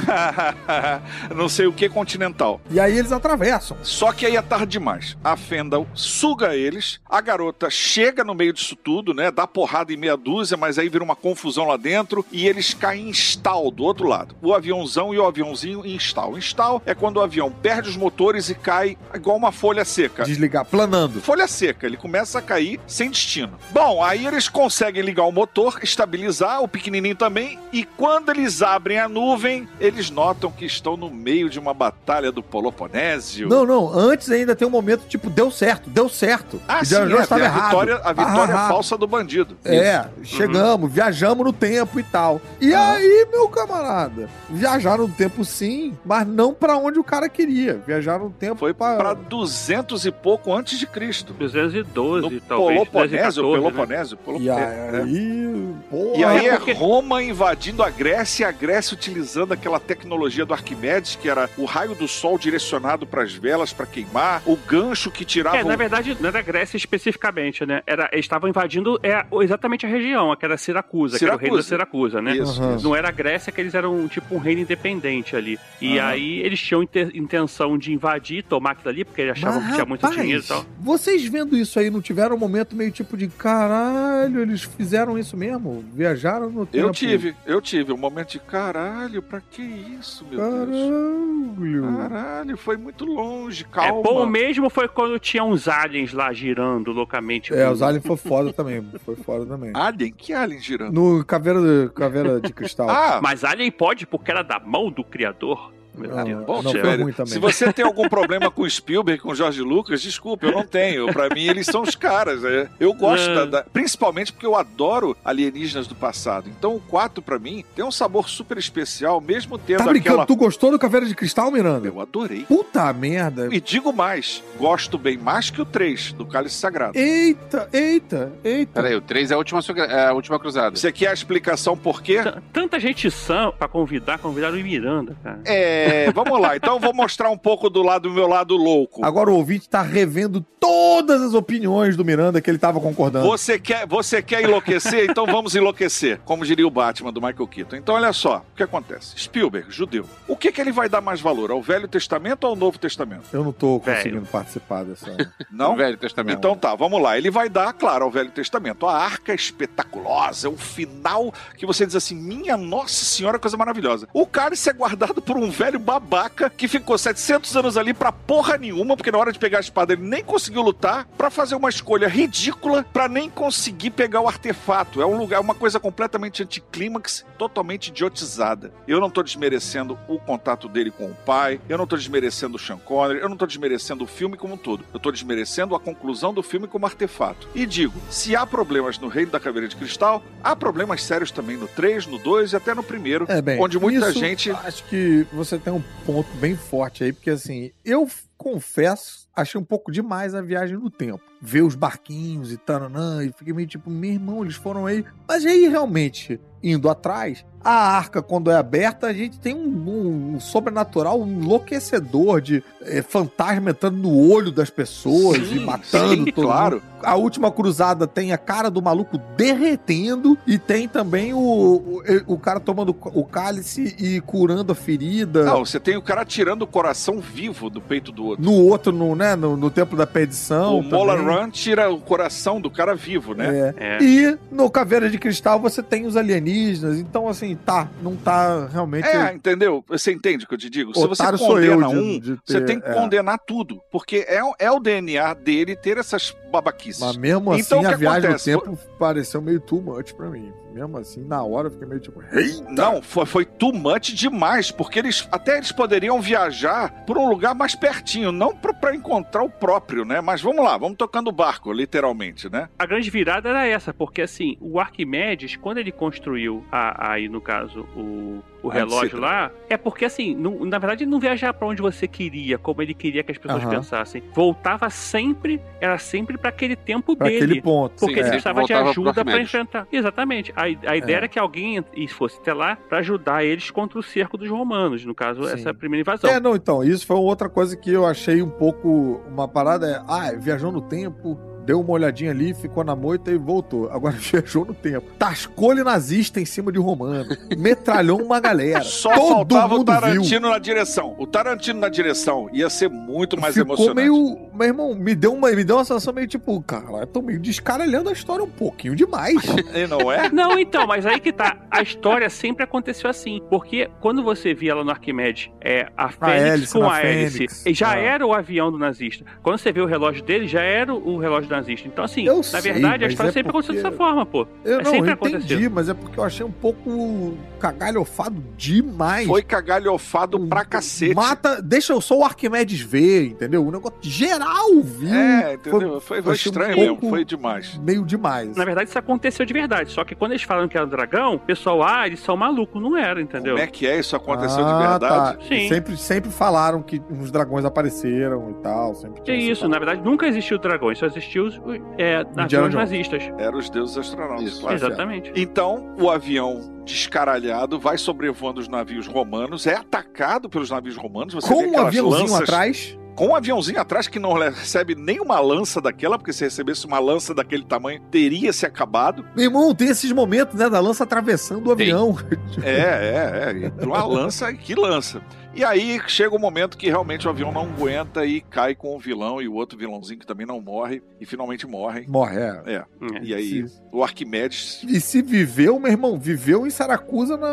não 1.34 1.50
sei 1.50 1.68
o 1.68 1.74
que 1.74 1.90
continental. 1.90 2.62
E 2.70 2.80
aí 2.80 2.98
eles 2.98 3.12
atravessam. 3.12 3.78
Só 3.84 4.12
que 4.12 4.26
aí 4.26 4.36
é 4.36 4.42
tarde 4.42 4.68
demais. 4.68 5.18
A 5.24 5.36
Fendel 5.36 5.88
suga 5.94 6.56
eles, 6.56 7.00
a 7.10 7.22
garota 7.22 7.70
chega 7.70 8.24
no 8.24 8.36
meio 8.36 8.54
disso 8.54 8.76
tudo, 8.76 9.14
né? 9.14 9.32
Dá 9.32 9.48
porrada 9.48 9.94
em 9.94 9.98
meia 9.98 10.18
dúzia, 10.18 10.58
mas 10.58 10.78
aí 10.78 10.90
vira 10.90 11.04
uma 11.04 11.16
confusão 11.16 11.66
lá 11.66 11.78
dentro 11.78 12.26
e 12.32 12.48
eles 12.48 12.74
caem 12.74 13.10
em 13.10 13.12
stall 13.12 13.72
do 13.72 13.84
outro 13.84 14.08
lado. 14.08 14.36
O 14.42 14.54
aviãozão 14.54 15.14
e 15.14 15.20
o 15.20 15.26
aviãozinho 15.26 15.86
em 15.86 15.96
stall. 15.96 16.38
Em 16.38 16.40
stall 16.40 16.82
é 16.86 16.94
quando 16.94 17.18
o 17.18 17.22
avião 17.22 17.52
perde 17.52 17.90
os 17.90 17.98
motores 17.98 18.50
e 18.50 18.56
cai 18.56 18.98
igual 19.14 19.38
uma 19.38 19.52
folha 19.52 19.86
seca. 19.86 20.24
Desligar, 20.24 20.66
planando. 20.66 21.22
Folha 21.22 21.48
seca, 21.48 21.86
ele 21.86 21.98
começa 21.98 22.40
a 22.40 22.42
cair 22.42 22.80
sem 22.88 23.10
destino. 23.10 23.58
Bom, 23.72 24.04
aí 24.04 24.26
eles 24.26 24.50
conseguem 24.50 25.04
ligar 25.04 25.24
o 25.24 25.32
motor, 25.32 25.80
estabilizar, 25.82 26.62
o 26.62 26.68
pequenininho 26.68 27.16
também, 27.16 27.60
e 27.72 27.84
quando 27.84 28.30
eles 28.30 28.62
abrem 28.66 29.00
a 29.00 29.08
nuvem, 29.08 29.68
eles 29.80 30.10
notam 30.10 30.52
que 30.52 30.66
estão 30.66 30.98
no 30.98 31.10
meio 31.10 31.50
de 31.50 31.60
uma 31.60 31.74
batalha 31.74 32.32
do 32.32 32.42
Peloponésio. 32.44 33.48
Não, 33.48 33.66
não. 33.66 33.92
Antes 33.98 34.30
ainda 34.32 34.56
tem 34.56 34.68
um 34.68 34.72
momento 34.72 35.04
tipo, 35.08 35.30
deu 35.30 35.50
certo, 35.52 35.90
deu 35.90 36.10
certo. 36.10 36.62
Ah, 36.68 36.84
sim, 36.84 36.96
é, 36.96 37.22
estava 37.22 37.42
a 37.42 37.46
errado. 37.46 37.66
vitória, 37.70 37.96
a 38.04 38.14
vitória 38.14 38.56
Ah, 38.56 38.68
falsa 38.68 38.98
do 38.98 39.08
bandido. 39.08 39.56
É, 39.64 40.06
Isso. 40.22 40.36
chegamos, 40.36 40.92
viajamos 40.92 41.46
no 41.46 41.54
tempo 41.54 42.00
e 42.00 42.04
tal. 42.04 42.42
E 42.60 42.74
aí, 42.74 43.28
meu 43.32 43.48
camarada, 43.48 44.28
viajaram 44.50 45.08
no 45.08 45.14
tempo 45.14 45.46
sim, 45.46 45.98
mas 46.06 46.28
não 46.28 46.54
pra 46.54 46.78
onde 46.78 47.00
o 47.00 47.04
cara 47.04 47.30
queria. 47.30 47.82
Viajaram 47.86 48.26
no 48.26 48.32
tempo 48.32 48.56
Foi 48.58 48.74
pra... 48.74 48.96
para 48.98 49.14
200 49.14 50.06
e 50.06 50.12
pouco 50.12 50.54
antes 50.54 50.80
de 50.80 50.88
Cristo. 50.88 51.34
212, 51.34 52.36
No 52.36 52.42
talvez. 52.42 52.80
Peloponésio, 52.80 53.44
214, 53.44 53.52
né? 53.52 53.72
Peloponnésio, 53.72 54.18
Pelop- 54.18 54.42
E 54.42 54.50
é, 54.50 54.54
é. 54.54 55.02
aí, 55.04 55.68
porra. 55.90 56.18
E 56.18 56.24
aí 56.24 56.46
é 56.48 56.58
porque- 56.58 56.74
Roma 56.74 57.22
invadindo 57.24 57.84
a 57.84 57.90
Grécia 57.90 58.44
e 58.46 58.48
a 58.48 58.52
Grécia 58.56 58.96
utilizando 58.96 59.52
aquela 59.54 59.80
tecnologia 59.80 60.46
do 60.46 60.54
Arquimedes, 60.54 61.16
que 61.16 61.30
era 61.30 61.50
o 61.58 61.66
raio 61.66 61.94
do 61.96 62.08
sol 62.08 62.38
direcionado 62.38 63.06
para 63.06 63.22
as 63.24 63.34
velas 63.34 63.72
para 63.72 63.86
queimar, 63.86 64.42
o 64.46 64.56
gancho 64.56 65.12
que 65.12 65.24
tirava. 65.24 65.58
É, 65.58 65.64
na 65.64 65.76
verdade, 65.76 66.18
não 66.20 66.30
era 66.30 66.42
Grécia 66.42 66.78
especificamente, 66.78 67.66
né? 67.66 67.82
Era, 67.86 68.10
eles 68.12 68.26
estavam 68.26 68.50
invadindo 68.50 69.00
é, 69.04 69.26
exatamente 69.44 69.86
a 69.86 69.90
região, 69.90 70.36
que 70.36 70.46
era 70.46 70.58
Siracusa, 70.58 71.18
que 71.20 71.26
era 71.26 71.36
o 71.36 71.38
reino 71.38 71.58
da 71.58 71.64
Siracusa. 71.64 72.20
Siracusa, 72.20 72.22
né? 72.22 72.36
Isso, 72.36 72.76
isso. 72.76 72.84
Não 72.84 72.96
era 72.96 73.10
a 73.10 73.12
Grécia 73.12 73.52
que 73.52 73.60
eles 73.62 73.74
eram 73.76 74.08
tipo 74.08 74.34
um 74.36 74.38
reino 74.40 74.62
independente 74.62 75.36
ali. 75.36 75.60
E 75.82 76.00
Aham. 76.00 76.08
aí 76.08 76.40
eles 76.40 76.60
tinham 76.60 76.82
inte- 76.82 77.12
intenção 77.14 77.78
de 77.78 77.94
invadir, 77.94 78.44
tomar 78.44 78.72
aquilo 78.72 78.90
ali, 78.90 79.06
porque 79.06 79.22
eles 79.22 79.34
achavam 79.34 79.60
Mas, 79.60 79.68
que 79.70 79.74
tinha 79.76 79.86
muito 79.86 80.02
rapaz, 80.02 80.22
dinheiro 80.22 80.44
e 80.44 80.48
tal. 80.48 80.66
Vocês 80.80 81.26
vendo 81.26 81.58
isso 81.58 81.78
aí, 81.80 81.90
não 81.90 82.02
tiveram 82.02 82.36
um 82.36 82.40
momento 82.40 82.76
meio 82.76 82.92
tipo 82.92 83.18
de 83.18 83.28
caralho, 83.28 84.42
eles 84.42 84.64
fizeram 84.64 85.18
isso 85.18 85.36
mesmo? 85.36 85.84
Viajaram 85.94 86.50
no 86.50 86.66
tempo. 86.66 86.86
Eu 86.88 86.92
tive, 86.92 87.36
eu 87.46 87.62
tive 87.62 87.92
um 87.92 87.98
momento 87.98 88.32
de 88.32 88.40
caralho, 88.48 89.22
pra 89.22 89.42
que 89.42 89.62
isso, 89.62 90.26
meu 90.26 90.38
Deus? 90.40 90.90
Caralho. 90.90 91.98
Caralho, 92.10 92.58
foi 92.58 92.78
muito 92.78 93.06
longe, 93.06 93.64
É, 93.64 93.74
calma. 93.74 94.02
bom 94.04 94.26
mesmo 94.26 94.70
foi 94.70 94.88
quando 94.88 95.18
tinha 95.20 95.44
uns 95.44 95.68
aliens 95.68 96.14
lá 96.14 96.32
girando 96.34 96.92
loucamente. 96.92 97.54
É, 97.54 97.70
os 97.70 97.82
aliens 97.82 98.06
foi 98.06 98.18
foda 98.18 98.52
também. 98.54 98.86
Foi 99.04 99.16
foda 99.16 99.46
também. 99.46 99.72
Alien? 99.74 100.12
Que 100.12 100.34
alien 100.34 100.60
girando? 100.60 100.94
No 100.94 101.24
Caveira, 101.26 101.90
caveira 101.90 102.40
de 102.42 102.54
Cristal. 102.54 102.90
Ah, 102.90 103.20
Mas 103.22 103.44
alien 103.44 103.72
pode 103.72 104.06
porque 104.06 104.32
era 104.32 104.44
da 104.44 104.60
mão 104.60 104.90
do 104.92 105.04
criador. 105.04 105.74
Ah, 106.14 106.24
Deus 106.24 106.46
Bom, 106.46 106.62
não, 106.62 106.72
céu. 106.72 106.82
foi 106.82 106.90
velho, 106.92 107.04
ruim 107.04 107.14
também. 107.14 107.34
se 107.34 107.40
você 107.40 107.72
tem 107.74 107.86
algum 107.86 108.08
problema 108.10 108.50
com 108.52 108.68
Spielberg, 108.70 109.22
com 109.22 109.34
Jorge 109.36 109.62
Lucas, 109.62 110.02
desculpa, 110.02 110.46
eu 110.46 110.52
não 110.52 110.64
tenho. 110.66 111.08
Pra 111.14 111.30
mim, 111.34 111.46
eles 111.46 111.66
são 111.68 111.82
os 111.82 111.96
caras. 111.96 112.44
é. 112.44 112.68
Eu 112.80 112.94
gosto, 112.94 113.30
Não. 113.30 113.50
da, 113.50 113.64
principalmente 113.64 114.32
porque 114.34 114.46
eu 114.46 114.56
adoro 114.56 115.16
alienígenas 115.24 115.88
do 115.88 115.96
passado. 115.96 116.50
Então, 116.50 116.76
o 116.76 116.80
4, 116.80 117.22
pra 117.22 117.40
mim, 117.40 117.64
tem 117.76 117.84
um 117.86 117.92
sabor 117.92 118.28
super 118.30 118.58
especial, 118.58 119.20
mesmo 119.22 119.58
tendo 119.58 119.80
Tá 119.80 119.86
brincando? 119.86 120.10
aquela... 120.22 120.26
Tu 120.26 120.36
gostou 120.36 120.72
do 120.72 120.80
Caveira 120.80 121.06
de 121.06 121.16
Cristal, 121.16 121.52
Miranda? 121.52 121.88
Eu 121.88 122.00
adorei. 122.02 122.42
Puta 122.44 122.92
merda. 122.94 123.50
E 123.52 123.60
digo 123.62 123.92
mais, 123.94 124.44
gosto 124.58 124.98
bem 124.98 125.18
mais 125.18 125.50
que 125.50 125.62
o 125.62 125.66
3, 125.66 126.14
do 126.14 126.26
Cálice 126.26 126.56
Sagrado. 126.56 126.98
Eita, 126.98 127.70
eita, 127.72 128.34
eita. 128.44 128.82
Peraí, 128.82 128.96
o 128.96 129.02
3 129.02 129.32
é 129.32 129.34
a 129.34 129.38
última, 129.38 129.60
é 129.88 130.08
a 130.08 130.14
última 130.14 130.40
cruzada. 130.40 130.76
Você 130.76 130.92
quer 130.92 131.08
a 131.10 131.14
explicação 131.14 131.76
por 131.78 132.02
quê? 132.02 132.22
T- 132.24 132.34
Tanta 132.54 132.80
gente 132.80 133.10
sã 133.12 133.52
pra 133.58 133.68
convidar, 133.68 134.18
convidaram 134.20 134.58
o 134.58 134.64
Miranda, 134.64 135.16
cara. 135.24 135.40
É, 135.46 135.85
É, 135.86 136.12
vamos 136.12 136.40
lá, 136.40 136.56
então 136.56 136.76
eu 136.76 136.80
vou 136.80 136.94
mostrar 136.94 137.30
um 137.30 137.38
pouco 137.38 137.70
do 137.70 137.82
lado 137.82 138.10
do 138.10 138.12
meu 138.12 138.28
lado 138.28 138.56
louco. 138.56 139.06
Agora 139.06 139.30
o 139.30 139.36
ouvinte 139.36 139.70
tá 139.70 139.82
revendo 139.82 140.42
todas 140.60 141.22
as 141.22 141.34
opiniões 141.34 141.96
do 141.96 142.04
Miranda 142.04 142.42
que 142.42 142.50
ele 142.50 142.58
tava 142.58 142.80
concordando. 142.80 143.28
Você 143.28 143.60
quer, 143.60 143.86
você 143.86 144.22
quer 144.22 144.44
enlouquecer? 144.44 145.10
Então 145.10 145.26
vamos 145.26 145.56
enlouquecer, 145.56 146.20
como 146.26 146.46
diria 146.46 146.66
o 146.66 146.72
Batman 146.72 147.14
do 147.14 147.22
Michael 147.22 147.48
Keaton. 147.48 147.76
Então 147.76 147.96
olha 147.96 148.12
só, 148.14 148.38
o 148.38 148.56
que 148.56 148.64
acontece? 148.64 149.18
Spielberg, 149.18 149.72
judeu. 149.72 150.06
O 150.28 150.36
que 150.36 150.52
que 150.52 150.60
ele 150.60 150.72
vai 150.72 150.90
dar 150.90 151.02
mais 151.02 151.22
valor, 151.22 151.52
ao 151.52 151.62
Velho 151.62 151.88
Testamento 151.88 152.46
ou 152.46 152.52
ao 152.52 152.56
Novo 152.56 152.78
Testamento? 152.78 153.24
Eu 153.32 153.44
não 153.44 153.52
tô 153.52 153.80
Velho. 153.80 153.98
conseguindo 153.98 154.26
participar 154.26 154.84
dessa. 154.84 155.16
Não? 155.52 155.72
No 155.72 155.78
Velho 155.78 155.98
Testamento. 155.98 156.38
Então 156.38 156.56
tá, 156.56 156.76
vamos 156.76 157.02
lá. 157.02 157.18
Ele 157.18 157.30
vai 157.30 157.48
dar, 157.50 157.74
claro, 157.74 158.06
ao 158.06 158.12
Velho 158.12 158.32
Testamento. 158.32 158.88
A 158.88 158.98
arca 158.98 159.32
é 159.32 159.36
espetaculosa, 159.36 160.48
é 160.48 160.50
o 160.50 160.58
final 160.58 161.34
que 161.58 161.66
você 161.66 161.86
diz 161.86 161.96
assim: 161.96 162.16
minha 162.16 162.58
nossa 162.58 163.06
senhora, 163.06 163.38
coisa 163.38 163.58
maravilhosa. 163.58 164.08
O 164.14 164.26
cálice 164.26 164.70
é 164.70 164.74
guardado 164.74 165.22
por 165.22 165.38
um 165.38 165.50
velho 165.76 165.80
babaca 165.80 166.50
que 166.50 166.68
ficou 166.68 166.98
700 166.98 167.56
anos 167.56 167.78
ali 167.78 167.94
pra 167.94 168.12
porra 168.12 168.58
nenhuma, 168.58 168.96
porque 168.96 169.12
na 169.12 169.18
hora 169.18 169.32
de 169.32 169.40
pegar 169.40 169.58
a 169.58 169.62
espada 169.62 169.94
ele 169.94 170.04
nem 170.04 170.24
conseguiu 170.24 170.62
lutar, 170.62 171.08
pra 171.18 171.30
fazer 171.30 171.56
uma 171.56 171.70
escolha 171.70 172.08
ridícula, 172.08 172.86
pra 172.94 173.08
nem 173.08 173.30
conseguir 173.30 173.92
pegar 173.92 174.22
o 174.22 174.28
artefato. 174.28 175.02
É 175.02 175.06
um 175.06 175.18
lugar, 175.18 175.40
uma 175.42 175.56
coisa 175.56 175.80
completamente 175.80 176.42
anticlímax, 176.44 177.26
totalmente 177.38 177.88
idiotizada. 177.88 178.72
Eu 178.88 179.00
não 179.00 179.10
tô 179.10 179.22
desmerecendo 179.22 179.98
o 180.08 180.18
contato 180.18 180.68
dele 180.68 180.92
com 180.92 181.06
o 181.06 181.16
pai, 181.26 181.60
eu 181.68 181.78
não 181.78 181.88
tô 181.88 181.96
desmerecendo 181.96 182.56
o 182.56 182.60
Sean 182.60 182.78
Connery, 182.78 183.20
eu 183.20 183.30
não 183.30 183.38
tô 183.38 183.46
desmerecendo 183.46 184.04
o 184.04 184.08
filme 184.08 184.38
como 184.38 184.54
um 184.54 184.58
todo. 184.58 184.84
Eu 184.94 185.00
tô 185.00 185.12
desmerecendo 185.12 185.76
a 185.76 185.80
conclusão 185.80 186.34
do 186.34 186.42
filme 186.42 186.68
como 186.68 186.86
artefato. 186.86 187.48
E 187.54 187.66
digo, 187.66 188.00
se 188.10 188.36
há 188.36 188.46
problemas 188.46 188.98
no 188.98 189.08
Reino 189.08 189.32
da 189.32 189.40
Caveira 189.40 189.68
de 189.68 189.76
Cristal, 189.76 190.24
há 190.44 190.56
problemas 190.56 191.04
sérios 191.04 191.32
também 191.32 191.58
no 191.58 191.68
3, 191.68 192.08
no 192.08 192.18
2 192.18 192.54
e 192.54 192.56
até 192.56 192.74
no 192.74 192.84
primeiro, 192.84 193.26
É, 193.28 193.42
bem, 193.42 193.60
onde 193.60 193.80
muita 193.80 194.10
isso, 194.10 194.20
gente 194.20 194.52
Acho 194.52 194.84
que 194.86 195.26
você 195.34 195.58
tem 195.66 195.74
um 195.74 195.82
ponto 196.06 196.30
bem 196.38 196.56
forte 196.56 197.04
aí, 197.04 197.12
porque 197.12 197.32
assim, 197.32 197.72
eu 197.84 198.08
confesso, 198.38 199.25
achei 199.36 199.60
um 199.60 199.64
pouco 199.64 199.92
demais 199.92 200.34
a 200.34 200.42
viagem 200.42 200.78
no 200.78 200.90
tempo. 200.90 201.22
Ver 201.42 201.62
os 201.62 201.76
barquinhos 201.76 202.52
e 202.52 202.58
taranã, 202.58 203.24
e 203.24 203.32
fiquei 203.32 203.54
meio 203.54 203.68
tipo, 203.68 203.90
meu 203.90 204.12
irmão, 204.12 204.44
eles 204.44 204.56
foram 204.56 204.86
aí. 204.86 205.04
Mas 205.28 205.46
aí, 205.46 205.68
realmente, 205.68 206.40
indo 206.64 206.90
atrás, 206.90 207.46
a 207.64 207.96
arca, 207.98 208.22
quando 208.22 208.50
é 208.50 208.56
aberta, 208.56 209.08
a 209.08 209.14
gente 209.14 209.40
tem 209.40 209.54
um, 209.54 209.60
um- 209.68 210.36
um 210.36 210.40
sobrenatural 210.40 211.20
enlouquecedor 211.28 212.42
de 212.42 212.64
eh, 212.82 213.02
fantasma 213.02 213.72
entrando 213.72 213.98
no 213.98 214.32
olho 214.32 214.52
das 214.52 214.70
pessoas 214.70 215.38
e 215.40 215.60
Sim, 215.60 215.66
matando 215.66 216.26
sim, 216.26 216.32
todo 216.32 216.46
claro. 216.46 216.76
mundo. 216.78 216.96
A 217.04 217.16
última 217.16 217.52
cruzada 217.52 218.08
tem 218.08 218.32
a 218.32 218.38
cara 218.38 218.70
do 218.72 218.82
maluco 218.82 219.18
derretendo 219.38 220.38
e 220.48 220.58
tem 220.58 220.88
também 220.88 221.34
o, 221.34 221.38
o, 221.40 222.02
o 222.28 222.38
cara 222.40 222.60
tomando 222.60 222.96
o 223.14 223.24
cálice 223.24 223.96
e 224.00 224.20
curando 224.22 224.72
a 224.72 224.76
ferida. 224.76 225.44
Não, 225.46 225.64
você 225.66 225.80
tem 225.80 225.96
o 225.98 226.02
cara 226.02 226.26
tirando 226.26 226.64
o 226.64 226.68
coração 226.68 227.20
vivo 227.20 227.70
do 227.70 227.80
peito 227.82 228.12
do 228.12 228.26
outro. 228.26 228.44
No 228.44 228.54
outro, 228.54 228.92
no, 228.92 229.16
né, 229.16 229.25
no, 229.34 229.56
no 229.56 229.72
tempo 229.72 229.96
da 229.96 230.06
perdição. 230.06 230.78
o 230.80 230.84
Mola. 230.84 231.16
Run 231.16 231.50
tira 231.50 231.90
o 231.90 232.02
coração 232.02 232.60
do 232.60 232.70
cara 232.70 232.94
vivo, 232.94 233.34
né? 233.34 233.74
É. 233.78 233.96
É. 233.96 234.04
E 234.04 234.38
no 234.52 234.70
Caveira 234.70 235.10
de 235.10 235.18
Cristal 235.18 235.58
você 235.58 235.82
tem 235.82 236.06
os 236.06 236.18
alienígenas. 236.18 237.00
Então, 237.00 237.30
assim, 237.30 237.56
tá, 237.56 237.88
não 238.02 238.18
tá 238.18 238.68
realmente. 238.68 239.08
É, 239.08 239.34
entendeu? 239.34 239.86
Você 239.88 240.12
entende 240.12 240.44
o 240.44 240.48
que 240.50 240.54
eu 240.56 240.58
te 240.58 240.70
digo? 240.70 240.94
Se 240.94 241.00
você 241.08 241.22
Otário 241.24 241.38
sou 241.40 241.62
eu 241.62 241.76
condena 241.80 241.88
de- 241.88 241.96
um, 241.98 242.20
de 242.20 242.40
você 242.46 242.60
ter- 242.60 242.66
tem 242.66 242.80
que 242.82 242.88
é. 242.90 242.94
condenar 242.94 243.40
tudo. 243.48 243.80
Porque 243.90 244.26
é, 244.28 244.42
é 244.60 244.70
o 244.72 244.80
DNA 244.82 245.34
dele 245.36 245.78
ter 245.78 245.98
essas 245.98 246.36
babaquices. 246.52 247.02
Mas 247.02 247.16
mesmo 247.16 247.52
assim, 247.54 247.62
Então, 247.62 247.82
o 247.82 247.88
a 247.88 247.92
que 247.92 247.98
viagem 247.98 248.30
acontece? 248.30 248.52
no 248.54 248.60
tempo 248.62 248.80
pareceu 248.98 249.42
meio 249.42 249.60
too 249.60 249.82
much 249.82 250.14
pra 250.14 250.30
mim. 250.30 250.52
Mesmo 250.74 250.98
assim, 250.98 251.24
na 251.24 251.42
hora 251.44 251.68
eu 251.68 251.72
fiquei 251.72 251.88
meio 251.88 252.02
tipo, 252.02 252.22
eita! 252.34 252.70
Não, 252.72 253.02
foi, 253.02 253.26
foi 253.26 253.46
too 253.46 253.72
much 253.74 254.14
demais, 254.14 254.72
porque 254.72 255.00
eles 255.00 255.26
até 255.32 255.58
eles 255.58 255.72
poderiam 255.72 256.20
viajar 256.20 257.06
por 257.06 257.18
um 257.18 257.30
lugar 257.30 257.56
mais 257.56 257.76
pertinho, 257.76 258.32
não 258.32 258.54
pra, 258.56 258.74
pra 258.74 258.94
encontrar 258.96 259.42
o 259.44 259.50
próprio, 259.50 260.04
né? 260.04 260.20
Mas 260.20 260.42
vamos 260.42 260.64
lá, 260.64 260.78
vamos 260.78 260.98
tocando 260.98 261.30
o 261.30 261.32
barco, 261.32 261.72
literalmente, 261.72 262.50
né? 262.52 262.68
A 262.78 262.86
grande 262.86 263.10
virada 263.10 263.48
era 263.50 263.66
essa, 263.66 263.94
porque 263.94 264.22
assim, 264.22 264.58
o 264.60 264.78
Arquimedes, 264.80 265.56
quando 265.56 265.78
ele 265.78 265.92
construiu 265.94 266.66
a- 266.72 267.12
aí, 267.14 267.30
no 267.30 267.40
caso, 267.40 267.82
o, 267.96 268.44
o 268.66 268.70
relógio 268.70 269.20
lá, 269.20 269.52
é 269.70 269.78
porque 269.78 270.06
assim, 270.06 270.36
não- 270.36 270.66
na 270.66 270.78
verdade, 270.80 271.04
ele 271.04 271.12
não 271.12 271.20
viajava 271.20 271.54
pra 271.54 271.68
onde 271.68 271.82
você 271.82 272.08
queria, 272.08 272.58
como 272.58 272.82
ele 272.82 272.94
queria 272.94 273.24
que 273.24 273.32
as 273.32 273.38
pessoas 273.38 273.64
Aham. 273.64 273.70
pensassem. 273.72 274.24
Voltava 274.34 274.90
sempre, 274.90 275.62
era 275.80 275.98
sempre 275.98 276.38
pra 276.38 276.50
aquele 276.50 276.76
tempo 276.76 277.16
Pra 277.16 277.28
dele. 277.28 277.44
aquele 277.46 277.62
ponto. 277.62 277.92
Porque 278.00 278.14
Sim, 278.16 278.20
ele 278.20 278.28
é. 278.28 278.32
precisava 278.32 278.64
de 278.64 278.74
ajuda 278.74 279.12
pra 279.14 279.22
Arquimedes. 279.22 279.48
enfrentar. 279.50 279.88
Exatamente. 279.92 280.54
A, 280.56 280.64
a 280.64 280.98
ideia 280.98 281.16
É. 281.16 281.18
era 281.18 281.28
que 281.28 281.38
alguém 281.40 281.84
e 281.96 282.08
fosse 282.08 282.38
até 282.40 282.54
lá 282.54 282.76
pra 282.76 283.00
ajudar 283.00 283.44
eles 283.44 283.70
contra 283.72 284.00
o 284.00 284.04
cerco 284.04 284.38
dos 284.38 284.50
romanos. 284.50 285.06
No 285.06 285.14
caso, 285.16 285.44
Sim. 285.46 285.54
essa 285.54 285.74
primeira 285.74 286.02
invasão. 286.02 286.30
É, 286.30 286.40
não, 286.40 286.56
então, 286.56 286.84
isso 286.84 287.06
foi 287.06 287.16
outra 287.18 287.48
coisa 287.50 287.76
que 287.78 287.92
eu 287.92 288.06
achei 288.06 288.42
um 288.42 288.50
pouco. 288.50 289.22
Uma 289.30 289.48
parada 289.48 289.88
é. 289.88 290.02
Ah, 290.08 290.32
viajou 290.38 290.72
no 290.72 290.82
tempo, 290.82 291.40
deu 291.66 291.80
uma 291.82 291.92
olhadinha 291.92 292.32
ali, 292.32 292.54
ficou 292.54 292.84
na 292.84 292.96
moita 292.96 293.32
e 293.32 293.38
voltou. 293.38 293.90
Agora 293.92 294.16
viajou 294.20 294.66
no 294.66 294.74
tempo. 294.74 295.08
Tascou-lhe 295.18 295.84
nazista 295.84 296.40
em 296.40 296.46
cima 296.46 296.72
de 296.72 296.80
romano. 296.80 297.26
Metralhou 297.58 298.22
uma 298.22 298.40
galera. 298.40 298.82
Só 298.84 299.12
Todo 299.14 299.28
faltava 299.56 299.74
o 299.76 299.78
mundo 299.80 299.92
viu. 299.92 300.02
Tarantino 300.02 300.50
na 300.50 300.60
direção. 300.60 301.16
O 301.18 301.26
Tarantino 301.28 301.80
na 301.80 301.90
direção 301.90 302.50
ia 302.54 302.70
ser 302.70 302.90
muito 302.90 303.40
mais 303.40 303.54
Ficou 303.56 303.76
emocionante. 303.76 303.96
meio. 304.02 304.50
Meu 304.54 304.68
irmão, 304.68 304.96
me 304.96 305.16
deu, 305.16 305.34
uma, 305.34 305.52
me 305.52 305.64
deu 305.64 305.78
uma 305.78 305.84
sensação 305.86 306.14
meio 306.14 306.28
tipo, 306.28 306.62
cara, 306.62 306.86
eu 307.02 307.08
tô 307.08 307.22
meio 307.22 307.40
descaralhando 307.40 308.10
a 308.10 308.14
história 308.14 308.44
um 308.44 308.50
pouquinho 308.50 308.96
demais. 308.96 309.36
E 309.76 309.88
não 309.88 310.12
é? 310.12 310.30
Não, 310.30 310.58
então, 310.58 310.86
mas 310.88 311.06
aí 311.06 311.20
que 311.20 311.34
tá. 311.34 311.58
A 311.70 311.82
história 311.82 312.30
sempre 312.30 312.64
aconteceu 312.64 313.10
assim. 313.10 313.42
Porque 313.50 313.90
quando 314.00 314.24
você 314.24 314.54
via 314.54 314.74
lá 314.76 314.84
no 314.84 314.92
Arquimedes 314.92 315.50
é, 315.60 315.88
a 315.98 316.10
Fênix 316.10 316.42
hélice 316.44 316.74
com 316.74 316.90
a 316.90 317.02
hélice, 317.02 317.38
Fênix. 317.38 317.66
e 317.66 317.74
já 317.74 317.92
Ah. 317.94 317.98
era 318.00 318.26
o 318.26 318.34
avião 318.34 318.72
do 318.72 318.78
nazista. 318.78 319.26
Quando 319.44 319.58
você 319.58 319.72
vê 319.72 319.82
o 319.82 319.86
relógio 319.86 320.24
dele, 320.24 320.48
já 320.48 320.62
era 320.62 320.94
o 320.94 321.18
relógio 321.18 321.50
do 321.50 321.55
nazista. 321.56 321.88
Então, 321.88 322.04
assim, 322.06 322.26
Eu 322.26 322.38
na 322.38 322.44
sei, 322.44 322.62
verdade, 322.62 323.06
a 323.06 323.08
história 323.08 323.30
é 323.30 323.34
sempre 323.34 323.52
porque- 323.52 323.68
aconteceu 323.68 323.84
dessa 323.92 323.96
forma, 323.98 324.26
pô. 324.26 324.48
Eu 324.64 324.80
É 324.80 324.84
não 324.84 324.92
sempre 324.92 325.12
eu 325.12 325.28
entendi, 325.38 325.70
mas 325.70 325.90
é 325.90 325.94
porque 325.94 326.20
eu 326.20 326.24
achei 326.24 326.46
um 326.46 326.52
pouco 326.52 327.38
cagalhofado 327.60 328.42
demais. 328.58 329.28
Foi 329.28 329.42
cagalhofado 329.42 330.40
pra 330.48 330.64
cacete. 330.66 331.16
Mata, 331.16 331.62
deixa 331.62 331.94
eu 331.94 332.02
só 332.02 332.18
o 332.20 332.24
Arquimedes 332.24 332.80
ver, 332.82 333.28
entendeu? 333.28 333.66
O 333.66 333.72
negócio 333.72 333.98
geral 334.02 334.82
viu. 334.82 335.14
É, 335.14 335.54
entendeu? 335.56 336.00
Foi, 336.02 336.22
foi 336.22 336.32
um 336.32 336.36
estranho 336.36 336.76
pouco 336.76 336.90
mesmo, 337.02 337.10
foi 337.10 337.26
demais. 337.26 337.78
Meio 337.78 338.06
demais. 338.06 338.56
Na 338.56 338.66
verdade, 338.66 338.90
isso 338.90 339.00
aconteceu 339.00 339.46
de 339.46 339.54
verdade. 339.54 339.92
Só 339.92 340.04
que 340.04 340.16
quando 340.16 340.32
eles 340.32 340.44
falaram 340.44 340.68
que 340.68 340.78
era 340.78 340.86
um 340.86 340.90
dragão, 340.90 341.36
o 341.36 341.40
pessoal, 341.40 341.84
ah, 341.84 342.06
eles 342.08 342.20
são 342.20 342.36
malucos. 342.38 342.82
Não 342.82 342.98
era, 342.98 343.22
entendeu? 343.22 343.54
Como 343.56 343.64
é 343.64 343.68
que 343.68 343.88
é? 343.88 344.00
Isso 344.00 344.16
aconteceu 344.16 344.64
de 344.64 344.72
Ah, 344.72 344.98
verdade? 344.98 345.38
tá. 345.38 345.46
Sim. 345.48 345.68
Sempre, 345.70 345.98
sempre 345.98 346.30
falaram 346.32 346.82
que 346.82 347.02
uns 347.10 347.32
dragões 347.32 347.66
apareceram 347.66 348.52
e 348.52 348.54
tal. 348.62 348.96
Sempre 348.96 349.22
essa 349.22 349.32
isso, 349.34 349.68
na 349.68 349.78
verdade, 349.78 350.02
nunca 350.02 350.28
existiu 350.28 350.58
dragões, 350.58 350.98
só 350.98 351.06
existiu 351.06 351.45
os 351.46 351.62
é, 351.98 352.24
aviões 352.36 352.74
nazistas. 352.74 353.24
Eram 353.38 353.58
os 353.60 353.70
deuses 353.70 353.98
astronautas, 353.98 354.44
Isso. 354.48 354.62
claro. 354.62 354.76
Exatamente. 354.76 355.32
Então, 355.36 355.94
o 356.00 356.10
avião 356.10 356.84
descaralhado 356.86 357.80
vai 357.80 357.98
sobrevoando 357.98 358.60
os 358.60 358.68
navios 358.68 359.08
romanos, 359.08 359.66
é 359.68 359.76
atacado 359.76 360.50
pelos 360.50 360.70
navios 360.70 360.98
romanos. 360.98 361.34
Você 361.34 361.48
Com 361.48 361.64
um 361.68 361.80
aviãozinho 361.80 362.08
lanças- 362.10 362.42
atrás. 362.42 362.98
Com 363.16 363.28
um 363.30 363.36
aviãozinho 363.36 363.80
atrás 363.80 364.10
que 364.10 364.20
não 364.20 364.34
recebe 364.34 364.94
nem 364.94 365.22
uma 365.22 365.40
lança 365.40 365.80
daquela, 365.80 366.18
porque 366.18 366.34
se 366.34 366.44
recebesse 366.44 366.86
uma 366.86 367.00
lança 367.00 367.34
daquele 367.34 367.64
tamanho, 367.64 368.02
teria 368.12 368.52
se 368.52 368.66
acabado. 368.66 369.26
Meu 369.34 369.46
irmão, 369.46 369.74
tem 369.74 369.88
esses 369.88 370.12
momentos, 370.12 370.56
né? 370.60 370.70
Da 370.70 370.82
lança 370.82 371.06
atravessando 371.06 371.62
o 371.72 371.76
Tem. 371.78 371.94
avião. 371.94 372.18
É, 372.62 372.72
é, 372.72 373.54
é. 373.64 373.68
Entrou 373.68 373.96
uma 373.96 374.06
lança, 374.06 374.52
que 374.54 374.76
lança. 374.76 375.22
E 375.56 375.64
aí 375.64 376.02
chega 376.08 376.36
o 376.36 376.40
momento 376.40 376.78
que 376.78 376.88
realmente 376.88 377.26
o 377.28 377.30
avião 377.30 377.50
não 377.50 377.62
aguenta 377.62 378.26
e 378.26 378.42
cai 378.42 378.76
com 378.76 378.94
o 378.94 379.00
vilão 379.00 379.42
e 379.42 379.48
o 379.48 379.54
outro 379.54 379.78
vilãozinho 379.78 380.20
que 380.20 380.28
também 380.28 380.46
não 380.46 380.60
morre, 380.60 381.02
e 381.20 381.26
finalmente 381.26 381.66
morrem. 381.66 382.06
Morre, 382.08 382.38
é. 382.38 382.62
É. 382.66 382.76
É. 382.76 382.86
E 383.22 383.34
aí, 383.34 383.66
o 383.92 384.04
Arquimedes. 384.04 384.84
E 384.84 385.00
se 385.00 385.22
viveu, 385.22 385.80
meu 385.80 385.90
irmão, 385.90 386.20
viveu 386.20 386.68
em 386.68 386.70
Saracusa 386.70 387.38
na. 387.38 387.48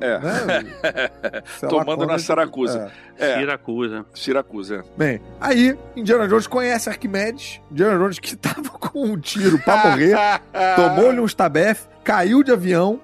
É. 0.00 0.18
né? 0.18 1.42
Tomando 1.68 2.04
na 2.04 2.18
Saracusa. 2.18 2.92
É. 2.92 3.06
É, 3.18 3.38
Siracusa. 3.38 4.04
Siracusa. 4.12 4.84
Bem, 4.96 5.20
aí 5.40 5.76
Indiana 5.94 6.28
Jones 6.28 6.46
conhece 6.46 6.88
Arquimedes. 6.88 7.60
Indiana 7.70 7.96
Jones 7.98 8.18
que 8.18 8.36
tava 8.36 8.70
com 8.70 9.04
um 9.04 9.18
tiro 9.18 9.58
pra 9.58 9.88
morrer, 9.88 10.16
tomou-lhe 10.76 11.20
uns 11.20 11.32
tabef, 11.32 11.86
caiu 12.04 12.42
de 12.42 12.52
avião, 12.52 13.00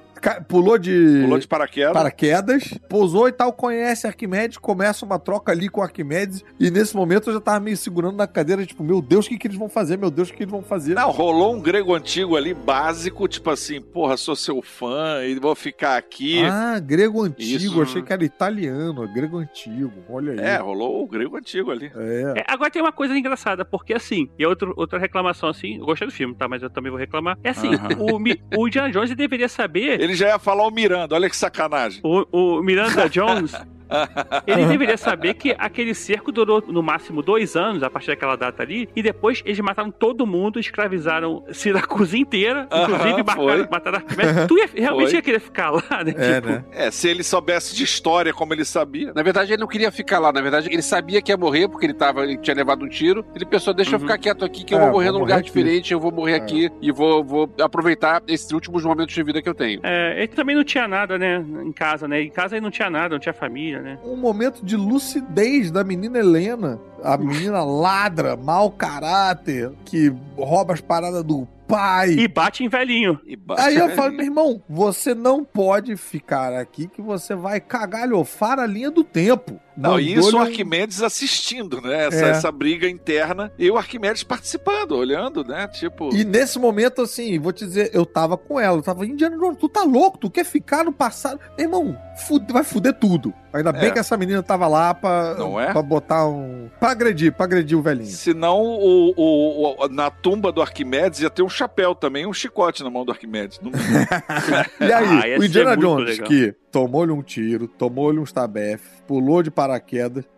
pulou 0.49 0.79
de. 0.79 1.21
Pulou 1.23 1.39
de 1.39 1.47
paraquedas. 1.49 1.93
paraquedas, 1.93 2.79
pousou 2.89 3.29
e 3.29 3.33
tal, 3.33 3.53
conhece 3.53 4.07
Arquimedes, 4.07 4.59
começa 4.59 5.05
uma 5.05 5.19
troca 5.19 5.53
ali 5.53 5.69
com 5.69 5.83
Arquimedes, 5.83 6.45
e 6.59 6.71
nesse 6.71 6.95
momento 6.97 7.31
eu 7.31 7.35
já 7.35 7.41
tava 7.41 7.61
meio 7.61 7.77
segurando 7.77 8.17
na 8.17 8.27
cadeira, 8.27 8.65
tipo, 8.65 8.83
meu 8.85 9.01
Deus, 9.03 9.27
o 9.27 9.29
que, 9.29 9.39
que 9.39 9.47
eles 9.47 9.59
vão 9.59 9.69
fazer? 9.69 9.97
Meu 9.99 10.11
Deus, 10.11 10.29
o 10.31 10.33
que 10.35 10.43
eles 10.43 10.51
vão 10.51 10.63
fazer? 10.63 10.95
Não, 10.95 11.11
rolou 11.11 11.55
um 11.55 11.61
grego 11.61 11.95
antigo 11.95 12.37
ali, 12.37 12.55
básico, 12.55 13.27
tipo 13.29 13.51
assim, 13.51 13.81
porra, 13.81 14.17
sou 14.17 14.37
seu 14.37 14.63
fã 14.63 15.25
e 15.25 15.35
vou 15.39 15.55
ficar 15.55 15.97
aqui. 15.97 16.43
Ah, 16.45 16.79
grego 16.79 17.23
antigo, 17.23 17.65
Isso. 17.65 17.83
achei 17.83 18.03
que 18.03 18.13
era 18.13 18.25
italiano, 18.25 19.07
grego 19.13 19.39
antigo, 19.39 19.93
olha 20.09 20.33
aí. 20.33 20.39
É, 20.39 20.57
rolou 20.57 21.03
o 21.03 21.07
grego 21.07 21.37
antigo 21.37 21.71
ali. 21.71 21.91
É. 21.97 22.35
É, 22.41 22.45
agora 22.49 22.71
tem 22.71 22.81
uma 22.83 22.93
coisa 22.93 23.17
engraçada, 23.17 23.65
porque 23.65 23.95
assim, 23.95 24.29
e 24.39 24.47
outro, 24.47 24.73
outra 24.77 24.99
reclamação 24.99 25.49
assim, 25.49 25.79
eu 25.79 25.85
gostei 25.87 26.07
do 26.07 26.13
filme, 26.13 26.35
tá? 26.35 26.49
Mas 26.49 26.63
eu 26.63 26.71
também 26.71 26.91
vou 26.91 26.99
reclamar. 26.99 27.39
É 27.43 27.51
assim, 27.51 27.75
Aham. 27.75 27.89
o, 27.99 28.19
Mi- 28.19 28.41
o 28.57 28.67
Indiana 28.69 28.91
Jones 28.91 29.15
deveria 29.15 29.49
saber. 29.49 30.01
Ele 30.01 30.12
já 30.15 30.29
ia 30.29 30.39
falar 30.39 30.67
o 30.67 30.71
Miranda, 30.71 31.15
olha 31.15 31.29
que 31.29 31.37
sacanagem. 31.37 32.01
O, 32.03 32.59
o 32.59 32.63
Miranda 32.63 33.09
Jones, 33.11 33.53
Ele 34.47 34.67
deveria 34.67 34.97
saber 34.97 35.35
que 35.35 35.55
aquele 35.59 35.95
cerco 35.95 36.33
durou 36.33 36.63
no 36.67 36.83
máximo 36.83 37.23
dois 37.23 37.57
anos, 37.57 37.83
a 37.83 37.91
partir 37.91 38.09
daquela 38.09 38.37
data 38.37 38.63
ali, 38.63 38.89
e 38.95 39.03
depois 39.03 39.43
eles 39.45 39.59
mataram 39.61 39.91
todo 39.91 40.27
mundo, 40.27 40.59
escravizaram 40.59 41.45
Siracusa 41.53 42.17
inteira, 42.17 42.67
inclusive 42.73 43.11
Aham, 43.11 43.25
mataram, 43.25 43.37
foi. 43.59 43.69
mataram 43.71 43.99
Arquimedes. 43.99 44.47
Tu 44.47 44.59
ia, 44.59 44.69
realmente 44.75 45.09
Foi. 45.09 45.15
ia 45.17 45.23
querer 45.23 45.41
ficar 45.41 45.71
lá, 45.71 45.83
né? 46.05 46.13
É, 46.17 46.35
Tipo, 46.35 46.47
né? 46.49 46.65
É, 46.73 46.91
se 46.91 47.09
ele 47.09 47.23
soubesse 47.23 47.75
de 47.75 47.85
história 47.85 48.33
como 48.33 48.53
ele 48.55 48.65
sabia. 48.65 49.13
Na 49.15 49.23
verdade, 49.23 49.53
ele 49.53 49.61
não 49.61 49.69
queria 49.69 49.91
ficar 49.91 50.19
lá. 50.19 50.33
Na 50.33 50.41
verdade, 50.41 50.69
ele 50.71 50.83
sabia 50.83 51.21
que 51.23 51.31
ia 51.33 51.37
morrer, 51.37 51.69
porque 51.69 51.87
ele, 51.87 51.95
tava, 51.95 52.23
ele 52.25 52.37
tinha 52.39 52.55
levado 52.57 52.85
um 52.85 52.89
tiro. 52.89 53.25
Ele 53.35 53.45
pensou, 53.45 53.73
deixa 53.75 53.91
eu 53.93 53.95
Uhum. 53.95 54.01
ficar 54.01 54.19
quieto 54.19 54.45
aqui, 54.45 54.65
que 54.65 54.75
eu 54.75 54.79
É, 54.79 54.83
vou 54.83 54.93
morrer 54.93 55.07
vou 55.11 55.15
num 55.15 55.19
lugar 55.21 55.35
morrer 55.37 55.41
aqui. 55.41 55.49
diferente, 55.59 55.93
eu 55.93 56.01
vou 56.01 56.11
morrer 56.13 56.35
aqui 56.35 56.71
e 56.81 56.91
vou, 56.91 57.23
vou 57.23 57.53
aproveitar 57.61 58.23
esses 58.27 58.51
últimos 58.53 58.85
momentos 58.85 59.15
de 59.15 59.23
vida 59.23 59.41
que 59.43 59.49
eu 59.49 59.55
tenho. 59.55 59.81
É, 59.83 60.15
ele 60.19 60.29
também 60.29 60.57
não 60.57 60.65
tinha 60.65 60.87
nada, 60.89 61.19
né, 61.19 61.45
em 61.65 61.73
casa, 61.73 62.07
né? 62.09 62.23
Em 62.23 62.31
casa 62.31 62.57
ele 62.57 62.63
não 62.63 62.71
tinha 62.71 62.89
nada, 62.89 63.15
não 63.15 63.19
tinha 63.21 63.33
família, 63.33 63.81
né? 63.83 63.99
Um 64.05 64.17
momento 64.17 64.65
de 64.65 64.77
lucidez 64.77 65.71
da 65.71 65.83
menina 65.85 66.19
Helena. 66.19 66.79
A 67.03 67.17
menina 67.17 67.65
ladra, 67.65 68.37
mau 68.37 68.71
caráter, 68.71 69.73
que 69.85 70.13
rouba 70.37 70.75
as 70.75 70.81
paradas 70.81 71.25
do 71.25 71.47
pai. 71.67 72.11
E 72.11 72.29
bate 72.29 72.63
em 72.63 72.69
velhinho. 72.69 73.19
E 73.25 73.35
bate 73.35 73.61
Aí 73.63 73.75
eu 73.75 73.81
velhinho. 73.89 73.97
falo, 73.97 74.13
meu 74.13 74.25
irmão, 74.27 74.63
você 74.69 75.15
não 75.15 75.43
pode 75.43 75.97
ficar 75.97 76.53
aqui 76.55 76.87
que 76.87 77.01
você 77.03 77.35
vai 77.35 77.61
cagalhofar 77.61 78.59
a 78.59 78.67
linha 78.67 78.91
do 78.91 79.03
tempo. 79.03 79.59
Não, 79.77 79.99
e 79.99 80.15
isso 80.15 80.37
o 80.37 80.41
Arquimedes 80.41 81.03
assistindo, 81.03 81.81
né? 81.81 82.07
Essa, 82.07 82.27
É. 82.27 82.31
essa 82.31 82.53
briga 82.53 82.89
interna. 82.89 83.51
E 83.59 83.71
o 83.71 83.77
Arquimedes 83.77 84.23
participando, 84.23 84.93
olhando, 84.93 85.43
né? 85.45 85.67
Tipo. 85.69 86.15
E 86.15 86.25
nesse 86.25 86.59
momento, 86.59 87.03
assim, 87.03 87.39
vou 87.39 87.53
te 87.53 87.65
dizer, 87.65 87.91
eu 87.95 88.05
tava 88.05 88.37
com 88.37 88.59
ela, 88.61 88.79
eu 88.79 88.83
tava, 88.83 89.07
Indiana 89.07 89.37
Jones, 89.37 89.59
tu 89.59 89.69
tá 89.69 89.83
louco, 89.83 90.19
tu 90.19 90.31
quer 90.31 90.45
ficar 90.45 90.85
no 90.85 90.93
passado? 90.93 91.41
Meu 91.57 91.67
irmão, 91.67 91.97
fude- 92.27 92.53
vai 92.53 92.65
fuder 92.65 92.95
tudo. 92.95 93.33
Ainda 93.53 93.71
bem 93.71 93.89
É. 93.89 93.91
que 93.91 93.99
essa 93.99 94.17
menina 94.17 94.43
tava 94.43 94.67
lá 94.67 94.95
pra, 94.95 95.35
Não 95.35 95.61
é? 95.61 95.73
pra 95.73 95.83
botar 95.83 96.27
um... 96.27 96.71
Pra 96.81 96.93
agredir, 96.93 97.33
pra 97.35 97.45
agredir 97.45 97.77
o 97.77 97.83
velhinho. 97.83 98.09
Senão, 98.09 98.59
o, 98.63 99.13
o, 99.15 99.85
o- 99.85 99.89
na 99.89 100.11
tumba 100.11 100.51
do 100.51 100.63
Arquimedes 100.63 101.21
ia 101.21 101.29
ter 101.29 101.43
um 101.43 101.51
chapéu 101.51 101.95
também, 101.95 102.27
um 102.27 102.33
chicote 102.33 102.83
na 102.83 102.89
mão 102.89 103.05
do 103.05 103.13
Arquimedes. 103.13 103.61
Não- 103.61 103.71
E 104.81 104.93
aí, 104.93 105.35
Ah, 105.35 105.39
o 105.39 105.45
Indiana 105.45 105.77
Jones, 105.77 106.09
legal. 106.19 106.27
que 106.29 106.55
tomou-lhe 106.71 107.13
um 107.13 107.23
tiro, 107.23 107.69
tomou-lhe 107.69 108.19
um 108.19 108.25
stabef, 108.25 108.83
pulou 109.07 109.43
de 109.43 109.51
paraquedas, 109.51 109.72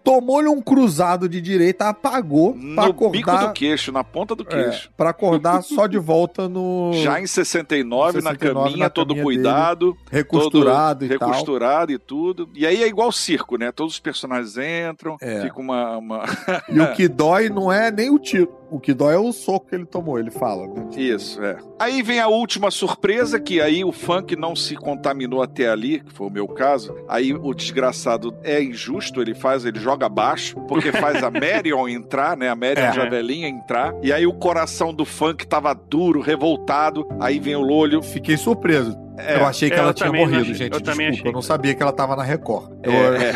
tomou-lhe 0.02 0.48
um 0.48 0.61
cruzado 0.61 1.28
de 1.28 1.40
direita, 1.40 1.89
apagou 1.89 2.52
pra 2.52 2.86
no 2.89 2.93
bico 3.11 3.31
do 3.31 3.36
acordar... 3.36 3.52
queixo, 3.52 3.90
na 3.93 4.05
ponta 4.05 4.35
do 4.35 4.43
É, 4.43 4.47
queixo. 4.47 4.90
pra 4.97 5.11
acordar 5.11 5.62
só 5.62 5.86
de 5.86 5.98
volta 5.98 6.48
no... 6.48 6.93
Já 7.02 7.20
em 7.20 7.27
69, 7.27 8.19
na 8.20 8.31
69, 8.31 8.55
caminha, 8.65 8.77
na 8.85 8.90
todo 8.90 9.09
caminha 9.09 9.24
cuidado. 9.24 9.97
recosturado 10.11 11.01
todo 11.06 11.15
e 11.15 11.19
tal. 11.19 11.28
recosturado 11.31 11.93
e 11.93 11.98
tudo. 11.98 12.48
E 12.55 12.66
aí 12.66 12.82
é 12.82 12.86
igual 12.86 13.11
circo, 13.12 13.56
né? 13.56 13.70
Todos 13.73 13.94
os 13.94 14.01
personagens 14.01 14.56
entram, 14.56 15.16
É. 15.20 15.43
fica 15.43 15.59
uma. 15.61 15.97
uma... 15.98 16.24
E 16.69 16.81
o 16.81 16.93
que 16.93 17.09
dói 17.09 17.48
não 17.48 17.70
é 17.73 17.90
nem 17.90 18.11
o 18.11 18.19
tiro. 18.19 18.52
O 18.75 18.81
que 18.81 18.93
dói 18.93 19.15
é 19.15 19.19
o 19.19 19.33
soco 19.33 19.69
que 19.69 19.77
ele 19.77 19.87
tomou, 19.87 20.19
ele 20.19 20.33
fala, 20.33 20.67
né? 20.67 20.89
Isso, 20.97 21.41
é. 21.41 21.57
Aí 21.79 22.03
vem 22.03 22.19
a 22.19 22.27
última 22.27 22.73
surpresa, 22.73 23.39
que 23.39 23.61
aí 23.61 23.85
o 23.85 23.93
funk 23.93 24.35
não 24.35 24.57
se 24.57 24.75
contaminou 24.75 25.41
até 25.43 25.69
ali, 25.69 26.01
que 26.01 26.13
foi 26.13 26.27
o 26.27 26.31
meu 26.31 26.49
caso. 26.49 26.93
Aí 27.09 27.33
o 27.33 27.55
desgraçado 27.55 28.35
é 28.43 28.61
injusto, 28.61 29.21
ele 29.23 29.33
faz, 29.33 29.65
ele 29.65 29.79
joga 29.79 30.07
abaixo, 30.07 30.57
porque 30.67 30.91
faz 30.91 31.23
a 31.23 31.31
Marion 31.31 31.87
entrar, 31.87 32.37
né? 32.37 32.49
A 32.49 32.57
Marion 32.57 32.87
É. 32.87 32.93
Javelinha 32.93 33.47
entrar. 33.49 33.95
E 34.03 34.13
aí 34.13 34.27
o 34.27 34.33
coração 34.35 34.93
do 34.93 35.05
funk 35.05 35.47
tava 35.47 35.73
duro, 35.73 36.21
revoltado. 36.21 37.07
Aí 37.21 37.39
vem 37.39 37.55
o 37.55 37.61
Lolho. 37.63 38.03
Fiquei 38.03 38.37
surpreso. 38.37 38.99
É, 39.16 39.36
eu 39.41 39.47
achei 39.47 39.69
que 39.70 39.77
é, 39.77 39.78
ela 39.78 39.91
eu 39.91 39.95
tinha 39.95 40.07
também 40.09 40.23
morrido, 40.23 40.43
achei- 40.43 40.55
gente. 40.55 40.73
eu 40.74 40.81
também 40.81 41.07
Desculpa, 41.11 41.20
achei. 41.20 41.31
eu 41.31 41.35
não 41.35 41.43
sabia 41.43 41.74
que 41.74 41.82
ela 41.82 41.93
tava 41.93 42.16
na 42.16 42.23
Record. 42.23 42.70
Eu, 42.82 42.93
É. 42.93 43.31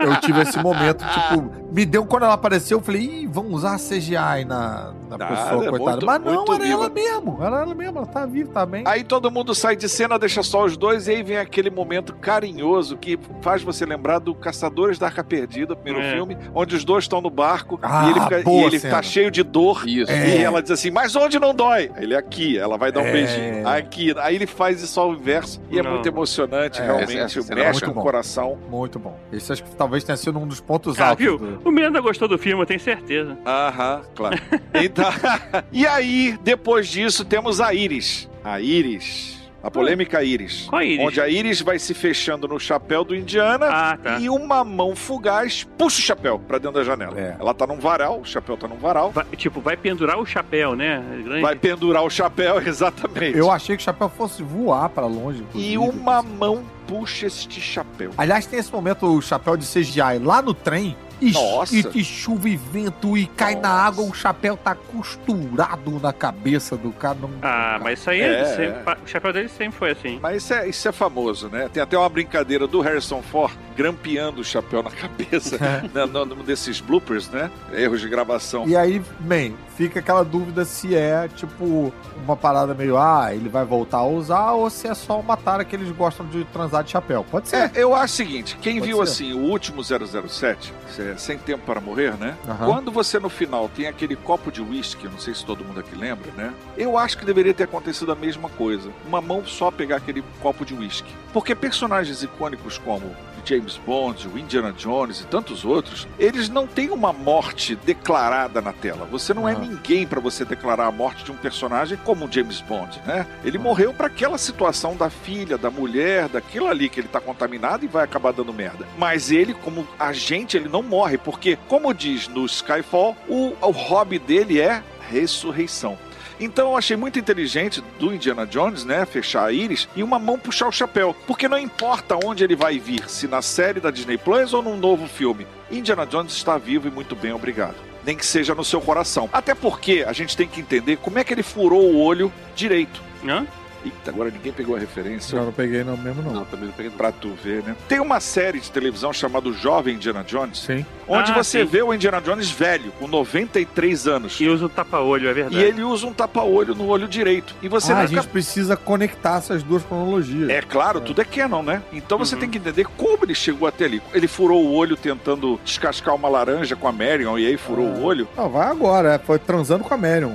eu- 0.00 0.08
eu 0.10 0.20
tive 0.20 0.42
esse 0.42 0.58
momento, 0.58 1.04
tipo, 1.04 1.50
me 1.72 1.84
deu 1.84 2.04
quando 2.06 2.24
ela 2.24 2.34
apareceu, 2.34 2.78
eu 2.78 2.82
falei, 2.82 3.02
ih, 3.02 3.26
vamos 3.26 3.52
usar 3.52 3.78
CGI 3.78 4.44
na, 4.46 4.92
na 5.08 5.18
Nada, 5.18 5.26
pessoa, 5.26 5.64
é 5.66 5.68
coitada. 5.70 5.90
muito- 5.92 6.06
Mas 6.06 6.22
não, 6.22 6.44
era 6.54 6.62
viva. 6.64 6.72
ela 6.74 6.88
mesmo. 6.88 7.38
Era 7.42 7.60
ela 7.62 7.74
mesmo, 7.74 7.98
ela 7.98 8.06
tá 8.06 8.26
viva, 8.26 8.50
tá 8.52 8.64
bem. 8.66 8.84
Aí 8.86 9.02
todo 9.04 9.30
mundo 9.30 9.54
sai 9.54 9.76
de 9.76 9.88
cena, 9.88 10.18
deixa 10.18 10.42
só 10.42 10.64
os 10.64 10.76
dois, 10.76 11.08
e 11.08 11.12
aí 11.12 11.22
vem 11.22 11.38
aquele 11.38 11.70
momento 11.70 12.14
carinhoso 12.14 12.96
que 12.96 13.18
faz 13.42 13.62
você 13.62 13.84
lembrar 13.84 14.18
do 14.18 14.34
Caçadores 14.34 14.98
da 14.98 15.06
Arca 15.06 15.24
Perdida, 15.24 15.72
o 15.72 15.76
primeiro 15.76 16.06
É. 16.06 16.12
filme, 16.14 16.36
onde 16.54 16.74
os 16.76 16.84
dois 16.84 17.04
estão 17.04 17.20
no 17.20 17.30
barco 17.30 17.78
Ah, 17.82 18.06
e 18.06 18.10
ele, 18.10 18.20
fica, 18.20 18.50
e 18.50 18.64
ele 18.64 18.80
tá 18.80 19.02
cheio 19.02 19.30
de 19.30 19.42
dor. 19.42 19.82
Isso. 19.86 20.10
É. 20.10 20.38
E 20.38 20.42
ela 20.42 20.62
diz 20.62 20.70
assim, 20.70 20.90
mas 20.90 21.14
onde 21.16 21.38
não 21.38 21.54
dói? 21.54 21.90
Ele 21.96 22.14
aqui, 22.14 22.58
ela 22.58 22.76
vai 22.78 22.92
dar 22.92 23.00
um 23.00 23.10
É. 23.48 23.64
Aqui. 23.64 24.14
Aí 24.18 24.34
ele 24.36 24.46
faz 24.46 24.82
isso 24.82 24.98
ao 25.00 25.12
inverso 25.12 25.60
e 25.70 25.78
é 25.78 25.82
Não. 25.82 25.92
muito 25.92 26.06
emocionante, 26.06 26.80
É, 26.80 26.84
realmente. 26.84 27.38
essa- 27.38 27.52
é 27.52 27.54
mexe 27.54 27.84
com 27.84 27.90
o 27.90 27.94
coração. 27.94 28.58
Muito 28.70 28.98
bom. 28.98 29.18
Esse 29.32 29.52
acho 29.52 29.64
que 29.64 29.74
talvez 29.76 30.04
tenha 30.04 30.16
sido 30.16 30.38
um 30.38 30.46
dos 30.46 30.60
pontos 30.60 30.98
Ah, 31.00 31.08
altos. 31.10 31.24
viu? 31.24 31.38
do- 31.38 31.60
O 31.64 31.70
Miranda 31.70 32.00
gostou 32.00 32.26
do 32.28 32.38
filme, 32.38 32.62
eu 32.62 32.66
tenho 32.66 32.80
certeza. 32.80 33.36
Aham, 33.46 34.02
claro. 34.14 34.36
Então, 34.74 35.04
e 35.72 35.86
aí, 35.86 36.38
depois 36.42 36.88
disso, 36.88 37.24
temos 37.24 37.60
a 37.60 37.72
Iris. 37.74 38.28
A 38.44 38.60
Iris. 38.60 39.37
A 39.68 39.70
polêmica 39.70 40.22
Iris. 40.24 40.66
Qual 40.68 40.80
a 40.80 40.84
Iris? 40.84 41.06
Onde 41.06 41.20
a 41.20 41.28
Iris 41.28 41.60
vai 41.60 41.78
se 41.78 41.94
fechando 41.94 42.48
no 42.48 42.58
chapéu 42.58 43.04
do 43.04 43.14
Indiana 43.14 43.66
Ah, 43.70 43.96
tá. 44.02 44.18
e 44.18 44.28
uma 44.28 44.64
mão 44.64 44.96
fugaz 44.96 45.66
puxa 45.76 45.98
o 45.98 46.02
chapéu 46.02 46.38
pra 46.38 46.58
dentro 46.58 46.78
da 46.78 46.84
janela. 46.84 47.18
É. 47.18 47.36
Ela 47.38 47.52
tá 47.54 47.66
num 47.66 47.78
varal, 47.78 48.20
o 48.20 48.24
chapéu 48.24 48.56
tá 48.56 48.66
num 48.66 48.76
varal. 48.76 49.10
Vai- 49.12 49.24
tipo, 49.36 49.60
vai 49.60 49.76
pendurar 49.76 50.18
o 50.18 50.26
chapéu, 50.26 50.74
né? 50.74 51.02
Grande. 51.24 51.42
Vai 51.42 51.54
pendurar 51.56 52.02
o 52.04 52.10
chapéu, 52.10 52.60
exatamente. 52.66 53.36
Eu 53.38 53.50
achei 53.50 53.76
que 53.76 53.82
o 53.82 53.84
chapéu 53.84 54.08
fosse 54.08 54.42
voar 54.42 54.88
pra 54.88 55.06
longe. 55.06 55.44
E 55.54 55.76
uma 55.78 56.22
mão 56.22 56.64
puxa 56.86 57.26
este 57.26 57.60
chapéu. 57.60 58.10
Aliás, 58.16 58.46
tem 58.46 58.58
esse 58.58 58.72
momento, 58.72 59.06
o 59.06 59.20
chapéu 59.20 59.56
de 59.56 59.66
CGI 59.66 60.18
lá 60.22 60.40
no 60.40 60.54
trem. 60.54 60.96
E, 61.20 61.32
Nossa. 61.32 61.74
e 61.74 61.82
de 61.82 62.04
chuva 62.04 62.48
e 62.48 62.56
vento 62.56 63.16
e 63.16 63.26
cai 63.26 63.54
na 63.54 63.68
Nossa. 63.68 63.82
água, 63.82 64.04
o 64.04 64.14
chapéu 64.14 64.56
tá 64.56 64.74
costurado 64.74 65.98
na 66.00 66.12
cabeça 66.12 66.76
do 66.76 66.90
cara. 66.92 67.16
Não... 67.20 67.30
Ah, 67.42 67.78
mas 67.82 67.98
isso 68.00 68.10
aí 68.10 68.20
É, 68.20 68.40
é, 68.40 68.44
sempre- 68.44 68.92
é. 68.92 68.96
o 69.04 69.08
chapéu 69.08 69.32
dele 69.32 69.48
sempre 69.48 69.78
foi 69.78 69.90
assim. 69.90 70.18
Mas 70.22 70.42
isso 70.44 70.54
é, 70.54 70.68
isso 70.68 70.88
é 70.88 70.92
famoso, 70.92 71.48
né? 71.48 71.68
Tem 71.72 71.82
até 71.82 71.96
uma 71.98 72.08
brincadeira 72.08 72.66
do 72.66 72.80
Harrison 72.80 73.22
Ford 73.22 73.52
grampeando 73.76 74.40
o 74.40 74.44
chapéu 74.44 74.82
na 74.82 74.90
cabeça 74.90 75.58
na- 75.94 76.06
no- 76.06 76.24
num 76.24 76.44
desses 76.44 76.80
bloopers, 76.80 77.28
né? 77.28 77.50
Erros 77.72 78.00
de 78.00 78.08
gravação. 78.08 78.66
E 78.68 78.76
aí, 78.76 79.02
bem, 79.20 79.56
fica 79.76 80.00
aquela 80.00 80.24
dúvida 80.24 80.64
se 80.64 80.94
é, 80.94 81.28
tipo, 81.28 81.92
uma 82.24 82.36
parada 82.36 82.74
meio, 82.74 82.96
ah, 82.98 83.28
ele 83.34 83.48
vai 83.48 83.64
voltar 83.64 83.98
a 83.98 84.06
usar, 84.06 84.52
ou 84.52 84.68
se 84.70 84.86
é 84.88 84.94
só 84.94 85.18
uma 85.20 85.36
tara 85.36 85.64
que 85.64 85.74
eles 85.76 85.90
gostam 85.92 86.26
de 86.26 86.44
transar 86.46 86.82
de 86.84 86.90
chapéu. 86.90 87.24
Pode 87.30 87.48
ser. 87.48 87.56
É, 87.56 87.70
eu 87.74 87.94
acho 87.94 88.14
o 88.14 88.16
seguinte, 88.16 88.56
quem 88.60 88.74
Pode 88.78 88.86
viu 88.86 88.96
ser. 88.98 89.02
assim 89.12 89.32
o 89.32 89.38
último 89.44 89.82
007, 89.82 90.72
é, 91.08 91.16
Sem 91.16 91.38
Tempo 91.38 91.64
para 91.64 91.80
Morrer, 91.80 92.16
né? 92.16 92.36
Aham. 92.48 92.66
Quando 92.66 92.90
você 92.90 93.18
no 93.18 93.28
final 93.28 93.68
tem 93.68 93.86
aquele 93.86 94.16
copo 94.16 94.50
de 94.50 94.62
uísque, 94.62 95.08
não 95.08 95.18
sei 95.18 95.34
se 95.34 95.44
todo 95.44 95.64
mundo 95.64 95.80
aqui 95.80 95.96
lembra, 95.96 96.30
né? 96.36 96.52
Eu 96.76 96.96
acho 96.96 97.18
que 97.18 97.24
deveria 97.24 97.54
ter 97.54 97.64
acontecido 97.64 98.12
a 98.12 98.14
mesma 98.14 98.48
coisa. 98.48 98.90
Uma 99.06 99.20
mão 99.20 99.44
só 99.46 99.70
pegar 99.70 99.96
aquele 99.96 100.22
copo 100.40 100.64
de 100.64 100.74
uísque. 100.74 101.12
Porque 101.32 101.54
personagens 101.54 102.22
icônicos 102.22 102.78
como 102.78 103.14
James 103.48 103.78
Bond, 103.78 104.28
o 104.28 104.38
Indiana 104.38 104.72
Jones 104.72 105.20
e 105.20 105.26
tantos 105.26 105.64
outros, 105.64 106.06
eles 106.18 106.50
não 106.50 106.66
têm 106.66 106.90
uma 106.90 107.12
morte 107.12 107.74
declarada 107.76 108.60
na 108.60 108.72
tela. 108.72 109.06
Você 109.10 109.32
não 109.32 109.48
é 109.48 109.52
Aham. 109.52 109.62
ninguém 109.62 110.06
para 110.06 110.20
você 110.20 110.44
declarar 110.44 110.86
a 110.86 110.92
morte 110.92 111.24
de 111.24 111.32
um 111.32 111.36
personagem 111.36 111.98
como 112.04 112.26
o 112.26 112.32
James 112.32 112.60
Bond, 112.60 113.00
né? 113.06 113.26
Ele 113.42 113.56
morreu 113.56 113.94
para 113.94 114.08
aquela 114.08 114.36
situação 114.36 114.96
da 114.96 115.08
filha, 115.08 115.56
da 115.56 115.70
mulher, 115.70 116.28
daquilo 116.28 116.66
ali 116.68 116.88
que 116.88 117.00
ele 117.00 117.08
tá 117.08 117.20
contaminado 117.20 117.84
e 117.84 117.88
vai 117.88 118.04
acabar 118.04 118.32
dando 118.32 118.52
merda. 118.52 118.86
Mas 118.98 119.30
ele, 119.30 119.54
como 119.54 119.88
agente, 119.98 120.56
ele 120.56 120.68
não 120.68 120.82
morre, 120.82 121.16
porque, 121.16 121.56
como 121.68 121.94
diz 121.94 122.28
no 122.28 122.44
Skyfall, 122.44 123.16
o, 123.28 123.54
o 123.60 123.70
hobby 123.70 124.18
dele 124.18 124.60
é 124.60 124.82
ressurreição. 125.10 125.98
Então 126.40 126.70
eu 126.70 126.76
achei 126.76 126.96
muito 126.96 127.18
inteligente 127.18 127.82
do 127.98 128.12
Indiana 128.14 128.46
Jones, 128.46 128.84
né, 128.84 129.04
fechar 129.04 129.44
a 129.44 129.52
íris 129.52 129.88
e 129.96 130.02
uma 130.02 130.18
mão 130.18 130.38
puxar 130.38 130.68
o 130.68 130.72
chapéu, 130.72 131.14
porque 131.26 131.48
não 131.48 131.58
importa 131.58 132.18
onde 132.24 132.44
ele 132.44 132.54
vai 132.54 132.78
vir, 132.78 133.08
se 133.08 133.26
na 133.26 133.42
série 133.42 133.80
da 133.80 133.90
Disney 133.90 134.18
Plus 134.18 134.54
ou 134.54 134.62
num 134.62 134.76
novo 134.76 135.08
filme, 135.08 135.46
Indiana 135.70 136.06
Jones 136.06 136.32
está 136.32 136.56
vivo 136.56 136.88
e 136.88 136.90
muito 136.90 137.16
bem, 137.16 137.32
obrigado. 137.32 137.76
Nem 138.04 138.16
que 138.16 138.24
seja 138.24 138.54
no 138.54 138.64
seu 138.64 138.80
coração. 138.80 139.28
Até 139.32 139.54
porque 139.54 140.04
a 140.06 140.12
gente 140.12 140.36
tem 140.36 140.48
que 140.48 140.60
entender 140.60 140.96
como 140.96 141.18
é 141.18 141.24
que 141.24 141.34
ele 141.34 141.42
furou 141.42 141.90
o 141.90 142.00
olho 142.00 142.32
direito. 142.54 143.02
Hã? 143.26 143.46
Eita, 143.84 144.10
agora 144.10 144.30
ninguém 144.30 144.52
pegou 144.52 144.74
a 144.76 144.78
referência. 144.78 145.36
Eu 145.36 145.44
não 145.44 145.52
peguei 145.52 145.84
não 145.84 145.96
mesmo, 145.96 146.22
não. 146.22 146.32
Não, 146.32 146.44
também 146.44 146.66
não 146.66 146.72
peguei. 146.72 146.90
Pra 146.90 147.12
tu 147.12 147.32
ver, 147.44 147.62
né? 147.62 147.76
Tem 147.88 148.00
uma 148.00 148.18
série 148.20 148.58
de 148.60 148.70
televisão 148.70 149.12
chamada 149.12 149.48
O 149.48 149.52
Jovem 149.52 149.94
Indiana 149.94 150.24
Jones, 150.24 150.58
Sim. 150.60 150.84
onde 151.06 151.30
Ah, 151.30 151.34
você 151.34 151.60
sim. 151.60 151.64
vê 151.66 151.82
o 151.82 151.92
Indiana 151.94 152.20
Jones 152.20 152.50
velho, 152.50 152.90
com 152.98 153.06
93 153.06 154.06
anos. 154.08 154.40
E 154.40 154.48
usa 154.48 154.66
o 154.66 154.68
tapa-olho, 154.68 155.28
é 155.28 155.32
verdade. 155.32 155.56
E 155.58 155.62
ele 155.62 155.82
usa 155.82 156.06
um 156.06 156.12
tapa-olho 156.12 156.74
no 156.74 156.86
olho 156.88 157.06
direito. 157.06 157.54
E 157.62 157.68
você 157.68 157.92
ah, 157.92 157.98
a 157.98 158.02
nunca... 158.02 158.14
gente 158.14 158.28
precisa 158.28 158.76
conectar 158.76 159.38
essas 159.38 159.62
duas 159.62 159.82
cronologias. 159.84 160.48
É 160.50 160.60
claro, 160.62 161.00
tudo 161.00 161.20
é 161.20 161.24
canon, 161.24 161.62
né? 161.62 161.82
Então 161.92 162.18
você 162.18 162.34
Uhum. 162.34 162.40
tem 162.40 162.50
que 162.50 162.58
entender 162.58 162.84
como 162.96 163.24
ele 163.24 163.34
chegou 163.34 163.68
até 163.68 163.84
ali. 163.84 164.02
Ele 164.12 164.26
furou 164.28 164.64
o 164.64 164.72
olho 164.74 164.96
tentando 164.96 165.58
descascar 165.64 166.14
uma 166.14 166.28
laranja 166.28 166.74
com 166.76 166.88
a 166.88 166.92
Marion 166.92 167.38
e 167.38 167.46
aí 167.46 167.56
furou 167.56 167.86
Ah. 167.86 167.90
o 167.98 168.02
olho. 168.04 168.28
Não, 168.36 168.48
vai 168.48 168.68
agora, 168.68 169.14
é, 169.14 169.18
foi 169.18 169.38
transando 169.38 169.84
com 169.84 169.94
a 169.94 169.96
Marion. 169.96 170.32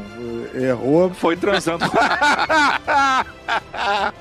Errou. 0.53 1.09
Foi 1.11 1.35
transando. 1.35 1.85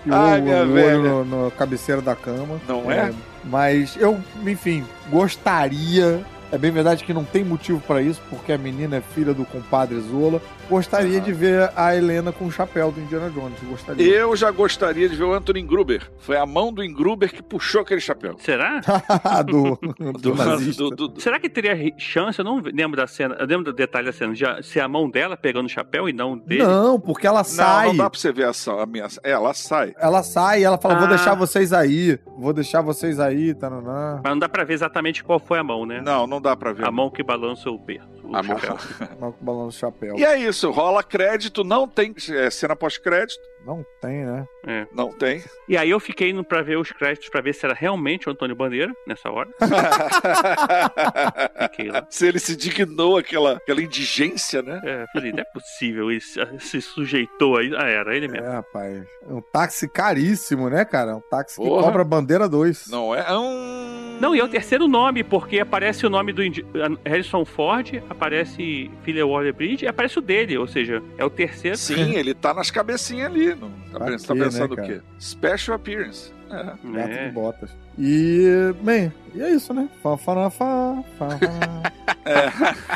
Piou 0.05 0.17
Ai, 0.17 0.41
o 0.41 0.43
minha 0.43 0.61
olho 0.63 0.73
velha. 0.73 0.99
no, 0.99 1.25
no 1.25 1.51
cabeceira 1.53 2.01
da 2.01 2.15
cama. 2.17 2.61
Não 2.67 2.91
é? 2.91 3.13
Mas 3.45 3.97
eu, 3.97 4.19
enfim, 4.47 4.85
gostaria. 5.11 6.25
É 6.51 6.59
bem 6.59 6.71
verdade 6.71 7.03
que 7.05 7.15
não 7.15 7.25
tem 7.25 7.43
motivo 7.43 7.81
pra 7.81 8.03
isso, 8.03 8.21
porque 8.29 8.53
a 8.53 8.59
menina 8.59 8.97
é 8.97 9.01
filha 9.01 9.33
do 9.33 9.45
compadre 9.45 9.99
Zola. 10.01 10.41
Gostaria 10.77 11.21
de 11.21 11.33
ver 11.35 11.71
a 11.77 11.95
Helena 11.95 12.33
com 12.33 12.47
o 12.47 12.51
chapéu 12.51 12.91
do 12.91 12.99
Indiana 12.99 13.29
Jones. 13.29 13.59
Gostaria. 13.63 14.07
Eu 14.11 14.35
já 14.35 14.51
gostaria 14.51 15.07
de 15.07 15.15
ver 15.15 15.25
o 15.25 15.35
Anthony 15.35 15.61
Gruber. 15.63 16.11
Foi 16.19 16.37
a 16.39 16.47
mão 16.47 16.73
do 16.73 16.83
Gruber 16.95 17.31
que 17.31 17.43
puxou 17.43 17.83
aquele 17.83 18.01
chapéu. 18.01 18.37
Será? 18.39 18.81
do, 19.47 19.79
Do- 20.19 20.35
nazista. 20.35 20.83
do- 20.85 20.91
do- 20.91 21.09
do- 21.09 21.21
Será 21.21 21.39
que 21.39 21.51
teria 21.51 21.75
ri- 21.75 21.95
chance? 21.99 22.39
Eu 22.39 22.45
não 22.47 22.63
lembro 22.65 22.97
da 22.97 23.07
cena. 23.07 23.37
Eu 23.39 23.47
lembro 23.47 23.65
do 23.65 23.73
detalhe 23.75 24.07
da 24.07 24.13
cena. 24.13 24.33
De 24.33 24.45
ser 24.67 24.81
a 24.81 24.89
mão 24.89 25.11
dela 25.11 25.37
pegando 25.37 25.67
o 25.67 25.69
chapéu 25.69 26.09
e 26.09 26.13
não 26.13 26.39
dele. 26.39 26.63
Não, 26.65 26.99
porque 26.99 27.27
ela 27.27 27.41
Não, 27.41 27.45
sai. 27.45 27.89
não 27.89 27.97
dá 27.99 28.09
pra 28.09 28.19
você 28.19 28.33
ver 28.33 28.47
a, 28.47 28.83
a 28.83 28.87
minha. 28.87 29.07
É, 29.23 29.31
ela 29.33 29.53
sai. 29.53 29.93
Ela 29.99 30.23
sai 30.23 30.61
e 30.61 30.65
ela 30.65 30.79
fala: 30.79 30.95
vou 30.95 31.05
Ah. 31.05 31.11
deixar 31.11 31.35
vocês 31.35 31.73
aí. 31.73 32.19
Vou 32.39 32.53
deixar 32.55 32.81
vocês 32.81 33.21
aí. 33.21 33.53
Tananã. 33.55 34.21
Mas 34.25 34.33
não 34.33 34.39
dá 34.39 34.49
pra 34.49 34.65
ver 34.65 34.73
exatamente 34.73 35.23
qual 35.23 35.39
foi 35.39 35.59
a 35.59 35.65
mão, 35.65 35.85
né? 35.85 36.01
Não, 36.01 36.27
não 36.27 36.41
dá 36.41 36.57
pra 36.57 36.73
ver. 36.73 36.87
A 36.87 36.91
mão 36.91 37.11
que 37.11 37.23
balança 37.23 37.71
o 37.71 37.79
berço. 37.79 38.09
O 38.23 38.37
A 38.37 38.43
mão- 38.43 38.59
chapéu. 38.59 38.79
Mal 39.21 39.33
com 39.33 39.43
o 39.43 39.45
balão 39.45 39.67
do 39.67 39.73
chapéu. 39.73 40.17
E 40.17 40.25
é 40.25 40.39
isso, 40.39 40.71
rola 40.71 41.03
crédito, 41.03 41.65
não 41.65 41.89
tem 41.89 42.15
é, 42.31 42.51
cena 42.51 42.77
pós-crédito, 42.77 43.41
Não 43.65 43.85
tem, 44.01 44.25
né? 44.25 44.47
não 44.93 45.13
tem. 45.13 45.43
E 45.69 45.77
aí 45.77 45.91
eu 45.91 46.01
fiquei 46.01 46.31
indo 46.31 46.43
pra 46.45 46.63
ver 46.63 46.77
os 46.79 46.91
créditos 46.93 47.29
pra 47.29 47.41
ver 47.41 47.55
se 47.55 47.65
era 47.65 47.75
realmente 47.75 48.29
o 48.29 48.33
Antônio 48.33 48.55
Bandeira 48.57 48.93
nessa 49.07 49.31
hora. 49.31 49.49
Fiquei 51.71 51.91
lá. 51.91 52.07
Se 52.11 52.27
ele 52.27 52.39
se 52.39 52.57
dignou 52.57 53.17
aquela, 53.17 53.55
aquela 53.55 53.83
indigência, 53.83 54.63
né? 54.63 54.81
É, 54.85 55.05
falei, 55.13 55.33
não 55.33 55.41
é 55.41 55.45
possível, 55.45 56.11
ele 56.11 56.21
se, 56.21 56.39
se 56.61 56.81
sujeitou 56.81 57.57
aí. 57.57 57.73
Ah, 57.77 57.89
era 57.89 58.15
ele 58.17 58.29
mesmo. 58.29 58.47
É, 58.47 58.53
rapaz. 58.53 59.05
É 59.29 59.33
um 59.33 59.41
táxi 59.41 59.89
caríssimo, 59.89 60.69
né, 60.69 60.85
cara? 60.85 61.13
É 61.13 61.15
um 61.15 61.21
táxi 61.21 61.61
que 61.61 61.67
Porra. 61.67 61.83
cobra 61.85 62.05
bandeira 62.05 62.49
2. 62.49 62.89
Não 62.89 63.15
é? 63.15 63.25
Um... 63.37 64.19
Não, 64.21 64.35
e 64.37 64.41
é 64.41 64.45
o 64.45 64.49
terceiro 64.49 64.87
nome, 64.87 65.25
porque 65.25 65.59
aparece 65.59 66.07
o 66.07 66.11
nome 66.11 66.33
do 66.33 66.45
Indi- 66.45 66.65
Harrison 67.05 67.45
Ford, 67.45 68.03
aparece 68.09 68.91
Filha 69.03 69.27
Waller 69.27 69.55
Bridge 69.55 69.85
e 69.85 69.89
aparece 69.89 70.19
o 70.19 70.23
dele, 70.23 70.57
ou 70.59 70.67
seja, 70.67 71.03
é 71.19 71.25
o 71.25 71.31
terceiro. 71.31 71.77
Sim, 71.77 72.15
ele 72.17 72.35
tá 72.35 72.55
nas 72.55 72.71
cabecinhas 72.71 73.31
ali. 73.31 73.52
Não, 73.55 73.71
tá, 73.71 73.99
Pra 73.99 74.07
pens- 74.07 74.23
tá 74.25 74.33
quê, 74.35 74.39
né, 74.41 74.45
pensando 74.47 74.73
o 74.73 74.77
cara? 74.77 74.89
quê? 74.89 75.01
Special 75.19 75.77
appearance. 75.77 76.33
É. 76.51 76.65
Gato 76.65 76.79
É. 77.11 77.27
de 77.29 77.33
botas. 77.33 77.71
E, 77.99 78.75
bem, 78.83 79.13
e 79.35 79.43
é 79.43 79.51
isso, 79.51 79.75
né? 79.75 79.89
Fá, 80.03 80.17
fá, 80.17 80.49
fá, 80.51 81.03
fá, 81.19 81.29
fá. 81.29 81.39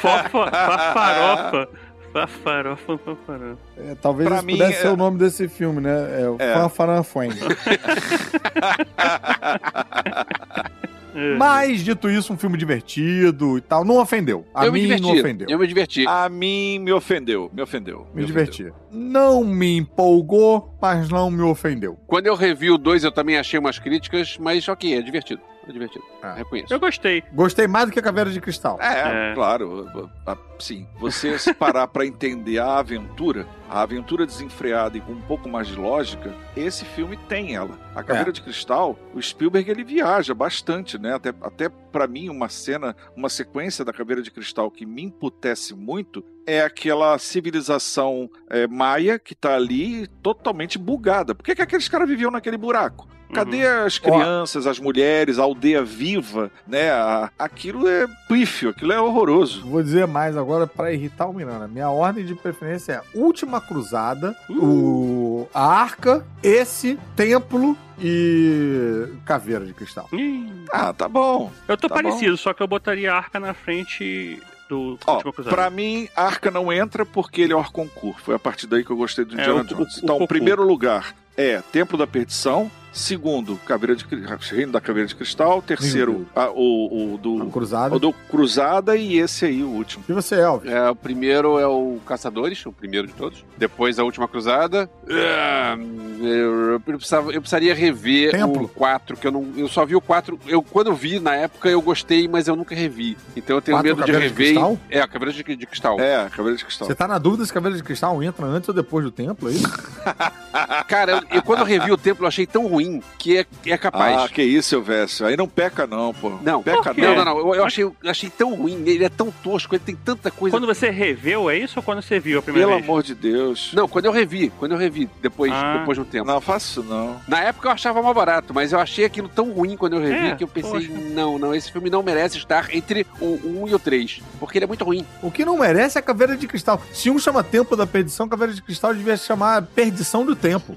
Fofa, 0.01 0.51
fafarofa. 0.51 1.69
Fafarofa, 2.17 2.97
fafarofa. 2.99 3.59
É, 3.77 3.95
talvez 4.01 4.27
Pra 4.27 4.39
esse 4.39 4.47
mim, 4.47 4.53
pudesse 4.55 4.79
é- 4.79 4.81
ser 4.81 4.89
o 4.89 4.97
nome 4.97 5.19
desse 5.19 5.49
filme, 5.49 5.83
né? 5.83 6.23
É 6.23 6.27
o 6.31 6.37
É. 6.39 6.55
Fanfaranfuen. 6.55 7.29
É. 11.17 11.37
Mas, 11.37 11.83
dito 11.83 12.09
isso, 12.11 12.33
um 12.33 12.37
filme 12.37 12.59
divertido 12.59 13.57
e 13.59 13.61
tal. 13.61 13.85
Não 13.85 13.97
ofendeu. 13.99 14.47
A 14.55 14.67
eu 14.67 14.73
mim 14.73 14.81
me 14.83 14.87
diverti. 14.87 15.03
não 15.03 15.19
ofendeu. 15.19 15.47
Eu 15.51 15.59
me 15.59 15.67
diverti. 15.67 16.05
A 16.07 16.29
mim 16.29 16.79
me 16.79 16.93
ofendeu. 16.93 17.51
Me 17.53 17.63
ofendeu. 17.63 17.99
Me 18.15 18.23
ofendeu. 18.25 18.27
diverti. 18.27 18.73
Não 18.93 19.45
me 19.45 19.77
empolgou, 19.79 20.77
mas 20.81 21.09
não 21.09 21.31
me 21.31 21.43
ofendeu. 21.43 21.99
Quando 22.07 22.27
eu 22.27 22.35
revi 22.35 22.71
o 22.71 22.79
2, 22.79 23.05
eu 23.05 23.13
também 23.13 23.37
achei 23.39 23.59
umas 23.59 23.79
críticas, 23.79 24.37
mas 24.39 24.69
ok, 24.69 24.95
é 24.97 25.03
divertido. 25.03 25.41
É 25.69 25.73
divertido. 25.73 26.05
Ah. 26.23 26.35
Reconheço. 26.35 26.73
Eu 26.73 26.79
gostei. 26.79 27.25
Gostei 27.33 27.67
mais 27.67 27.87
do 27.87 27.93
que 27.93 27.99
a 27.99 28.03
Caveira 28.03 28.31
de 28.31 28.41
Cristal. 28.41 28.79
É, 28.81 29.31
É. 29.31 29.35
claro. 29.35 29.91
a- 30.25 30.37
Sim, 30.61 30.87
você 31.01 31.39
se 31.39 31.53
parar 31.53 31.87
pra 31.89 32.07
entender 32.07 32.59
a 32.59 32.79
aventura, 32.79 33.47
a 33.69 33.83
aventura 33.83 34.25
desenfreada 34.25 34.97
e 34.97 35.01
com 35.01 35.13
um 35.13 35.21
pouco 35.23 35.49
mais 35.49 35.67
de 35.67 35.75
lógica, 35.75 36.33
esse 36.57 36.85
filme 36.85 37.17
tem 37.29 37.55
ela. 37.55 37.79
A 37.95 38.03
Caveira 38.03 38.31
É. 38.31 38.33
de 38.33 38.43
Cristal, 38.43 38.99
o 39.15 39.21
Spielberg 39.23 39.71
ele 39.71 39.85
viaja 39.85 40.35
bastante, 40.35 40.99
né? 40.99 41.15
Até, 41.15 41.35
até 41.43 41.69
para 41.69 42.07
mim 42.07 42.29
uma 42.29 42.49
cena, 42.49 42.97
uma 43.17 43.29
sequência 43.29 43.85
da 43.85 43.93
Caveira 43.93 44.23
de 44.23 44.31
Cristal 44.31 44.71
que 44.71 44.85
me 44.87 45.03
emputece 45.03 45.75
muito 45.75 46.25
é 46.47 46.63
aquela 46.63 47.19
civilização 47.19 48.31
é, 48.49 48.67
maia 48.67 49.19
que 49.19 49.35
tá 49.35 49.55
ali 49.57 50.07
totalmente 50.23 50.79
bugada. 50.79 51.35
Por 51.35 51.43
que, 51.45 51.55
que 51.55 51.63
aqueles 51.63 51.89
caras 51.89 52.09
viviam 52.09 52.31
naquele 52.31 52.57
buraco? 52.57 53.09
Cadê 53.35 53.67
as 53.67 53.99
crianças, 53.99 54.69
as 54.69 54.79
mulheres, 54.79 55.41
a 55.41 55.43
aldeia 55.43 55.83
viva, 55.83 56.49
né? 56.65 56.93
A- 56.93 57.29
aquilo 57.37 57.89
é 57.89 58.07
pífio, 58.29 58.71
aquilo 58.71 58.93
é 58.93 59.01
horroroso. 59.01 59.67
Vou 59.67 59.83
dizer 59.83 60.07
mais 60.07 60.37
agora 60.37 60.65
pra 60.65 60.93
irritar 60.93 61.27
o 61.27 61.33
Miranda. 61.33 61.67
Minha 61.67 61.91
ordem 61.91 62.25
de 62.25 62.37
preferência 62.37 62.93
é 62.93 63.19
Última 63.19 63.61
Cruzada, 63.61 64.33
o 64.49 65.49
a 65.53 65.61
Arca, 65.67 66.25
esse, 66.47 66.99
Templo 67.17 67.77
e 67.99 69.09
Caveira 69.25 69.65
de 69.65 69.73
Cristal. 69.75 70.09
Ih, 70.13 70.49
Ah, 70.73 70.93
tá 70.93 71.09
bom. 71.09 71.51
Eu 71.67 71.77
tô 71.77 71.89
Tá 71.89 71.95
parecido, 71.95 72.37
só 72.37 72.53
que 72.53 72.63
eu 72.63 72.67
botaria 72.69 73.13
a 73.13 73.17
arca 73.17 73.41
na 73.41 73.53
frente 73.55 74.41
do 74.69 74.99
Ó, 75.07 75.23
pra 75.45 75.71
mim, 75.71 76.09
Arca 76.17 76.51
não 76.51 76.73
entra 76.73 77.05
porque 77.07 77.43
ele 77.43 77.53
é 77.53 77.57
Orconcourt. 77.57 78.19
Foi 78.19 78.35
a 78.35 78.39
partir 78.39 78.67
daí 78.67 78.85
que 78.85 78.91
eu 78.91 78.97
gostei 78.97 79.25
do 79.25 79.37
É, 79.37 79.41
Indiana 79.41 79.61
o- 79.61 79.65
Jones. 79.65 79.97
o- 79.97 80.01
o 80.01 80.05
então, 80.05 80.17
Cocu. 80.19 80.29
primeiro 80.29 80.67
lugar 80.67 81.15
é 81.37 81.61
Templo 81.73 81.97
da 81.97 82.07
Perdição. 82.07 82.71
Segundo, 82.97 83.57
Caveira 83.67 83.95
de, 83.95 84.05
Reino 84.51 84.73
da 84.73 84.81
Caveira 84.81 85.07
de 85.07 85.15
Cristal. 85.15 85.61
Terceiro, 85.61 86.27
a- 86.35 86.49
o, 86.51 87.13
o 87.13 87.15
A 87.15 87.19
do, 87.19 87.47
Cruzada. 87.51 87.95
o 87.95 87.99
do 87.99 88.13
Cruzada. 88.13 88.97
E 88.97 89.19
esse 89.19 89.45
aí, 89.45 89.63
o 89.63 89.69
último. 89.69 90.03
E 90.09 90.13
você, 90.15 90.37
Elvis? 90.37 90.71
É, 90.73 90.89
o 90.89 90.97
primeiro 90.97 91.59
é 91.59 91.67
o 91.67 91.99
Caçadores, 92.07 92.65
o 92.65 92.73
primeiro 92.73 93.07
de 93.07 93.13
todos. 93.13 93.45
Depois 93.59 93.99
a 93.99 94.05
Última 94.05 94.27
Cruzada. 94.27 94.89
Ah, 95.11 95.77
Eu, 96.23 96.81
precisava, 96.81 97.31
eu 97.33 97.41
precisaria 97.43 97.75
rever 97.75 98.31
Templo. 98.33 98.65
o 98.65 98.69
4, 98.69 99.17
que 99.19 99.27
eu 99.27 99.31
não. 99.33 99.47
Eu 99.57 99.69
só 99.69 99.85
vi 99.85 99.95
o 99.95 100.01
4. 100.01 100.41
Eu, 100.47 100.63
quando 100.63 100.87
eu 100.87 100.95
vi 100.95 101.21
na 101.21 101.35
época, 101.35 101.69
eu 101.69 101.83
gostei, 101.83 102.27
mas 102.27 102.49
eu 102.49 102.57
nunca 102.57 102.75
revi. 102.75 103.17
Então 103.37 103.57
eu 103.57 103.61
tenho 103.63 103.77
Quatro 103.77 103.91
medo 103.95 104.07
de 104.07 104.13
de 104.13 104.19
rever. 104.19 104.35
Cristal? 104.35 104.79
é, 104.91 105.01
a 105.03 105.07
Caveira 105.07 105.35
de, 105.35 105.57
de 105.57 105.67
Cristal. 105.67 106.01
É, 106.01 106.29
Caveira 106.31 106.57
de 106.57 106.65
Cristal. 106.65 106.89
Você 106.89 106.95
tá 106.95 107.07
na 107.07 107.19
dúvida 107.19 107.45
se 107.45 107.53
Caveira 107.53 107.77
de 107.77 107.83
Cristal 107.83 108.23
entra 108.23 108.47
antes 108.47 108.69
ou 108.71 108.75
depois 108.75 109.05
do 109.05 109.11
Templo, 109.11 109.51
é 109.51 109.53
isso? 109.53 109.67
Cara, 110.89 111.13
eu, 111.31 111.37
eu- 111.37 111.43
quando 111.43 111.61
eu 111.61 111.67
revi 111.67 111.93
o 111.93 111.97
templo, 111.99 112.25
eu 112.25 112.29
achei 112.29 112.47
tão 112.47 112.67
ruim 112.67 112.86
que 113.19 113.39
é, 113.39 113.47
é 113.67 113.77
capaz. 113.79 114.23
Ah, 114.23 114.29
que 114.29 114.43
isso, 114.43 114.69
seu 114.71 114.83
Vécio. 114.83 115.27
Aí 115.27 115.37
não 115.37 115.49
peca, 115.49 115.87
não, 115.87 116.13
pô. 116.15 116.31
Não, 116.43 116.63
peca, 116.63 116.93
não, 116.95 117.15
não. 117.15 117.17
não, 117.17 117.25
não. 117.25 117.39
Eu, 117.39 117.55
eu 117.57 117.65
achei, 117.65 117.85
eu 117.85 117.95
achei 118.07 118.31
tão 118.31 118.55
ruim. 118.55 118.83
Ele 118.87 119.05
é 119.05 119.09
tão 119.09 119.31
tosco, 119.43 119.75
ele 119.75 119.83
tem 119.85 119.97
tanta 119.97 120.31
coisa. 120.31 120.57
Quando 120.57 120.67
você 120.67 120.91
reveu, 120.91 121.49
é 121.51 121.57
isso 121.59 121.79
ou 121.79 121.83
quando 121.83 122.03
você 122.03 122.19
viu 122.21 122.39
a 122.39 122.43
primeira 122.43 122.69
Pelo 122.69 122.79
vez? 122.79 122.89
amor 122.89 123.03
de 123.03 123.15
Deus. 123.15 123.71
Não, 123.75 123.89
quando 123.89 124.05
eu 124.07 124.13
revi, 124.13 124.53
quando 124.59 124.73
eu 124.73 124.79
revi, 124.79 125.09
depois, 125.21 125.53
Ah. 125.53 125.79
depois 125.79 125.97
de 125.97 126.03
um 126.03 126.05
tempo. 126.05 126.27
Não, 126.27 126.41
faço 126.41 126.83
não. 126.83 127.21
Na 127.27 127.41
época 127.41 127.69
eu 127.69 127.73
achava 127.73 128.03
mais 128.03 128.15
barato, 128.15 128.53
mas 128.55 128.73
eu 128.73 128.79
achei 128.79 129.05
aquilo 129.05 129.29
tão 129.29 129.51
ruim 129.53 129.77
quando 129.77 129.95
eu 129.97 130.01
revi 130.01 130.29
É, 130.29 130.35
que 130.37 130.45
eu 130.45 130.49
pensei, 130.49 130.73
poxa. 130.89 130.93
não, 131.13 131.39
não, 131.39 131.55
esse 131.55 131.71
filme 131.73 131.91
não 131.91 132.03
merece 132.03 132.37
estar 132.39 132.75
entre 132.75 133.07
o 133.21 133.41
1 133.65 133.69
e 133.69 133.75
o 133.75 133.79
3, 133.79 134.21
porque 134.39 134.59
ele 134.59 134.65
é 134.65 134.69
muito 134.69 134.85
ruim. 134.85 135.05
O 135.23 135.31
que 135.31 135.45
não 135.45 135.59
merece 135.59 135.99
é 135.99 136.01
a 136.01 136.03
Caveira 136.03 136.37
de 136.37 136.47
Cristal. 136.47 136.81
Se 136.93 137.11
um 137.11 137.19
chama 137.19 137.43
Templo 137.43 137.77
da 137.77 137.87
Perdição, 137.87 138.29
Caveira 138.29 138.53
de 138.53 138.63
Cristal 138.63 138.95
devia 138.95 139.17
chamar 139.17 139.63
Perdição 139.63 140.25
do 140.25 140.35
Tempo. 140.37 140.77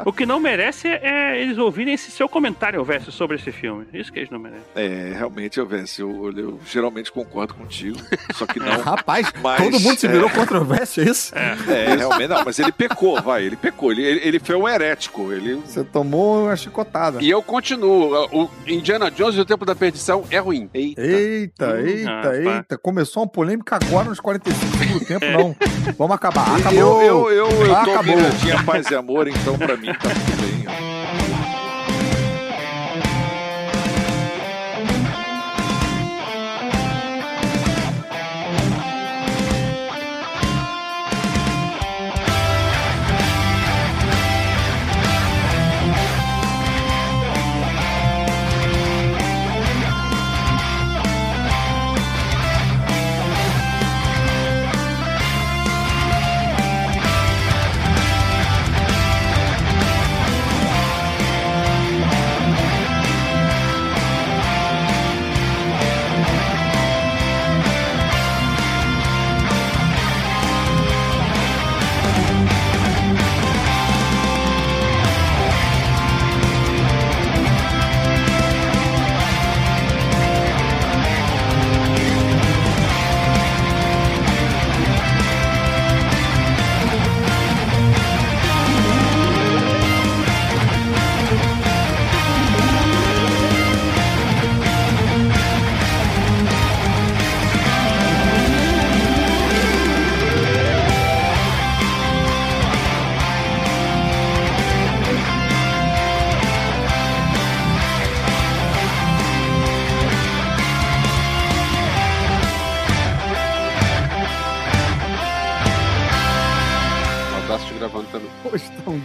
O 0.06 0.12
que 0.12 0.24
não 0.26 0.38
merece 0.40 0.88
é 0.88 1.40
eles 1.40 1.58
ouvirem 1.58 1.94
esse 1.94 2.10
seu 2.10 2.28
comentário, 2.28 2.82
Verso, 2.84 3.12
sobre 3.12 3.36
esse 3.36 3.52
filme. 3.52 3.86
Isso 3.92 4.12
que 4.12 4.18
eles 4.20 4.30
não 4.30 4.38
merecem. 4.38 4.64
é, 4.74 5.12
realmente, 5.16 5.58
eu, 5.58 5.66
Vécio, 5.66 6.10
eu, 6.10 6.32
eu, 6.32 6.38
eu 6.50 6.60
geralmente 6.66 7.10
concordo 7.12 7.54
contigo. 7.54 7.98
Só 8.34 8.46
que 8.46 8.58
não. 8.60 8.80
Rapaz, 8.80 9.30
Mas, 9.42 9.62
todo 9.62 9.80
mundo 9.80 9.98
se 9.98 10.06
é. 10.06 10.10
virou 10.10 10.28
contra 10.30 10.60
o 10.60 10.64
Veste, 10.64 11.00
é 11.00 11.04
isso? 11.04 11.32
É, 11.36 11.94
realmente 11.96 12.28
não, 12.28 12.44
mas 12.44 12.58
ele 12.58 12.72
pecou, 12.72 13.20
vai, 13.22 13.44
ele 13.44 13.56
pecou. 13.56 13.92
Ele, 13.92 14.02
ele, 14.02 14.20
ele 14.24 14.38
foi 14.40 14.56
um 14.56 14.68
herético. 14.68 15.32
Ele. 15.32 15.54
Você 15.56 15.84
tomou 15.84 16.44
uma 16.44 16.56
chicotada. 16.56 17.22
E 17.22 17.28
eu 17.30 17.42
continuo, 17.42 18.26
o 18.32 18.50
Indiana 18.66 19.10
Jones 19.10 19.36
e 19.36 19.40
o 19.40 19.44
Tempo 19.44 19.64
da 19.64 19.74
Perdição 19.74 20.24
é 20.30 20.38
ruim. 20.38 20.68
Eita. 20.74 21.00
Eita, 21.00 21.66
Hum, 21.74 21.86
eita, 21.86 22.36
eita. 22.36 22.78
Começou 22.78 23.22
uma 23.22 23.28
polêmica 23.28 23.76
agora 23.76 24.08
nos 24.08 24.20
45 24.20 24.76
segundos 24.76 25.00
do 25.00 25.06
tempo, 25.06 25.26
não. 25.26 25.56
Vamos 25.98 26.14
acabar. 26.16 26.48
Eu, 26.48 26.56
Acabou. 26.56 27.02
eu, 27.02 27.30
eu, 27.30 27.66
eu 27.66 27.76
Ah, 27.76 27.84
tô 27.84 27.90
acabou. 27.92 28.16
miradinha 28.16 28.62
paz 28.64 28.90
e 28.90 28.94
amor, 28.94 29.28
então 29.28 29.56
pra 29.58 29.76
mim 29.80 29.86
tá 29.94 30.10
tudo 30.10 30.64
bem. 30.64 30.89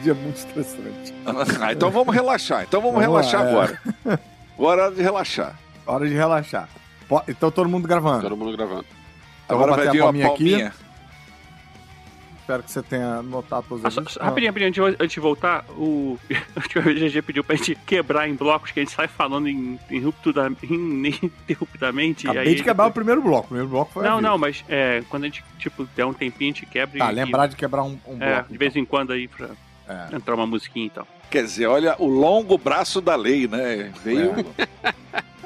Dia 0.06 0.14
muito 0.14 0.38
estressante. 0.38 1.14
Ah, 1.62 1.74
então 1.74 1.92
vamos 1.92 2.14
relaxar. 2.16 2.64
Então 2.64 2.80
vamos, 2.82 2.96
Vamos 3.04 3.14
lá, 3.14 3.22
relaxar 3.22 3.46
é. 3.46 3.50
agora. 3.50 3.80
Agora 4.58 4.82
é 4.82 4.86
hora 4.86 4.96
de 4.96 5.02
relaxar. 5.02 5.60
Hora 5.86 6.08
de 6.08 6.14
relaxar. 6.14 6.70
Então 7.28 7.52
todo 7.52 7.68
mundo 7.70 7.86
gravando. 7.88 8.22
Todo 8.22 8.38
mundo 8.38 8.56
gravando. 8.56 8.86
Então 9.46 9.58
Agora 9.58 9.76
vai 9.76 9.90
vir 9.92 10.00
a 10.02 10.06
uma 10.06 10.14
palminha 10.14 10.28
aqui. 10.28 10.50
palminha. 10.52 10.74
Espero 12.40 12.62
que 12.64 12.72
você 12.72 12.84
tenha 12.84 13.24
notado 13.24 13.66
todos 13.68 13.84
Ah, 13.84 13.90
só- 13.90 14.04
só- 14.06 14.22
rapidinho, 14.24 14.52
rapidinho, 14.52 14.68
antes 14.86 14.98
de, 14.98 15.04
antes 15.04 15.14
de 15.16 15.20
voltar, 15.20 15.66
o, 15.72 16.18
o 16.30 17.10
GG 17.10 17.22
pediu 17.24 17.44
pra 17.44 17.56
gente 17.56 17.74
quebrar 17.88 18.30
em 18.30 18.36
blocos, 18.36 18.70
que 18.72 18.80
a 18.80 18.84
gente 18.84 18.94
sai 18.94 19.08
falando 19.08 19.50
in- 19.50 19.80
ininterruptamente. 19.90 22.28
e 22.28 22.30
Acabei 22.30 22.50
aí 22.50 22.56
de 22.56 22.64
quebrar 22.64 22.86
o 22.88 22.92
primeiro 22.92 23.22
bloco. 23.22 23.46
O 23.46 23.48
primeiro 23.48 23.70
bloco 23.70 23.92
foi 23.94 24.04
Não, 24.04 24.22
não, 24.22 24.38
mas 24.38 24.64
é, 24.70 25.04
quando 25.10 25.24
a 25.24 25.26
gente, 25.26 25.44
tipo, 25.58 25.86
der 25.96 26.06
um 26.06 26.14
tempinho, 26.14 26.52
a 26.52 26.54
gente 26.54 26.66
quebra 26.68 27.00
Tá, 27.00 27.12
e... 27.12 27.16
lembrar 27.16 27.48
de 27.48 27.56
quebrar 27.56 27.84
um, 27.84 27.98
um 28.08 28.22
É, 28.22 28.36
bloco. 28.36 28.52
de 28.52 28.58
vez 28.58 28.76
em 28.76 28.86
quando 28.86 29.12
aí 29.12 29.28
pra 29.28 29.50
É. 29.88 30.16
entrar 30.16 30.36
uma 30.36 30.48
musiquinha 30.48 30.88
e 30.88 30.90
tal. 30.90 31.08
Quer 31.30 31.44
dizer, 31.44 31.68
olha 31.68 31.96
o 32.00 32.08
longo 32.08 32.58
braço 32.58 33.02
da 33.02 33.16
lei, 33.16 33.48
né? 33.48 33.92
Veio. 34.04 34.34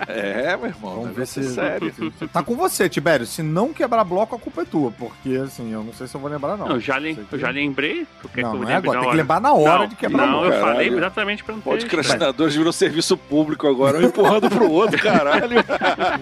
É, 0.07 0.55
meu 0.55 0.67
irmão. 0.67 1.01
Vamos 1.01 1.15
ver 1.15 1.27
se. 1.27 1.41
é 1.41 1.43
sério. 1.43 1.93
se- 1.93 2.27
Tá 2.31 2.41
com 2.41 2.55
você, 2.55 2.87
Tibério. 2.87 3.25
Se 3.25 3.43
não 3.43 3.73
quebrar 3.73 4.03
bloco, 4.05 4.33
a 4.35 4.39
culpa 4.39 4.61
é 4.61 4.65
tua. 4.65 4.91
Porque, 4.91 5.35
assim, 5.43 5.73
eu 5.73 5.83
não 5.83 5.91
sei 5.93 6.07
se 6.07 6.15
eu 6.15 6.21
vou 6.21 6.29
lembrar, 6.29 6.55
não. 6.57 6.67
Não, 6.67 6.75
eu, 6.75 6.79
já 6.79 6.99
eu 7.01 7.37
já 7.39 7.49
lembrei. 7.49 8.07
Tu 8.21 8.29
quer 8.29 8.43
Não, 8.43 8.51
que 8.51 8.57
eu 8.57 8.61
não 8.61 8.69
é 8.69 8.75
agora. 8.75 8.99
Tem 9.01 9.09
que 9.09 9.15
lembrar 9.17 9.41
na 9.41 9.53
hora 9.53 9.79
não, 9.79 9.87
de 9.87 9.95
quebrar 9.95 10.25
Não, 10.25 10.31
bloco. 10.39 10.45
eu 10.45 10.51
Caralho. 10.51 10.73
falei 10.73 10.87
exatamente 10.97 11.43
pra 11.43 11.53
não 11.55 11.61
ter... 11.61 11.69
Podcastinadores 11.69 12.55
viram 12.55 12.71
serviço 12.71 13.17
público 13.17 13.67
agora, 13.67 13.97
um 13.99 14.03
empurrando 14.03 14.49
pro 14.49 14.71
outro, 14.71 14.97
caralho. 15.03 15.63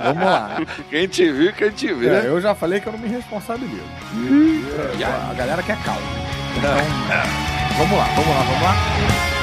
Vamos 0.03 0.23
lá. 0.23 0.57
Quem 0.89 1.07
te 1.07 1.31
viu, 1.31 1.53
quem 1.53 1.69
te 1.69 1.93
vê. 1.93 2.07
É, 2.09 2.27
eu 2.27 2.41
já 2.41 2.55
falei 2.55 2.79
que 2.79 2.87
eu 2.87 2.93
não 2.93 2.99
me 2.99 3.07
responsabilizo. 3.09 3.81
É, 4.99 5.03
a 5.31 5.33
galera 5.35 5.61
quer 5.61 5.77
calma. 5.83 6.01
Então, 6.57 7.56
vamos 7.77 7.97
lá, 7.97 8.05
vamos 8.15 8.35
lá, 8.35 8.43
vamos 8.43 8.61
lá. 8.63 9.36